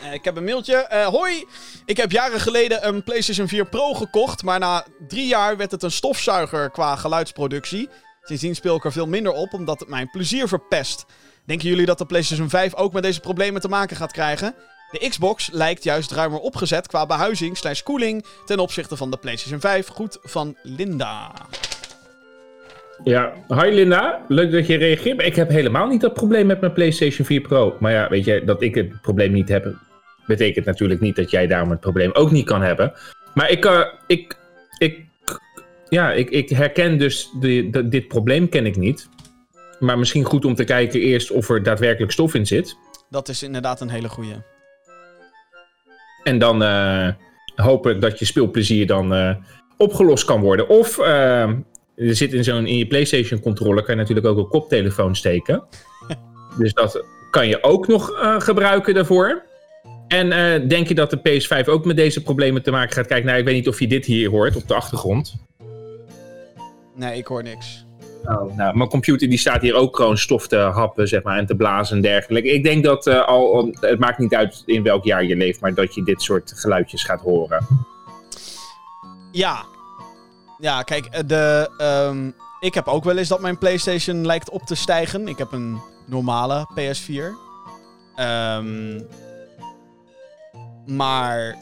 Eh, 0.03 0.13
ik 0.13 0.25
heb 0.25 0.37
een 0.37 0.45
mailtje. 0.45 1.07
Hoi, 1.11 1.47
ik 1.85 1.97
heb 1.97 2.11
jaren 2.11 2.41
geleden 2.41 2.89
een 2.89 3.03
PlayStation 3.03 3.49
4 3.49 3.65
Pro 3.65 3.95
gekocht. 3.95 4.43
Maar 4.43 4.59
na 4.59 4.85
drie 5.09 5.27
jaar 5.27 5.57
werd 5.57 5.71
het 5.71 5.83
een 5.83 5.91
stofzuiger 5.91 6.71
qua 6.71 6.97
geluidsproductie. 6.97 7.89
Sindsdien 8.23 8.55
speel 8.55 8.77
ik 8.77 8.85
er 8.85 8.93
veel 8.93 9.07
minder 9.07 9.33
op, 9.33 9.53
omdat 9.53 9.81
het 9.81 9.89
mijn 9.89 10.11
plezier 10.11 10.49
verpest. 10.49 11.05
Denken 11.47 11.69
jullie 11.69 11.87
dat 11.87 11.99
de 11.99 12.07
PlayStation 12.07 12.49
5 12.49 12.75
ook 12.75 12.93
met 12.93 13.03
deze 13.03 13.21
problemen 13.21 13.61
te 13.61 13.69
maken 13.69 13.97
gaat 13.97 14.13
krijgen? 14.13 14.55
De 14.91 15.09
Xbox 15.09 15.49
lijkt 15.53 15.84
juist 15.84 16.11
ruimer 16.12 16.39
opgezet 16.39 16.86
qua 16.86 17.07
behuizing 17.07 17.57
slash 17.57 17.82
koeling 17.82 18.24
ten 18.45 18.59
opzichte 18.59 18.97
van 18.97 19.11
de 19.11 19.16
PlayStation 19.16 19.61
5. 19.61 19.86
Goed 19.86 20.18
van 20.22 20.57
Linda. 20.62 21.32
Ja, 23.05 23.32
hi 23.49 23.70
Linda. 23.70 24.24
Leuk 24.28 24.53
dat 24.53 24.66
je 24.66 24.76
reageert. 24.76 25.22
Ik 25.22 25.36
heb 25.36 25.49
helemaal 25.49 25.86
niet 25.86 26.01
dat 26.01 26.14
probleem 26.14 26.47
met 26.47 26.61
mijn 26.61 26.72
PlayStation 26.72 27.26
4 27.26 27.41
Pro. 27.41 27.76
Maar 27.80 27.93
ja, 27.93 28.09
weet 28.09 28.24
je, 28.24 28.45
dat 28.45 28.62
ik 28.62 28.74
het 28.74 29.01
probleem 29.01 29.32
niet 29.32 29.49
heb, 29.49 29.74
betekent 30.26 30.64
natuurlijk 30.66 31.01
niet 31.01 31.16
dat 31.16 31.30
jij 31.30 31.47
daarom 31.47 31.70
het 31.70 31.80
probleem 31.80 32.11
ook 32.12 32.30
niet 32.30 32.47
kan 32.47 32.62
hebben. 32.62 32.93
Maar 33.34 33.51
ik, 33.51 33.64
eh, 33.64 33.80
ik, 34.07 34.36
ik, 34.78 35.01
ja, 35.89 36.12
ik, 36.12 36.30
ik 36.30 36.49
herken 36.49 36.99
dus 36.99 37.30
de, 37.41 37.70
de- 37.70 37.89
dit 37.89 38.09
probleem 38.09 38.49
ken 38.49 38.66
ik 38.66 38.76
niet. 38.76 39.09
Maar 39.78 39.99
misschien 39.99 40.24
goed 40.24 40.45
om 40.45 40.55
te 40.55 40.64
kijken 40.64 41.01
eerst 41.01 41.30
of 41.30 41.49
er 41.51 41.62
daadwerkelijk 41.62 42.12
stof 42.12 42.34
in 42.34 42.47
zit. 42.47 42.76
Dat 43.11 43.28
is 43.28 43.43
inderdaad 43.43 43.80
een 43.80 43.91
hele 43.91 44.09
goeie. 44.09 44.34
En 46.29 46.39
dan 46.39 46.62
eh, 46.62 47.09
hoop 47.55 47.87
ik 47.87 48.01
dat 48.01 48.18
je 48.18 48.24
speelplezier 48.24 48.87
dan 48.87 49.14
eh, 49.14 49.35
opgelost 49.76 50.24
kan 50.24 50.41
worden. 50.41 50.68
Of 50.68 50.99
eh, 50.99 51.43
er 51.95 52.16
zit 52.16 52.33
in 52.33 52.45
zo'n 52.45 52.66
in 52.66 52.79
je 52.79 52.87
PlayStation 52.87 53.41
controller 53.41 53.83
kan 53.83 53.95
je 53.95 54.01
natuurlijk 54.01 54.26
ook 54.26 54.39
een 54.39 54.49
koptelefoon 54.49 55.16
steken. 55.16 55.64
dus 56.59 56.72
dat 56.72 57.05
kan 57.31 57.49
je 57.49 57.62
ook 57.62 57.87
nog 57.87 58.12
gebruiken 58.39 58.95
daarvoor. 58.95 59.43
En 60.09 60.29
denk 60.68 60.89
je 60.89 60.95
dat 60.95 61.11
de 61.11 61.18
PS5 61.18 61.68
ook 61.68 61.85
met 61.85 61.97
deze 61.97 62.22
problemen 62.22 62.62
te 62.62 62.70
maken 62.70 62.93
gaat? 62.93 63.07
Kijk, 63.07 63.24
nou, 63.24 63.39
ik 63.39 63.45
weet 63.45 63.55
niet 63.55 63.68
of 63.68 63.81
je 63.81 63.89
dit 63.89 64.05
hier 64.05 64.31
hoort 64.31 64.57
op 64.57 64.68
de 64.68 64.74
achtergrond. 64.74 65.35
Nee, 66.95 67.16
ik 67.16 67.26
hoor 67.26 67.43
niks. 67.43 67.88
Oh, 68.25 68.57
nou, 68.57 68.77
mijn 68.77 68.89
computer 68.89 69.29
die 69.29 69.39
staat 69.39 69.62
hier 69.62 69.75
ook 69.75 69.97
gewoon 69.97 70.19
stof 70.19 70.49
te 70.49 70.57
happen, 70.57 71.09
zeg 71.09 71.23
maar, 71.23 71.39
en 71.39 71.47
te 71.47 71.57
blazen 71.57 71.97
en 71.97 72.03
dergelijke. 72.03 72.49
Ik 72.49 72.64
denk 72.64 72.85
dat 72.85 73.07
eh, 73.07 73.27
al, 73.27 73.71
het 73.81 73.99
maakt 73.99 74.19
niet 74.19 74.35
uit 74.35 74.62
in 74.66 74.83
welk 74.83 75.05
jaar 75.05 75.25
je 75.25 75.37
leeft, 75.37 75.61
maar 75.61 75.75
dat 75.75 75.95
je 75.95 76.03
dit 76.03 76.23
soort 76.23 76.53
geluidjes 76.57 77.05
gaat 77.05 77.21
horen. 77.21 77.66
Ja. 79.33 79.64
Ja, 80.59 80.83
kijk, 80.83 81.07
eh, 81.07 81.21
de, 81.27 81.71
ehm, 81.79 82.31
ik 82.61 82.75
heb 82.75 82.87
ook 82.87 83.05
wel 83.05 83.16
eens 83.16 83.29
dat 83.29 83.41
mijn 83.41 83.59
PlayStation 83.59 84.27
lijkt 84.27 84.51
op 84.51 84.62
te 84.62 84.75
stijgen. 84.75 85.29
Ik 85.29 85.39
heb 85.39 85.53
een 85.53 85.81
normale 86.07 86.66
PS4. 86.75 87.37
Ehm, 88.16 89.01
maar 90.87 91.57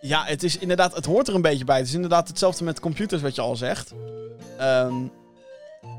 ja, 0.00 0.24
het 0.24 0.42
is 0.42 0.58
inderdaad, 0.58 0.94
het 0.94 1.04
hoort 1.04 1.28
er 1.28 1.34
een 1.34 1.42
beetje 1.42 1.64
bij. 1.64 1.78
Het 1.78 1.86
is 1.86 1.94
inderdaad 1.94 2.28
hetzelfde 2.28 2.64
met 2.64 2.80
computers, 2.80 3.22
wat 3.22 3.34
je 3.34 3.40
al 3.40 3.56
zegt. 3.56 3.94
Ehm, 4.58 4.94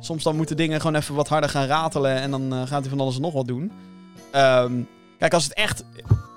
soms 0.02 0.24
dan 0.24 0.36
moeten 0.36 0.58
dingen 0.58 0.82
gewoon 0.82 0.96
even 0.96 1.16
wat 1.16 1.28
harder 1.28 1.50
gaan 1.50 1.66
ratelen 1.66 2.16
en 2.16 2.32
dan 2.32 2.54
eh, 2.54 2.60
gaat 2.60 2.82
hij 2.82 2.90
van 2.90 3.00
alles 3.00 3.16
en 3.16 3.22
nog 3.22 3.34
wat 3.34 3.48
doen. 3.48 3.72
Ehm, 4.32 4.82
kijk, 5.18 5.34
als 5.34 5.44
het 5.44 5.54
echt 5.54 5.84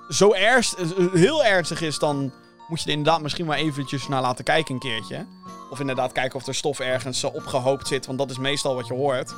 zo 0.08 0.32
ernstig, 0.32 0.94
heel 1.12 1.44
ernstig 1.44 1.80
is, 1.80 1.98
dan 1.98 2.32
moet 2.68 2.78
je 2.78 2.84
er 2.84 2.96
inderdaad 2.96 3.22
misschien 3.22 3.46
maar 3.46 3.58
eventjes 3.58 4.08
naar 4.08 4.20
laten 4.20 4.44
kijken 4.44 4.74
een 4.74 4.80
keertje. 4.80 5.26
Of 5.70 5.80
inderdaad 5.80 6.12
kijken 6.12 6.40
of 6.40 6.46
er 6.46 6.54
stof 6.54 6.80
ergens 6.80 7.22
eh, 7.22 7.34
opgehoopt 7.34 7.86
zit, 7.86 8.06
want 8.06 8.18
dat 8.18 8.30
is 8.30 8.38
meestal 8.38 8.74
wat 8.74 8.86
je 8.86 8.94
hoort. 8.94 9.34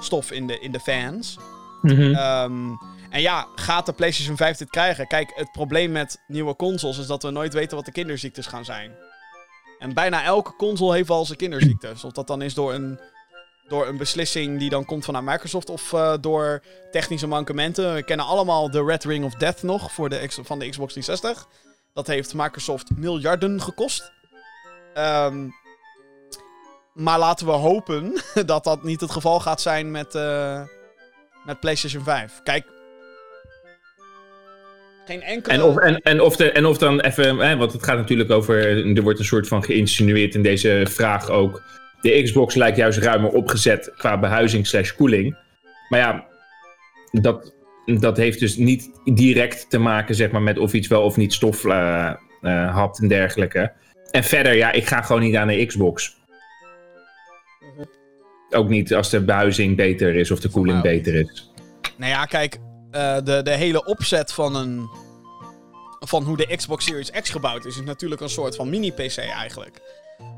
Stof 0.00 0.30
in 0.30 0.46
de, 0.46 0.60
in 0.60 0.72
de 0.72 0.80
fans. 0.80 1.38
Ehm, 1.82 2.68
en 3.10 3.20
ja, 3.20 3.46
gaat 3.54 3.86
de 3.86 3.92
PlayStation 3.92 4.36
5 4.36 4.56
dit 4.56 4.70
krijgen? 4.70 5.06
Kijk, 5.06 5.32
het 5.34 5.52
probleem 5.52 5.92
met 5.92 6.22
nieuwe 6.26 6.56
consoles 6.56 6.98
is 6.98 7.06
dat 7.06 7.22
we 7.22 7.30
nooit 7.30 7.52
weten 7.52 7.76
wat 7.76 7.84
de 7.86 7.92
kinderziektes 7.92 8.46
gaan 8.46 8.64
zijn. 8.64 8.92
En 9.78 9.94
bijna 9.94 10.24
elke 10.24 10.56
console 10.56 10.94
heeft 10.94 11.08
wel 11.08 11.24
zijn 11.24 11.38
kinderziektes. 11.38 12.04
Of 12.04 12.12
dat 12.12 12.26
dan 12.26 12.42
is 12.42 12.54
door 12.54 12.74
een, 12.74 13.00
door 13.70 13.86
een 13.86 13.96
beslissing 13.96 14.58
die 14.58 14.70
dan 14.70 14.84
komt 14.84 15.04
vanuit 15.04 15.24
Microsoft 15.24 15.70
of 15.70 15.92
eh, 15.92 16.14
door 16.20 16.62
technische 16.90 17.26
mankementen. 17.26 17.94
We 17.94 18.02
kennen 18.02 18.26
allemaal 18.26 18.70
de 18.70 18.84
Red 18.84 19.04
Ring 19.04 19.24
of 19.24 19.34
Death 19.34 19.62
nog 19.62 19.92
voor 19.92 20.08
de, 20.08 20.28
van 20.42 20.58
de 20.58 20.68
Xbox 20.68 20.92
360. 20.92 21.46
Dat 21.94 22.06
heeft 22.06 22.34
Microsoft 22.34 22.96
miljarden 22.96 23.60
gekost. 23.60 24.12
Ehm, 24.94 25.48
maar 26.94 27.18
laten 27.18 27.46
we 27.46 27.52
hopen 27.52 28.22
dat 28.46 28.64
dat 28.64 28.82
niet 28.82 29.00
het 29.00 29.10
geval 29.10 29.40
gaat 29.40 29.60
zijn 29.60 29.90
met, 29.90 30.14
eh, 30.14 30.62
met 31.44 31.60
PlayStation 31.60 32.04
5. 32.04 32.40
Kijk. 32.42 32.66
Geen 35.06 35.22
enkele. 35.22 35.54
En 35.54 35.62
of, 35.62 35.76
en, 35.76 35.96
en, 35.96 36.20
of 36.20 36.36
de, 36.36 36.52
en 36.52 36.66
of 36.66 36.78
dan 36.78 37.00
even, 37.00 37.38
hè, 37.38 37.56
want 37.56 37.72
het 37.72 37.84
gaat 37.84 37.96
natuurlijk 37.96 38.30
over, 38.30 38.86
er 38.96 39.02
wordt 39.02 39.18
een 39.18 39.24
soort 39.24 39.48
van 39.48 39.64
geïnsinueerd 39.64 40.34
in 40.34 40.42
deze 40.42 40.86
vraag 40.88 41.28
ook. 41.28 41.62
De 42.00 42.22
Xbox 42.22 42.54
lijkt 42.54 42.76
juist 42.76 42.98
ruimer 42.98 43.30
opgezet 43.30 43.92
qua 43.96 44.18
behuizing 44.18 44.66
slash 44.66 44.92
koeling. 44.92 45.36
Maar 45.88 46.00
ja, 46.00 46.26
dat, 47.10 47.54
dat 47.86 48.16
heeft 48.16 48.40
dus 48.40 48.56
niet 48.56 48.90
direct 49.04 49.70
te 49.70 49.78
maken 49.78 50.14
zeg 50.14 50.30
maar, 50.30 50.42
met 50.42 50.58
of 50.58 50.72
iets 50.72 50.88
wel 50.88 51.02
of 51.02 51.16
niet 51.16 51.32
stof 51.32 51.64
eh, 51.64 52.14
hapt 52.74 53.00
en 53.00 53.08
dergelijke. 53.08 53.72
En 54.10 54.24
verder, 54.24 54.54
ja, 54.54 54.72
ik 54.72 54.86
ga 54.86 55.02
gewoon 55.02 55.22
niet 55.22 55.36
aan 55.36 55.48
de 55.48 55.66
Xbox. 55.66 56.18
Ook 58.50 58.68
niet 58.68 58.94
als 58.94 59.10
de 59.10 59.20
behuizing 59.24 59.76
beter 59.76 60.14
is 60.14 60.30
of 60.30 60.40
de 60.40 60.48
koeling 60.48 60.82
beter 60.82 61.14
is. 61.14 61.50
Nou 61.96 62.10
ja, 62.10 62.24
kijk. 62.24 62.58
eh, 62.90 63.16
de, 63.24 63.42
de 63.42 63.54
hele 63.54 63.84
opzet 63.84 64.32
van 64.32 64.56
een. 64.56 64.88
Van 66.06 66.22
hoe 66.22 66.36
de 66.36 66.56
Xbox 66.56 66.84
Series 66.84 67.10
X 67.10 67.30
gebouwd 67.30 67.64
is, 67.64 67.76
is 67.78 67.84
natuurlijk 67.84 68.20
een 68.20 68.28
soort 68.28 68.56
van 68.56 68.70
mini-PC 68.70 69.16
eigenlijk. 69.16 69.80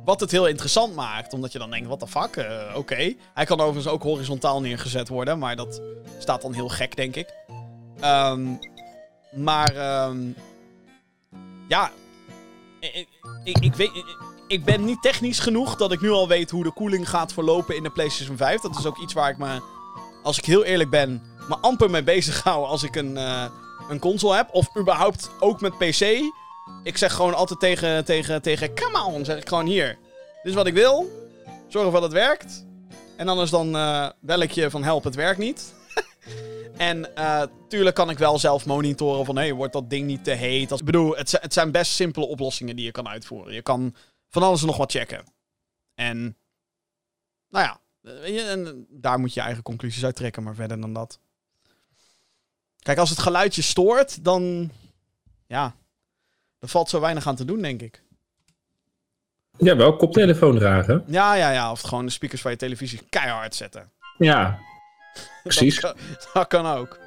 Wat 0.05 0.21
het 0.21 0.31
heel 0.31 0.47
interessant 0.47 0.95
maakt, 0.95 1.33
omdat 1.33 1.53
je 1.53 1.59
dan 1.59 1.71
denkt: 1.71 1.87
what 1.87 2.01
the 2.01 2.07
fuck, 2.07 2.37
eh, 2.37 2.77
oké. 2.77 3.15
Hij 3.35 3.45
kan 3.45 3.61
overigens 3.61 3.93
ook 3.93 4.03
horizontaal 4.03 4.61
neergezet 4.61 5.09
worden, 5.09 5.39
maar 5.39 5.57
dat 5.57 5.83
staat 6.19 6.43
dan 6.43 6.53
heel 6.53 6.69
gek, 6.69 6.97
denk 6.97 7.17
ik. 7.17 7.35
Ehm, 8.01 8.47
maar, 9.33 9.77
ehm, 9.77 10.19
ja. 11.69 11.91
Ik, 13.45 13.59
ik, 13.59 13.75
weet, 13.75 13.91
ik 14.47 14.65
ben 14.65 14.85
niet 14.85 15.03
technisch 15.03 15.39
genoeg 15.39 15.77
dat 15.77 15.93
ik 15.93 16.01
nu 16.01 16.11
al 16.11 16.29
weet 16.29 16.51
hoe 16.51 16.63
de 16.63 16.73
koeling 16.73 17.09
gaat 17.09 17.33
verlopen 17.33 17.77
in 17.77 17.83
de 17.83 17.91
PlayStation 17.91 18.37
5. 18.37 18.61
Dat 18.61 18.79
is 18.79 18.87
ook 18.87 18.99
iets 18.99 19.13
waar 19.13 19.31
ik 19.31 19.39
me, 19.39 19.61
als 20.23 20.39
ik 20.39 20.45
heel 20.45 20.65
eerlijk 20.65 20.91
ben, 20.91 21.23
me 21.49 21.57
amper 21.57 21.91
mee 21.91 22.03
bezig 22.03 22.43
hou 22.43 22.65
als 22.67 22.83
ik 22.83 22.97
een, 22.97 23.17
eh, 23.17 23.45
een 23.89 23.99
console 23.99 24.37
heb. 24.37 24.49
Of 24.53 24.77
überhaupt 24.77 25.31
ook 25.41 25.61
met 25.61 25.79
PC. 25.79 26.21
Ik 26.83 26.97
zeg 26.97 27.13
gewoon 27.13 27.35
altijd 27.35 27.61
tegen, 27.61 28.05
tegen, 28.05 28.43
tegen 28.43 28.75
come 28.75 29.05
on, 29.05 29.25
zeg 29.25 29.37
ik 29.37 29.49
gewoon 29.49 29.67
hier. 29.67 29.99
Dit 30.43 30.51
is 30.51 30.55
wat 30.55 30.67
ik 30.67 30.75
wil. 30.75 31.11
Zorg 31.69 31.85
ervoor 31.85 32.01
dat 32.01 32.13
het 32.13 32.21
werkt. 32.21 32.65
En 33.17 33.29
anders 33.29 33.51
dan 33.51 33.77
eh, 33.77 34.09
bel 34.21 34.43
je 34.43 34.71
van 34.71 34.85
help, 34.85 35.05
het 35.05 35.15
werkt 35.15 35.39
niet. 35.39 35.75
en 36.77 37.17
eh, 37.17 37.43
tuurlijk 37.69 37.97
kan 37.97 38.11
ik 38.11 38.19
wel 38.19 38.39
zelf 38.39 38.67
monitoren 38.67 39.25
van... 39.25 39.37
hé, 39.37 39.43
hey, 39.43 39.53
wordt 39.53 39.73
dat 39.73 39.91
ding 39.91 40.07
niet 40.07 40.25
te 40.25 40.31
heet? 40.31 40.71
Ik 40.71 40.85
bedoel, 40.85 41.17
het, 41.17 41.33
het 41.41 41.53
zijn 41.53 41.71
best 41.71 41.93
simpele 41.93 42.27
oplossingen 42.27 42.77
die 42.77 42.85
je 42.85 42.91
kan 42.91 43.09
uitvoeren. 43.09 43.55
Je 43.55 43.63
kan 43.63 43.95
van 44.29 44.43
alles 44.43 44.63
nog 44.63 44.77
wat 44.77 44.93
checken. 44.93 45.25
En... 45.95 46.37
Nou 47.49 47.65
ja, 47.65 47.81
eh, 48.03 48.51
en 48.51 48.87
daar 48.89 49.19
moet 49.19 49.35
je 49.35 49.41
eigen 49.41 49.63
conclusies 49.63 50.05
uit 50.05 50.17
trekken, 50.17 50.43
maar 50.43 50.55
verder 50.55 50.81
dan 50.81 50.93
dat. 50.93 51.19
Kijk, 52.79 52.99
als 52.99 53.11
het 53.11 53.19
geluidje 53.19 53.63
stoort, 53.63 54.25
dan. 54.25 54.71
Ja. 55.47 55.75
Er 56.63 56.69
valt 56.69 56.89
zo 56.89 57.01
weinig 57.01 57.27
aan 57.27 57.37
te 57.37 57.45
doen, 57.45 57.63
denk 57.63 57.83
ik. 57.83 58.03
Ja, 59.59 59.77
wel 59.77 59.97
koptelefoon 59.97 60.59
dragen. 60.59 61.05
Ja, 61.07 61.35
ja, 61.35 61.51
ja. 61.51 61.71
Of 61.71 61.81
gewoon 61.81 62.05
de 62.07 62.11
speakers 62.13 62.41
van 62.41 62.51
je 62.51 62.57
televisie 62.57 63.01
keihard 63.11 63.55
zetten. 63.55 63.91
Ja, 64.19 64.59
precies. 65.43 65.81
Dat, 65.81 65.93
kan- 65.95 66.01
dat 66.35 66.47
kan 66.47 66.67
ook. 66.67 66.99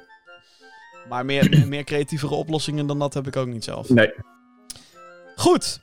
Maar 1.08 1.24
meer, 1.24 1.66
meer 1.66 1.84
creatievere 1.84 2.34
oplossingen 2.34 2.86
dan 2.86 2.98
dat 2.98 3.14
heb 3.14 3.26
ik 3.26 3.36
ook 3.36 3.46
niet 3.46 3.64
zelf. 3.64 3.88
Nee. 3.88 4.12
Goed. 5.36 5.80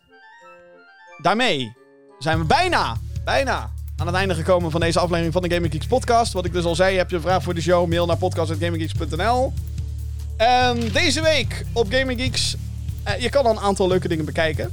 Daarmee 1.22 1.76
zijn 2.20 2.40
we 2.40 2.46
bijna, 2.46 2.96
bijna 3.24 3.72
aan 3.98 4.08
het 4.08 4.16
einde 4.16 4.34
gekomen 4.36 4.72
van 4.72 4.80
deze 4.80 5.00
aflevering 5.00 5.34
van 5.34 5.42
de 5.42 5.54
Gaming 5.54 5.74
Geeks 5.74 5.88
podcast. 5.88 6.34
Wat 6.34 6.46
ik 6.46 6.54
dus 6.54 6.66
al 6.66 6.76
zei, 6.76 6.98
heb 6.98 7.10
je 7.10 7.16
een 7.16 7.22
vraag 7.22 7.44
voor 7.44 7.54
de 7.54 7.62
show, 7.62 7.88
mail 7.90 8.06
naar 8.06 8.18
podcast.gaminggeeks.nl. 8.18 9.54
En 10.38 10.92
deze 10.92 11.22
week 11.22 11.66
op 11.74 11.92
Gaming 11.94 12.20
Geeks, 12.22 12.56
eh, 13.04 13.22
je 13.22 13.30
kan 13.30 13.46
al 13.46 13.52
een 13.52 13.60
aantal 13.60 13.88
leuke 13.88 14.08
dingen 14.08 14.26
bekijken. 14.26 14.72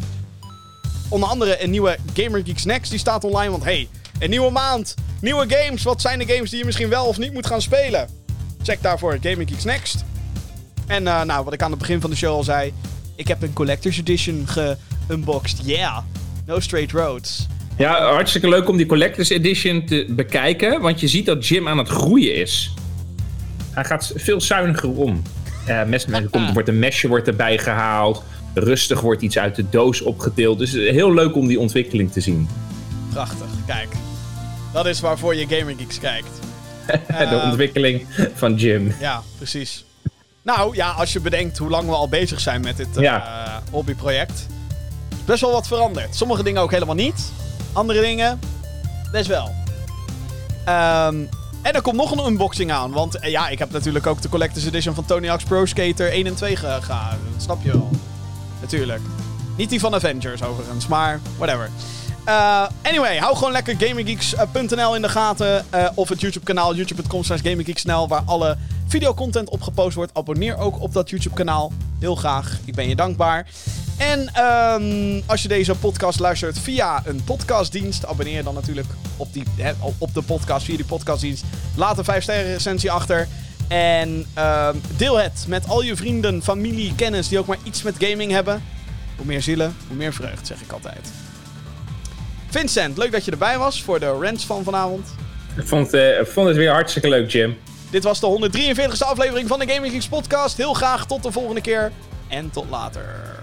Onder 1.08 1.28
andere 1.28 1.62
een 1.62 1.70
nieuwe 1.70 1.96
Gamer 2.14 2.42
Geeks 2.44 2.64
Next, 2.64 2.90
die 2.90 2.98
staat 2.98 3.24
online. 3.24 3.50
Want 3.50 3.64
hey, 3.64 3.88
Een 4.18 4.30
nieuwe 4.30 4.50
maand, 4.50 4.94
nieuwe 5.20 5.46
games. 5.48 5.82
Wat 5.82 6.00
zijn 6.00 6.18
de 6.18 6.26
games 6.26 6.50
die 6.50 6.58
je 6.58 6.64
misschien 6.64 6.88
wel 6.88 7.06
of 7.06 7.18
niet 7.18 7.32
moet 7.32 7.46
gaan 7.46 7.62
spelen? 7.62 8.08
Check 8.62 8.82
daarvoor 8.82 9.18
Gaming 9.20 9.50
Geeks 9.50 9.64
Next. 9.64 10.04
En 10.86 11.02
uh, 11.02 11.22
nou, 11.22 11.44
wat 11.44 11.52
ik 11.52 11.62
aan 11.62 11.70
het 11.70 11.78
begin 11.78 12.00
van 12.00 12.10
de 12.10 12.16
show 12.16 12.34
al 12.34 12.42
zei. 12.42 12.72
Ik 13.16 13.28
heb 13.28 13.42
een 13.42 13.52
Collector's 13.52 13.98
Edition 13.98 14.46
geunboxed. 14.46 15.58
Yeah. 15.64 15.98
No 16.46 16.60
Straight 16.60 16.92
Roads. 16.92 17.46
Ja, 17.78 18.12
hartstikke 18.12 18.48
leuk 18.48 18.68
om 18.68 18.76
die 18.76 18.86
Collector's 18.86 19.28
Edition 19.30 19.86
te 19.86 20.06
bekijken. 20.08 20.80
Want 20.80 21.00
je 21.00 21.08
ziet 21.08 21.26
dat 21.26 21.46
Jim 21.46 21.68
aan 21.68 21.78
het 21.78 21.88
groeien 21.88 22.34
is. 22.34 22.74
Hij 23.70 23.84
gaat 23.84 24.12
veel 24.14 24.40
zuiniger 24.40 24.90
om. 24.90 25.22
Uh, 25.70 25.84
mes, 25.84 26.06
komt, 26.30 26.52
wordt 26.52 26.68
een 26.68 26.78
mesje 26.78 27.08
wordt 27.08 27.26
erbij 27.26 27.58
gehaald. 27.58 28.22
Rustig 28.54 29.00
wordt 29.00 29.22
iets 29.22 29.38
uit 29.38 29.56
de 29.56 29.68
doos 29.68 30.00
opgedeeld. 30.00 30.58
Dus 30.58 30.72
heel 30.72 31.14
leuk 31.14 31.36
om 31.36 31.46
die 31.46 31.60
ontwikkeling 31.60 32.12
te 32.12 32.20
zien. 32.20 32.48
Prachtig, 33.12 33.46
kijk. 33.66 33.88
Dat 34.72 34.86
is 34.86 35.00
waarvoor 35.00 35.34
je 35.34 35.46
Gaming 35.48 35.78
Geeks 35.78 35.98
kijkt. 35.98 36.40
de 37.30 37.40
ontwikkeling 37.44 38.06
van 38.34 38.54
Jim. 38.54 38.94
Ja, 39.00 39.22
precies. 39.36 39.84
Nou 40.42 40.76
ja, 40.76 40.90
als 40.90 41.12
je 41.12 41.20
bedenkt 41.20 41.58
hoe 41.58 41.70
lang 41.70 41.88
we 41.88 41.94
al 41.94 42.08
bezig 42.08 42.40
zijn 42.40 42.60
met 42.60 42.76
dit 42.76 42.88
uh, 42.96 43.56
hobbyproject. 43.70 44.46
Best 45.24 45.40
wel 45.40 45.50
wat 45.52 45.66
veranderd. 45.66 46.14
Sommige 46.14 46.42
dingen 46.42 46.62
ook 46.62 46.70
helemaal 46.70 46.94
niet. 46.94 47.32
Andere 47.72 48.00
dingen, 48.00 48.40
best 49.12 49.26
wel. 49.26 49.50
Um, 50.68 51.28
en 51.62 51.72
er 51.72 51.82
komt 51.82 51.96
nog 51.96 52.11
een 52.11 52.26
unboxing 52.26 52.72
aan. 52.72 52.90
Want 52.90 53.18
eh, 53.18 53.30
ja, 53.30 53.48
ik 53.48 53.58
heb 53.58 53.70
natuurlijk 53.70 54.06
ook 54.06 54.22
de 54.22 54.28
Collector's 54.28 54.66
Edition 54.66 54.94
van 54.94 55.04
Tony 55.04 55.26
Hawk's 55.26 55.44
Pro 55.44 55.66
Skater 55.66 56.11
1 56.11 56.26
en 56.26 56.34
2 56.34 56.56
gegaan. 56.56 57.18
Snap 57.36 57.62
je 57.62 57.70
wel. 57.70 57.90
Natuurlijk. 58.61 59.00
Niet 59.56 59.70
die 59.70 59.80
van 59.80 59.94
Avengers 59.94 60.42
overigens, 60.42 60.86
maar 60.86 61.20
whatever. 61.36 61.70
Uh, 62.28 62.66
anyway, 62.82 63.18
hou 63.18 63.36
gewoon 63.36 63.52
lekker 63.52 63.76
GamingGeeks.nl 63.78 64.94
in 64.94 65.02
de 65.02 65.08
gaten. 65.08 65.64
Uh, 65.74 65.88
of 65.94 66.08
het 66.08 66.20
YouTube-kanaal 66.20 66.74
youtube.com 66.74 67.24
slash 67.24 67.40
GamingGeeksNL, 67.42 68.08
waar 68.08 68.22
alle 68.24 68.56
videocontent 68.86 69.50
op 69.50 69.62
gepost 69.62 69.96
wordt. 69.96 70.14
Abonneer 70.14 70.58
ook 70.58 70.80
op 70.80 70.92
dat 70.92 71.11
YouTube-kanaal. 71.11 71.72
Heel 71.98 72.14
graag. 72.14 72.58
Ik 72.64 72.74
ben 72.74 72.88
je 72.88 72.96
dankbaar. 72.96 73.46
En 74.01 74.20
um, 74.20 75.22
als 75.26 75.42
je 75.42 75.48
deze 75.48 75.74
podcast 75.74 76.18
luistert 76.18 76.59
via 76.59 77.03
een 77.07 77.24
podcastdienst, 77.24 78.07
abonneer 78.07 78.44
dan 78.44 78.55
natuurlijk 78.55 78.86
op, 79.16 79.32
die, 79.32 79.42
op 79.98 80.14
de 80.14 80.22
podcast 80.22 80.64
via 80.64 80.76
die 80.76 80.84
podcastdienst. 80.84 81.44
Laat 81.76 81.98
een 81.98 82.05
5 82.05 82.22
sterren 82.22 82.53
recensie 82.53 82.90
achter. 82.90 83.28
En 83.68 84.26
um, 84.38 84.80
deel 84.96 85.18
het 85.18 85.44
met 85.48 85.68
al 85.68 85.82
je 85.82 85.96
vrienden, 85.96 86.42
familie, 86.42 86.94
kennis 86.94 87.28
die 87.28 87.38
ook 87.38 87.46
maar 87.46 87.59
iets 87.62 87.82
met 87.82 87.94
gaming 87.98 88.32
hebben. 88.32 88.62
Hoe 89.16 89.26
meer 89.26 89.42
zielen, 89.42 89.76
hoe 89.88 89.96
meer 89.96 90.12
vreugd, 90.12 90.46
zeg 90.46 90.61
ik 90.61 90.72
altijd. 90.72 91.11
Vincent, 92.51 92.98
leuk 92.98 93.12
dat 93.12 93.24
je 93.24 93.30
erbij 93.30 93.59
was 93.59 93.82
voor 93.82 94.01
de 94.01 94.11
rants 94.11 94.46
van 94.46 94.64
vanavond. 94.64 95.09
Ik 95.57 95.66
vond, 95.66 95.94
uh, 95.94 96.24
vond 96.24 96.48
het 96.48 96.57
weer 96.57 96.72
hartstikke 96.72 97.09
leuk, 97.09 97.30
Jim. 97.30 97.59
Dit 97.90 98.05
was 98.05 98.20
de 98.20 98.51
143e 98.51 99.07
aflevering 99.07 99.48
van 99.48 99.59
de 99.59 99.68
Gaming 99.72 99.92
Geeks 99.92 100.09
podcast. 100.09 100.57
Heel 100.57 100.74
graag 100.74 101.07
tot 101.07 101.22
de 101.22 101.32
volgende 101.32 101.61
keer 101.61 101.92
en 102.28 102.51
tot 102.51 102.66
later. 102.70 103.39